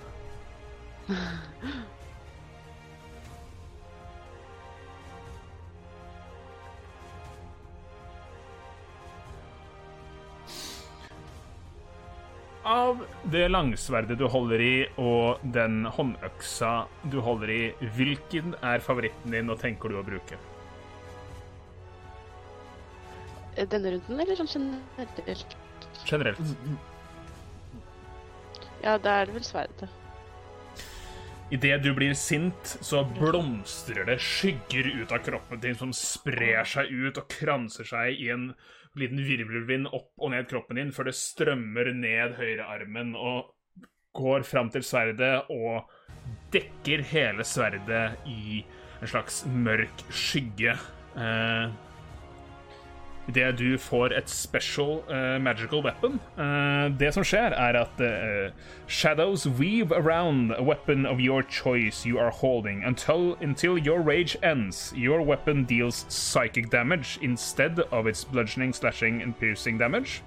Av 12.63 13.01
det 13.27 13.49
langsverdet 13.49 14.15
du 14.17 14.23
holder 14.31 14.61
i, 14.63 14.75
og 14.95 15.41
den 15.43 15.83
håndøksa 15.91 16.85
du 17.11 17.19
holder 17.25 17.51
i, 17.51 17.63
hvilken 17.97 18.55
er 18.63 18.83
favoritten 18.85 19.35
din, 19.35 19.51
og 19.51 19.59
tenker 19.59 19.91
du 19.91 19.99
å 19.99 20.05
bruke? 20.07 20.39
Denne 23.59 23.91
runden, 23.97 24.21
eller 24.23 24.39
sånn 24.39 24.53
generelt? 24.55 25.57
Generelt. 26.07 26.55
Ja, 28.83 28.95
da 28.95 29.19
er 29.19 29.27
det 29.27 29.35
vel 29.35 29.45
sverdet. 29.47 29.91
Idet 31.53 31.83
du 31.83 31.91
blir 31.93 32.15
sint, 32.17 32.77
så 32.81 33.03
blomstrer 33.19 34.07
det 34.07 34.15
skygger 34.25 34.87
ut 35.03 35.11
av 35.13 35.19
kroppen 35.21 35.59
din 35.61 35.75
som 35.77 35.91
sprer 35.93 36.65
seg 36.65 36.89
ut 36.89 37.19
og 37.21 37.27
kranser 37.29 37.85
seg 37.85 38.17
i 38.17 38.31
en 38.33 38.47
liten 38.97 39.21
virvelvind 39.21 39.91
opp 39.93 40.09
og 40.17 40.33
ned 40.33 40.47
kroppen 40.49 40.79
din, 40.79 40.89
før 40.95 41.11
det 41.11 41.15
strømmer 41.17 41.91
ned 41.93 42.39
høyrearmen 42.39 43.13
og 43.13 43.53
går 44.17 44.47
fram 44.49 44.71
til 44.73 44.85
sverdet 44.85 45.51
og 45.53 45.89
dekker 46.53 47.05
hele 47.13 47.45
sverdet 47.45 48.25
i 48.29 48.63
en 49.03 49.13
slags 49.13 49.43
mørk 49.45 50.05
skygge. 50.09 50.73
Eh, 51.13 51.69
Idet 53.27 53.57
du 53.57 53.77
får 53.77 54.11
et 54.17 54.29
special 54.29 54.99
uh, 55.09 55.39
magical 55.41 55.81
weapon 55.83 56.19
Uh, 56.37 56.89
Det 56.99 57.13
som 57.13 57.23
skjer, 57.23 57.53
er 57.55 57.77
at 57.79 58.01
uh, 58.01 58.51
shadows 58.87 59.47
weave 59.47 59.91
around 59.91 60.51
a 60.51 60.61
weapon 60.61 61.05
of 61.05 61.19
your 61.19 61.41
choice 61.41 62.05
you 62.05 62.19
are 62.19 62.31
holding 62.31 62.83
until, 62.83 63.37
until 63.41 63.77
your 63.77 64.01
rage 64.01 64.35
ends. 64.43 64.93
Your 64.97 65.21
weapon 65.21 65.63
deals 65.65 66.05
psychic 66.09 66.69
damage 66.71 67.17
instead 67.21 67.79
of 67.91 68.07
its 68.07 68.25
bludgeoning, 68.25 68.73
slashing 68.73 69.21
and 69.21 69.33
piercing 69.39 69.79
damage. 69.79 70.21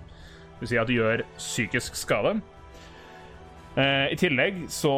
Det 0.60 0.60
vil 0.60 0.68
si 0.68 0.76
at 0.76 0.88
du 0.88 0.92
gjør 0.92 1.20
psykisk 1.38 1.94
skade. 1.94 2.40
Eh, 3.76 4.12
I 4.12 4.16
tillegg 4.16 4.62
så 4.72 4.92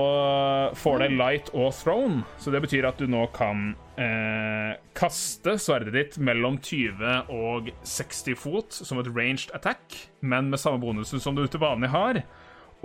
får 0.79 1.01
det 1.03 1.09
light 1.19 1.49
og 1.51 1.73
throne, 1.75 2.21
så 2.39 2.53
det 2.55 2.61
betyr 2.63 2.87
at 2.87 3.01
du 3.01 3.09
nå 3.11 3.25
kan 3.35 3.73
eh, 3.99 4.79
kaste 4.95 5.57
sverdet 5.59 5.97
ditt 5.97 6.19
mellom 6.23 6.61
20 6.63 7.33
og 7.35 7.73
60 7.83 8.39
fot 8.39 8.79
som 8.79 9.03
et 9.03 9.11
ranged 9.11 9.51
attack, 9.59 9.99
men 10.23 10.53
med 10.53 10.63
samme 10.63 10.79
bonusen 10.85 11.19
som 11.19 11.35
du 11.35 11.43
til 11.51 11.65
vanlig 11.65 11.91
har. 11.91 12.23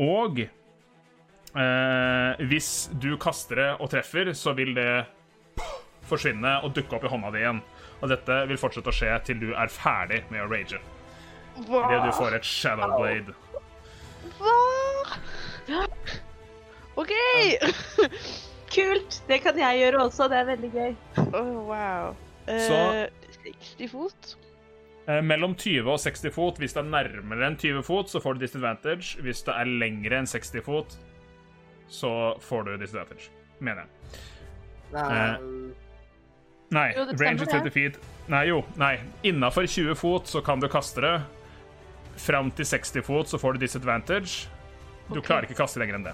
Og 0.01 0.41
eh, 0.47 2.41
hvis 2.49 2.71
du 2.97 3.13
kaster 3.21 3.61
det 3.61 3.69
og 3.77 3.93
treffer, 3.93 4.33
så 4.33 4.57
vil 4.57 4.73
det 4.73 5.05
forsvinne 6.09 6.57
og 6.65 6.73
dukke 6.73 6.97
opp 6.97 7.05
i 7.05 7.13
hånda 7.13 7.29
di 7.35 7.45
igjen. 7.45 7.61
Og 8.01 8.09
dette 8.09 8.41
vil 8.49 8.57
fortsette 8.57 8.89
å 8.89 8.97
skje 8.97 9.13
til 9.29 9.45
du 9.45 9.51
er 9.53 9.69
ferdig 9.69 10.23
med 10.33 10.41
å 10.41 10.49
rage. 10.49 10.81
Idet 11.53 12.01
du 12.01 12.13
får 12.17 12.39
et 12.39 12.49
shadow 12.49 12.97
blade. 12.97 13.37
Hva? 14.41 14.72
OK! 16.95 17.11
Kult! 18.73 19.19
Det 19.27 19.39
kan 19.43 19.57
jeg 19.59 19.79
gjøre 19.83 20.03
også. 20.07 20.27
Det 20.31 20.37
er 20.39 20.47
veldig 20.49 20.71
gøy. 20.73 20.95
Oh, 21.33 21.67
wow. 21.69 22.15
Så- 22.47 22.79
Eh, 23.03 23.09
60 23.77 23.87
fot. 23.91 24.35
Eh, 25.07 25.21
mellom 25.21 25.53
20 25.55 25.89
og 25.91 25.99
60 25.99 26.29
fot. 26.33 26.57
Hvis 26.59 26.73
det 26.73 26.83
er 26.83 26.89
nærmere 26.89 27.47
enn 27.47 27.57
20 27.59 27.83
fot, 27.83 28.07
så 28.11 28.19
får 28.23 28.33
du 28.37 28.45
disadvantage. 28.45 29.17
Hvis 29.21 29.43
det 29.43 29.53
er 29.55 29.65
lengre 29.65 30.17
enn 30.21 30.27
60 30.27 30.61
fot, 30.63 30.95
så 31.89 32.39
får 32.41 32.63
du 32.65 32.77
disadvantage. 32.77 33.29
Mener 33.59 33.83
jeg. 33.83 34.19
Det 34.93 34.99
er, 34.99 35.39
Nei, 36.73 36.87
Jo, 36.95 37.03
range 37.19 37.41
is 37.43 37.47
30 37.51 37.69
feet. 37.71 37.97
Nei, 38.27 38.45
jo. 38.47 38.63
Nei. 38.81 38.95
Innafor 39.23 39.67
20 39.69 39.93
fot 39.95 40.25
så 40.25 40.41
kan 40.43 40.59
du 40.59 40.67
kaste 40.67 41.01
det. 41.01 41.21
Fram 42.17 42.49
til 42.51 42.65
60 42.65 43.01
fot 43.05 43.27
så 43.29 43.37
får 43.37 43.53
du 43.53 43.59
disadvantage. 43.65 44.47
Du 45.09 45.17
okay. 45.17 45.27
klarer 45.27 45.47
ikke 45.47 45.59
kaste 45.59 45.81
lenger 45.81 45.99
enn 45.99 46.07
det. 46.07 46.13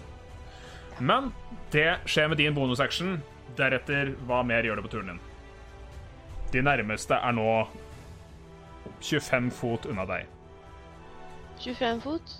Men 0.99 1.31
det 1.73 1.99
skjer 2.09 2.31
med 2.31 2.41
din 2.41 2.55
bonusaction. 2.55 3.19
Deretter, 3.57 4.13
hva 4.27 4.41
mer 4.45 4.65
gjør 4.67 4.79
du 4.79 4.85
på 4.85 4.93
turen 4.95 5.13
din? 5.13 5.21
De 6.53 6.63
nærmeste 6.65 7.17
er 7.17 7.35
nå 7.35 7.49
25 9.05 9.49
fot 9.55 9.85
unna 9.89 10.05
deg. 10.09 10.27
25 11.61 12.01
fot. 12.03 12.35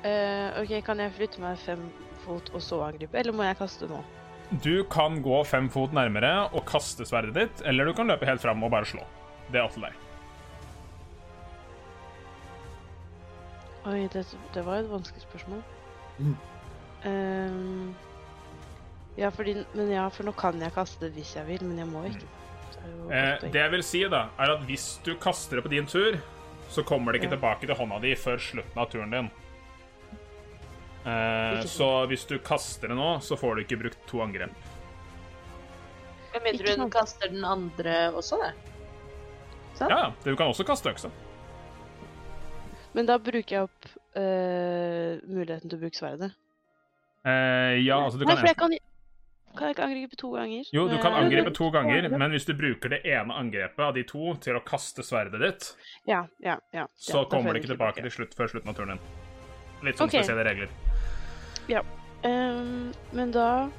Uh, 0.00 0.62
OK, 0.62 0.78
kan 0.86 1.02
jeg 1.02 1.12
flytte 1.18 1.42
meg 1.42 1.58
fem 1.60 1.82
fot 2.24 2.48
og 2.54 2.62
så 2.64 2.80
angripe, 2.86 3.18
eller 3.20 3.36
må 3.36 3.44
jeg 3.44 3.58
kaste 3.58 3.88
nå? 3.90 4.00
Du 4.64 4.82
kan 4.90 5.20
gå 5.22 5.42
fem 5.46 5.68
fot 5.70 5.92
nærmere 5.94 6.32
og 6.48 6.64
kaste 6.68 7.06
sverdet 7.06 7.36
ditt, 7.36 7.66
eller 7.68 7.86
du 7.86 7.94
kan 7.96 8.08
løpe 8.10 8.26
helt 8.26 8.42
fram 8.42 8.64
og 8.66 8.72
bare 8.72 8.88
slå. 8.88 9.04
Det 9.50 9.60
er 9.60 9.66
opp 9.66 9.76
til 9.76 9.86
deg. 9.86 10.09
Oi, 13.90 14.04
det, 14.12 14.24
det 14.54 14.62
var 14.66 14.82
et 14.82 14.90
vanskelig 14.90 15.22
spørsmål. 15.24 15.62
Mm. 16.20 16.36
Um, 17.04 17.94
ja, 19.18 19.30
fordi, 19.34 19.56
men 19.74 19.90
ja, 19.90 20.04
for 20.12 20.28
nå 20.28 20.34
kan 20.38 20.60
jeg 20.62 20.72
kaste 20.74 21.06
det 21.08 21.14
hvis 21.16 21.32
jeg 21.36 21.48
vil, 21.48 21.64
men 21.66 21.80
jeg 21.82 21.90
må 21.90 22.04
ikke. 22.10 22.20
Det 22.24 22.36
Eh, 23.10 23.42
det 23.52 23.58
jeg 23.60 23.70
vil 23.74 23.82
si, 23.84 24.00
da, 24.08 24.22
er 24.40 24.54
at 24.54 24.62
hvis 24.64 25.00
du 25.04 25.10
kaster 25.20 25.58
det 25.58 25.64
på 25.66 25.72
din 25.72 25.88
tur, 25.90 26.16
så 26.72 26.84
kommer 26.86 27.12
det 27.12 27.20
ikke 27.20 27.32
Ja. 27.32 27.36
tilbake 27.36 27.66
til 27.66 27.76
hånda 27.76 27.98
di 28.00 28.14
før 28.16 28.38
slutten 28.40 28.78
av 28.80 28.88
turen 28.90 29.10
din. 29.10 29.30
Eh, 31.04 31.64
så 31.66 32.06
hvis 32.06 32.24
du 32.28 32.38
kaster 32.38 32.88
det 32.88 32.96
nå, 32.96 33.18
så 33.20 33.36
får 33.36 33.54
du 33.54 33.60
ikke 33.64 33.80
brukt 33.82 33.98
to 34.06 34.22
angrep. 34.22 34.52
Med 36.32 36.42
mindre 36.44 36.76
hun 36.78 36.90
kaster 36.90 37.28
den 37.28 37.44
andre 37.44 38.12
også, 38.14 38.38
det. 38.38 38.54
Sant? 39.74 39.90
Ja, 39.90 39.98
ja. 39.98 40.12
Du 40.24 40.36
kan 40.36 40.46
også 40.46 40.64
kaste 40.64 40.90
øksa. 40.92 41.10
Men 42.96 43.06
da 43.06 43.18
bruker 43.22 43.56
jeg 43.56 43.66
opp 43.68 43.90
eh, 44.18 45.20
muligheten 45.30 45.70
til 45.70 45.78
å 45.78 45.82
bruke 45.84 45.98
sverdet. 45.98 46.32
Eh, 47.24 47.76
ja, 47.84 48.00
altså 48.00 48.18
du 48.18 48.24
Nei, 48.24 48.34
kan 48.34 48.40
for 48.40 48.48
jeg 48.50 48.58
kan, 48.58 48.74
kan 49.54 49.68
jeg 49.68 49.76
ikke 49.76 49.86
angripe 49.86 50.18
to 50.18 50.30
ganger? 50.34 50.70
Jo, 50.74 50.86
du 50.90 50.96
kan 51.02 51.16
angripe 51.20 51.52
to 51.54 51.70
ganger, 51.74 52.08
men 52.14 52.34
hvis 52.34 52.48
du 52.48 52.54
bruker 52.58 52.94
det 52.96 53.00
ene 53.06 53.36
angrepet 53.36 53.82
av 53.86 53.94
de 53.94 54.04
to 54.08 54.34
til 54.42 54.58
å 54.58 54.62
kaste 54.66 55.04
sverdet 55.06 55.42
ditt, 55.44 55.68
Ja, 56.08 56.24
ja, 56.42 56.56
ja. 56.74 56.86
så 56.96 57.12
ja, 57.12 57.22
da 57.22 57.24
får 57.24 57.30
kommer 57.30 57.52
jeg 57.52 57.60
det 57.60 57.62
ikke 57.64 57.74
tilbake 57.76 58.06
til 58.06 58.14
slutt 58.18 58.36
før 58.38 58.54
slutten 58.54 58.72
av 58.72 58.78
turen 58.78 58.94
din. 58.96 59.04
Litt 59.86 60.00
sånn 60.00 60.10
Ok. 60.10 60.16
spesielle 60.18 60.46
regler. 60.48 60.72
Ehm, 62.26 62.90
men 63.16 63.30
da 63.32 63.70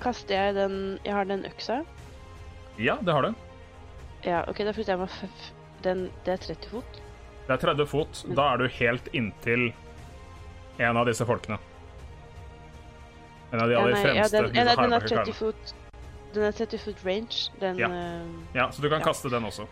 kaster 0.00 0.34
jeg 0.34 0.54
den 0.56 0.98
Jeg 1.04 1.12
har 1.12 1.26
den 1.28 1.44
øksa. 1.44 1.82
Ja, 2.80 2.96
det 2.96 3.12
har 3.12 3.22
du. 3.26 3.34
Ja, 4.24 4.44
OK, 4.48 4.62
da 4.64 4.72
flytter 4.72 4.94
jeg 4.94 5.02
meg 5.02 5.10
f 5.10 5.50
den 5.82 6.06
Det 6.24 6.32
er 6.38 6.44
30 6.54 6.70
fot. 6.70 7.01
Det 7.52 7.58
er 7.60 7.74
30 7.74 7.86
fot. 7.90 8.20
Da 8.36 8.46
er 8.54 8.62
du 8.62 8.68
helt 8.78 9.08
inntil 9.12 9.66
en 10.80 10.96
av 10.96 11.04
disse 11.06 11.24
folkene. 11.28 11.58
En 13.52 13.60
av 13.60 13.68
de 13.68 13.74
Ja, 13.74 13.80
aller 13.82 13.92
nei, 13.92 14.00
ja, 14.00 14.22
fremste. 14.24 14.36
ja, 14.36 14.42
den, 14.42 14.52
den 14.54 14.92
er 14.92 15.00
30 15.00 15.32
fot 15.36 15.74
Den 16.32 16.44
er 16.48 16.52
30 16.56 16.78
foot 16.80 17.02
range. 17.04 17.50
Den 17.60 17.76
Ja. 17.78 17.88
ehm, 17.88 18.46
Ja, 18.54 18.70
så 18.70 18.80
du 18.80 18.88
kan 18.88 19.00
Ja. 19.00 19.04
kaste 19.04 19.28
den 19.28 19.44
også. 19.44 19.66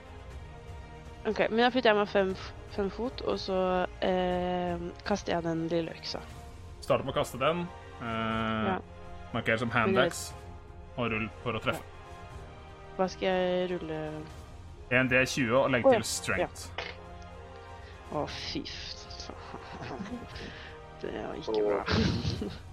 OK, 1.26 1.38
men 1.50 1.58
da 1.58 1.70
flytter 1.70 1.90
jeg 1.90 1.96
meg 1.96 2.08
fem, 2.08 2.34
fem 2.70 2.90
fot, 2.90 3.22
og 3.22 3.38
så 3.38 3.86
ehm, 4.02 4.92
kaster 5.04 5.32
jeg 5.32 5.42
den 5.42 5.68
lille 5.68 5.90
øksa. 5.90 6.20
Starter 6.82 7.04
med 7.04 7.14
å 7.14 7.18
kaste 7.18 7.38
den. 7.38 7.66
Eh. 8.02 8.78
Marker 9.32 9.56
som 9.56 9.70
handax. 9.70 10.34
Og 10.98 11.10
rull 11.10 11.30
for 11.42 11.52
å 11.52 11.60
treffe. 11.62 11.80
Hva 12.98 13.08
skal 13.08 13.28
jeg 13.28 13.70
rulle 13.70 14.12
En 14.90 15.08
D20 15.08 15.52
og 15.54 15.70
legg 15.70 15.84
til 15.84 16.02
strength. 16.02 16.68
Å, 18.12 18.24
fy. 18.28 18.62
Det 21.00 21.12
var 21.14 21.38
ikke 21.38 21.62
bra. 21.68 21.84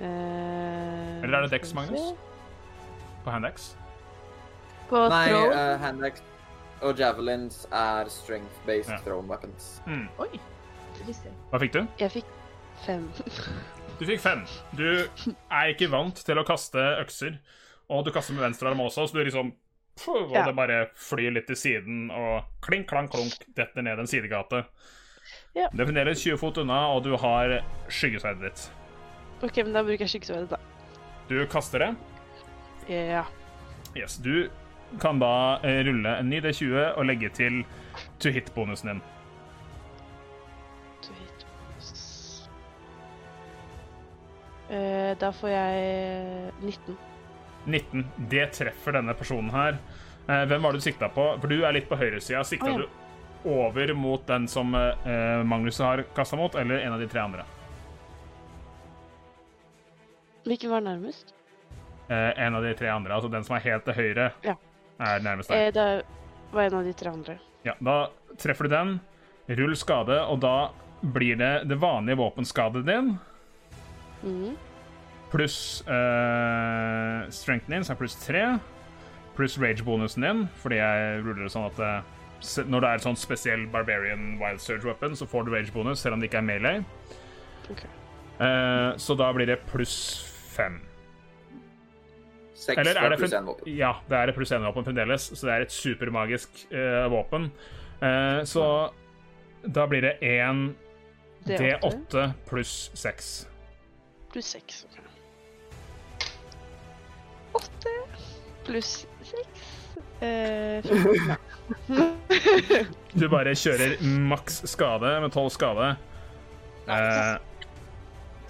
Eh, 0.00 0.06
Eller 1.20 1.34
er 1.36 1.42
det 1.44 1.50
Dex, 1.52 1.74
Magnus? 1.76 2.14
På 3.20 3.30
handax. 3.34 3.74
På 4.88 5.02
Nei, 5.12 5.26
throw. 5.28 5.50
uh, 5.52 5.74
handax 5.82 6.22
og 6.80 6.96
javelins 6.96 7.66
er 7.68 8.08
strength-based 8.08 8.94
Ja. 8.94 8.96
throne 9.04 9.28
weapons. 9.28 9.82
Mm. 9.84 10.06
Oi. 10.24 10.40
Hva 11.50 11.60
fikk 11.60 11.74
du? 11.76 11.82
Jeg 12.00 12.10
fikk 12.16 12.30
fem. 12.86 13.04
Du 14.00 14.06
fikk 14.08 14.22
fem. 14.24 14.46
Du 14.72 14.86
er 15.52 15.74
ikke 15.74 15.90
vant 15.92 16.16
til 16.24 16.38
å 16.40 16.46
kaste 16.48 16.80
økser, 17.02 17.36
og 17.92 18.06
du 18.06 18.10
kaster 18.14 18.32
med 18.32 18.46
venstre 18.46 18.70
arm 18.72 18.80
også, 18.80 19.04
så 19.10 19.18
du 19.18 19.24
liksom 19.26 19.50
puh, 19.52 19.58
Og 20.08 20.30
Ja. 20.32 20.46
det 20.46 20.54
bare 20.56 20.86
flyr 20.96 21.30
litt 21.34 21.46
til 21.46 21.56
siden, 21.56 22.10
og 22.10 22.44
klink, 22.62 22.88
klank, 22.88 23.10
klunk, 23.12 23.32
detter 23.56 23.82
ned 23.82 23.98
en 23.98 24.06
sidegate. 24.06 24.64
Ja. 25.54 25.68
Det 25.74 25.86
fremdeles 25.86 26.22
20 26.22 26.38
fot 26.38 26.56
unna, 26.62 26.86
og 26.94 27.02
du 27.04 27.16
har 27.16 27.60
skyggesverdet 27.88 28.40
ditt. 28.48 28.70
OK, 29.42 29.56
men 29.64 29.72
da 29.72 29.82
bruker 29.82 30.06
jeg 30.06 30.14
skyggesverdet, 30.14 30.50
da. 30.50 30.56
Du 31.28 31.46
kaster 31.46 31.78
det. 31.78 31.96
Ja. 32.88 33.24
Yes, 33.96 34.16
Du 34.18 34.48
kan 35.00 35.18
da 35.20 35.60
eh, 35.62 35.84
rulle 35.86 36.16
en 36.18 36.28
ny 36.30 36.40
D20 36.42 36.96
og 36.96 37.04
legge 37.06 37.28
til 37.34 37.64
to 38.18 38.30
hit-bonusen 38.34 38.88
din. 38.90 39.02
To 41.02 41.12
hit 41.12 41.44
bonus. 41.46 42.48
Eh, 44.70 45.14
da 45.20 45.30
får 45.30 45.48
jeg 45.48 46.52
19. 46.62 46.96
19. 47.64 48.04
Det 48.30 48.46
treffer 48.56 48.92
denne 48.92 49.14
personen 49.14 49.50
her. 49.54 49.78
Eh, 50.28 50.44
hvem 50.46 50.62
var 50.62 50.72
det 50.72 50.80
du 50.80 50.86
sikta 50.88 51.08
på? 51.08 51.26
For 51.40 51.48
du 51.50 51.60
er 51.64 51.72
litt 51.76 51.88
på 51.88 51.98
høyresida. 52.00 52.44
Sikta 52.44 52.70
oh, 52.72 52.80
ja. 52.80 52.86
du 53.42 53.50
over 53.50 53.94
mot 53.96 54.26
den 54.28 54.48
som 54.48 54.74
eh, 54.74 55.42
Magnus 55.48 55.78
har 55.80 56.02
kasta 56.14 56.36
mot, 56.36 56.54
eller 56.54 56.78
en 56.84 56.92
av 56.92 57.00
de 57.00 57.08
tre 57.08 57.20
andre? 57.24 57.44
Hvilken 60.44 60.70
var 60.70 60.80
nærmest? 60.80 61.34
Eh, 62.08 62.40
en 62.46 62.54
av 62.54 62.62
de 62.62 62.74
tre 62.74 62.88
andre, 62.88 63.14
altså 63.14 63.30
den 63.32 63.44
som 63.44 63.56
er 63.56 63.64
helt 63.68 63.84
til 63.84 63.94
høyre, 63.94 64.30
Ja. 64.42 64.56
er 64.98 65.20
nærmest 65.24 65.48
deg. 65.52 65.74
Det 65.74 66.04
var 66.52 66.62
en 66.62 66.74
av 66.74 66.84
de 66.84 66.92
tre 66.92 67.10
andre. 67.10 67.38
Ja, 67.64 67.74
da 67.80 67.96
treffer 68.40 68.68
du 68.68 68.74
den. 68.74 69.00
Rull 69.48 69.76
skade, 69.76 70.16
og 70.26 70.40
da 70.40 70.70
blir 71.00 71.36
det 71.36 71.68
det 71.68 71.76
vanlige 71.80 72.16
våpenskadet 72.16 72.84
din 72.86 73.18
Mhm. 74.22 74.56
Pluss 75.30 75.82
uh, 75.86 77.28
strengthen 77.30 77.76
din, 77.76 77.86
som 77.86 77.94
er 77.94 78.00
pluss 78.00 78.16
tre, 78.20 78.44
pluss 79.36 79.56
rage-bonusen 79.60 80.26
din, 80.26 80.44
fordi 80.62 80.80
jeg 80.80 81.22
ruller 81.24 81.46
det 81.46 81.52
sånn 81.54 81.68
at 81.68 81.80
eh, 81.80 82.66
når 82.66 82.82
det 82.82 82.88
er 82.88 82.98
et 82.98 83.04
sånt 83.04 83.20
spesiell 83.20 83.66
barbarian 83.72 84.34
wild 84.40 84.60
surge 84.62 84.88
weapon, 84.88 85.16
så 85.16 85.28
får 85.28 85.46
du 85.46 85.54
rage-bonus, 85.54 86.02
selv 86.02 86.16
om 86.16 86.22
det 86.22 86.30
ikke 86.30 86.40
er 86.40 86.46
melee. 86.48 86.84
Ok. 87.70 87.84
Uh, 88.40 88.96
så 89.00 89.14
da 89.20 89.28
blir 89.36 89.48
det 89.50 89.60
pluss 89.68 89.96
fem. 90.54 90.80
Seks 92.60 92.76
Eller 92.80 92.96
er 92.96 93.00
fra 93.00 93.10
det 93.12 93.20
pluss 93.20 93.36
én 93.36 93.46
våpen. 93.48 93.72
Ja, 93.72 93.92
det 94.08 94.18
er 94.18 94.32
et 94.32 94.36
pluss 94.36 94.52
én-våpen 94.52 94.88
fremdeles, 94.88 95.28
så 95.32 95.48
det 95.48 95.54
er 95.54 95.66
et 95.66 95.72
supermagisk 95.72 96.64
uh, 96.72 97.06
våpen. 97.12 97.48
Uh, 98.00 98.40
så 98.48 98.64
da 99.64 99.86
blir 99.88 100.04
det 100.04 100.16
én 100.24 100.70
D8 101.46 101.60
D8 101.60 102.26
pluss 102.48 102.90
seks. 102.96 103.30
pluss 104.32 104.52
seks. 104.56 104.84
ok. 104.88 105.09
8 107.52 107.94
pluss 108.66 109.06
6 109.30 109.40
eh, 110.20 110.84
Du 113.20 113.28
bare 113.32 113.54
kjører 113.58 113.96
maks 114.30 114.62
skade 114.70 115.12
med 115.24 115.32
tolv 115.34 115.50
skade. 115.54 115.94
Eh, 116.90 117.36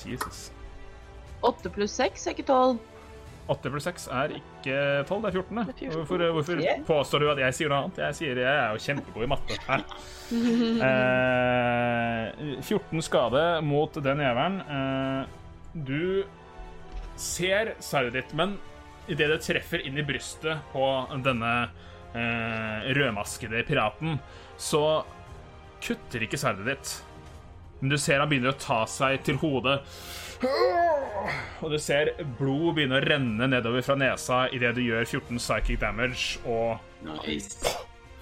Jesus. 0.04 0.50
8 1.46 1.72
pluss 1.72 1.96
6 1.96 2.26
er 2.26 2.36
ikke 2.36 2.48
12. 2.48 2.78
8 3.50 3.70
pluss 3.72 3.86
6 3.88 4.06
er 4.14 4.34
ikke 4.36 4.76
12, 5.08 5.22
det 5.24 5.30
er 5.30 5.36
14. 5.40 5.56
Det 5.56 5.62
er 5.62 5.78
14. 5.78 5.96
Hvorfor, 5.96 6.24
hvorfor 6.36 6.60
påstår 6.86 7.18
du 7.24 7.30
at 7.32 7.40
jeg 7.42 7.56
sier 7.58 7.72
noe 7.72 7.80
annet? 7.84 8.00
Jeg 8.04 8.18
sier 8.20 8.40
jeg 8.44 8.50
er 8.52 8.76
jo 8.76 8.84
kjempegod 8.84 9.26
i 9.26 9.30
matte. 9.30 9.56
Hæ? 9.70 9.76
Eh, 10.86 12.60
14 12.62 13.02
skade 13.02 13.44
mot 13.66 13.98
den 14.04 14.22
jævelen. 14.22 14.60
Eh, 14.76 15.22
du 15.74 16.04
ser 17.20 17.74
sverdet 17.82 18.20
ditt, 18.20 18.36
men 18.38 18.58
idet 19.08 19.30
det 19.32 19.40
treffer 19.44 19.82
inn 19.86 19.98
i 19.98 20.04
brystet 20.06 20.60
på 20.72 20.84
denne 21.24 21.52
eh, 22.14 22.90
rødmaskede 22.96 23.62
piraten, 23.68 24.18
så 24.60 25.02
kutter 25.80 26.26
ikke 26.26 26.38
sverdet 26.40 26.66
ditt. 26.68 26.94
Men 27.80 27.94
du 27.94 27.96
ser 27.98 28.20
han 28.20 28.28
begynner 28.28 28.52
å 28.52 28.60
ta 28.60 28.82
seg 28.90 29.22
til 29.24 29.38
hodet. 29.40 29.78
Og 31.60 31.72
du 31.72 31.76
ser 31.80 32.12
blod 32.38 32.74
begynne 32.76 32.98
å 33.00 33.04
renne 33.04 33.48
nedover 33.48 33.84
fra 33.84 33.96
nesa 34.00 34.42
idet 34.52 34.74
du 34.76 34.82
gjør 34.84 35.04
14 35.06 35.40
psychic 35.40 35.80
damage, 35.80 36.40
og 36.48 36.80
Nice. 37.04 37.56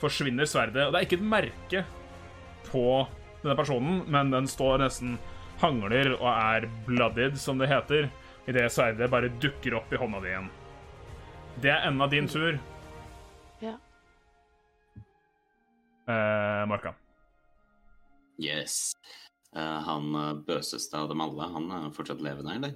forsvinner 0.03 0.47
sverdet. 0.47 0.87
Og 0.87 0.95
det 0.95 1.01
er 1.01 1.09
ikke 1.09 1.19
et 1.19 1.27
merke 1.35 1.83
på 2.69 2.85
denne 3.43 3.57
personen, 3.59 4.01
men 4.11 4.31
den 4.35 4.47
står 4.51 4.83
nesten 4.83 5.17
hangler 5.63 6.13
og 6.21 6.29
er 6.31 6.69
blooded, 6.87 7.39
som 7.39 7.59
det 7.59 7.71
heter, 7.71 8.09
idet 8.49 8.69
sverdet 8.73 9.11
bare 9.11 9.31
dukker 9.43 9.75
opp 9.79 9.93
i 9.93 9.99
hånda 9.99 10.23
di 10.23 10.31
igjen. 10.33 10.51
Det 11.63 11.71
er 11.71 11.89
enda 11.89 12.07
din 12.07 12.29
tur, 12.31 12.59
Ja. 13.61 13.75
eh, 16.09 16.67
Marka. 16.69 16.95
Yes. 18.39 18.93
Uh, 19.57 19.81
han 19.83 20.15
eh, 20.15 20.35
bøseste 20.47 20.95
av 20.97 21.09
dem 21.09 21.21
alle, 21.25 21.49
han 21.51 21.71
er 21.73 21.91
fortsatt 21.97 22.21
levende, 22.23 22.55
eller? 22.55 22.75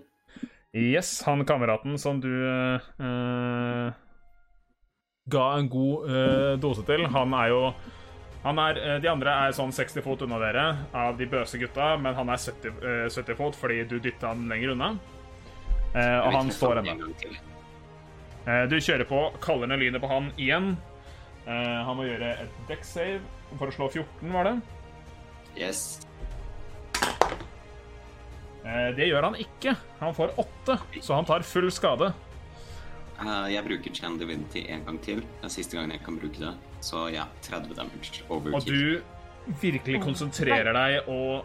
Yes, 0.75 1.21
han 1.23 1.45
kameraten 1.47 1.99
som 2.01 2.19
du 2.21 2.31
uh, 2.33 3.93
ga 5.31 5.45
en 5.59 5.69
god 5.69 6.09
uh, 6.11 6.55
dose 6.59 6.83
til, 6.89 7.07
han 7.13 7.35
er 7.35 7.53
jo 7.53 7.61
han 8.43 8.59
er, 8.59 8.99
De 8.99 9.07
andre 9.07 9.31
er 9.47 9.53
sånn 9.55 9.71
60 9.71 10.03
fot 10.03 10.25
unna 10.27 10.41
dere 10.43 10.65
av 10.99 11.15
de 11.19 11.29
bøse 11.31 11.61
gutta, 11.61 11.93
men 12.03 12.17
han 12.19 12.33
er 12.35 12.41
70, 12.43 12.81
eh, 12.83 13.05
70 13.07 13.37
fot 13.39 13.55
fordi 13.55 13.85
du 13.87 14.01
dytta 14.03 14.33
han 14.33 14.49
lenger 14.51 14.73
unna. 14.75 14.89
Eh, 15.95 16.19
og 16.27 16.33
han 16.35 16.51
står 16.51 16.81
ennå. 16.81 17.13
Du 18.43 18.77
kjører 18.78 19.06
på, 19.06 19.19
kaller 19.44 19.70
ned 19.70 19.82
lynet 19.82 20.02
på 20.02 20.10
han 20.10 20.32
igjen. 20.40 20.73
Eh, 21.47 21.78
han 21.86 21.97
må 21.98 22.06
gjøre 22.06 22.35
et 22.44 22.59
deck 22.69 22.85
save 22.86 23.20
for 23.59 23.70
å 23.70 23.74
slå 23.74 23.89
14, 23.90 24.31
var 24.32 24.47
det? 24.47 24.56
Yes. 25.59 25.82
Eh, 28.62 28.90
det 28.97 29.09
gjør 29.09 29.27
han 29.28 29.39
ikke. 29.43 29.74
Han 30.01 30.14
får 30.14 30.36
8, 30.39 30.78
så 31.02 31.16
han 31.19 31.27
tar 31.28 31.47
full 31.47 31.66
skade. 31.74 32.12
Eh, 33.19 33.48
jeg 33.56 33.66
bruker 33.66 33.97
Chan 33.97 34.20
Divinity 34.20 34.64
en 34.70 34.86
gang 34.86 35.01
til. 35.02 35.24
Det 35.40 35.48
er 35.51 35.55
siste 35.56 35.78
gangen 35.78 35.97
jeg 35.97 36.05
kan 36.06 36.20
bruke 36.20 36.44
det. 36.44 36.55
Så 36.82 37.09
ja, 37.14 37.27
30 37.43 37.74
damage 37.78 38.23
overkill. 38.28 38.55
Og 38.55 38.66
du 38.70 39.59
virkelig 39.62 39.98
konsentrerer 40.05 40.70
deg 40.77 41.10
og 41.10 41.43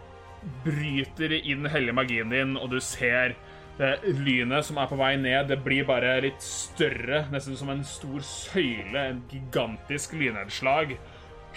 bryter 0.63 1.33
inn 1.39 1.65
hellige 1.65 1.97
magien 1.97 2.29
din, 2.29 2.53
og 2.61 2.69
du 2.69 2.77
ser 2.83 3.33
det 3.77 3.91
lynet 4.23 4.65
som 4.65 4.79
er 4.81 4.89
på 4.89 4.97
vei 4.97 5.11
ned, 5.21 5.51
det 5.51 5.59
blir 5.65 5.85
bare 5.85 6.15
litt 6.23 6.41
større, 6.43 7.25
nesten 7.33 7.57
som 7.59 7.69
en 7.73 7.83
stor 7.85 8.23
søyle, 8.25 9.03
en 9.03 9.21
gigantisk 9.29 10.15
lynnedslag. 10.17 10.95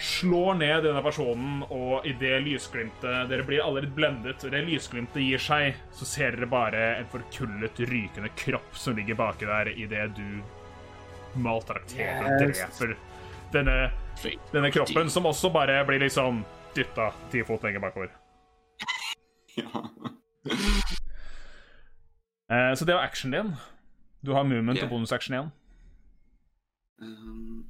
Slår 0.01 0.55
ned 0.57 0.85
denne 0.85 1.01
personen, 1.05 1.61
og 1.69 2.05
i 2.09 2.13
det 2.17 2.39
lysglimtet 2.45 3.29
Dere 3.29 3.45
blir 3.45 3.61
alle 3.61 3.83
litt 3.85 3.93
blendet. 3.97 4.41
Og 4.45 4.53
det 4.53 4.63
lysglimtet 4.65 5.21
gir 5.21 5.41
seg, 5.41 5.77
så 5.93 6.07
ser 6.09 6.37
dere 6.37 6.49
bare 6.49 6.85
en 6.99 7.09
forkullet, 7.11 7.83
rykende 7.89 8.31
kropp 8.37 8.77
som 8.77 8.97
ligger 8.97 9.19
baki 9.19 9.49
der 9.49 9.73
idet 9.75 10.07
du 10.17 10.41
maltrakterer 11.41 12.25
og 12.25 12.41
dreper 12.41 12.95
denne 13.53 13.75
denne 14.51 14.71
kroppen 14.71 15.09
som 15.09 15.25
også 15.25 15.49
bare 15.53 15.83
blir 15.87 15.99
liksom 16.03 16.43
dytta 16.75 17.11
ti 17.31 17.43
fot 17.43 17.63
lenger 17.63 17.79
bakover. 17.83 18.11
Ja. 19.55 19.85
Eh, 22.51 22.73
så 22.75 22.85
det 22.85 22.93
var 22.93 23.01
actionen 23.01 23.31
din. 23.31 23.55
Du 24.21 24.31
har 24.31 24.43
movement 24.43 24.77
yeah. 24.77 24.85
og 24.85 24.89
bonusaction 24.89 25.33
igjen. 25.33 25.51
Um. 27.01 27.65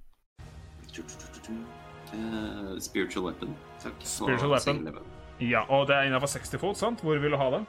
Eh, 2.14 2.80
spiritual 2.80 3.26
weapon. 3.26 3.56
Takk. 3.84 3.94
Spiritual 4.04 4.52
weapon. 4.52 4.98
Ja, 5.40 5.62
og 5.70 5.88
det 5.88 5.96
er 5.96 6.10
innafor 6.10 6.28
60 6.28 6.60
fot, 6.60 6.78
sant? 6.78 7.02
Hvor 7.02 7.18
vil 7.18 7.32
du 7.32 7.38
ha 7.38 7.48
det? 7.54 7.62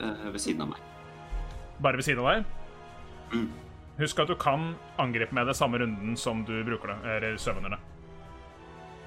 Uh, 0.00 0.32
ved 0.32 0.40
siden 0.40 0.64
av 0.64 0.72
meg. 0.72 0.80
Bare 1.82 2.00
ved 2.00 2.08
siden 2.08 2.24
av 2.24 2.28
deg? 2.32 2.44
Mm. 3.32 3.46
Husk 4.00 4.20
at 4.24 4.28
du 4.28 4.34
kan 4.40 4.74
angripe 5.00 5.34
med 5.34 5.46
det 5.48 5.56
samme 5.56 5.78
runden 5.80 6.16
som 6.16 6.44
du 6.48 6.54
bruker 6.66 6.92
det, 6.92 6.98
eller 7.16 7.38
søvnerne. 7.40 7.78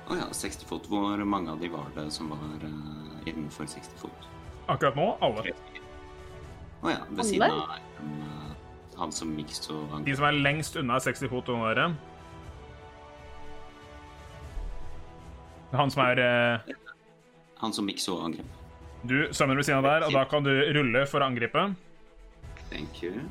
Å 0.06 0.14
Å 0.14 0.20
ja, 0.22 0.30
60 0.32 0.70
fot. 0.70 0.90
Hvor 0.90 1.22
mange 1.26 1.52
av 1.54 1.62
de 1.62 1.70
var 1.74 1.90
det 1.98 2.08
som 2.14 2.30
var 2.34 2.66
uh, 2.66 3.26
innenfor 3.26 3.70
60 3.70 4.06
fot? 4.06 4.30
Akkurat 4.70 4.98
nå, 4.98 5.12
alle. 5.22 5.54
Å 6.86 6.92
ja, 6.94 7.00
ved 7.10 7.26
siden 7.26 7.50
av 7.50 7.72
eh, 7.78 8.52
han 9.00 9.12
som 9.16 9.32
Mix 9.36 9.64
og 9.74 9.88
De 9.90 9.98
angrep. 9.98 10.18
som 10.20 10.28
er 10.30 10.38
lengst 10.46 10.78
unna 10.80 11.00
60 11.02 11.32
fot 11.32 11.50
unna 11.52 11.72
dere. 11.74 11.88
Han 15.76 15.92
som 15.92 16.04
er 16.06 16.22
eh, 16.24 16.76
Han 17.64 17.74
som 17.74 17.88
Mix 17.90 18.06
og 18.12 18.22
angrep. 18.30 18.62
Du 19.06 19.18
sømmer 19.34 19.58
ved 19.60 19.68
siden 19.68 19.82
av 19.82 19.90
der, 19.90 20.06
og 20.08 20.14
da 20.16 20.24
kan 20.30 20.46
du 20.46 20.54
rulle 20.78 21.04
for 21.10 21.22
å 21.22 21.28
angripe. 21.30 21.68
Thank 22.72 23.04
you. 23.04 23.22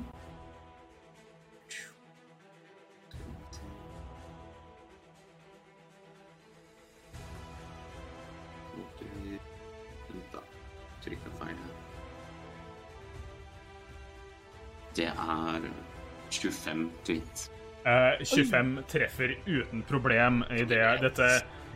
25 16.44 16.90
tweet. 17.04 17.50
Eh, 17.84 18.24
25 18.24 18.82
treffer 18.88 19.38
uten 19.46 19.82
problem 19.82 20.44
idet 20.50 21.00
dette 21.00 21.28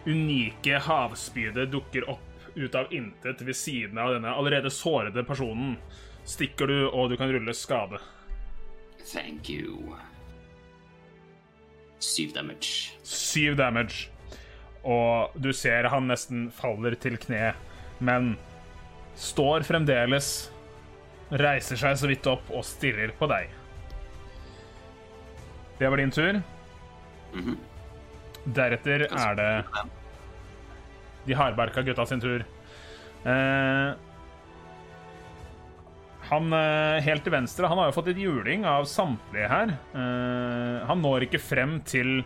unike 0.06 0.78
havspydet 0.78 1.70
dukker 1.72 2.08
opp 2.10 2.24
ut 2.54 2.74
av 2.74 2.92
intet 2.92 3.40
ved 3.40 3.56
siden 3.56 3.98
av 3.98 4.14
denne 4.16 4.32
allerede 4.32 4.70
sårede 4.70 5.24
personen. 5.24 5.76
Stikker 6.24 6.66
du, 6.66 6.78
og 6.88 7.10
du 7.10 7.16
kan 7.16 7.32
rulle 7.32 7.54
skade. 7.54 8.00
Thank 9.12 9.50
you. 9.50 9.96
Syv 11.98 12.32
damage. 12.32 12.92
Syv 13.02 13.56
damage. 13.56 14.08
Og 14.84 15.32
du 15.36 15.52
ser 15.52 15.88
han 15.92 16.08
nesten 16.08 16.48
faller 16.54 16.96
til 17.00 17.18
kne, 17.20 17.52
men 18.00 18.36
står 19.18 19.66
fremdeles, 19.66 20.50
reiser 21.30 21.80
seg 21.80 21.98
så 22.00 22.08
vidt 22.10 22.28
opp 22.30 22.52
og 22.54 22.64
stirrer 22.64 23.12
på 23.18 23.28
deg. 23.30 23.57
Det 25.78 25.88
var 25.88 25.96
din 26.00 26.10
tur. 26.14 26.40
Mhm. 27.34 27.56
Deretter 28.56 29.05
er 29.10 29.34
det 29.36 29.50
de 31.28 31.34
hardbarka 31.36 31.82
gutta 31.84 32.06
sin 32.09 32.20
tur. 32.22 32.44
Eh, 33.28 33.92
han 36.28 36.52
eh, 36.52 37.00
helt 37.02 37.24
til 37.26 37.32
venstre 37.34 37.66
Han 37.66 37.80
har 37.80 37.88
jo 37.88 37.94
fått 37.96 38.10
litt 38.12 38.20
juling 38.22 38.64
av 38.68 38.86
samtlige 38.88 39.48
her. 39.50 39.72
Eh, 39.92 40.86
han 40.88 41.02
når 41.05 41.26
ikke 41.26 41.40
frem 41.42 41.78
til 41.88 42.22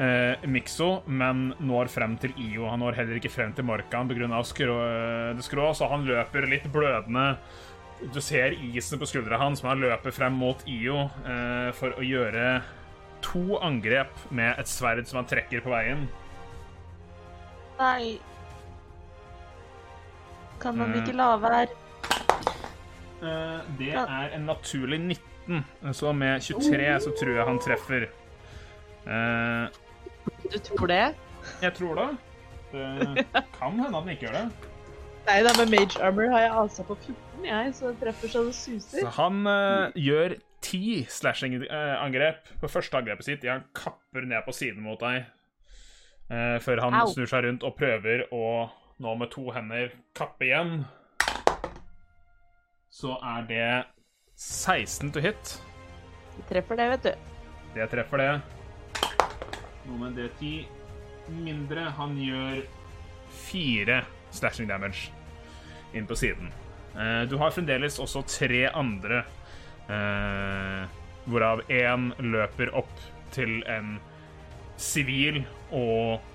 eh, 0.00 0.44
Mikso, 0.48 1.02
men 1.06 1.50
når 1.60 1.88
frem 1.92 2.16
til 2.20 2.34
IO. 2.36 2.66
Han 2.68 2.84
når 2.84 3.00
heller 3.00 3.20
ikke 3.20 3.32
frem 3.32 3.54
til 3.56 3.64
Morkan 3.68 4.10
pga. 4.10 4.42
Skrå, 4.44 4.76
det 5.38 5.46
skrå, 5.46 5.70
så 5.76 5.88
han 5.92 6.04
løper 6.08 6.48
litt 6.50 6.68
blødende. 6.72 7.36
Du 8.12 8.20
ser 8.20 8.52
isen 8.60 9.00
på 9.00 9.08
skuldra 9.08 9.38
hans, 9.40 9.62
men 9.62 9.72
han 9.72 9.84
løper 9.86 10.12
frem 10.12 10.36
mot 10.36 10.60
IO 10.68 11.06
eh, 11.24 11.70
for 11.76 11.96
å 11.96 12.04
gjøre 12.04 12.58
to 13.26 13.58
angrep 13.64 14.12
med 14.30 14.58
et 14.62 14.68
sverd 14.70 15.06
som 15.08 15.20
han 15.22 15.28
trekker 15.30 15.62
på 15.64 15.72
veien. 15.72 16.06
Nei. 17.80 18.16
Kan 20.62 20.78
man 20.78 20.94
Eh. 20.94 21.02
ikke 21.02 21.16
la 21.16 21.36
være? 21.36 21.66
Eh, 23.22 23.60
det 23.78 23.92
er 23.94 24.30
en 24.36 24.46
naturlig 24.46 25.00
19, 25.00 25.64
så 25.92 26.12
med 26.14 26.40
23 26.42 27.00
så 27.00 27.12
tror 27.18 27.34
jeg 27.36 27.46
han 27.48 27.58
treffer. 27.58 28.08
Eh, 29.06 29.68
Du 30.52 30.58
tror 30.58 30.86
det? 30.86 31.14
jeg 31.62 31.74
tror 31.74 31.94
det. 31.94 32.08
Det 32.72 33.26
kan 33.58 33.72
hende 33.78 33.86
at 33.88 34.02
han 34.02 34.08
ikke 34.08 34.26
gjør 34.26 34.32
det. 34.32 34.50
Nei 35.26 35.42
da, 35.42 35.52
med 35.58 35.70
mage 35.70 36.00
armor 36.02 36.28
har 36.30 36.40
jeg 36.40 36.50
asa 36.62 36.82
på 36.86 36.96
14, 36.96 37.44
jeg, 37.46 37.72
så 37.74 37.88
det 37.90 37.96
treffer 38.00 38.28
så 38.30 38.42
det 38.46 38.54
suser. 38.54 39.00
Så 39.00 39.08
han 39.16 39.46
uh, 39.46 39.90
gjør 39.98 40.36
ti 40.66 41.04
slashing-angrep 41.10 42.50
på 42.60 42.70
første 42.70 42.98
angrepet 42.98 43.28
sitt. 43.28 43.46
Han 43.46 43.64
kapper 43.76 44.26
ned 44.26 44.42
på 44.46 44.54
siden 44.56 44.82
mot 44.84 44.98
deg 45.02 45.22
eh, 45.22 46.56
før 46.64 46.82
han 46.86 46.98
Au. 47.02 47.06
snur 47.12 47.30
seg 47.30 47.46
rundt 47.46 47.66
og 47.66 47.76
prøver 47.78 48.26
å 48.34 48.44
nå 49.02 49.14
med 49.20 49.30
to 49.34 49.46
hender 49.54 49.92
kappe 50.16 50.48
igjen. 50.48 50.78
så 52.96 53.18
er 53.20 53.42
det 53.48 53.66
16 54.40 55.10
to 55.12 55.20
hit. 55.20 55.56
Det 56.36 56.46
treffer 56.48 56.78
det, 56.80 56.86
vet 56.94 57.04
du. 57.04 57.32
Det 57.76 57.88
treffer 57.92 58.22
det. 58.22 58.30
Noe 59.86 59.98
med 60.00 60.06
en 60.08 60.16
D10 60.16 61.34
mindre. 61.44 61.90
Han 61.98 62.16
gjør 62.20 62.62
fire 63.46 64.00
slashing 64.34 64.68
damage 64.70 65.10
inn 65.96 66.08
på 66.08 66.16
siden. 66.16 66.48
Eh, 66.96 67.22
du 67.28 67.36
har 67.40 67.52
fremdeles 67.52 67.98
også 68.00 68.24
tre 68.28 68.64
andre, 68.72 69.24
eh, 69.92 70.82
hvorav 71.26 71.62
én 71.72 72.10
løper 72.22 72.72
opp 72.78 72.92
til 73.34 73.60
en 73.70 73.98
sivil 74.76 75.42
og 75.74 76.32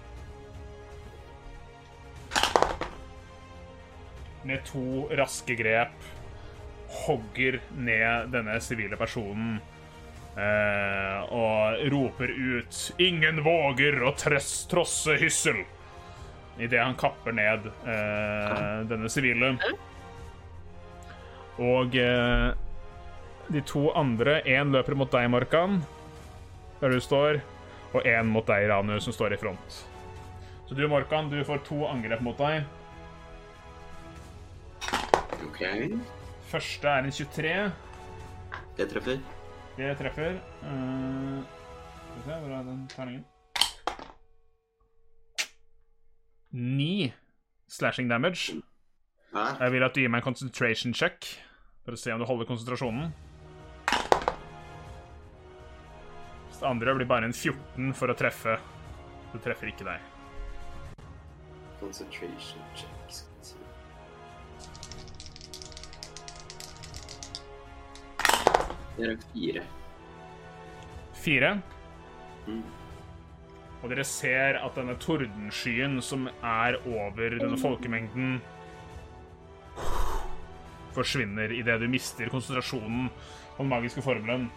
Med 4.41 4.63
to 4.65 5.05
raske 5.13 5.53
grep 5.53 6.07
hogger 7.03 7.59
ned 7.77 8.31
denne 8.33 8.55
sivile 8.65 8.97
personen 8.97 9.59
eh, 10.33 11.19
og 11.29 11.77
roper 11.93 12.33
ut 12.33 12.79
'Ingen 12.97 13.43
våger 13.45 14.01
å 14.01 14.15
tress, 14.17 14.65
trosse 14.65 15.13
hyssel' 15.21 15.61
idet 16.59 16.81
han 16.83 16.97
kapper 16.97 17.31
ned 17.31 17.69
eh, 17.85 18.81
denne 18.89 19.09
sivile. 19.09 19.53
Og 21.61 21.95
eh, 21.95 22.49
de 23.51 23.61
to 23.67 23.89
andre 23.97 24.39
Én 24.47 24.71
løper 24.71 24.95
mot 24.95 25.11
deg, 25.11 25.27
Morkan, 25.31 25.81
der 26.81 26.93
du 26.93 26.99
står, 27.03 27.41
og 27.91 28.05
én 28.07 28.29
mot 28.31 28.47
deg, 28.47 28.69
Ranu, 28.71 28.95
som 29.03 29.13
står 29.15 29.35
i 29.35 29.39
front. 29.41 29.81
Så 30.67 30.75
du, 30.77 30.85
Morkan, 30.87 31.29
du 31.29 31.41
får 31.43 31.63
to 31.67 31.81
angrep 31.89 32.21
mot 32.23 32.37
deg. 32.39 32.63
OK. 35.43 35.63
Første 36.51 36.87
er 36.87 37.07
en 37.07 37.11
23. 37.11 37.55
Det 38.77 38.87
treffer. 38.93 39.19
Det 39.75 39.91
treffer. 39.99 40.37
Eh, 40.63 41.41
skal 41.41 42.15
vi 42.15 42.23
se, 42.25 42.37
hvor 42.39 42.55
er 42.55 42.63
den 42.69 42.85
terningen? 42.91 43.25
Ni 46.51 47.11
slashing 47.71 48.09
damage. 48.09 48.61
Hæ? 49.33 49.45
Jeg 49.59 49.71
vil 49.71 49.83
at 49.83 49.95
du 49.95 50.01
gir 50.01 50.11
meg 50.11 50.19
en 50.19 50.27
concentration 50.31 50.93
check 50.93 51.27
for 51.85 51.95
å 51.95 51.99
se 51.99 52.11
om 52.11 52.19
du 52.19 52.27
holder 52.27 52.47
konsentrasjonen. 52.49 53.11
Det 56.61 56.67
andre 56.67 56.93
blir 56.93 57.07
bare 57.09 57.25
en 57.25 57.33
14 57.33 57.93
for 57.97 58.13
å 58.13 58.13
treffe. 58.13 58.59
Du 59.31 59.39
treffer 59.41 59.71
ikke 59.71 59.87
deg. 59.87 60.03
Concentration 61.79 62.61
check. 62.77 62.91
Det 68.99 69.07
er 69.07 69.17
fire. 69.31 69.63
Fire. 71.23 71.51
Mm. 72.45 72.61
Og 73.81 73.89
dere 73.89 74.05
ser 74.05 74.59
at 74.61 74.77
denne 74.77 74.99
tordenskyen 75.01 75.97
som 76.05 76.27
er 76.29 76.77
over 76.85 77.39
denne 77.41 77.57
folkemengden, 77.57 78.37
forsvinner 80.93 81.57
idet 81.57 81.79
du 81.81 81.87
mister 81.89 82.29
konsentrasjonen 82.29 83.07
og 83.09 83.63
den 83.63 83.73
magiske 83.73 84.05
formelen. 84.05 84.51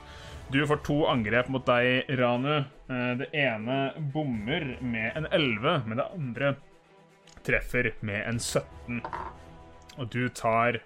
Du 0.52 0.66
får 0.66 0.76
to 0.86 0.96
angrep 1.10 1.48
mot 1.50 1.64
deg, 1.66 2.04
Ranu. 2.18 2.56
Eh, 2.88 3.14
Det 3.18 3.28
ene 3.34 3.92
bommer 4.12 4.76
med 4.80 5.16
en 5.16 5.26
11, 5.32 5.82
men 5.86 5.96
det 5.98 6.06
andre 6.14 6.54
treffer 7.44 7.92
med 8.00 8.22
en 8.28 8.38
17. 8.38 9.00
Og 9.98 10.10
du 10.10 10.28
tar 10.28 10.78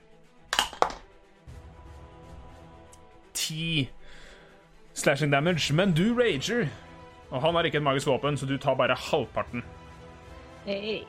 ti 3.35 3.89
slashing 4.95 5.31
damage, 5.33 5.73
men 5.75 5.93
du 5.95 6.15
rager. 6.19 6.69
Og 7.31 7.43
han 7.43 7.55
har 7.55 7.65
ikke 7.69 7.79
et 7.79 7.85
magisk 7.87 8.07
våpen, 8.09 8.37
så 8.39 8.47
du 8.49 8.57
tar 8.59 8.75
bare 8.75 8.97
halvparten. 8.97 9.63
Hey. 10.67 11.03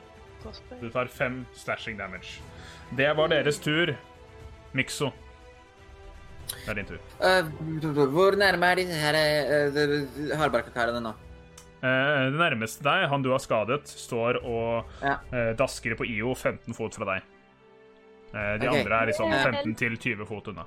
Du 0.80 0.88
tar 0.90 1.06
fem 1.12 1.46
slashing 1.54 1.98
damage. 1.98 2.40
Det 2.96 3.10
var 3.16 3.28
deres 3.28 3.58
tur. 3.60 3.94
Mikso. 4.72 5.10
Det 6.52 6.70
er 6.72 6.78
din 6.80 6.88
tur. 6.88 7.00
Uh, 7.20 8.06
hvor 8.12 8.36
nærme 8.38 8.70
er 8.70 8.80
disse 8.80 9.00
her 9.00 9.18
uh, 9.18 10.38
hardbarkakarene 10.40 11.02
nå? 11.04 11.14
Uh, 11.80 12.28
det 12.30 12.40
nærmeste 12.40 12.84
deg, 12.84 13.06
han 13.08 13.24
du 13.24 13.30
har 13.32 13.42
skadet, 13.42 13.88
står 13.88 14.42
og 14.44 14.90
Ja. 15.02 15.16
uh, 15.32 15.52
dasker 15.58 15.96
på 15.96 16.08
IO 16.08 16.34
15 16.34 16.76
fot 16.76 16.98
fra 16.98 17.08
deg. 17.14 17.30
Uh, 18.30 18.54
de 18.60 18.68
okay. 18.68 18.80
andre 18.82 19.00
er 19.00 19.10
liksom 19.12 19.32
15 19.32 19.74
til 19.74 19.96
20 19.98 20.28
fot 20.28 20.52
unna. 20.52 20.66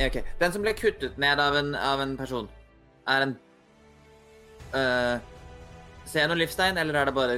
Ok. 0.00 0.22
Den 0.40 0.52
som 0.52 0.64
ble 0.64 0.72
kuttet 0.78 1.18
ned 1.20 1.40
av 1.42 1.56
en, 1.60 1.74
av 1.74 2.00
en 2.00 2.16
person, 2.16 2.48
er 3.08 3.28
en 3.28 3.36
uh, 4.74 5.18
Ser 6.10 6.24
jeg 6.24 6.30
noen 6.30 6.40
livstegn, 6.40 6.78
eller 6.80 6.96
er 6.96 7.06
det 7.06 7.12
bare 7.14 7.34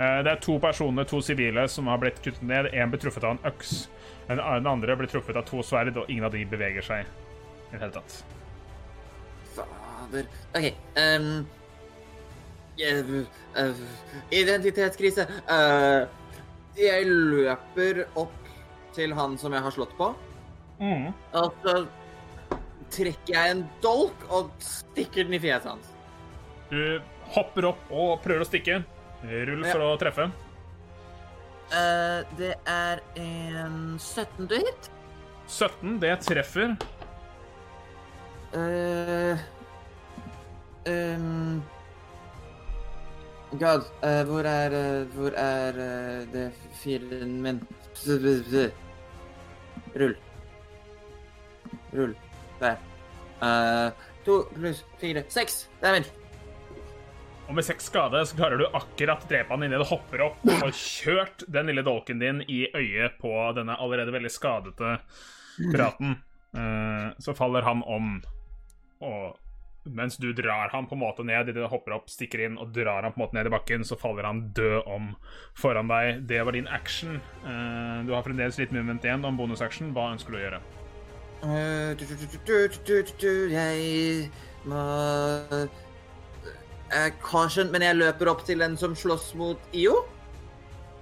Eh, 0.00 0.22
det 0.24 0.32
er 0.32 0.40
to 0.40 0.56
personer, 0.58 1.04
to 1.04 1.20
sivile, 1.20 1.66
som 1.68 1.88
har 1.92 1.98
blitt 2.00 2.22
kuttet 2.24 2.42
ned. 2.46 2.70
Én 2.72 2.88
ble 2.92 3.00
truffet 3.02 3.24
av 3.26 3.36
en 3.36 3.42
øks. 3.50 3.88
Den 4.30 4.38
den 4.38 4.66
andre 4.70 4.94
blir 4.96 5.10
truffet 5.10 5.36
av 5.36 5.42
to 5.48 5.62
sverd, 5.66 5.96
og 5.98 6.10
ingen 6.10 6.24
av 6.28 6.30
de 6.30 6.44
beveger 6.46 6.84
seg 6.86 7.02
i 7.02 7.72
det 7.72 7.80
hele 7.80 7.94
tatt. 7.96 8.20
Fader 9.56 10.28
OK. 10.54 10.68
Um, 10.94 11.30
uh, 12.78 13.10
uh, 13.58 13.80
identitetskrise. 14.30 15.26
Uh, 15.50 16.06
jeg 16.78 17.08
løper 17.10 18.04
opp 18.14 18.36
til 18.94 19.14
han 19.18 19.34
som 19.38 19.54
jeg 19.54 19.66
har 19.66 19.74
slått 19.74 19.96
på, 19.98 20.12
Mm. 20.80 21.10
og 21.36 21.56
så 21.60 21.72
trekker 22.88 23.34
jeg 23.34 23.50
en 23.52 23.66
dolk 23.84 24.22
og 24.32 24.48
stikker 24.64 25.26
den 25.26 25.36
i 25.36 25.40
fjeset 25.42 25.74
hans. 25.74 25.90
Du 26.70 27.02
hopper 27.34 27.66
opp 27.68 27.90
og 27.92 28.22
prøver 28.24 28.46
å 28.46 28.48
stikke. 28.48 28.78
Rull 29.20 29.66
for 29.66 29.84
å 29.84 29.90
treffe. 30.00 30.30
Eh, 31.70 32.26
det 32.38 32.54
er 32.66 32.98
en 33.16 33.98
17 33.98 34.48
du 34.50 34.56
hit. 34.58 34.90
17, 35.46 36.00
det 36.02 36.16
treffer. 36.26 36.74
Uh, 38.50 39.38
um, 40.90 41.62
God, 43.60 43.84
uh, 44.02 44.22
hvor 44.26 44.42
er 44.42 45.04
Hvor 45.04 45.30
er 45.30 45.72
det 46.32 46.52
firen 46.74 47.42
min? 47.42 47.62
Rull. 49.96 50.16
Rull. 51.92 52.16
Der. 52.60 52.76
To 54.24 54.42
pluss 54.54 54.84
fire 54.98 55.22
Seks 55.28 55.68
damage. 55.82 56.19
Og 57.50 57.56
med 57.58 57.66
seks 57.66 57.88
skade 57.90 58.20
så 58.30 58.36
klarer 58.38 58.60
du 58.60 58.66
akkurat 58.68 59.24
å 59.24 59.28
drepe 59.30 59.50
han 59.50 59.64
idet 59.66 59.80
du 59.82 59.86
hopper 59.90 60.22
opp 60.22 60.38
og 60.46 60.52
får 60.60 60.70
kjørt 60.78 61.42
den 61.50 61.66
lille 61.66 61.82
dolken 61.82 62.22
din 62.22 62.38
i 62.46 62.60
øyet 62.70 63.18
på 63.18 63.32
denne 63.56 63.74
allerede 63.74 64.14
veldig 64.14 64.30
skadete 64.30 65.02
piraten. 65.58 66.14
Så 67.18 67.34
faller 67.34 67.66
han 67.66 67.82
om, 67.82 68.22
og 69.02 69.34
mens 69.90 70.14
du 70.20 70.28
drar 70.36 70.70
han 70.70 70.86
på 70.86 70.94
en 70.94 71.02
måte 71.02 71.26
ned 71.26 71.50
idet 71.50 71.58
du 71.58 71.66
hopper 71.72 71.96
opp, 71.96 72.06
stikker 72.12 72.46
inn 72.46 72.54
og 72.60 72.70
drar 72.76 73.02
han 73.02 73.12
på 73.16 73.18
en 73.18 73.24
måte 73.24 73.34
ned 73.40 73.50
i 73.50 73.54
bakken, 73.56 73.82
så 73.82 73.98
faller 73.98 74.30
han 74.30 74.54
død 74.54 74.86
om 74.86 75.10
foran 75.58 75.90
deg. 75.90 76.22
Det 76.30 76.40
var 76.46 76.54
din 76.54 76.70
action. 76.70 77.18
Du 78.06 78.14
har 78.14 78.22
fremdeles 78.22 78.62
litt 78.62 78.70
moment 78.76 79.02
igjen 79.02 79.26
om 79.26 79.34
bonusaction. 79.40 79.90
Hva 79.96 80.12
ønsker 80.14 80.30
du 80.30 80.38
å 80.38 80.46
gjøre? 80.46 80.60
Jeg 83.58 84.30
må 84.70 84.80
Eh, 86.90 87.10
Caution, 87.22 87.70
men 87.70 87.84
jeg 87.86 87.98
løper 88.00 88.32
opp 88.32 88.42
til 88.46 88.62
den 88.62 88.76
som 88.78 88.96
slåss 88.98 89.32
mot 89.38 89.74
IO. 89.76 90.00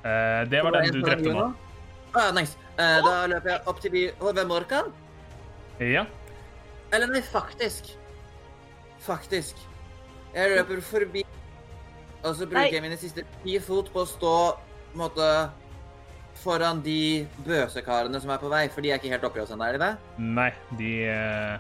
Uh, 0.05 0.45
det 0.49 0.61
var 0.63 0.77
den 0.77 0.93
du 0.95 1.01
drepte 1.03 1.33
nå. 1.33 1.49
Ah, 2.17 2.29
nice. 2.37 2.57
Uh, 2.79 2.99
da 3.05 3.15
løper 3.33 3.55
jeg 3.55 3.63
opp 3.69 3.81
til 3.83 3.95
de 3.97 4.03
Hvem 4.21 4.53
orker? 4.55 4.93
Ja. 5.81 6.05
Eller 6.95 7.11
nei, 7.11 7.23
faktisk. 7.25 7.91
Faktisk. 9.05 9.59
Jeg 10.35 10.53
løper 10.53 10.81
forbi, 10.85 11.25
og 12.23 12.35
så 12.37 12.45
bruker 12.45 12.61
Nei. 12.61 12.75
jeg 12.75 12.85
mine 12.85 12.99
siste 13.01 13.25
ti 13.43 13.57
fot 13.65 13.89
på 13.95 14.05
å 14.05 14.09
stå 14.09 14.35
på 14.53 14.97
en 14.97 15.01
måte, 15.01 15.29
foran 16.43 16.83
de 16.85 17.27
bøsekarene 17.47 18.21
som 18.23 18.31
er 18.35 18.41
på 18.43 18.51
vei, 18.53 18.67
for 18.73 18.85
de 18.85 18.93
er 18.93 19.01
ikke 19.01 19.11
helt 19.15 19.25
oppi 19.27 19.41
oss 19.43 19.53
ennå, 19.55 19.67
er 19.67 19.79
de 19.79 19.83
det? 19.83 19.91
Nei, 20.23 20.51
de 20.79 20.93
eh, 21.09 21.57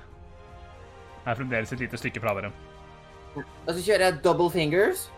er 1.24 1.38
fremdeles 1.40 1.72
et 1.74 1.82
lite 1.82 2.00
stykke 2.00 2.22
fra 2.22 2.36
dere. 2.38 2.52
Og 3.66 3.74
så 3.74 3.80
kjører 3.84 4.04
jeg 4.06 4.20
double 4.24 4.50
fingers. 4.50 5.08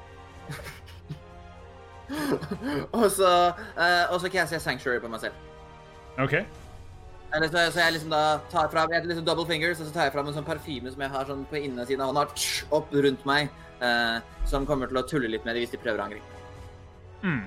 og 2.99 3.07
så 3.15 3.31
uh, 3.55 4.07
og 4.11 4.17
så 4.21 4.31
caster 4.33 4.57
jeg 4.57 4.65
sanctuary 4.65 5.03
på 5.03 5.11
meg 5.13 5.23
selv. 5.27 5.47
OK. 6.19 6.41
Eller 7.31 7.47
så, 7.47 7.69
så 7.71 7.85
jeg 7.85 7.95
liksom 7.95 8.11
da 8.11 8.41
tar 8.51 8.67
fram 8.73 8.91
jeg 8.91 9.07
liksom 9.07 9.27
double 9.27 9.47
fingers, 9.47 9.79
og 9.79 9.87
så 9.87 9.95
tar 9.95 10.09
jeg 10.09 10.17
fram 10.17 10.27
en 10.27 10.35
sånn 10.35 10.49
parfyme 10.49 10.91
som 10.91 11.05
jeg 11.05 11.13
har 11.13 11.29
sånn 11.29 11.47
på 11.51 11.61
innsiden 11.61 12.03
av 12.03 12.11
hånda, 12.11 12.27
opp 12.75 12.91
rundt 13.07 13.23
meg, 13.29 13.55
uh, 13.85 14.19
som 14.51 14.67
kommer 14.67 14.91
til 14.91 14.99
å 14.99 15.07
tulle 15.07 15.31
litt 15.31 15.47
med 15.47 15.55
det 15.55 15.65
hvis 15.65 15.77
de 15.77 15.83
prøver 15.83 16.03
å 16.03 16.09
angripe. 16.09 16.39
Mm. 17.23 17.45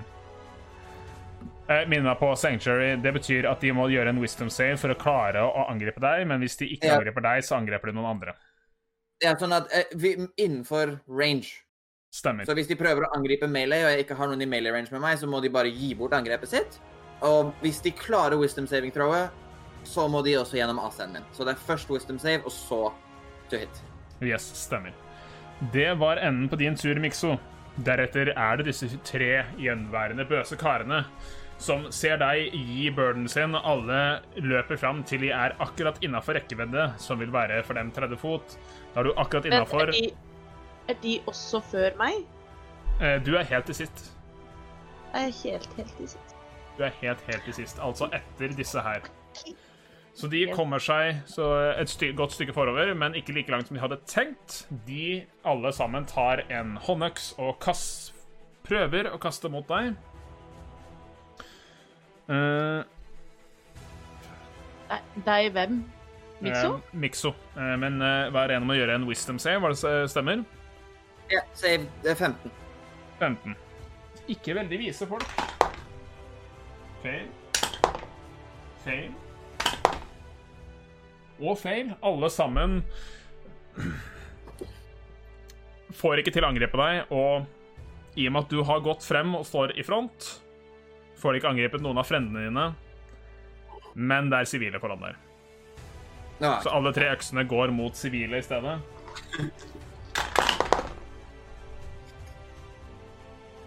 Jeg 1.64 1.88
minner 1.88 2.10
meg 2.10 2.20
på 2.20 2.30
Sanctuary. 2.36 2.90
Det 3.02 3.14
betyr 3.16 3.46
at 3.50 3.62
de 3.64 3.72
må 3.76 3.88
gjøre 3.92 4.12
en 4.12 4.20
wisdom 4.22 4.50
save 4.52 4.76
for 4.80 4.92
å 4.92 4.98
klare 5.00 5.44
å 5.44 5.68
angripe 5.72 6.02
deg, 6.04 6.26
men 6.28 6.44
hvis 6.44 6.58
de 6.60 6.68
ikke 6.76 6.90
Ja. 6.90 6.98
angriper 7.00 7.24
deg, 7.24 7.44
så 7.44 7.56
angriper 7.56 7.92
de 7.92 7.96
noen 7.98 8.10
andre. 8.16 8.36
Er 9.24 9.38
sånn 9.40 9.56
at 9.56 9.70
eh, 9.72 9.92
vi, 9.96 10.18
innenfor 10.36 10.98
range 11.08 11.64
Stemmer. 12.14 12.46
Så 12.46 12.54
hvis 12.54 12.68
de 12.70 12.76
prøver 12.78 13.08
å 13.08 13.14
angripe 13.16 13.48
melee, 13.50 13.88
og 13.88 13.90
jeg 13.96 14.04
ikke 14.04 14.16
har 14.20 14.30
noen 14.30 14.44
i 14.46 14.48
melee 14.50 14.70
range 14.76 14.94
med 14.94 15.02
meg, 15.02 15.16
så 15.18 15.26
må 15.26 15.40
de 15.42 15.50
bare 15.50 15.72
gi 15.74 15.96
bort 15.98 16.14
angrepet 16.14 16.52
sitt. 16.52 16.76
Og 17.26 17.50
hvis 17.64 17.80
de 17.82 17.90
klarer 17.98 18.38
wisdom 18.38 18.68
saving 18.70 18.94
throwet, 18.94 19.34
så 19.90 20.06
må 20.12 20.22
de 20.22 20.36
også 20.38 20.60
gjennom 20.60 20.78
AC-en 20.84 21.16
min. 21.16 21.26
Så 21.34 21.48
det 21.48 21.56
er 21.56 21.64
først 21.66 21.90
wisdom 21.90 22.20
save, 22.22 22.44
og 22.46 22.54
så 22.54 22.84
to 23.50 23.64
hit. 23.64 23.82
Yes, 24.22 24.46
stemmer. 24.62 24.94
Det 25.74 25.90
var 25.98 26.22
enden 26.22 26.52
på 26.52 26.60
din 26.62 26.78
tur, 26.78 27.02
Mikso. 27.02 27.34
Deretter 27.82 28.30
er 28.38 28.60
det 28.60 28.68
disse 28.70 28.92
tre 29.10 29.48
gjenværende 29.58 30.28
bøse 30.30 30.58
karene 30.62 31.02
som 31.64 31.86
ser 31.96 32.18
deg 32.20 32.52
gi 32.58 32.90
burden 32.96 33.28
sin. 33.32 33.56
Alle 33.56 34.02
løper 34.44 34.80
fram 34.82 35.02
til 35.08 35.24
de 35.24 35.32
er 35.36 35.56
akkurat 35.64 36.02
innafor 36.04 36.36
rekkevidde, 36.38 36.90
som 37.00 37.22
vil 37.24 37.32
være 37.34 37.62
for 37.64 37.80
dem 37.80 37.92
30 37.96 38.20
fot. 38.20 38.58
Da 38.94 39.02
er 39.02 39.08
du 39.10 39.14
akkurat 39.16 39.48
innafor. 39.50 39.94
er 39.94 40.12
er 40.92 40.98
de 41.00 41.18
også 41.32 41.62
før 41.72 41.96
meg? 41.98 42.26
Eh, 43.00 43.20
Du 43.24 43.36
er 43.40 43.44
helt 43.48 43.66
til 43.66 43.76
sist. 43.76 44.10
Jeg 45.14 45.30
er 45.30 45.36
helt, 45.44 45.70
helt 45.78 45.94
til 45.98 46.08
sitt. 46.16 46.36
Du 46.78 46.84
er 46.84 46.92
helt, 47.02 47.22
helt 47.30 47.44
til 47.46 47.54
sist. 47.54 47.80
Altså 47.80 48.10
etter 48.12 48.56
disse 48.58 48.82
her. 48.82 49.06
Så 50.14 50.28
de 50.30 50.44
kommer 50.54 50.78
seg 50.82 51.24
så 51.26 51.48
et 51.80 51.90
sty 51.90 52.12
godt 52.14 52.36
stykke 52.36 52.54
forover, 52.54 52.92
men 52.94 53.16
ikke 53.18 53.34
like 53.34 53.50
langt 53.50 53.68
som 53.68 53.78
de 53.78 53.82
hadde 53.82 53.98
tenkt. 54.06 54.68
De 54.88 55.24
alle 55.46 55.72
sammen 55.74 56.06
tar 56.06 56.44
en 56.54 56.76
håndøks 56.78 57.32
og 57.42 57.56
kast, 57.64 58.12
prøver 58.68 59.10
å 59.14 59.18
kaste 59.22 59.50
mot 59.50 59.66
deg. 59.72 59.96
Eh, 62.30 62.84
Nei, 64.94 65.00
Deg 65.26 65.52
hvem? 65.56 65.84
Mikso? 66.44 66.74
Uh, 66.76 66.96
Mikso. 67.00 67.32
Uh, 67.56 67.74
men 67.80 68.02
uh, 68.02 68.30
hver 68.34 68.54
ene 68.56 68.68
må 68.68 68.76
gjøre 68.78 68.98
en 69.00 69.08
wisdom 69.08 69.40
save, 69.40 69.62
hva 69.64 69.72
det 69.74 70.12
stemmer? 70.12 70.44
Ja, 71.32 71.42
save 71.58 71.88
det 72.04 72.14
er 72.14 72.20
15. 72.20 72.52
15. 73.20 73.56
Ikke 74.34 74.56
veldig 74.56 74.80
vise 74.80 75.08
folk. 75.08 75.26
Fail. 77.04 77.28
Fail. 78.84 79.12
Og 81.44 81.58
fail. 81.60 81.92
Alle 82.04 82.30
sammen 82.32 82.84
får 85.94 86.22
ikke 86.22 86.34
til 86.36 86.46
å 86.46 86.52
angripe 86.52 86.80
deg, 86.80 87.12
og 87.12 88.20
i 88.20 88.28
og 88.28 88.36
med 88.36 88.46
at 88.46 88.54
du 88.54 88.62
har 88.68 88.84
gått 88.86 89.06
frem 89.06 89.34
og 89.38 89.46
står 89.48 89.74
i 89.80 89.86
front, 89.86 90.30
får 91.24 91.34
de 91.34 91.42
ikke 91.42 91.54
angrepet 91.56 91.84
noen 91.86 92.02
av 92.02 92.08
frendene 92.10 92.48
dine, 92.50 92.66
men 93.96 94.30
det 94.32 94.44
er 94.44 94.50
sivile 94.52 94.82
foran 94.84 95.04
der. 95.08 95.22
Så 96.44 96.74
alle 96.74 96.92
tre 96.96 97.08
øksene 97.14 97.46
går 97.48 97.72
mot 97.72 97.96
sivile 97.96 98.42
i 98.42 98.44
stedet. 98.44 98.76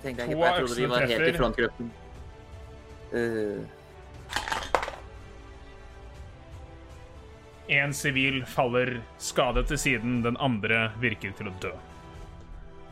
tenkte 0.07 0.23
jeg 0.23 0.31
ikke. 0.31 0.45
Jeg 0.45 0.61
trodde 0.61 0.77
de 0.81 0.91
var 0.91 1.07
helt 1.11 1.29
i 1.29 1.39
frontgruppen. 1.39 1.91
Én 7.67 7.85
En 7.87 7.95
sivil 7.95 8.45
faller 8.47 9.01
skadet 9.19 9.67
til 9.67 9.79
siden, 9.79 10.21
den 10.23 10.37
andre 10.39 10.93
virker 11.03 11.33
til 11.35 11.49
å 11.51 11.55
dø. 11.63 11.73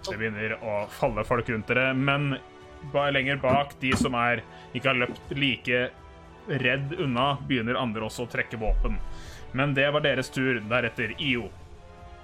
Det 0.05 0.17
begynner 0.19 0.57
å 0.59 0.81
falle 0.91 1.23
folk 1.25 1.49
rundt 1.49 1.71
dere, 1.71 1.93
men 1.95 2.35
lenger 2.93 3.37
bak, 3.43 3.75
de 3.81 3.93
som 3.97 4.15
er 4.15 4.43
ikke 4.75 4.89
har 4.91 4.99
løpt 5.05 5.33
like 5.37 5.91
redd 6.49 6.93
unna, 7.01 7.37
begynner 7.49 7.79
andre 7.81 8.05
også 8.05 8.27
å 8.27 8.31
trekke 8.31 8.59
våpen. 8.61 8.99
Men 9.55 9.73
det 9.75 9.87
var 9.95 10.01
deres 10.05 10.29
tur. 10.31 10.61
Deretter 10.69 11.15
IO. 11.21 11.49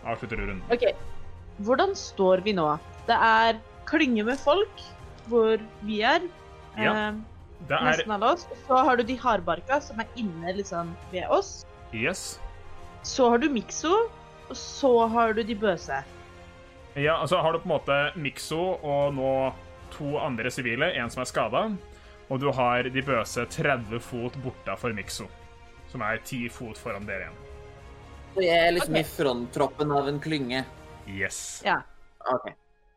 Avslutter 0.04 0.36
runden. 0.36 0.62
OK. 0.72 0.84
Hvordan 1.64 1.94
står 1.96 2.42
vi 2.44 2.52
nå? 2.56 2.66
Det 3.06 3.16
er 3.16 3.58
klynge 3.88 4.24
med 4.26 4.38
folk 4.40 4.82
hvor 5.30 5.60
vi 5.86 6.02
er. 6.02 6.20
Ja. 6.78 6.92
Eh, 7.10 7.14
Det 7.68 7.76
er 7.76 7.84
nesten 7.84 8.12
alle 8.16 8.30
oss. 8.34 8.46
Så 8.66 8.76
har 8.84 8.96
du 8.96 9.02
de 9.04 9.16
hardbarka 9.20 9.80
som 9.84 10.00
er 10.00 10.08
inne 10.16 10.54
liksom 10.56 10.94
ved 11.12 11.28
oss. 11.28 11.64
Yes. 11.92 12.38
Så 13.02 13.28
har 13.30 13.38
du 13.38 13.48
Mikso, 13.52 14.08
og 14.48 14.56
så 14.56 15.06
har 15.12 15.32
du 15.36 15.42
de 15.44 15.54
bøse. 15.54 16.00
Ja, 16.96 17.18
altså 17.20 17.38
har 17.40 17.52
du 17.52 17.58
på 17.60 17.68
en 17.68 17.74
måte 17.76 17.98
Mikso 18.16 18.78
og 18.82 19.14
nå 19.14 19.52
to 19.94 20.16
andre 20.18 20.50
sivile, 20.52 20.92
en 20.98 21.10
som 21.12 21.22
er 21.24 21.30
skada, 21.30 21.62
og 22.30 22.40
du 22.40 22.48
har 22.54 22.86
de 22.86 23.02
bøse 23.02 23.44
30 23.50 24.00
fot 24.04 24.36
bortafor 24.44 24.94
Mikso, 24.94 25.26
som 25.90 26.04
er 26.06 26.20
10 26.22 26.48
fot 26.54 26.78
foran 26.78 27.08
dere 27.08 27.26
igjen. 27.26 27.38
Så 28.34 28.44
jeg 28.46 28.66
er 28.66 28.74
liksom 28.76 28.94
okay. 28.94 29.02
i 29.02 29.10
fronttroppen 29.10 29.94
av 29.94 30.08
en 30.08 30.20
klynge. 30.22 30.64
Yes. 31.10 31.40
Ja. 31.66 31.80
OK. 32.30 32.52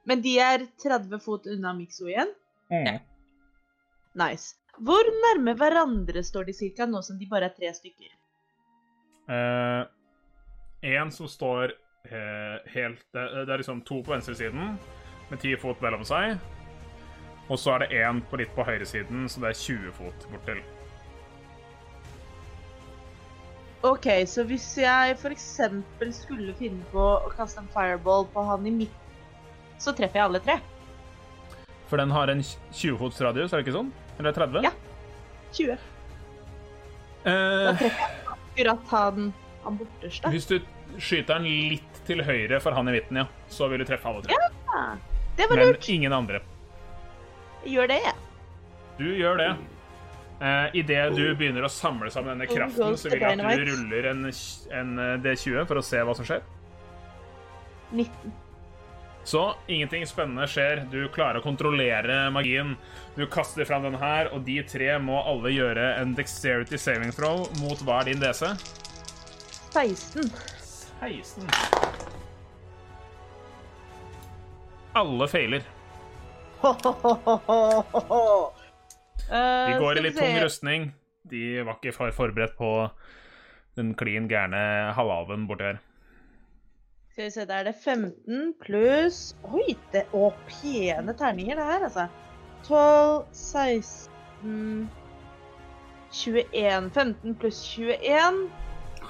Men 0.06 0.22
de 0.22 0.36
er 0.44 0.68
30 0.84 1.22
fot 1.24 1.48
unna 1.50 1.74
Mikso 1.74 2.06
igjen. 2.12 2.30
Mm. 2.70 3.00
Nice. 4.22 4.54
Hvor 4.84 5.10
nærme 5.26 5.56
hverandre 5.58 6.24
står 6.26 6.50
de 6.50 6.56
cirka 6.58 6.86
nå 6.90 7.02
som 7.06 7.18
de 7.18 7.30
bare 7.30 7.50
er 7.50 7.58
tre 7.58 7.72
stykker? 7.74 8.12
Eh, 9.34 9.84
en 10.94 11.12
som 11.16 11.30
står 11.30 11.72
eh, 12.10 12.58
helt 12.74 13.06
det, 13.16 13.24
det 13.48 13.54
er 13.54 13.62
liksom 13.62 13.82
to 13.88 14.02
på 14.04 14.14
venstresiden, 14.14 14.76
med 15.30 15.40
10 15.40 15.62
fot 15.62 15.82
mellom 15.82 16.04
seg. 16.06 16.38
Og 17.52 17.60
så 17.60 17.74
er 17.76 17.84
det 17.84 18.02
en 18.04 18.22
på 18.30 18.38
litt 18.40 18.54
på 18.56 18.64
høyresiden, 18.64 19.26
så 19.30 19.42
det 19.44 19.50
er 19.52 19.60
20 19.60 19.92
fot 19.98 20.28
bortil. 20.32 20.62
OK, 23.84 24.06
så 24.32 24.46
hvis 24.48 24.66
jeg 24.80 25.16
f.eks. 25.20 25.48
skulle 26.16 26.54
finne 26.56 26.86
på 26.94 27.04
å 27.04 27.32
kaste 27.36 27.60
en 27.60 27.68
fireball 27.74 28.24
på 28.32 28.44
han 28.48 28.68
i 28.70 28.72
midten, 28.72 29.18
så 29.82 29.92
treffer 29.98 30.22
jeg 30.22 30.28
alle 30.30 30.40
tre. 30.46 30.56
For 31.92 32.00
den 32.00 32.14
har 32.16 32.32
en 32.32 32.40
20 32.46 32.96
fots 33.02 33.20
radius, 33.22 33.52
er 33.52 33.60
det 33.60 33.66
ikke 33.68 33.76
sånn? 33.76 33.90
Eller 34.22 34.38
30? 34.38 34.64
Ja. 34.70 34.72
20. 35.54 35.76
Da 35.76 35.90
Eh, 37.24 37.78
treffer 37.80 38.02
jeg 38.04 38.24
akkurat 38.34 38.90
han, 38.92 39.28
han 39.64 39.78
borteste. 39.80 40.32
hvis 40.34 40.48
du 40.50 40.56
skyter 41.00 41.38
den 41.40 41.46
litt 41.72 42.00
til 42.08 42.20
høyre 42.28 42.58
for 42.64 42.76
han 42.76 42.88
i 42.92 42.96
midten, 42.98 43.20
ja, 43.22 43.28
så 43.52 43.70
vil 43.72 43.80
du 43.84 43.86
treffe 43.88 44.10
alle 44.10 44.24
tre. 44.26 44.36
Ja, 44.36 44.82
det 45.38 45.48
var 45.50 45.60
lurt. 45.62 45.80
Men 45.88 45.96
ingen 45.96 46.16
andre. 46.18 46.42
Gjør 47.66 47.88
det. 47.88 48.02
Du 49.00 49.08
gjør 49.16 49.40
det. 49.40 49.52
Uh, 50.44 50.68
Idet 50.76 51.14
du 51.16 51.24
begynner 51.40 51.64
å 51.64 51.72
samle 51.72 52.10
sammen 52.12 52.34
denne 52.36 52.50
kraften, 52.50 52.98
så 53.00 53.12
vil 53.14 53.22
jeg 53.22 53.40
at 53.40 53.60
du 53.62 53.70
ruller 53.70 54.08
en, 54.10 54.26
en 54.28 54.96
eh, 55.00 55.14
D20 55.24 55.68
for 55.70 55.80
å 55.80 55.84
se 55.86 56.02
hva 56.04 56.16
som 56.18 56.28
skjer. 56.28 56.42
19. 57.94 58.34
Så 59.24 59.44
ingenting 59.72 60.04
spennende 60.08 60.48
skjer. 60.52 60.82
Du 60.92 61.06
klarer 61.16 61.40
å 61.40 61.46
kontrollere 61.46 62.26
magien. 62.36 62.74
Du 63.16 63.24
kaster 63.32 63.64
fram 63.66 63.86
den 63.88 63.96
her, 64.02 64.34
og 64.36 64.44
de 64.44 64.58
tre 64.68 64.98
må 65.00 65.22
alle 65.24 65.54
gjøre 65.54 65.94
en 66.02 66.12
dexterity 66.18 66.80
saving 66.82 67.14
throw 67.16 67.46
mot 67.62 67.80
hva 67.88 68.02
er 68.02 68.12
din 68.12 68.20
DC? 68.24 68.52
16. 69.72 70.28
16. 71.00 71.48
Alle 75.00 75.28
feiler. 75.32 75.64
Eh, 79.34 79.70
De 79.72 79.80
går 79.80 79.98
i 79.98 80.02
litt 80.04 80.18
tung 80.20 80.36
rustning. 80.44 80.90
De 81.32 81.64
var 81.64 81.78
ikke 81.78 81.94
for 81.96 82.12
forberedt 82.14 82.58
på 82.60 82.70
den 83.80 83.94
klin 83.98 84.28
gærne 84.30 84.60
halvaven 84.98 85.46
borti 85.50 85.70
her. 85.70 85.80
Skal 87.14 87.28
vi 87.30 87.32
se, 87.36 87.46
da 87.46 87.60
er 87.62 87.70
det 87.70 87.76
15 87.78 88.52
pluss 88.62 89.20
Oi, 89.54 89.76
det 89.94 90.04
Å, 90.18 90.32
pene 90.50 91.14
terninger, 91.18 91.56
det 91.60 91.68
her, 91.70 91.86
altså. 91.88 92.08
12, 92.68 93.26
16 93.38 94.90
21. 96.14 96.90
15 96.94 97.36
pluss 97.42 97.62
21 97.78 98.44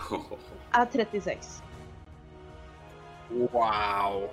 er 0.80 0.88
36. 0.94 1.62
Wow. 3.54 4.30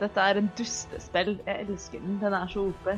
Dette 0.00 0.20
er 0.20 0.40
en 0.40 0.50
dustespill. 0.58 1.34
Jeg 1.46 1.66
elsker 1.68 2.00
den. 2.00 2.18
Den 2.22 2.32
er 2.32 2.46
så 2.48 2.60
OP. 2.70 2.88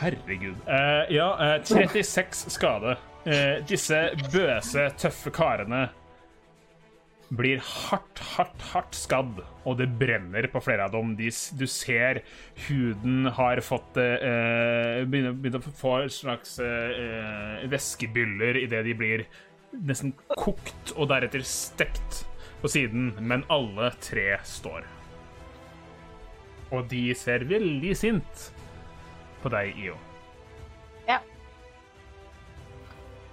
Herregud. 0.00 0.58
Uh, 0.66 1.14
ja, 1.14 1.56
uh, 1.58 1.64
36 1.64 2.50
skade. 2.50 2.96
Uh, 3.26 3.62
disse 3.68 3.98
bøse, 4.32 4.90
tøffe 4.98 5.30
karene 5.30 5.88
blir 7.32 7.62
hardt, 7.64 8.20
hardt, 8.34 8.64
hardt 8.72 8.96
skadd, 8.96 9.40
og 9.64 9.78
det 9.78 9.88
brenner 10.00 10.46
på 10.52 10.60
flere 10.64 10.86
av 10.86 10.92
dem. 10.92 11.14
De, 11.16 11.30
du 11.56 11.64
ser 11.70 12.20
huden 12.66 13.30
har 13.38 13.62
fått 13.64 13.96
eh, 14.00 15.00
begynner, 15.08 15.36
begynner 15.38 15.62
å 15.62 15.74
få 15.78 15.94
en 16.02 16.12
slags 16.12 16.58
eh, 16.62 17.64
væskebyller 17.72 18.60
idet 18.64 18.84
de 18.88 18.96
blir 18.98 19.24
nesten 19.80 20.12
kokt 20.36 20.92
og 20.96 21.08
deretter 21.12 21.44
stekt. 21.46 22.26
på 22.62 22.68
siden, 22.70 23.08
men 23.18 23.42
alle 23.50 23.88
tre 23.98 24.36
står. 24.46 24.84
Og 26.70 26.86
de 26.88 27.08
ser 27.18 27.42
veldig 27.50 27.90
sint 27.98 28.44
på 29.42 29.50
deg, 29.50 29.74
IO. 29.82 29.96
Ja. 31.08 31.18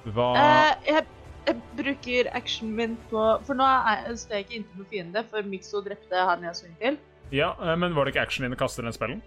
Hva 0.10 0.28
uh, 0.34 0.88
jeg, 0.88 1.06
jeg 1.45 1.60
bruker 1.78 2.32
actionen 2.40 2.74
min 2.80 2.95
på 3.11 3.22
For 3.45 3.57
nå 3.57 3.68
står 4.18 4.40
jeg 4.40 4.48
ikke 4.48 4.57
inntil 4.57 4.82
noen 4.82 4.90
fiende, 4.95 5.24
for 5.30 5.45
Mikso 5.45 5.84
drepte 5.86 6.26
han 6.32 6.49
jeg 6.49 6.57
så 6.57 6.74
til. 6.82 6.98
Ja, 7.30 7.52
eh, 7.61 7.76
men 7.78 7.94
var 7.94 8.07
det 8.07 8.16
ikke 8.16 8.26
actionen 8.26 8.49
din 8.49 8.57
å 8.57 8.64
kaste 8.64 8.82
den 8.82 8.95
spellen? 8.95 9.22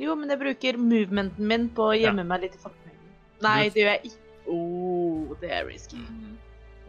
Jo, 0.00 0.16
men 0.16 0.32
jeg 0.32 0.40
bruker 0.40 0.80
movementen 0.80 1.44
min 1.44 1.68
på 1.76 1.90
å 1.90 1.96
gjemme 1.98 2.24
meg 2.24 2.46
litt 2.46 2.56
i 2.56 2.62
folkemengden. 2.62 3.14
Nei, 3.44 3.68
det 3.68 3.84
gjør 3.84 3.92
jeg 3.92 4.12
ikke. 4.14 4.29
Oh, 4.50 5.36
det 5.40 5.52
er 5.54 5.66
risky. 5.68 6.00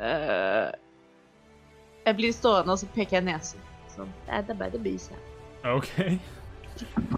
Eh, 0.01 0.71
jeg 2.05 2.15
blir 2.17 2.33
stående, 2.33 2.73
og 2.73 2.79
så 2.81 2.89
peker 2.95 3.19
jeg 3.19 3.27
nesen. 3.27 3.61
Sånn. 3.91 4.09
Det 4.25 4.39
er 4.39 4.55
bare 4.55 4.73
det 4.73 4.81
bys 4.81 5.11
her. 5.11 5.21
OK. 5.75 5.91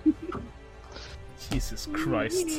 Jesus 1.53 1.87
Christ. 1.95 2.57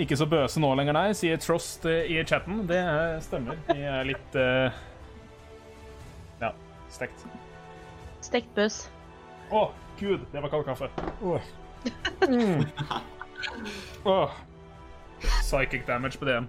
Ikke 0.00 0.16
så 0.16 0.26
bøse 0.28 0.60
nå 0.60 0.72
lenger, 0.76 0.96
nei, 0.96 1.08
sier 1.16 1.40
Trost 1.40 1.86
eh, 1.88 2.08
i 2.12 2.20
chatten. 2.28 2.64
Det 2.68 2.80
stemmer. 3.24 3.60
Vi 3.68 3.84
er 3.88 4.04
litt 4.08 4.36
uh... 4.36 4.72
Ja, 6.40 6.52
stekt. 6.92 7.24
Stekt 8.24 8.52
bøs. 8.56 8.82
Å, 9.52 9.66
gud, 10.00 10.24
det 10.32 10.44
var 10.44 10.52
kald 10.52 10.68
kaffe. 10.68 10.88
Åh. 11.24 11.52
Mm. 12.28 12.64
Åh. 14.16 14.40
Psychic 15.42 15.86
damage 15.86 16.18
på 16.20 16.28
DM. 16.28 16.48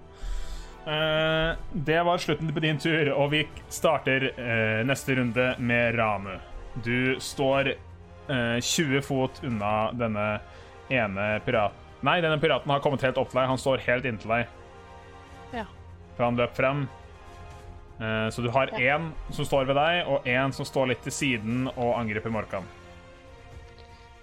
Uh, 0.84 1.56
det 1.74 2.02
var 2.04 2.18
slutten 2.20 2.50
på 2.54 2.64
din 2.64 2.80
tur, 2.80 3.12
og 3.16 3.32
vi 3.32 3.46
starter 3.72 4.30
uh, 4.36 4.82
neste 4.88 5.16
runde 5.16 5.54
med 5.60 5.96
Ramu. 6.00 6.36
Du 6.84 7.16
står 7.24 7.72
uh, 8.30 8.60
20 8.60 9.02
fot 9.06 9.40
unna 9.44 9.92
denne 9.96 10.28
ene 10.92 11.30
piraten. 11.46 11.80
Nei, 12.04 12.18
denne 12.20 12.36
piraten 12.42 12.72
har 12.72 12.82
kommet 12.84 13.06
helt 13.06 13.18
opp 13.22 13.32
til 13.32 13.40
deg. 13.40 13.48
Han 13.48 13.62
står 13.62 13.86
helt 13.86 14.10
inntil 14.10 14.34
deg. 14.34 14.60
Ja. 15.56 15.64
For 16.18 16.28
han 16.28 16.36
løp 16.36 16.58
frem. 16.58 16.84
Eh, 18.00 18.30
så 18.30 18.42
du 18.42 18.50
har 18.50 18.68
én 18.68 19.12
som 19.32 19.46
står 19.46 19.70
ved 19.70 19.78
deg, 19.78 20.08
og 20.10 20.28
én 20.28 20.52
som 20.52 20.68
står 20.68 20.92
litt 20.92 21.04
til 21.06 21.16
siden 21.16 21.68
og 21.76 21.94
angriper 22.00 22.34
Morkan. 22.34 22.66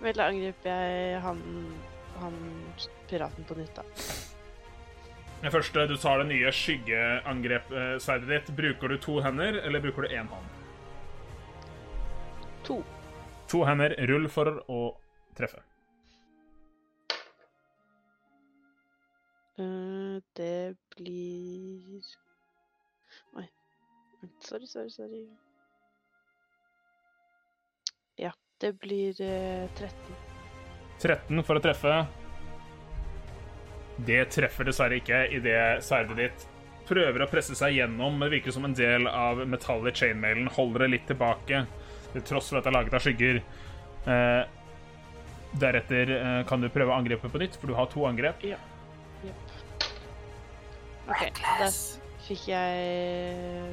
Vel, 0.01 0.16
da 0.16 0.27
angriper 0.28 0.68
jeg 0.68 1.20
han, 1.24 1.40
han 2.20 2.36
piraten 3.09 3.47
på 3.48 3.56
nytt, 3.56 3.81
da. 3.81 3.85
Det 5.40 5.48
første, 5.54 5.86
du 5.88 5.96
tar 5.96 6.20
det 6.20 6.26
nye 6.28 6.50
skyggeangrepsverdet 6.52 8.28
ditt. 8.28 8.50
Bruker 8.56 8.92
du 8.92 8.98
to 9.00 9.20
hender, 9.24 9.56
eller 9.64 9.80
bruker 9.80 10.04
du 10.04 10.12
én 10.12 10.28
hånd? 10.28 10.44
To. 12.68 12.82
To 13.48 13.64
hender. 13.64 13.96
Rull 14.10 14.28
for 14.28 14.60
å 14.68 14.80
treffe. 15.38 15.62
Eh, 19.60 20.20
det 20.36 20.76
blir 20.96 22.04
Oi. 23.36 23.48
Sorry, 24.44 24.66
sorry, 24.66 24.90
sorry. 24.92 25.24
Ja, 28.20 28.32
det 28.60 28.72
blir 28.80 29.16
eh, 29.24 29.68
13. 29.76 30.16
13 31.00 31.44
for 31.48 31.56
å 31.56 31.64
treffe. 31.64 32.02
Det 34.06 34.22
treffer 34.32 34.68
dessverre 34.68 35.01
ikke 35.01 35.24
idet 35.36 35.85
sverdet 35.85 36.16
ditt 36.18 36.47
prøver 36.90 37.24
å 37.24 37.28
presse 37.31 37.56
seg 37.59 37.77
gjennom. 37.78 38.18
Det 38.22 38.31
virker 38.35 38.55
som 38.55 38.66
en 38.66 38.77
del 38.77 39.06
av 39.10 39.43
metallet 39.48 39.94
i 39.94 40.05
chainmailen 40.05 40.51
holder 40.56 40.86
det 40.86 40.90
litt 40.94 41.06
tilbake, 41.10 41.64
til 42.14 42.24
tross 42.27 42.51
for 42.51 42.60
at 42.60 42.66
det 42.66 42.72
er 42.72 42.78
laget 42.78 42.97
av 42.98 43.05
skygger. 43.05 43.40
Eh, 44.10 44.43
deretter 45.60 46.14
eh, 46.16 46.40
kan 46.48 46.62
du 46.62 46.70
prøve 46.72 46.94
å 46.94 46.98
angripe 46.98 47.31
på 47.31 47.43
nytt, 47.43 47.59
for 47.60 47.70
du 47.70 47.77
har 47.78 47.90
to 47.93 48.06
angrep. 48.09 48.43
Ja. 48.47 48.59
Jepp. 49.27 49.56
Okay, 51.10 51.31
da 51.35 51.66
fikk 52.27 52.44
jeg 52.52 53.70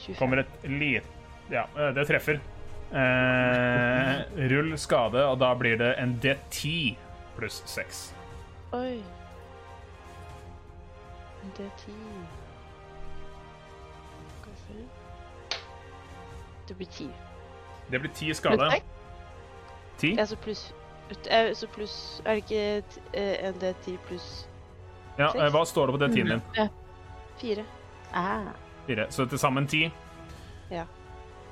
25. 0.00 0.16
kommer 0.18 0.42
et 0.42 0.64
lite 0.66 1.06
Ja, 1.52 1.66
eh, 1.76 1.92
det 1.94 2.06
treffer. 2.08 2.40
Eh, 2.90 4.14
rull 4.50 4.74
skade, 4.78 5.22
og 5.26 5.38
da 5.42 5.52
blir 5.58 5.78
det 5.78 5.92
en 6.02 6.16
D10 6.22 6.96
pluss 7.36 7.62
6. 7.70 8.08
Oi. 8.72 9.02
Det 11.56 11.64
er 11.64 11.76
ti. 11.78 11.92
Skal 14.40 14.52
vi 14.52 14.58
se 14.58 15.58
Det 16.68 16.76
blir 16.76 16.86
ti. 16.86 17.08
Det 17.90 18.00
blir 18.00 18.10
ti 18.14 18.34
skade. 18.34 18.70
Ti? 18.70 18.82
10? 19.98 20.14
Ja, 20.18 20.26
så 20.26 20.36
pluss 20.36 20.74
eh, 21.30 21.54
Så 21.54 21.66
pluss 21.66 22.22
Er 22.24 22.34
det 22.34 22.36
ikke 22.36 22.82
eh, 23.12 23.48
en 23.48 23.54
D10 23.54 23.98
pluss 24.06 24.48
Ja, 25.18 25.28
eh, 25.34 25.50
hva 25.52 25.64
står 25.66 25.90
det 25.90 25.96
på 25.98 26.04
D10-en 26.04 26.30
din? 26.30 26.70
Fire. 27.40 27.64
Ah. 28.12 28.52
Fire. 28.86 29.06
Så 29.10 29.26
til 29.26 29.38
sammen 29.38 29.66
ti? 29.66 29.90
Ja. 30.70 30.84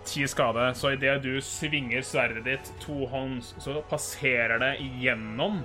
Ti 0.04 0.26
skade. 0.26 0.74
Så 0.74 0.94
idet 0.94 1.22
du 1.22 1.40
svinger 1.40 2.02
sverdet 2.02 2.44
ditt 2.44 2.72
tohånds, 2.80 3.54
så 3.58 3.82
passerer 3.90 4.58
det 4.62 4.72
gjennom 5.02 5.60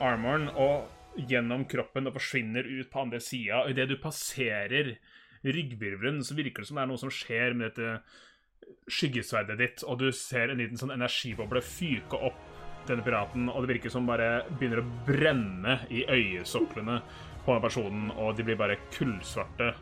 armoren 0.00 0.48
og 0.54 0.88
gjennom 1.16 1.64
kroppen 1.70 2.08
og 2.08 2.16
forsvinner 2.16 2.66
ut 2.66 2.90
på 2.90 3.02
andre 3.04 3.20
sida. 3.22 3.64
Idet 3.70 3.88
du 3.90 3.96
passerer 4.02 4.94
ryggvirvelen, 5.44 6.22
så 6.24 6.36
virker 6.36 6.62
det 6.62 6.70
som 6.70 6.80
det 6.80 6.84
er 6.84 6.90
noe 6.90 7.00
som 7.00 7.12
skjer 7.12 7.56
med 7.56 7.70
dette 7.70 8.00
skyggesverdet 8.88 9.58
ditt, 9.60 9.84
og 9.84 10.00
du 10.00 10.08
ser 10.16 10.52
en 10.52 10.60
liten 10.60 10.80
sånn 10.80 10.94
energiboble 10.94 11.60
fyke 11.64 12.16
opp 12.16 12.40
denne 12.88 13.04
piraten, 13.04 13.48
og 13.48 13.64
det 13.64 13.74
virker 13.74 13.92
som 13.92 14.08
bare 14.08 14.44
begynner 14.50 14.82
å 14.82 14.88
brenne 15.06 15.78
i 15.92 16.04
øyesoklene 16.04 16.98
på 17.44 17.52
den 17.52 17.64
personen, 17.64 18.10
og 18.16 18.36
de 18.36 18.46
blir 18.46 18.60
bare 18.60 18.80
kullsvarte 18.92 19.72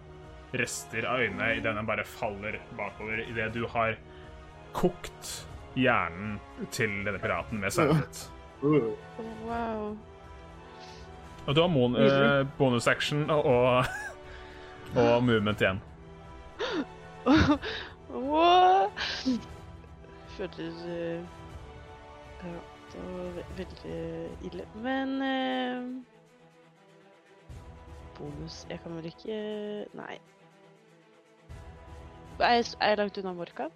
rester 0.58 1.06
av 1.08 1.22
øynene 1.22 1.54
idet 1.56 1.74
den 1.78 1.88
bare 1.88 2.04
faller 2.06 2.58
bakover 2.78 3.24
idet 3.24 3.50
du 3.54 3.64
har 3.72 3.96
kokt 4.76 5.34
hjernen 5.78 6.38
til 6.74 7.02
denne 7.06 7.20
piraten 7.22 7.62
med 7.62 7.74
sverdet. 7.74 8.26
Wow. 8.62 9.96
Og 11.46 11.54
du 11.56 11.60
har 11.60 11.68
mon 11.68 11.96
eh, 11.96 12.46
bonus 12.58 12.86
action 12.86 13.30
og, 13.30 13.44
og, 14.94 15.22
movement 15.28 15.60
igjen. 15.60 15.80
Wow. 18.12 18.90
Føler 20.36 20.82
eh, 20.88 21.20
Ja, 22.42 22.58
det 22.92 23.02
var 23.06 23.30
ve 23.36 23.44
veldig 23.56 24.28
ille. 24.42 24.66
Men 24.74 25.08
uh, 25.22 26.02
Bonus 28.18 28.66
Jeg 28.70 28.80
kan 28.82 28.96
vel 28.96 29.06
ikke 29.06 29.36
Nei. 29.94 30.18
Er 32.40 32.58
jeg, 32.58 32.64
er 32.80 32.88
jeg 32.88 32.98
langt 32.98 33.18
unna 33.18 33.32
Morka? 33.32 33.68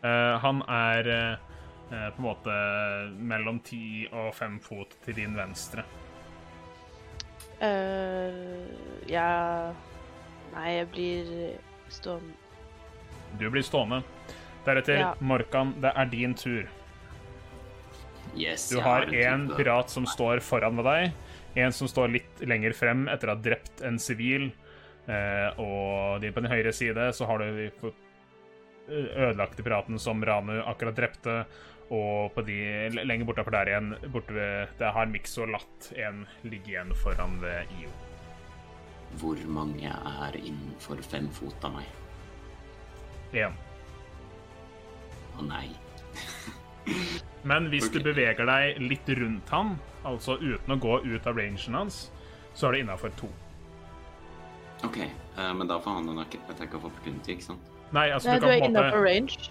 Uh, 0.00 0.36
han 0.40 0.62
er 0.64 1.08
eh, 1.12 1.32
eh, 1.92 2.06
på 2.14 2.22
en 2.22 2.24
måte 2.24 2.52
mellom 3.20 3.58
ti 3.60 4.06
og 4.08 4.30
fem 4.34 4.56
fot 4.64 4.94
til 5.04 5.18
din 5.18 5.36
venstre. 5.36 5.84
Eh, 7.60 8.68
ja 9.10 9.72
Nei, 10.54 10.70
jeg 10.78 10.86
blir 10.94 11.32
stående 11.92 12.32
Du 13.38 13.44
blir 13.52 13.62
stående. 13.62 14.00
Deretter, 14.64 14.98
Ja. 14.98 15.10
Morkan, 15.20 15.74
det 15.80 15.92
er 15.96 16.08
din 16.10 16.34
tur. 16.34 16.66
Yes, 18.36 18.68
Du 18.70 18.80
har 18.80 19.02
en 19.02 19.48
én 19.48 19.56
pirat 19.56 19.90
som 19.90 20.06
står 20.06 20.40
foran 20.40 20.74
med 20.76 20.84
deg, 20.84 21.12
en 21.56 21.72
som 21.72 21.88
står 21.88 22.12
litt 22.12 22.42
lenger 22.46 22.72
frem 22.76 23.08
etter 23.08 23.30
å 23.30 23.34
ha 23.36 23.40
drept 23.42 23.82
en 23.86 23.98
sivil, 23.98 24.52
eh, 25.08 25.48
og 25.58 26.20
de 26.20 26.30
på 26.30 26.42
den 26.42 26.50
høyre 26.50 26.72
side 26.72 27.08
så 27.16 27.26
har 27.26 27.38
du 27.38 27.70
de 27.80 27.92
ødelagte 28.90 29.62
piraten 29.62 29.98
som 29.98 30.22
Ranu 30.24 30.60
akkurat 30.62 30.96
drepte, 30.96 31.44
og 31.90 32.30
på 32.36 32.44
de 32.46 32.58
lenger 33.02 33.26
bortafor 33.26 33.54
der 33.54 33.72
igjen, 33.72 33.94
borte 34.14 34.34
ved 34.34 34.76
Det 34.78 34.92
har 34.94 35.10
Mix 35.10 35.34
og 35.42 35.50
Latt 35.50 35.90
en 35.98 36.22
ligge 36.46 36.76
igjen 36.76 36.94
foran 36.94 37.40
ved 37.42 37.72
IO. 37.80 37.90
Hvor 39.18 39.40
mange 39.50 39.90
er 39.90 40.38
innenfor 40.38 41.02
fem 41.02 41.26
fot 41.34 41.66
av 41.66 41.74
meg? 41.80 41.90
Én. 43.34 43.58
Å 45.38 45.46
nei. 45.48 45.66
Men 47.50 47.70
hvis 47.72 47.88
okay. 47.88 47.98
du 47.98 48.06
beveger 48.10 48.46
deg 48.46 48.80
litt 48.84 49.10
rundt 49.18 49.50
han, 49.50 49.74
altså 50.06 50.38
uten 50.38 50.74
å 50.74 50.78
gå 50.80 51.00
ut 51.06 51.26
av 51.26 51.38
rangen 51.38 51.78
hans, 51.78 52.02
så 52.54 52.68
er 52.68 52.76
du 52.76 52.84
innafor 52.84 53.14
to. 53.18 53.30
OK, 54.86 55.02
uh, 55.36 55.50
men 55.52 55.68
da 55.68 55.76
får 55.80 55.98
han 55.98 56.08
en 56.08 56.22
attack 56.22 56.74
of 56.76 56.86
opportunity, 56.88 57.34
ikke 57.34 57.50
sant? 57.50 57.72
Nei, 57.92 58.08
altså 58.14 58.30
Nei, 58.30 58.38
du 58.40 58.46
du 58.46 58.52
er 58.52 58.64
innafor 58.64 59.04
range. 59.04 59.50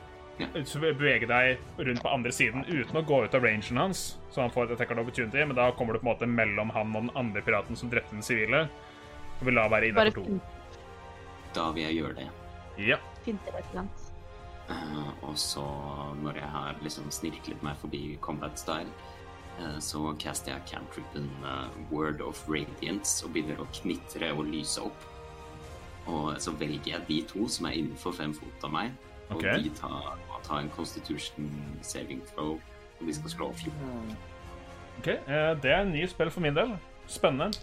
Så 0.65 0.81
bevege 0.81 1.27
deg 1.29 1.59
rundt 1.77 2.03
på 2.03 2.11
andre 2.11 2.31
siden 2.35 2.65
uten 2.67 2.99
å 2.99 3.05
gå 3.05 3.23
ut 3.25 3.35
av 3.35 3.43
rangen 3.43 3.81
hans, 3.81 4.03
så 4.31 4.43
han 4.43 4.53
får 4.53 4.69
et 4.69 4.77
attack 4.77 4.93
of 4.95 5.01
opportunity, 5.03 5.43
men 5.45 5.57
da 5.57 5.69
kommer 5.75 5.95
du 5.95 6.01
på 6.01 6.07
en 6.07 6.11
måte 6.13 6.29
mellom 6.29 6.71
han 6.75 6.93
og 6.95 7.07
den 7.07 7.15
andre 7.19 7.43
piraten 7.45 7.79
som 7.79 7.91
drepte 7.91 8.15
den 8.15 8.25
sivile, 8.25 8.67
og 9.39 9.47
vil 9.47 9.59
da 9.59 9.67
være 9.67 9.91
Bare 9.95 10.11
innafor 10.11 10.29
to. 10.29 10.39
Da 11.55 11.71
vil 11.75 11.87
jeg 11.87 11.99
gjøre 12.01 12.15
det. 12.21 12.29
Ja. 12.79 12.99
Finter 13.25 13.57
det. 13.57 13.87
Eh, 14.69 15.23
og 15.25 15.37
så, 15.37 15.65
når 16.21 16.41
jeg 16.41 16.49
har 16.53 16.81
liksom 16.85 17.09
snirklet 17.11 17.63
meg 17.65 17.77
forbi 17.81 18.03
combat 18.21 18.59
style, 18.59 18.91
uh, 19.59 19.79
så 19.81 20.13
caster 20.21 20.53
jeg 20.53 20.67
cantrippen 20.69 21.29
uh, 21.43 21.67
Word 21.91 22.21
of 22.21 22.43
Radiance 22.49 23.25
og 23.25 23.33
begynner 23.33 23.59
å 23.59 23.67
knitre 23.81 24.31
og 24.35 24.45
lyse 24.51 24.83
opp. 24.83 25.07
Og 26.09 26.37
så 26.41 26.53
velger 26.57 26.93
jeg 26.93 27.07
de 27.09 27.21
to 27.29 27.47
som 27.51 27.67
er 27.69 27.79
innenfor 27.81 28.15
fem 28.15 28.33
fot 28.33 28.65
av 28.65 28.73
meg, 28.73 28.93
og 29.29 29.43
de 29.43 29.73
tar, 29.77 30.21
ta 30.49 30.59
en 30.59 30.69
constitution 30.73 31.47
saving 31.85 32.21
throw, 32.33 32.57
og 32.99 33.05
de 33.07 33.13
skal 33.15 33.29
slå 33.37 33.51
14. 33.53 34.17
OK. 34.99 35.07
eh, 35.07 35.51
Det 35.61 35.71
er 35.71 35.81
en 35.85 35.93
ny 35.93 36.05
spill 36.11 36.31
for 36.33 36.41
min 36.43 36.57
del. 36.57 36.73
Spennende. 37.07 37.53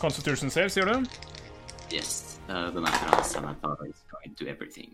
Constitution 0.00 0.50
save, 0.50 0.68
sier 0.72 0.88
du? 0.88 1.04
Yes, 1.94 2.32
Uh, 2.46 2.68
den 2.70 2.84
er 2.86 2.94
fra 2.94 3.16
Sanatari's 3.26 4.04
Guide 4.06 4.36
to 4.38 4.44
Everything. 4.46 4.92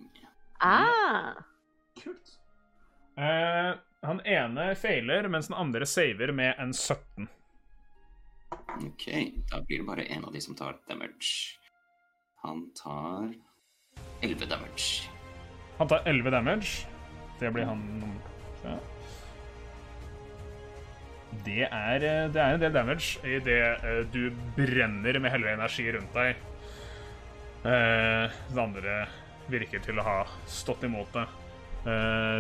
Ah! 0.65 1.35
Kult. 2.01 2.31
Uh, 3.19 3.77
han 4.09 4.23
ene 4.25 4.71
feiler, 4.81 5.29
mens 5.29 5.51
den 5.51 5.57
andre 5.61 5.85
saver 5.87 6.33
med 6.33 6.55
en 6.59 6.73
17. 6.73 7.29
Ok, 8.87 9.05
da 9.51 9.61
blir 9.69 9.83
det 9.83 9.87
bare 9.91 10.07
en 10.17 10.25
av 10.25 10.33
de 10.33 10.41
som 10.41 10.57
tar 10.57 10.79
damage. 10.89 11.59
Han 12.47 12.71
tar 12.81 13.35
11 14.25 14.49
damage. 14.49 15.11
Han 15.79 15.89
tar 15.89 16.03
11 16.07 16.31
damage. 16.31 16.87
Det 17.41 17.51
blir 17.51 17.67
han 17.67 17.83
ja. 18.63 18.77
Det 21.45 21.65
er, 21.65 22.05
eh, 22.05 22.27
det 22.31 22.41
er 22.41 22.55
en 22.55 22.61
del 22.61 22.75
damage 22.75 23.17
i 23.25 23.39
det 23.43 23.59
eh, 23.59 24.03
du 24.13 24.31
brenner 24.57 25.19
med 25.19 25.33
hele 25.33 25.55
energi 25.57 25.87
rundt 25.95 26.13
deg. 26.15 26.37
Eh, 27.65 28.35
det 28.53 28.61
andre 28.61 28.99
virker 29.51 29.83
til 29.83 29.99
å 29.99 30.05
ha 30.07 30.19
stått 30.47 30.85
imot 30.87 31.13
det. 31.17 31.29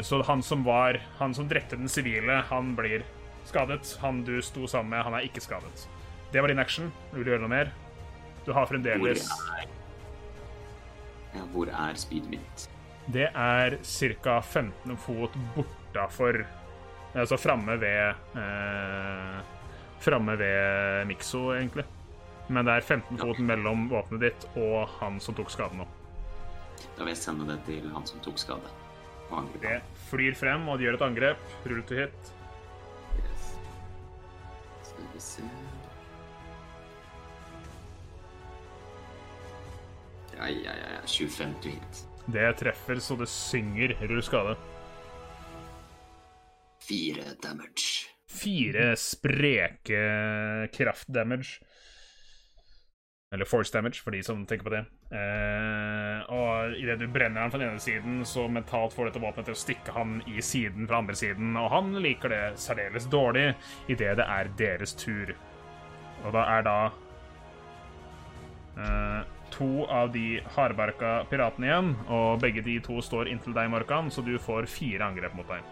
Så 0.07 0.21
han 0.23 0.39
som 0.47 0.61
var 0.63 1.01
Han 1.19 1.33
som 1.35 1.49
drepte 1.51 1.75
den 1.75 1.89
sivile, 1.91 2.45
han 2.47 2.77
blir 2.79 3.03
skadet. 3.45 3.97
Han 3.99 4.21
du 4.23 4.37
sto 4.39 4.69
sammen 4.71 4.93
med, 4.95 5.03
han 5.03 5.17
er 5.19 5.27
ikke 5.27 5.43
skadet. 5.43 5.89
Det 6.31 6.41
var 6.41 6.53
din 6.53 6.63
action. 6.63 6.93
Vil 7.11 7.25
du 7.25 7.33
gjøre 7.33 7.43
noe 7.43 7.51
mer? 7.51 7.73
Du 8.47 8.53
har 8.53 8.63
Hvor 8.63 8.71
fremdeles 8.71 9.27
er, 9.27 9.67
ja, 11.35 11.43
hvor 11.51 11.67
er 11.67 11.99
speedet 11.99 12.31
mitt? 12.31 12.69
Det 13.07 13.29
er 13.35 13.79
ca. 13.83 14.41
15 14.43 14.97
fot 14.97 15.35
bortafor 15.57 16.45
Altså 17.13 17.37
framme 17.37 17.75
ved 17.77 18.15
eh, 18.41 19.41
Framme 20.01 20.37
ved 20.41 21.07
Mikso, 21.07 21.51
egentlig. 21.53 21.85
Men 22.49 22.67
det 22.67 22.79
er 22.79 22.87
15 22.87 23.19
fot 23.21 23.39
mellom 23.45 23.85
våpenet 23.91 24.23
ditt 24.25 24.47
og 24.59 24.89
han 24.99 25.21
som 25.23 25.37
tok 25.37 25.53
skade 25.53 25.77
nå. 25.79 25.87
Da 26.97 27.05
vil 27.05 27.13
jeg 27.13 27.21
sende 27.21 27.47
det 27.47 27.59
til 27.69 27.85
han 27.93 28.07
som 28.09 28.23
tok 28.25 28.41
skade. 28.41 28.73
Det 29.63 29.79
flyr 30.11 30.35
frem, 30.37 30.67
og 30.69 30.79
de 30.79 30.85
gjør 30.89 30.99
et 30.99 31.05
angrep. 31.07 31.45
Rull 31.65 31.85
til 31.89 32.03
hit. 32.03 32.33
Yes. 33.21 33.47
Skal 34.91 35.07
vi 35.15 35.23
se 35.25 35.47
Ja, 40.33 40.49
ja, 40.49 40.75
ja. 40.75 40.89
ja. 40.97 41.01
25 41.07 41.55
til 41.63 41.77
hit. 41.79 42.03
Det 42.27 42.53
treffer 42.61 43.03
så 43.03 43.17
det 43.19 43.29
synger. 43.31 43.97
Rull 44.07 44.23
skade. 44.23 44.57
Fire 46.83 47.35
damage. 47.43 48.09
Fire 48.29 48.97
spreke 48.97 50.03
kraftdamage. 50.73 51.61
Eller 53.33 53.49
force 53.49 53.73
damage, 53.73 54.03
for 54.05 54.13
de 54.13 54.23
som 54.23 54.47
tenker 54.47 54.67
på 54.67 54.75
det. 54.75 54.83
Eh, 55.17 56.33
og 56.37 56.75
idet 56.77 56.99
du 57.01 57.07
brenner 57.09 57.41
han 57.41 57.53
fra 57.53 57.63
den 57.63 57.71
ene 57.73 57.81
siden, 57.81 58.19
så 58.29 58.45
mentalt 58.49 58.93
får 58.93 59.09
dette 59.09 59.23
våpenet 59.23 59.49
til 59.49 59.57
å 59.57 59.61
stikke 59.63 59.95
han 59.97 60.19
i 60.29 60.43
siden 60.45 60.85
fra 60.89 61.01
andre 61.01 61.17
siden, 61.17 61.55
og 61.57 61.71
han 61.73 61.95
liker 62.05 62.33
det 62.33 62.43
særdeles 62.61 63.09
dårlig 63.13 63.47
idet 63.89 64.19
det 64.21 64.27
er 64.37 64.53
deres 64.61 64.93
tur. 65.01 65.33
Og 66.27 66.37
da 66.37 66.45
er 66.59 66.67
da 66.69 66.77
eh, 68.77 69.33
to 69.53 69.85
av 69.91 70.13
de 70.15 70.41
hardbarka 70.57 71.13
piratene 71.31 71.69
igjen, 71.69 71.93
og 72.09 72.41
begge 72.43 72.65
de 72.65 72.79
to 72.85 73.01
står 73.05 73.31
inntil 73.31 73.55
deg, 73.57 73.71
Morkan, 73.73 74.11
så 74.11 74.25
du 74.25 74.35
får 74.41 74.69
fire 74.71 75.07
angrep 75.13 75.37
mot 75.39 75.49
deg. 75.49 75.63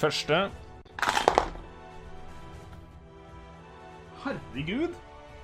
Første 0.00 0.46
Herregud! 4.24 4.94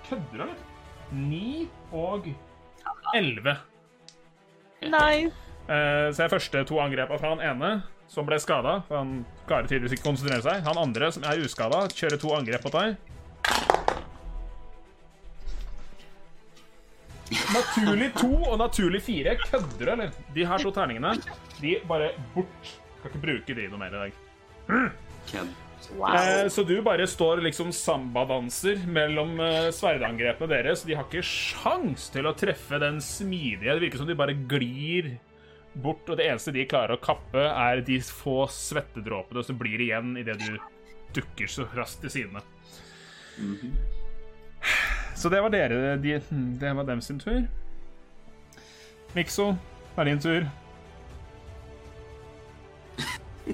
Kødder 0.09 0.47
du? 0.47 0.53
Ni 1.13 1.69
og 1.93 2.27
elleve. 3.15 3.57
Nice. 4.83 5.37
Eh, 5.69 6.09
så 6.15 6.25
er 6.25 6.33
første 6.33 6.65
to 6.65 6.81
angrepa 6.81 7.19
fra 7.21 7.35
han 7.35 7.43
ene, 7.45 7.83
som 8.11 8.27
ble 8.27 8.41
skada. 8.43 8.81
Han 8.91 9.21
klarer 9.47 9.71
tydeligvis 9.71 9.97
ikke 9.97 10.09
å 10.09 10.11
konsentrere 10.11 10.43
seg. 10.43 10.65
Han 10.67 10.81
andre, 10.83 11.13
som 11.15 11.27
er 11.31 11.45
uskada, 11.45 11.85
kjører 11.95 12.21
to 12.21 12.35
angrep 12.35 12.67
på 12.67 12.75
deg. 12.75 12.99
Naturlig 17.55 18.11
to 18.19 18.33
og 18.35 18.59
naturlig 18.59 19.05
fire. 19.07 19.37
Kødder 19.45 19.79
du, 19.79 19.91
eller? 19.95 20.13
De 20.35 20.47
her 20.51 20.63
to 20.63 20.75
terningene, 20.75 21.15
de 21.61 21.79
bare 21.87 22.13
bort. 22.35 22.77
Kan 23.01 23.13
ikke 23.13 23.23
bruke 23.23 23.57
de 23.57 23.69
noe 23.71 23.81
mer 23.81 23.95
i 23.95 24.01
dag. 24.05 24.23
Wow. 25.97 26.13
Eh, 26.15 26.45
så 26.53 26.63
du 26.67 26.75
bare 26.85 27.07
står 27.09 27.41
liksom 27.47 27.71
sambadanser 27.75 28.83
mellom 28.91 29.39
eh, 29.43 29.71
sverdangrepene 29.75 30.51
deres. 30.51 30.85
De 30.87 30.99
har 30.99 31.07
ikke 31.07 31.25
sjans 31.25 32.11
til 32.13 32.29
å 32.29 32.35
treffe 32.37 32.79
den 32.83 33.01
smidige. 33.03 33.73
Det 33.73 33.87
virker 33.87 34.03
som 34.03 34.11
de 34.11 34.19
bare 34.19 34.37
glir 34.51 35.15
bort, 35.75 36.09
og 36.11 36.17
det 36.19 36.27
eneste 36.27 36.53
de 36.55 36.65
klarer 36.69 36.97
å 36.97 37.03
kappe, 37.03 37.43
er 37.47 37.81
de 37.87 38.01
få 38.03 38.45
svettedråpene 38.51 39.45
som 39.47 39.59
blir 39.61 39.81
igjen 39.85 40.17
idet 40.19 40.39
du 40.43 40.59
dukker 41.15 41.51
så 41.51 41.67
raskt 41.77 42.03
til 42.05 42.11
sidene. 42.15 42.43
Så 45.17 45.31
det 45.33 45.41
var 45.43 45.53
dere 45.53 45.97
de, 46.01 46.19
Det 46.61 46.73
var 46.77 46.85
dem 46.89 47.01
sin 47.01 47.19
tur. 47.21 47.45
Mikso, 49.15 49.53
det 49.95 50.03
er 50.03 50.11
din 50.11 50.21
tur. 50.23 50.49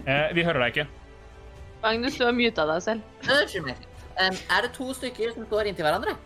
Eh, 0.05 0.29
vi 0.37 0.45
hører 0.45 0.61
deg 0.67 0.75
ikke. 0.75 0.87
Magnus, 1.83 2.17
du 2.19 2.25
har 2.27 2.35
muta 2.37 2.67
deg 2.69 2.83
selv. 2.85 3.13
Unnskyld 3.25 3.65
meg. 3.69 3.85
Um, 4.17 4.37
er 4.57 4.65
det 4.65 4.73
to 4.77 4.91
stykker 4.97 5.33
som 5.37 5.47
står 5.49 5.71
inntil 5.71 5.87
hverandre? 5.87 6.17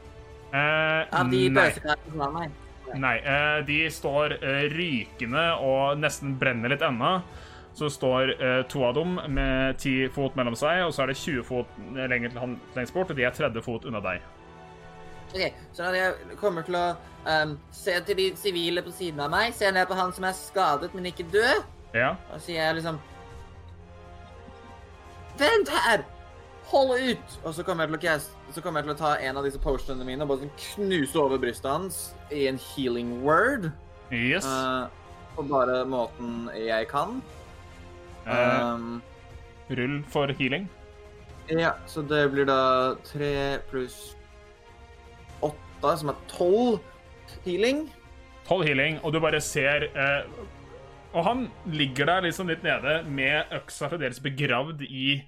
Eh, 0.50 1.02
Av 1.14 1.30
de 1.30 1.44
nei. 1.50 1.54
bøsekarene 1.54 2.10
som 2.10 2.22
var 2.22 2.34
meg? 2.34 2.59
Nei, 2.98 3.16
eh, 3.22 3.60
de 3.66 3.78
står 3.92 4.32
eh, 4.40 4.64
rykende 4.72 5.44
og 5.62 6.00
nesten 6.02 6.34
brenner 6.40 6.72
litt 6.72 6.82
ennå. 6.82 7.20
Så 7.76 7.86
står 7.92 8.32
eh, 8.34 8.62
to 8.68 8.82
av 8.84 8.96
dem 8.96 9.14
med 9.30 9.78
ti 9.78 10.08
fot 10.10 10.34
mellom 10.36 10.56
seg, 10.58 10.82
og 10.88 10.94
så 10.94 11.04
er 11.04 11.12
det 11.12 11.20
20 11.20 11.44
fot 11.46 11.76
lenger 11.94 12.32
til 12.32 12.40
han 12.42 12.56
lengst 12.74 12.94
bort, 12.96 13.12
og 13.12 13.16
de 13.20 13.24
er 13.28 13.36
30 13.36 13.62
fot 13.62 13.86
unna 13.86 14.02
deg. 14.02 14.24
Ok, 15.30 15.54
Så 15.72 15.86
når 15.86 15.94
jeg 16.00 16.38
kommer 16.40 16.66
til 16.66 16.74
å 16.74 16.86
um, 17.30 17.52
se 17.70 17.94
til 18.08 18.18
de 18.18 18.24
sivile 18.36 18.82
på 18.82 18.90
siden 18.90 19.22
av 19.22 19.30
meg, 19.30 19.54
ser 19.54 19.70
ned 19.76 19.86
på 19.86 19.94
han 19.94 20.10
som 20.16 20.26
er 20.26 20.34
skadet, 20.34 20.90
men 20.94 21.06
ikke 21.12 21.28
død, 21.30 21.62
Ja. 21.94 22.16
og 22.34 22.42
sier 22.42 22.62
jeg 22.64 22.80
liksom 22.80 22.98
Vent 25.38 25.70
her! 25.72 26.02
Hold 26.70 26.90
ut! 26.98 27.38
Og 27.44 27.54
så 27.54 27.62
kommer 27.66 27.86
jeg 27.86 27.94
til 27.94 27.98
å, 27.98 28.02
cast, 28.02 28.34
så 28.54 28.62
kommer 28.64 28.80
jeg 28.80 28.90
til 28.90 28.96
å 28.96 29.00
ta 29.00 29.12
en 29.22 29.38
av 29.40 29.46
disse 29.46 29.60
potionene 29.62 30.06
mine 30.06 30.24
og 30.24 30.32
bare 30.32 30.44
sånn 30.44 30.56
knuse 30.64 31.20
over 31.20 31.40
brystet 31.42 31.70
hans 31.70 32.00
i 32.34 32.46
en 32.50 32.58
healing 32.70 33.20
word. 33.24 33.70
Yes. 34.10 34.46
Uh, 34.46 34.90
på 35.36 35.46
bare 35.48 35.84
måten 35.88 36.48
jeg 36.58 36.88
kan. 36.90 37.20
Eh, 38.26 38.60
Um, 38.60 39.00
rull 39.70 40.02
for 40.10 40.28
healing. 40.38 40.68
Ja, 41.48 41.72
så 41.86 42.02
det 42.02 42.28
blir 42.30 42.46
da 42.46 42.94
tre 43.06 43.58
pluss 43.70 44.14
åtte, 45.42 45.96
som 45.98 46.12
er 46.12 46.18
tolv 46.30 46.78
healing. 47.46 47.88
12 48.46 48.66
healing, 48.66 48.98
og 49.02 49.14
du 49.14 49.20
bare 49.22 49.40
ser 49.40 49.88
eh, 49.94 50.24
Og 51.14 51.24
han 51.26 51.48
ligger 51.66 52.06
der 52.06 52.24
liksom 52.26 52.48
litt 52.50 52.62
nede 52.62 53.00
med 53.06 53.50
øksa 53.54 53.88
fremdeles 53.90 54.20
begravd 54.22 54.82
i 54.86 55.22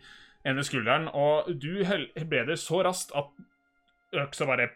ene 0.48 0.64
skulderen, 0.66 1.08
og 1.08 1.50
du 1.60 1.84
hel- 1.86 2.10
helbreder 2.16 2.58
så 2.58 2.82
raskt 2.84 3.14
at 3.18 3.30
øksa 4.24 4.46
bare 4.48 4.70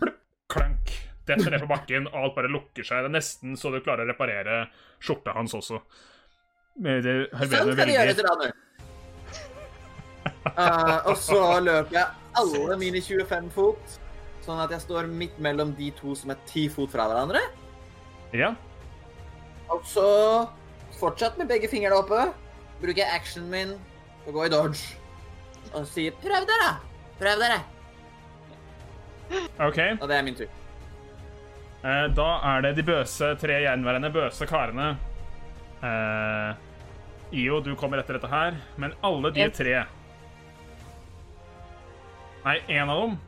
plupp, 0.00 0.20
klank, 0.50 0.94
detter 1.28 1.52
ned 1.52 1.62
på 1.62 1.70
bakken, 1.70 2.08
og 2.10 2.16
alt 2.24 2.38
bare 2.38 2.50
lukker 2.50 2.86
seg. 2.86 3.04
Det 3.04 3.10
er 3.10 3.16
nesten 3.18 3.56
så 3.58 3.70
du 3.72 3.80
klarer 3.84 4.06
å 4.06 4.10
reparere 4.10 4.64
skjorta 5.02 5.34
hans 5.36 5.54
også. 5.54 5.82
Med 6.80 7.04
det 7.04 7.14
Sånn 7.28 7.38
helbreder 7.42 7.72
skal 7.74 7.86
du 7.86 7.92
gjøre, 7.92 8.14
veldig 8.14 8.26
Ranu. 8.30 8.50
Uh, 10.40 11.08
og 11.10 11.16
så 11.20 11.40
løper 11.60 11.96
jeg 11.98 12.06
alle 12.40 12.76
mine 12.80 13.02
25 13.04 13.50
fot, 13.54 13.98
sånn 14.44 14.60
at 14.62 14.72
jeg 14.72 14.84
står 14.86 15.08
midt 15.12 15.36
mellom 15.42 15.74
de 15.76 15.90
to 15.98 16.14
som 16.16 16.32
er 16.32 16.40
10 16.46 16.70
fot 16.74 16.92
fra 16.92 17.06
hverandre. 17.10 17.42
Ja. 18.36 18.54
Og 19.70 19.84
så, 19.86 20.06
fortsatt 20.98 21.38
med 21.38 21.50
begge 21.50 21.68
fingrene 21.70 22.00
oppe, 22.00 22.30
bruker 22.80 23.02
jeg 23.04 23.20
actionen 23.20 23.52
min 23.52 23.76
og 24.26 24.32
går 24.34 24.48
i 24.48 24.52
dodge. 24.54 24.99
Og 25.74 25.86
sier 25.86 26.12
'prøv 26.12 26.46
dere', 26.48 26.78
prøv 27.18 27.38
dere. 27.38 27.60
OK. 29.60 29.78
Og 30.00 30.08
det 30.08 30.16
er 30.16 30.22
min 30.22 30.34
tur. 30.34 30.48
Eh, 31.84 32.06
da 32.12 32.28
er 32.56 32.60
det 32.62 32.74
de 32.76 32.82
bøse, 32.82 33.36
tre 33.40 33.60
gjenværende 33.62 34.10
bøse 34.12 34.46
karene. 34.46 34.96
Eh, 35.82 36.54
Io, 37.40 37.60
du 37.60 37.76
kommer 37.78 37.98
etter 38.02 38.18
dette 38.18 38.28
her, 38.28 38.56
men 38.76 38.92
alle 39.06 39.30
de 39.30 39.46
tre 39.54 39.84
Nei, 42.40 42.56
én 42.72 42.88
av 42.88 43.00
dem, 43.02 43.18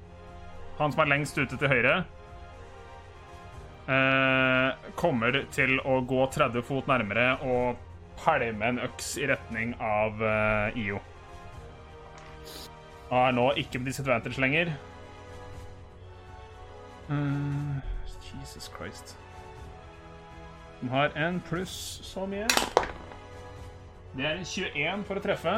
han 0.79 0.93
som 0.93 1.03
er 1.05 1.11
lengst 1.11 1.37
ute 1.37 1.59
til 1.61 1.69
høyre, 1.69 1.99
eh, 3.93 4.93
kommer 4.97 5.37
til 5.53 5.77
å 5.85 5.99
gå 6.09 6.23
30 6.33 6.65
fot 6.65 6.89
nærmere 6.89 7.35
og 7.45 7.77
pælme 8.23 8.71
en 8.71 8.81
øks 8.87 9.19
i 9.21 9.29
retning 9.29 9.75
av 9.81 10.23
eh, 10.25 10.81
Io. 10.87 11.03
Og 13.13 13.19
er 13.21 13.35
nå 13.37 13.51
ikke 13.61 13.79
med 13.79 13.91
disadvantage 13.93 14.41
lenger. 14.41 14.73
Uh, 17.11 17.77
Jesus 18.41 18.71
Christ. 18.73 19.19
Den 20.81 20.89
har 20.89 21.13
en 21.21 21.41
pluss 21.45 22.01
så 22.09 22.25
mye. 22.27 22.49
Det 24.17 24.25
er 24.25 24.39
en 24.39 24.47
21 24.49 25.05
for 25.09 25.21
å 25.21 25.25
treffe. 25.25 25.57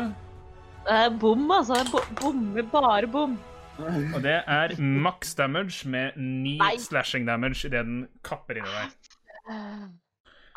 Det 0.84 0.96
er 1.04 1.14
bom, 1.20 1.44
altså. 1.54 1.78
Bommer 2.18 2.66
bare 2.72 3.06
bom. 3.10 3.38
Og 3.78 4.18
det 4.22 4.34
er 4.46 4.74
maks 4.78 5.34
damage 5.38 5.88
med 5.90 6.18
9 6.18 6.58
slashing 6.78 7.26
damage 7.26 7.64
idet 7.66 7.86
den 7.86 8.04
kapper 8.26 8.60
inni 8.60 8.74
deg. 8.74 8.98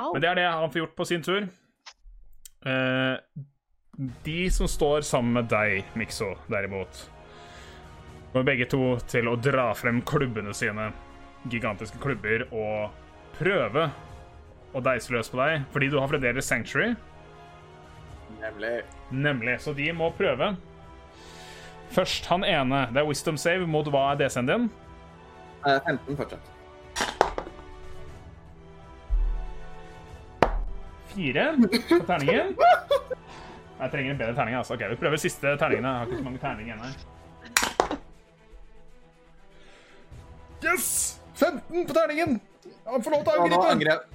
Men 0.02 0.22
det 0.22 0.30
er 0.30 0.42
det 0.42 0.50
han 0.50 0.74
får 0.74 0.84
gjort 0.84 0.98
på 0.98 1.08
sin 1.10 1.26
tur. 1.26 1.48
Eh, 2.66 3.16
de 3.98 4.52
som 4.52 4.68
står 4.68 5.02
sammen 5.02 5.34
med 5.34 5.50
deg, 5.50 5.86
Mikso, 5.98 6.36
derimot, 6.52 7.00
kommer 8.32 8.46
begge 8.46 8.68
to 8.70 8.98
til 9.10 9.30
å 9.32 9.38
dra 9.42 9.72
frem 9.78 10.04
klubbene 10.06 10.54
sine, 10.54 10.92
gigantiske 11.50 11.98
klubber, 12.04 12.46
og 12.54 12.94
prøve 13.40 13.88
å 14.78 14.84
deise 14.86 15.14
løs 15.16 15.32
på 15.34 15.40
deg, 15.42 15.66
fordi 15.74 15.90
du 15.90 15.98
har 15.98 16.12
fremdeles 16.12 16.46
Sanctuary. 16.46 16.94
Nemlig. 18.42 18.76
Nemlig. 19.10 19.56
Så 19.64 19.74
de 19.74 19.88
må 19.96 20.12
prøve. 20.14 20.52
Først 21.96 22.28
han 22.30 22.44
ene. 22.46 22.84
Det 22.92 23.02
er 23.02 23.08
wisdom 23.08 23.40
save 23.40 23.66
mot 23.66 23.88
hva 23.90 24.12
er 24.12 24.20
DC-en 24.22 24.50
din? 24.50 24.68
Eh, 25.66 25.80
15 25.88 26.20
fortsatt. 26.20 26.54
Fire 31.16 31.48
på 31.88 32.04
terningen. 32.06 32.54
Jeg 33.78 33.92
trenger 33.94 34.12
en 34.12 34.18
bedre 34.18 34.36
terning. 34.36 34.56
altså. 34.58 34.74
Ok, 34.74 34.84
Vi 34.90 34.96
prøver 34.96 35.18
siste 35.22 35.54
terningene. 35.62 35.88
Jeg 35.88 35.98
har 35.98 36.06
ikke 36.06 36.18
så 36.18 36.24
mange 36.24 36.40
terninger 36.42 36.74
igjen 36.74 36.86
her. 36.86 36.96
Yes! 40.66 41.20
15 41.38 41.88
på 41.88 41.94
terningen! 41.94 42.40
Han 42.88 43.04
får 43.04 43.12
lov 43.14 43.24
til 43.24 43.34
å 43.34 43.44
angripe. 43.44 43.72
angrep. 43.72 44.08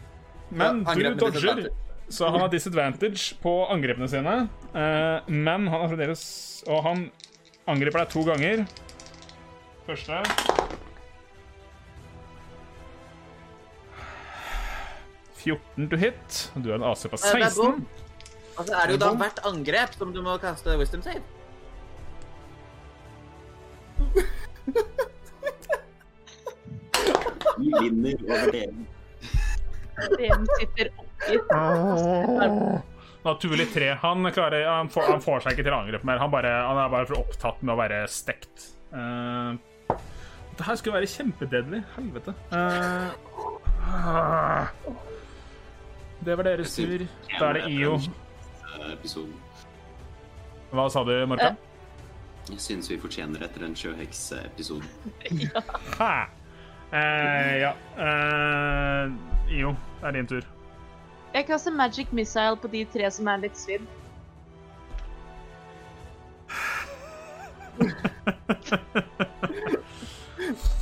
Men 0.50 0.82
Ja, 0.84 0.94
du 0.94 1.14
dodger, 1.14 1.68
så 2.10 2.28
han 2.30 2.40
har 2.40 2.48
disadvantage 2.52 3.36
på 3.40 3.52
angrepene 3.70 4.08
sine. 4.10 4.34
Eh, 4.74 5.20
men 5.30 5.68
han 5.68 5.80
har 5.80 5.88
fremdeles 5.88 6.64
Og 6.66 6.82
han 6.84 7.10
angriper 7.66 8.02
deg 8.02 8.08
to 8.10 8.24
ganger. 8.26 8.66
Første 9.86 10.22
«14 15.42 15.88
to 15.90 15.96
hit. 15.96 16.50
Du 16.54 16.70
har 16.70 16.78
en 16.78 16.84
AC 16.86 17.02
på 17.10 17.16
16. 17.18 17.40
det 17.40 17.46
er 17.46 17.50
16. 17.50 17.86
bom. 18.52 18.62
Og 18.62 18.68
så 18.68 18.76
er 18.78 18.86
det 18.86 18.92
jo 18.96 19.02
da 19.02 19.12
hvert 19.20 19.40
angrep 19.48 19.96
som 19.98 20.12
du 20.14 20.22
må 20.22 20.36
kaste 20.42 20.76
wisdom 20.78 21.02
save. 21.02 21.22
Vi 27.58 27.72
vinner 27.80 28.14
over 28.28 28.52
delen. 28.52 28.86
Delen 30.18 30.46
sitter 30.58 30.88
oppgitt. 30.98 31.46
Naturlig 33.22 33.68
tre. 33.70 33.92
Han, 34.02 34.32
klarer, 34.34 34.66
han, 34.66 34.88
får, 34.90 35.02
han 35.12 35.20
får 35.22 35.44
seg 35.44 35.54
ikke 35.54 35.66
til 35.68 35.74
å 35.74 35.82
angripe 35.84 36.08
mer. 36.08 36.18
Han, 36.22 36.30
bare, 36.32 36.50
han 36.66 36.80
er 36.82 36.88
bare 36.90 37.06
for 37.10 37.20
opptatt 37.22 37.60
med 37.62 37.74
å 37.76 37.78
være 37.78 38.00
stekt. 38.10 38.72
Uh, 38.90 39.54
det 40.58 40.66
her 40.66 40.80
skulle 40.80 40.98
være 40.98 41.10
kjempededelig. 41.12 41.84
Helvete. 41.94 42.34
Uh, 42.50 43.14
det 46.26 46.36
var 46.38 46.50
deres 46.50 46.74
tur. 46.74 47.06
Da 47.38 47.52
er 47.52 47.60
det 47.60 47.70
IO. 47.70 47.94
Episoden. 48.92 49.34
Hva 50.72 50.88
sa 50.90 51.04
du, 51.04 51.26
Marka? 51.28 51.54
Jeg 52.50 52.60
synes 52.60 52.90
vi 52.90 52.98
fortjener 53.00 53.44
etter 53.44 53.60
den 53.62 53.76
sjøheksepisoden. 53.78 54.88
ja. 56.00 56.26
Eh, 56.92 57.54
ja. 57.62 57.72
Eh, 57.96 59.12
jo, 59.60 59.74
det 60.00 60.08
er 60.08 60.12
din 60.18 60.26
tur. 60.26 60.44
Jeg 61.34 61.46
kaster 61.48 61.72
magic 61.72 62.06
missile 62.12 62.56
på 62.60 62.68
de 62.72 62.84
tre 62.92 63.10
som 63.10 63.26
er 63.32 63.36
litt 63.46 63.58
svidd. 63.58 63.86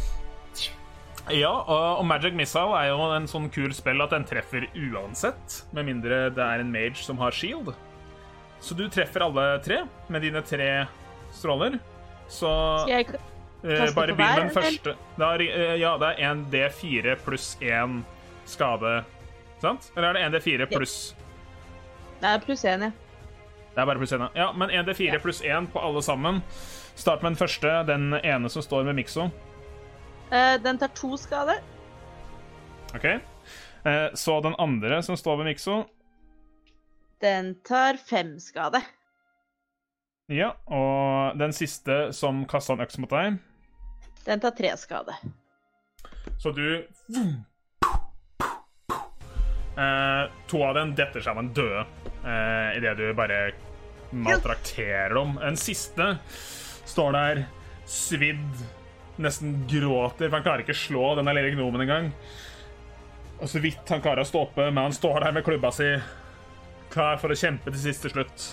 Ja, 1.36 1.52
og 2.00 2.04
Magic 2.08 2.34
Missile 2.36 2.74
er 2.78 2.90
jo 2.90 3.04
en 3.14 3.28
sånn 3.30 3.48
kul 3.52 3.72
spill 3.76 4.02
at 4.02 4.14
den 4.14 4.26
treffer 4.28 4.66
uansett, 4.74 5.60
med 5.76 5.86
mindre 5.88 6.26
det 6.34 6.44
er 6.44 6.62
en 6.62 6.72
mage 6.72 7.02
som 7.04 7.20
har 7.20 7.34
shield. 7.34 7.72
Så 8.60 8.76
du 8.76 8.84
treffer 8.92 9.24
alle 9.24 9.44
tre 9.64 9.84
med 10.12 10.24
dine 10.26 10.42
tre 10.44 10.70
stråler. 11.32 11.78
Så 12.30 12.50
Skal 12.84 12.92
jeg 12.92 13.06
eh, 13.08 13.78
kaste 13.80 13.96
bare 13.96 14.14
begynn 14.14 14.34
med 14.34 14.42
den 14.44 14.54
første. 14.54 14.96
Da 15.18 15.30
er, 15.34 15.44
eh, 15.46 15.76
ja, 15.80 15.94
det 16.00 16.10
er 16.12 16.30
en 16.30 16.44
D4 16.52 17.16
pluss 17.24 17.54
én 17.64 18.02
skade. 18.48 19.00
Sant? 19.60 19.90
Eller 19.96 20.10
er 20.10 20.18
det 20.18 20.26
en 20.26 20.34
D4 20.36 20.68
pluss 20.70 21.14
Det 22.20 22.28
er 22.28 22.42
pluss 22.44 22.64
én, 22.64 22.88
ja. 22.88 22.92
Det 23.70 23.80
er 23.80 23.86
bare 23.86 24.00
pluss 24.00 24.12
én, 24.12 24.26
ja. 24.26 24.30
ja. 24.34 24.50
Men 24.52 24.70
en 24.70 24.88
D4 24.88 25.20
pluss 25.22 25.42
én 25.42 25.68
på 25.72 25.80
alle 25.80 26.02
sammen. 26.04 26.42
Start 26.94 27.22
med 27.22 27.32
den 27.32 27.40
første, 27.40 27.74
den 27.88 28.12
ene 28.20 28.50
som 28.52 28.62
står 28.62 28.84
med 28.84 28.98
Mikso. 29.00 29.30
Eh, 30.30 30.62
den 30.62 30.78
tar 30.78 30.88
to 30.94 31.16
skader. 31.18 31.60
OK? 32.94 33.04
Eh, 33.04 34.08
så 34.14 34.40
den 34.40 34.54
andre 34.58 35.02
som 35.02 35.16
står 35.16 35.36
ved 35.36 35.50
Mikso. 35.50 35.84
Den 37.20 37.54
tar 37.66 37.96
fem 37.96 38.38
skade. 38.40 38.80
Ja, 40.30 40.52
og 40.70 41.38
den 41.38 41.52
siste 41.52 42.12
som 42.14 42.44
kasta 42.48 42.76
en 42.76 42.84
øks 42.84 42.98
mot 43.02 43.10
deg. 43.10 43.40
Den 44.24 44.40
tar 44.40 44.54
tre 44.54 44.70
skade. 44.78 45.16
Så 46.38 46.52
du 46.54 46.86
eh, 49.76 50.24
To 50.46 50.62
av 50.64 50.74
dem 50.76 50.94
detter 50.94 51.24
sammen 51.24 51.50
døde 51.56 51.82
eh, 52.22 52.76
idet 52.78 52.96
du 53.00 53.10
bare 53.18 53.50
maltrakterer 54.10 55.14
dem. 55.14 55.34
Den 55.40 55.56
siste 55.58 56.12
står 56.88 57.12
der 57.16 57.42
svidd, 57.90 58.62
nesten 59.22 59.66
gråter, 59.70 60.28
for 60.28 60.38
han 60.38 60.46
klarer 60.46 60.64
ikke 60.64 60.76
å 60.76 60.80
slå 60.80 61.12
denne 61.18 61.34
lille 61.36 61.52
gnomen 61.54 61.84
engang. 61.84 62.08
Og 63.40 63.48
så 63.48 63.60
vidt 63.62 63.88
han 63.88 64.02
klarer 64.04 64.24
å 64.24 64.28
stå 64.28 64.44
oppe, 64.48 64.66
men 64.68 64.88
han 64.88 64.96
står 64.96 65.22
der 65.24 65.36
med 65.36 65.46
klubba 65.46 65.70
si, 65.72 65.88
klar 66.92 67.20
for 67.20 67.32
å 67.32 67.38
kjempe 67.38 67.72
til 67.72 67.80
siste 67.86 68.10
slutt. 68.12 68.50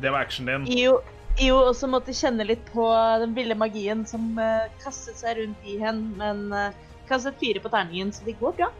Det 0.00 0.12
var 0.12 0.26
actionen 0.26 0.66
din. 0.66 0.78
Jo, 0.84 0.98
jo 1.40 1.56
også 1.64 1.88
måtte 1.90 2.14
kjenne 2.16 2.46
litt 2.46 2.62
på 2.74 2.86
den 3.22 3.34
ville 3.36 3.56
magien 3.58 4.04
som 4.08 4.32
uh, 4.38 4.68
kastet 4.84 5.18
seg 5.20 5.40
rundt 5.40 5.66
i 5.68 5.78
henne, 5.82 6.14
men 6.20 6.46
uh, 6.54 6.94
kastet 7.10 7.40
fire 7.42 7.62
på 7.62 7.72
terningen, 7.72 8.12
så 8.14 8.26
det 8.26 8.38
går 8.40 8.56
bra. 8.60 8.70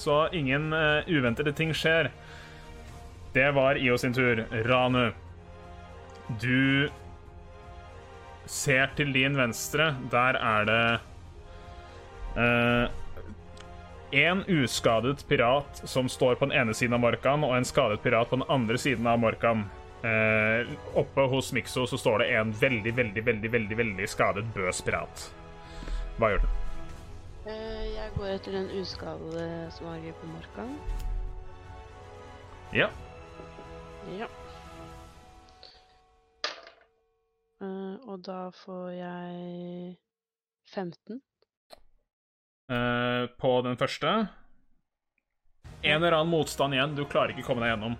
Så 0.00 0.24
ingen 0.34 0.72
uh, 0.72 1.04
uventede 1.06 1.52
ting 1.56 1.74
skjer. 1.76 2.10
Det 3.34 3.50
var 3.54 3.78
IO 3.80 3.96
sin 3.98 4.14
tur. 4.14 4.44
Ranu, 4.64 5.08
du 6.40 6.88
ser 8.46 8.92
til 8.96 9.12
din 9.14 9.36
venstre. 9.38 9.94
Der 10.12 10.38
er 10.40 10.64
det 10.68 11.00
En 14.14 14.40
uskadet 14.50 15.22
pirat 15.28 15.82
som 15.84 16.08
står 16.08 16.34
på 16.34 16.48
den 16.48 16.54
ene 16.58 16.74
siden 16.74 16.94
av 16.94 17.00
Morkan, 17.02 17.44
og 17.46 17.56
en 17.56 17.66
skadet 17.66 18.02
pirat 18.02 18.30
på 18.30 18.36
den 18.40 18.46
andre 18.50 18.78
siden 18.78 19.06
av 19.06 19.18
Morkan. 19.22 19.64
Uh, 20.04 20.68
oppe 21.00 21.24
hos 21.32 21.52
Mikso 21.56 21.86
så 21.88 21.96
står 21.96 22.18
det 22.18 22.26
en 22.36 22.50
veldig, 22.52 22.92
veldig, 22.92 23.22
veldig, 23.24 23.50
veldig, 23.52 23.76
veldig 23.78 24.08
skadet 24.12 24.44
bøs 24.52 24.82
pirat. 24.84 25.22
Hva 26.18 26.28
gjør 26.34 26.42
du? 26.42 26.50
Uh, 27.46 27.84
jeg 27.88 28.10
går 28.18 28.34
etter 28.34 28.56
den 28.58 28.68
uskadede 28.82 29.46
som 29.72 29.88
angriper 29.94 30.28
Morkan. 30.28 30.74
Ja. 32.76 32.90
Ja. 34.18 34.28
Og 38.08 38.24
da 38.26 38.48
får 38.54 38.88
jeg 38.96 39.94
15. 40.72 41.20
Eh, 42.70 43.26
på 43.40 43.52
den 43.66 43.76
første. 43.76 44.14
En 45.84 46.00
eller 46.00 46.16
annen 46.16 46.32
motstand 46.32 46.74
igjen. 46.74 46.94
Du 46.96 47.04
klarer 47.04 47.34
ikke 47.34 47.44
komme 47.44 47.64
deg 47.64 47.74
gjennom. 47.74 47.98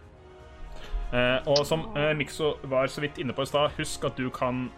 Eh, 1.14 1.50
og 1.50 1.66
som 1.68 1.84
eh, 1.98 2.14
Mikso 2.16 2.54
var 2.70 2.88
så 2.88 3.04
vidt 3.04 3.20
inne 3.20 3.36
på 3.36 3.44
i 3.44 3.50
stad, 3.50 3.74
husk 3.76 4.06
at 4.08 4.16
du 4.16 4.30
kan 4.34 4.68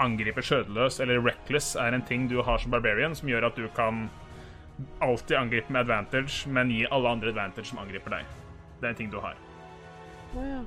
angripe 0.00 0.42
skjødeløs 0.44 0.98
eller 1.02 1.20
reckless 1.22 1.74
er 1.78 1.94
en 1.94 2.04
ting 2.06 2.26
du 2.30 2.40
har 2.42 2.58
som 2.58 2.72
barbarian, 2.72 3.14
som 3.14 3.28
gjør 3.28 3.50
at 3.50 3.58
du 3.58 3.68
kan 3.76 4.08
alltid 5.04 5.36
angripe 5.36 5.72
med 5.72 5.84
advantage, 5.84 6.48
men 6.48 6.72
gi 6.72 6.86
alle 6.90 7.08
andre 7.08 7.32
advantage 7.34 7.70
som 7.70 7.82
angriper 7.82 8.16
deg. 8.16 8.34
Det 8.80 8.88
er 8.88 8.94
en 8.94 9.00
ting 9.02 9.12
du 9.12 9.20
har. 9.20 9.38
Å 10.34 10.44
ja. 10.46 10.60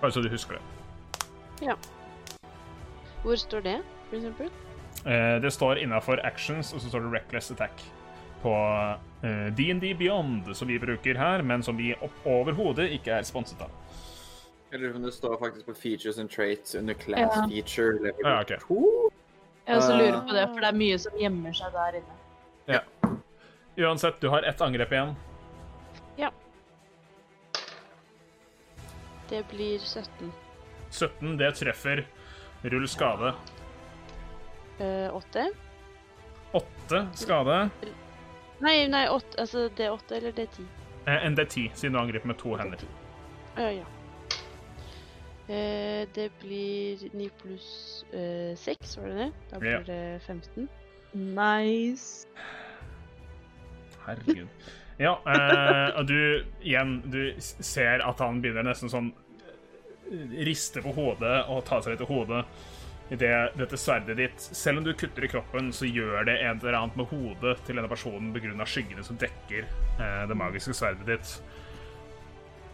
Bare 0.00 0.14
så 0.14 0.24
du 0.24 0.30
husker 0.32 0.56
det. 0.56 0.62
ja. 1.68 1.76
Hvor 3.22 3.36
står 3.36 3.60
det, 3.64 3.78
for 4.08 4.16
eksempel? 4.16 4.50
Eh, 5.06 5.36
det 5.42 5.50
står 5.52 5.78
innafor 5.82 6.20
actions, 6.26 6.72
og 6.74 6.80
så 6.80 6.88
står 6.88 7.00
det 7.06 7.12
reckless 7.18 7.50
attack 7.52 7.82
på 8.42 8.52
eh, 9.22 9.48
DND 9.56 9.90
Beyond, 10.00 10.48
som 10.56 10.68
vi 10.68 10.78
bruker 10.80 11.18
her, 11.20 11.42
men 11.42 11.62
som 11.62 11.76
vi 11.76 11.92
overhodet 12.24 12.88
ikke 12.96 13.18
er 13.18 13.26
sponset 13.28 13.60
av. 13.60 13.70
Jeg 14.70 14.80
lurer 14.80 14.92
på 14.94 15.00
om 15.00 15.06
det 15.08 15.14
står 15.16 15.36
faktisk 15.40 15.66
på 15.66 15.74
features 15.74 16.18
and 16.22 16.30
traits 16.30 16.74
under 16.78 16.94
class 16.94 17.36
Ja. 17.36 17.46
feature. 17.50 17.98
level 17.98 18.24
Ja, 18.24 18.40
ok. 18.40 18.52
to. 18.68 19.10
Jeg 19.66 19.76
også 19.76 19.96
lurer 19.98 20.20
på 20.28 20.34
det, 20.34 20.46
for 20.48 20.60
det 20.60 20.68
er 20.70 20.78
mye 20.78 20.98
som 20.98 21.12
gjemmer 21.20 21.52
seg 21.52 21.72
der 21.74 21.98
inne. 22.00 22.16
Ja. 22.68 22.80
Uansett, 23.88 24.20
du 24.20 24.28
har 24.30 24.42
ett 24.42 24.60
angrep 24.60 24.92
igjen. 24.92 25.16
Ja. 26.18 26.30
Det 29.30 29.44
blir 29.50 29.78
17. 29.78 30.32
17, 30.90 31.36
det 31.38 31.52
treffer. 31.54 32.04
Rull 32.62 32.88
skade. 32.88 33.32
Åtte. 35.12 35.50
8? 36.52 36.64
8 36.90 37.06
skade. 37.14 37.70
Nei, 38.60 38.86
nei, 38.88 39.06
åtte, 39.08 39.38
altså 39.40 39.68
D8 39.76 40.14
eller 40.16 40.32
D10? 40.36 40.64
Eh, 41.06 41.26
en 41.26 41.36
D10, 41.38 41.70
siden 41.74 41.92
du 41.94 42.00
angriper 42.00 42.26
med 42.28 42.38
to 42.40 42.56
hender. 42.56 42.82
Ja, 43.56 43.70
ja. 43.70 43.84
Uh, 45.50 46.06
det 46.14 46.28
blir 46.40 47.00
9 47.16 47.30
pluss 47.40 48.04
eh, 48.12 48.52
6, 48.56 48.96
var 49.00 49.08
det 49.08 49.16
det? 49.16 49.30
Da 49.50 49.58
blir 49.58 49.70
Ja. 49.70 49.80
det 49.86 50.22
15. 50.22 50.68
Nice. 51.12 52.28
Herregud. 54.06 54.46
Ja, 55.00 55.16
eh, 55.26 55.98
og 55.98 56.06
du 56.08 56.44
igjen 56.62 57.00
Du 57.12 57.34
ser 57.40 58.02
at 58.06 58.18
han 58.20 58.40
begynner 58.42 58.62
nesten 58.68 58.90
sånn 58.92 59.10
eh, 60.10 60.36
Riste 60.46 60.82
på 60.84 60.92
hodet 60.96 61.38
og 61.48 61.64
ta 61.68 61.80
seg 61.80 61.94
litt 61.96 62.04
i 62.04 62.10
hodet 62.10 62.44
idet 63.10 63.56
dette 63.58 63.78
sverdet 63.78 64.16
ditt 64.16 64.40
Selv 64.40 64.78
om 64.78 64.84
du 64.84 64.92
kutter 64.94 65.24
i 65.24 65.28
kroppen, 65.28 65.72
så 65.74 65.86
gjør 65.86 66.24
det 66.28 66.38
et 66.38 66.62
eller 66.62 66.78
annet 66.78 66.98
med 66.98 67.10
hodet 67.10 67.56
til 67.66 67.78
denne 67.78 67.90
personen 67.90 68.30
pga. 68.34 68.66
skyggene 68.66 69.04
som 69.04 69.18
dekker 69.18 69.66
eh, 69.66 70.22
det 70.28 70.36
magiske 70.38 70.74
sverdet 70.74 71.06
ditt. 71.06 71.34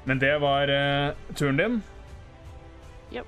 Men 0.05 0.21
det 0.23 0.37
var 0.39 0.69
eh, 0.69 1.15
turen 1.35 1.57
din. 1.57 1.83
Ja. 3.11 3.25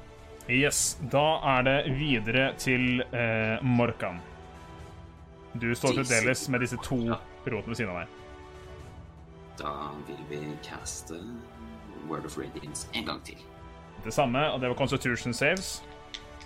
Yes. 0.49 0.99
Da 1.01 1.41
er 1.57 1.65
det 1.67 1.79
videre 1.97 2.53
til 2.61 3.01
eh, 3.01 3.59
Morkan. 3.63 4.21
Du 5.59 5.75
står 5.75 5.97
fremdeles 6.03 6.49
med 6.49 6.61
disse 6.61 6.77
to 6.85 7.01
rotene 7.09 7.73
ved 7.73 7.81
siden 7.81 7.95
av 7.95 8.03
deg. 8.03 8.17
Da 9.59 9.73
vil 10.07 10.21
vi 10.31 10.43
caste 10.63 11.17
Word 12.07 12.29
of 12.29 12.37
Radiance 12.39 12.87
en 12.95 13.09
gang 13.09 13.25
til. 13.25 13.41
Det 14.05 14.15
samme, 14.15 14.45
og 14.53 14.61
det 14.61 14.69
var 14.69 14.77
Constitution 14.79 15.35
saves 15.35 15.83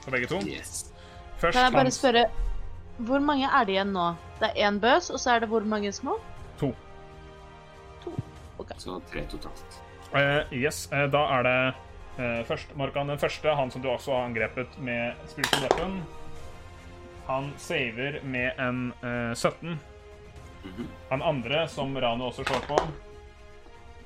for 0.04 0.10
begge 0.10 0.26
to. 0.26 0.40
Yes. 0.46 0.92
Først 1.38 1.56
Kan 1.56 1.64
jeg 1.64 1.72
bare 1.72 1.90
spørre, 1.90 2.24
hvor 2.98 3.18
mange 3.18 3.46
er 3.46 3.64
det 3.64 3.76
igjen 3.76 3.92
nå? 3.92 4.14
Det 4.40 4.50
er 4.50 4.68
én 4.68 4.80
bøs, 4.80 5.10
og 5.10 5.20
så 5.20 5.36
er 5.36 5.44
det 5.44 5.48
hvor 5.48 5.60
mange 5.60 5.92
små? 5.92 6.18
To. 6.60 6.74
Så 8.78 9.00
tre 9.10 9.24
totalt. 9.30 9.82
Uh, 10.12 10.52
yes, 10.54 10.88
uh, 10.92 11.06
da 11.10 11.22
er 11.38 11.46
det 11.46 11.74
uh, 12.18 12.46
først 12.46 12.76
Markan 12.76 13.08
den 13.08 13.18
første, 13.18 13.54
han 13.54 13.70
som 13.70 13.82
du 13.82 13.88
også 13.90 14.12
har 14.12 14.26
angrepet 14.28 14.78
med 14.78 15.12
spiritual 15.26 15.62
weapon. 15.62 16.02
Han 17.26 17.52
saver 17.58 18.20
med 18.24 18.52
en 18.58 18.92
eh, 19.02 19.34
17. 19.34 19.78
Mhm. 20.62 20.88
Han 21.10 21.22
andre, 21.22 21.68
som 21.68 22.00
Rano 22.00 22.26
også 22.26 22.44
slår 22.44 22.64
på, 22.66 22.78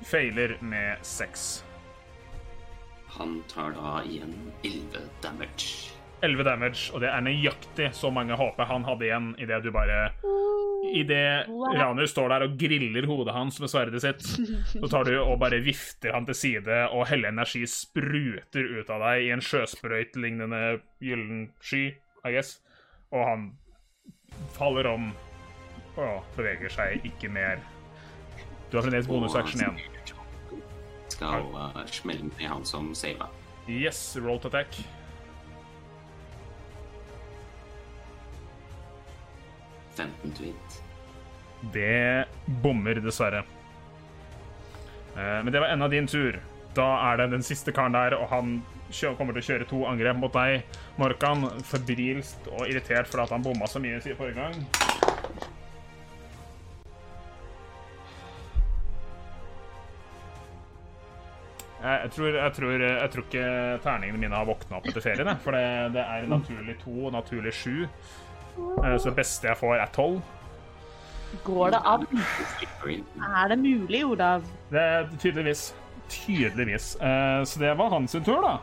feiler 0.05 0.57
med 0.61 0.97
6. 1.01 1.63
Han 3.17 3.39
tar 3.49 3.71
da 3.77 4.01
igjen 4.05 4.33
11 4.63 5.07
damage. 5.21 5.93
11 6.21 6.43
damage, 6.43 6.93
og 6.93 7.01
det 7.03 7.09
er 7.13 7.21
nøyaktig 7.21 7.91
så 7.93 8.09
mange 8.13 8.37
HP 8.37 8.63
han 8.65 8.85
hadde 8.87 9.05
igjen 9.05 9.27
idet 9.41 9.61
du 9.65 9.69
bare 9.73 10.07
Idet 10.87 11.49
Ranu 11.77 12.05
står 12.07 12.29
der 12.31 12.45
og 12.45 12.53
griller 12.57 13.05
hodet 13.09 13.33
hans 13.35 13.57
med 13.59 13.69
sverdet 13.69 14.01
sitt, 14.01 14.23
så 14.71 14.87
tar 14.89 15.07
du 15.09 15.17
og 15.19 15.39
bare 15.41 15.59
vifter 15.65 16.13
han 16.15 16.25
til 16.29 16.37
side, 16.37 16.77
og 16.93 17.09
hele 17.09 17.31
energi 17.33 17.65
spruter 17.67 18.69
ut 18.77 18.91
av 18.93 19.03
deg 19.03 19.25
i 19.25 19.31
en 19.35 19.43
sjøsprøyt-lignende 19.43 20.61
gyllen 21.03 21.47
sky, 21.59 21.89
I 22.23 22.33
guess, 22.37 22.59
og 23.11 23.25
han 23.25 23.47
faller 24.55 24.87
om 24.93 25.11
og 25.97 26.37
beveger 26.37 26.71
seg 26.71 27.05
ikke 27.09 27.33
mer. 27.33 27.59
Du 28.69 28.77
har 28.77 28.85
fremdeles 28.85 29.09
bonusaksjon 29.09 29.63
igjen. 29.63 29.96
Skal 31.17 31.49
uh, 31.49 31.81
smelle 31.89 32.29
ned 32.29 32.45
han 32.45 32.65
som 32.65 32.93
sava. 32.95 33.31
Yes, 33.67 34.15
roll 34.21 34.39
to 34.39 34.51
attack. 34.51 34.77
Det 41.73 42.25
bommer, 42.45 43.01
dessverre. 43.01 43.41
Eh, 45.17 45.43
Men 45.43 45.51
det 45.51 45.59
var 45.59 45.73
enda 45.73 45.87
din 45.87 46.07
tur. 46.07 46.39
Da 46.77 46.85
er 47.11 47.17
det 47.17 47.31
den 47.31 47.43
siste 47.43 47.73
karen 47.73 47.97
der, 47.97 48.13
og 48.13 48.29
han 48.29 48.59
kommer 49.17 49.33
til 49.33 49.41
å 49.41 49.47
kjøre 49.47 49.67
to 49.67 49.81
angrep 49.89 50.21
mot 50.21 50.33
deg, 50.33 50.61
Morkan. 51.01 51.49
Febrilsk 51.65 52.51
og 52.53 52.67
irritert 52.69 53.09
for 53.09 53.25
at 53.25 53.33
han 53.33 53.43
bomma 53.43 53.65
så 53.67 53.81
mye 53.81 53.97
siden 54.05 54.19
forrige 54.21 54.37
gang. 54.37 54.86
Jeg, 61.77 61.99
jeg, 62.03 62.11
tror, 62.15 62.27
jeg, 62.33 62.53
tror, 62.57 62.71
jeg 62.81 63.09
tror 63.13 63.25
ikke 63.27 63.49
terningene 63.83 64.21
mine 64.23 64.33
har 64.39 64.47
våkna 64.49 64.79
opp 64.79 64.87
etter 64.89 65.03
ferien, 65.03 65.29
for 65.43 65.53
det, 65.53 65.65
det 65.93 66.01
er 66.01 66.25
naturlig 66.31 66.73
to 66.81 66.95
og 67.05 67.13
naturlig 67.13 67.53
sju. 67.53 67.83
Eh, 68.57 68.95
Så 68.97 69.11
det 69.11 69.17
beste 69.19 69.47
jeg 69.51 69.59
får, 69.59 69.75
er 69.83 69.91
tolv. 69.93 70.21
Går 71.43 71.75
det 71.75 71.81
an? 71.85 72.07
Er 73.37 73.51
det 73.51 73.59
mulig, 73.59 74.01
Olav? 74.07 74.45
Det 74.71 74.81
er 74.81 75.09
tydeligvis. 75.19 75.67
Tydeligvis. 76.09 76.95
Eh, 77.03 77.43
så 77.43 77.59
det 77.61 77.73
var 77.77 77.91
hans 77.93 78.15
tur, 78.15 78.41
da. 78.41 78.55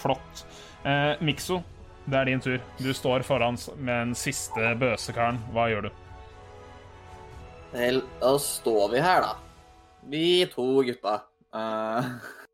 Flott. 0.00 0.42
Eh, 0.82 1.12
Mikso, 1.22 1.60
det 2.06 2.18
er 2.18 2.30
din 2.30 2.40
tur. 2.42 2.58
Du 2.80 2.90
står 2.96 3.22
foran 3.26 3.58
med 3.76 4.08
den 4.08 4.14
siste 4.18 4.72
bøsekaren. 4.80 5.38
Hva 5.54 5.68
gjør 5.70 5.86
du? 5.86 5.90
Vel, 7.76 8.00
da 8.22 8.32
står 8.40 8.90
vi 8.94 9.02
her, 9.04 9.20
da. 9.26 9.34
Vi 10.08 10.24
to 10.54 10.66
gutta. 10.88 11.18
Eh, 11.54 12.10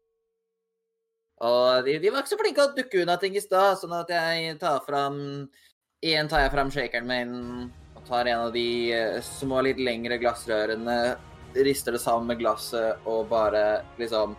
og 1.43 1.86
de, 1.86 1.98
de 1.98 2.10
var 2.12 2.23
ikke 2.23 2.32
så 2.32 2.39
flinke 2.40 2.64
å 2.64 2.73
dukke 2.77 3.02
unna 3.02 3.19
ting 3.19 3.35
i 3.35 3.43
stad, 3.43 3.81
sånn 3.81 3.94
at 3.98 4.10
jeg 4.12 4.56
tar 4.62 4.82
fram 4.86 5.19
Igjen 6.02 6.27
tar 6.27 6.40
jeg 6.43 6.51
fram 6.51 6.70
shakeren 6.74 7.06
min 7.06 7.35
og 7.94 8.09
tar 8.09 8.27
en 8.27 8.48
av 8.48 8.55
de 8.55 8.90
eh, 8.90 9.20
små, 9.23 9.60
litt 9.62 9.78
lengre 9.78 10.16
glassrørene, 10.19 10.97
rister 11.62 11.94
det 11.94 12.01
sammen 12.02 12.32
med 12.32 12.40
glasset 12.40 13.06
og 13.06 13.28
bare 13.31 13.85
liksom 14.01 14.35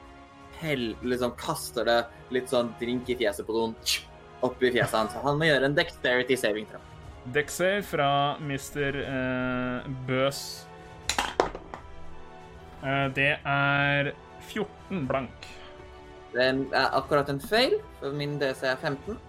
hell, 0.60 0.90
liksom 1.08 1.32
kaster 1.40 1.88
det 1.88 2.00
litt 2.36 2.52
sånn 2.52 2.74
drink 2.82 3.08
i 3.08 3.16
fjeset 3.20 3.48
på 3.48 3.56
noen 3.56 3.78
oppi 4.44 4.74
fjeset 4.74 4.98
hans. 4.98 5.16
Han 5.24 5.40
må 5.40 5.48
gjøre 5.48 5.72
en 5.72 5.78
dexterity 5.78 6.36
saving 6.40 6.68
throw. 6.68 6.84
Dexsave 7.32 7.80
fra 7.88 8.10
Mr. 8.44 9.00
Eh, 9.00 9.92
Bøs. 10.10 10.44
Eh, 12.84 13.08
det 13.16 13.34
er 13.40 14.12
14 14.52 15.08
blank. 15.08 15.54
Det 16.34 16.46
er 16.46 16.96
akkurat 16.98 17.30
en 17.30 17.42
feil, 17.42 17.78
for 18.00 18.16
min 18.18 18.40
DC 18.42 18.64
er 18.66 18.80
15. 18.82 19.20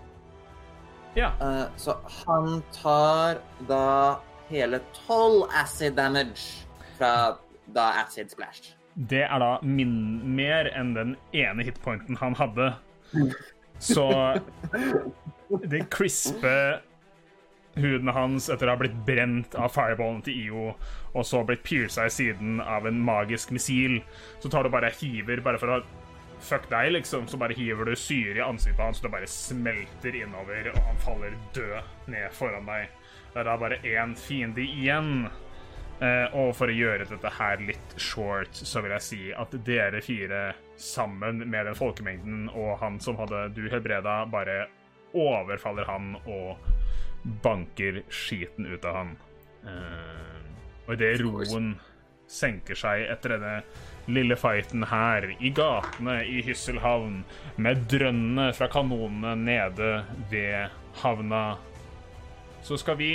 Ja. 1.15 1.33
Uh, 1.41 1.67
så 1.77 1.99
han 2.25 2.63
tar 2.75 3.43
da 3.69 4.21
hele 4.49 4.81
12 5.07 5.45
acid 5.63 5.95
damage 5.99 6.67
fra 6.99 7.37
da 7.75 7.91
acid 8.05 8.33
splash. 8.33 8.75
Det 8.95 9.25
er 9.27 9.43
da 9.43 9.59
min 9.63 10.23
mer 10.37 10.71
enn 10.75 10.95
den 10.95 11.15
ene 11.35 11.67
hitpointen 11.67 12.19
han 12.21 12.37
hadde. 12.39 12.73
Så 13.83 14.07
det 15.71 15.85
crispe 15.91 16.55
huden 17.75 18.11
hans 18.15 18.47
etter 18.53 18.71
å 18.71 18.77
ha 18.77 18.81
blitt 18.81 18.95
brent 19.07 19.57
av 19.59 19.73
fireballen 19.75 20.23
til 20.23 20.39
IO, 20.47 20.67
og 21.15 21.27
så 21.27 21.43
blitt 21.47 21.65
pierca 21.67 22.07
i 22.07 22.13
siden 22.13 22.61
av 22.63 22.87
en 22.87 23.01
magisk 23.03 23.51
missil, 23.55 23.99
så 24.43 24.51
tar 24.51 24.67
du 24.67 24.71
bare 24.71 24.93
hiver 24.95 25.43
bare 25.43 25.59
for 25.59 25.75
å 25.75 25.81
Fuck 26.45 26.69
deg, 26.69 26.91
liksom. 26.93 27.29
Så 27.29 27.41
bare 27.41 27.57
hiver 27.57 27.89
du 27.89 27.97
syre 27.97 28.39
i 28.39 28.45
ansiktet 28.45 28.83
hans, 28.85 29.01
det 29.01 29.13
bare 29.13 29.29
smelter 29.31 30.19
innover, 30.19 30.69
og 30.75 30.83
han 30.91 31.01
faller 31.05 31.39
død 31.57 32.11
ned 32.13 32.37
foran 32.37 32.69
deg. 32.69 32.93
Det 33.33 33.41
er 33.41 33.49
da 33.49 33.57
bare 33.59 33.81
én 33.81 34.13
fiende 34.19 34.63
igjen. 34.63 35.27
Eh, 36.03 36.27
og 36.35 36.53
for 36.59 36.69
å 36.69 36.75
gjøre 36.75 37.07
dette 37.09 37.31
her 37.39 37.63
litt 37.63 37.97
short, 37.97 38.53
så 38.53 38.83
vil 38.83 38.97
jeg 38.97 39.07
si 39.07 39.21
at 39.33 39.55
dere 39.67 40.03
fire 40.05 40.43
sammen 40.81 41.45
med 41.47 41.69
den 41.69 41.79
folkemengden 41.79 42.49
og 42.51 42.81
han 42.81 42.99
som 43.01 43.17
hadde 43.21 43.47
du 43.55 43.63
helbreda, 43.71 44.25
bare 44.31 44.67
overfaller 45.15 45.87
han 45.87 46.17
og 46.27 46.59
banker 47.45 48.03
skiten 48.11 48.67
ut 48.67 48.85
av 48.85 49.01
han. 49.01 49.17
Eh, 49.65 50.41
og 50.85 50.97
idet 50.97 51.15
roen 51.23 51.75
senker 52.29 52.77
seg 52.77 53.07
etter 53.13 53.37
denne 53.37 53.57
lille 54.07 54.37
fighten 54.37 54.85
her 54.91 55.27
i 55.39 55.51
gatene 55.55 56.19
i 56.29 56.43
Hysselhavn, 56.45 57.23
med 57.57 57.87
drønnene 57.91 58.51
fra 58.57 58.69
kanonene 58.73 59.35
nede 59.41 59.93
ved 60.31 60.75
havna, 61.03 61.57
så 62.65 62.79
skal 62.81 62.99
vi 63.01 63.13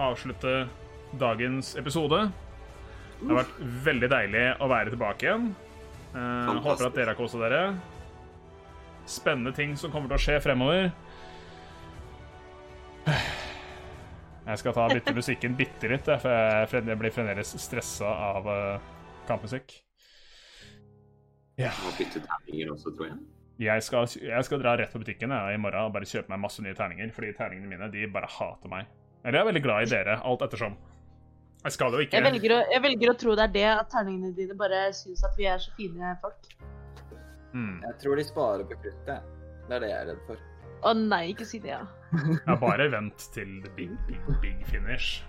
avslutte 0.00 0.66
dagens 1.18 1.74
episode. 1.76 2.24
Det 3.20 3.28
har 3.30 3.42
vært 3.42 3.60
veldig 3.86 4.10
deilig 4.10 4.46
å 4.62 4.68
være 4.70 4.94
tilbake 4.94 5.28
igjen. 5.28 5.52
Eh, 6.12 6.52
håper 6.64 6.88
at 6.88 6.96
dere 6.96 7.12
har 7.12 7.18
kosa 7.18 7.38
dere. 7.42 7.62
Spennende 9.08 9.52
ting 9.54 9.76
som 9.78 9.92
kommer 9.92 10.10
til 10.10 10.18
å 10.18 10.24
skje 10.24 10.40
fremover. 10.42 10.90
Jeg 14.42 14.58
skal 14.58 14.74
ta 14.74 14.88
bytte 14.90 15.14
musikken 15.20 15.54
bitte 15.58 15.90
litt, 15.90 16.10
for 16.22 16.78
jeg 16.78 16.98
blir 16.98 17.14
fremdeles 17.14 17.54
stressa 17.62 18.10
av 18.32 18.50
eh, 18.50 18.92
kampmusikk. 21.62 21.88
Og 21.88 21.98
bytte 22.00 22.24
terninger 22.28 22.72
også, 22.74 22.92
tror 22.96 23.10
jeg. 23.10 23.20
Jeg 23.62 23.84
skal, 23.86 24.08
jeg 24.26 24.46
skal 24.48 24.62
dra 24.62 24.72
rett 24.80 24.94
på 24.94 24.98
butikken 25.02 25.30
jeg, 25.30 25.54
i 25.54 25.60
morgen 25.60 25.86
og 25.86 25.92
bare 25.94 26.08
kjøpe 26.08 26.32
meg 26.32 26.40
masse 26.42 26.62
nye 26.64 26.74
terninger, 26.74 27.12
fordi 27.14 27.34
terningene 27.36 27.70
mine 27.70 27.90
de 27.92 28.06
bare 28.10 28.30
hater 28.32 28.72
meg. 28.72 28.88
Eller 29.22 29.38
jeg 29.38 29.44
er 29.44 29.50
veldig 29.52 29.62
glad 29.62 29.86
i 29.86 29.90
dere, 29.92 30.16
alt 30.26 30.42
ettersom. 30.48 30.74
Jeg 31.62 31.76
skal 31.76 31.94
jo 31.94 32.00
ikke 32.02 32.18
Jeg 32.18 32.26
velger, 32.26 32.54
å, 32.56 32.62
jeg 32.72 32.82
velger 32.82 33.12
å 33.12 33.18
tro 33.22 33.34
det 33.38 33.44
er 33.44 33.52
det, 33.54 33.66
at 33.70 33.90
terningene 33.92 34.32
dine 34.34 34.56
bare 34.58 34.80
syns 34.98 35.22
at 35.28 35.36
vi 35.38 35.46
er 35.46 35.60
så 35.62 35.70
fine 35.76 36.16
folk. 36.24 36.48
mm. 37.52 37.76
Jeg 37.84 37.98
tror 38.02 38.18
de 38.18 38.24
sparer 38.26 38.66
på 38.66 38.80
kruttet. 38.82 39.28
Det 39.68 39.76
er 39.76 39.84
det 39.84 39.92
jeg 39.92 39.98
er 40.00 40.08
redd 40.10 40.24
for. 40.26 40.48
Å 40.82 40.94
nei, 40.98 41.22
ikke 41.30 41.46
si 41.46 41.60
det, 41.62 41.76
ja. 41.76 41.84
Ja, 42.48 42.56
bare 42.58 42.88
vent 42.90 43.28
til 43.36 43.60
the 43.62 43.70
big, 43.76 43.92
big, 44.08 44.32
big 44.42 44.66
finish. 44.66 45.22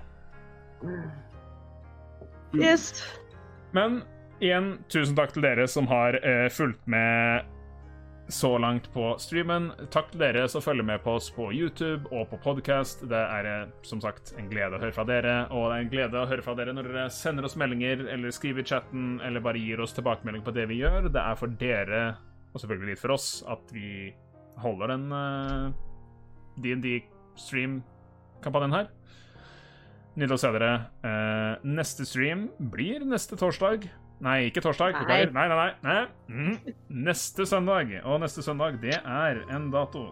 Yes. 2.58 3.04
Men 3.78 4.02
igjen, 4.44 4.74
tusen 4.92 5.16
takk 5.18 5.34
til 5.36 5.46
dere 5.46 5.68
som 5.72 5.88
har 5.90 6.20
uh, 6.20 6.48
fulgt 6.52 6.84
med 6.92 7.54
så 8.28 8.58
langt 8.58 8.94
på 8.94 9.16
streamen. 9.20 9.72
Takk 9.92 10.12
til 10.14 10.22
dere 10.24 10.48
som 10.52 10.62
følger 10.64 10.84
med 10.88 11.02
på 11.04 11.12
oss 11.18 11.28
på 11.34 11.50
YouTube 11.54 12.10
og 12.12 12.30
på 12.32 12.38
podcast. 12.44 13.10
Det 13.10 13.20
er 13.20 13.46
eh, 13.50 13.70
som 13.86 14.02
sagt 14.02 14.34
en 14.40 14.50
glede 14.50 14.76
å 14.78 14.82
høre 14.82 14.96
fra 14.96 15.06
dere, 15.08 15.48
og 15.52 15.68
det 15.68 15.76
er 15.76 15.82
en 15.84 15.92
glede 15.92 16.22
å 16.22 16.30
høre 16.30 16.46
fra 16.46 16.56
dere 16.58 16.74
når 16.76 16.84
dere 16.90 17.10
sender 17.14 17.46
oss 17.48 17.58
meldinger 17.60 17.98
eller 18.14 18.30
skriver 18.34 18.62
i 18.64 18.70
chatten 18.72 19.04
eller 19.28 19.44
bare 19.44 19.62
gir 19.62 19.80
oss 19.84 19.96
tilbakemelding 19.98 20.44
på 20.46 20.56
det 20.56 20.66
vi 20.72 20.82
gjør. 20.82 21.02
Det 21.12 21.24
er 21.24 21.36
for 21.40 21.50
dere, 21.62 22.02
og 22.54 22.58
selvfølgelig 22.64 22.92
litt 22.94 23.04
for 23.04 23.12
oss, 23.18 23.28
at 23.52 23.64
vi 23.76 23.90
holder 24.64 24.88
den 24.94 25.06
uh, 25.12 25.66
DND-stream-kampanjen 26.64 28.78
her. 28.78 28.88
Nydelig 30.14 30.38
å 30.38 30.44
se 30.44 30.52
dere. 30.54 30.74
Eh, 31.10 31.54
neste 31.66 32.06
stream 32.06 32.42
blir 32.72 33.02
neste 33.10 33.34
torsdag. 33.40 33.80
Nei, 34.22 34.48
ikke 34.50 34.62
torsdag. 34.64 34.94
Nei. 35.08 35.26
Nei, 35.26 35.48
nei, 35.48 35.58
nei. 35.58 35.72
nei. 35.84 36.04
Mhm. 36.28 36.76
Neste 37.04 37.46
søndag. 37.46 37.92
Og 38.06 38.20
neste 38.22 38.44
søndag, 38.46 38.80
det 38.82 39.00
er 39.04 39.44
en 39.50 39.72
dato 39.72 40.12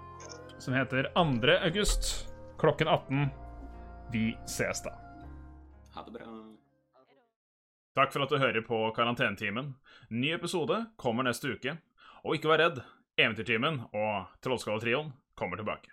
som 0.59 0.73
heter 0.73 1.11
2. 1.15 1.57
august 1.65 2.11
klokken 2.59 2.87
18. 2.87 3.31
Vi 4.11 4.35
ses 4.45 4.81
da. 4.83 4.95
Ha 5.95 6.03
det 6.05 6.13
bra. 6.13 6.27
Takk 7.95 8.13
for 8.13 8.23
at 8.23 8.29
du 8.31 8.37
hører 8.39 8.63
på 8.63 8.81
Karantenetimen. 8.95 9.73
Ny 10.09 10.33
episode 10.35 10.85
kommer 10.97 11.23
neste 11.27 11.51
uke. 11.55 11.77
Og 12.23 12.35
ikke 12.37 12.51
vær 12.51 12.61
redd, 12.63 12.83
Eventyrtimen 13.19 13.81
og 13.91 14.29
Trollskalletrioen 14.43 15.11
kommer 15.35 15.59
tilbake. 15.59 15.91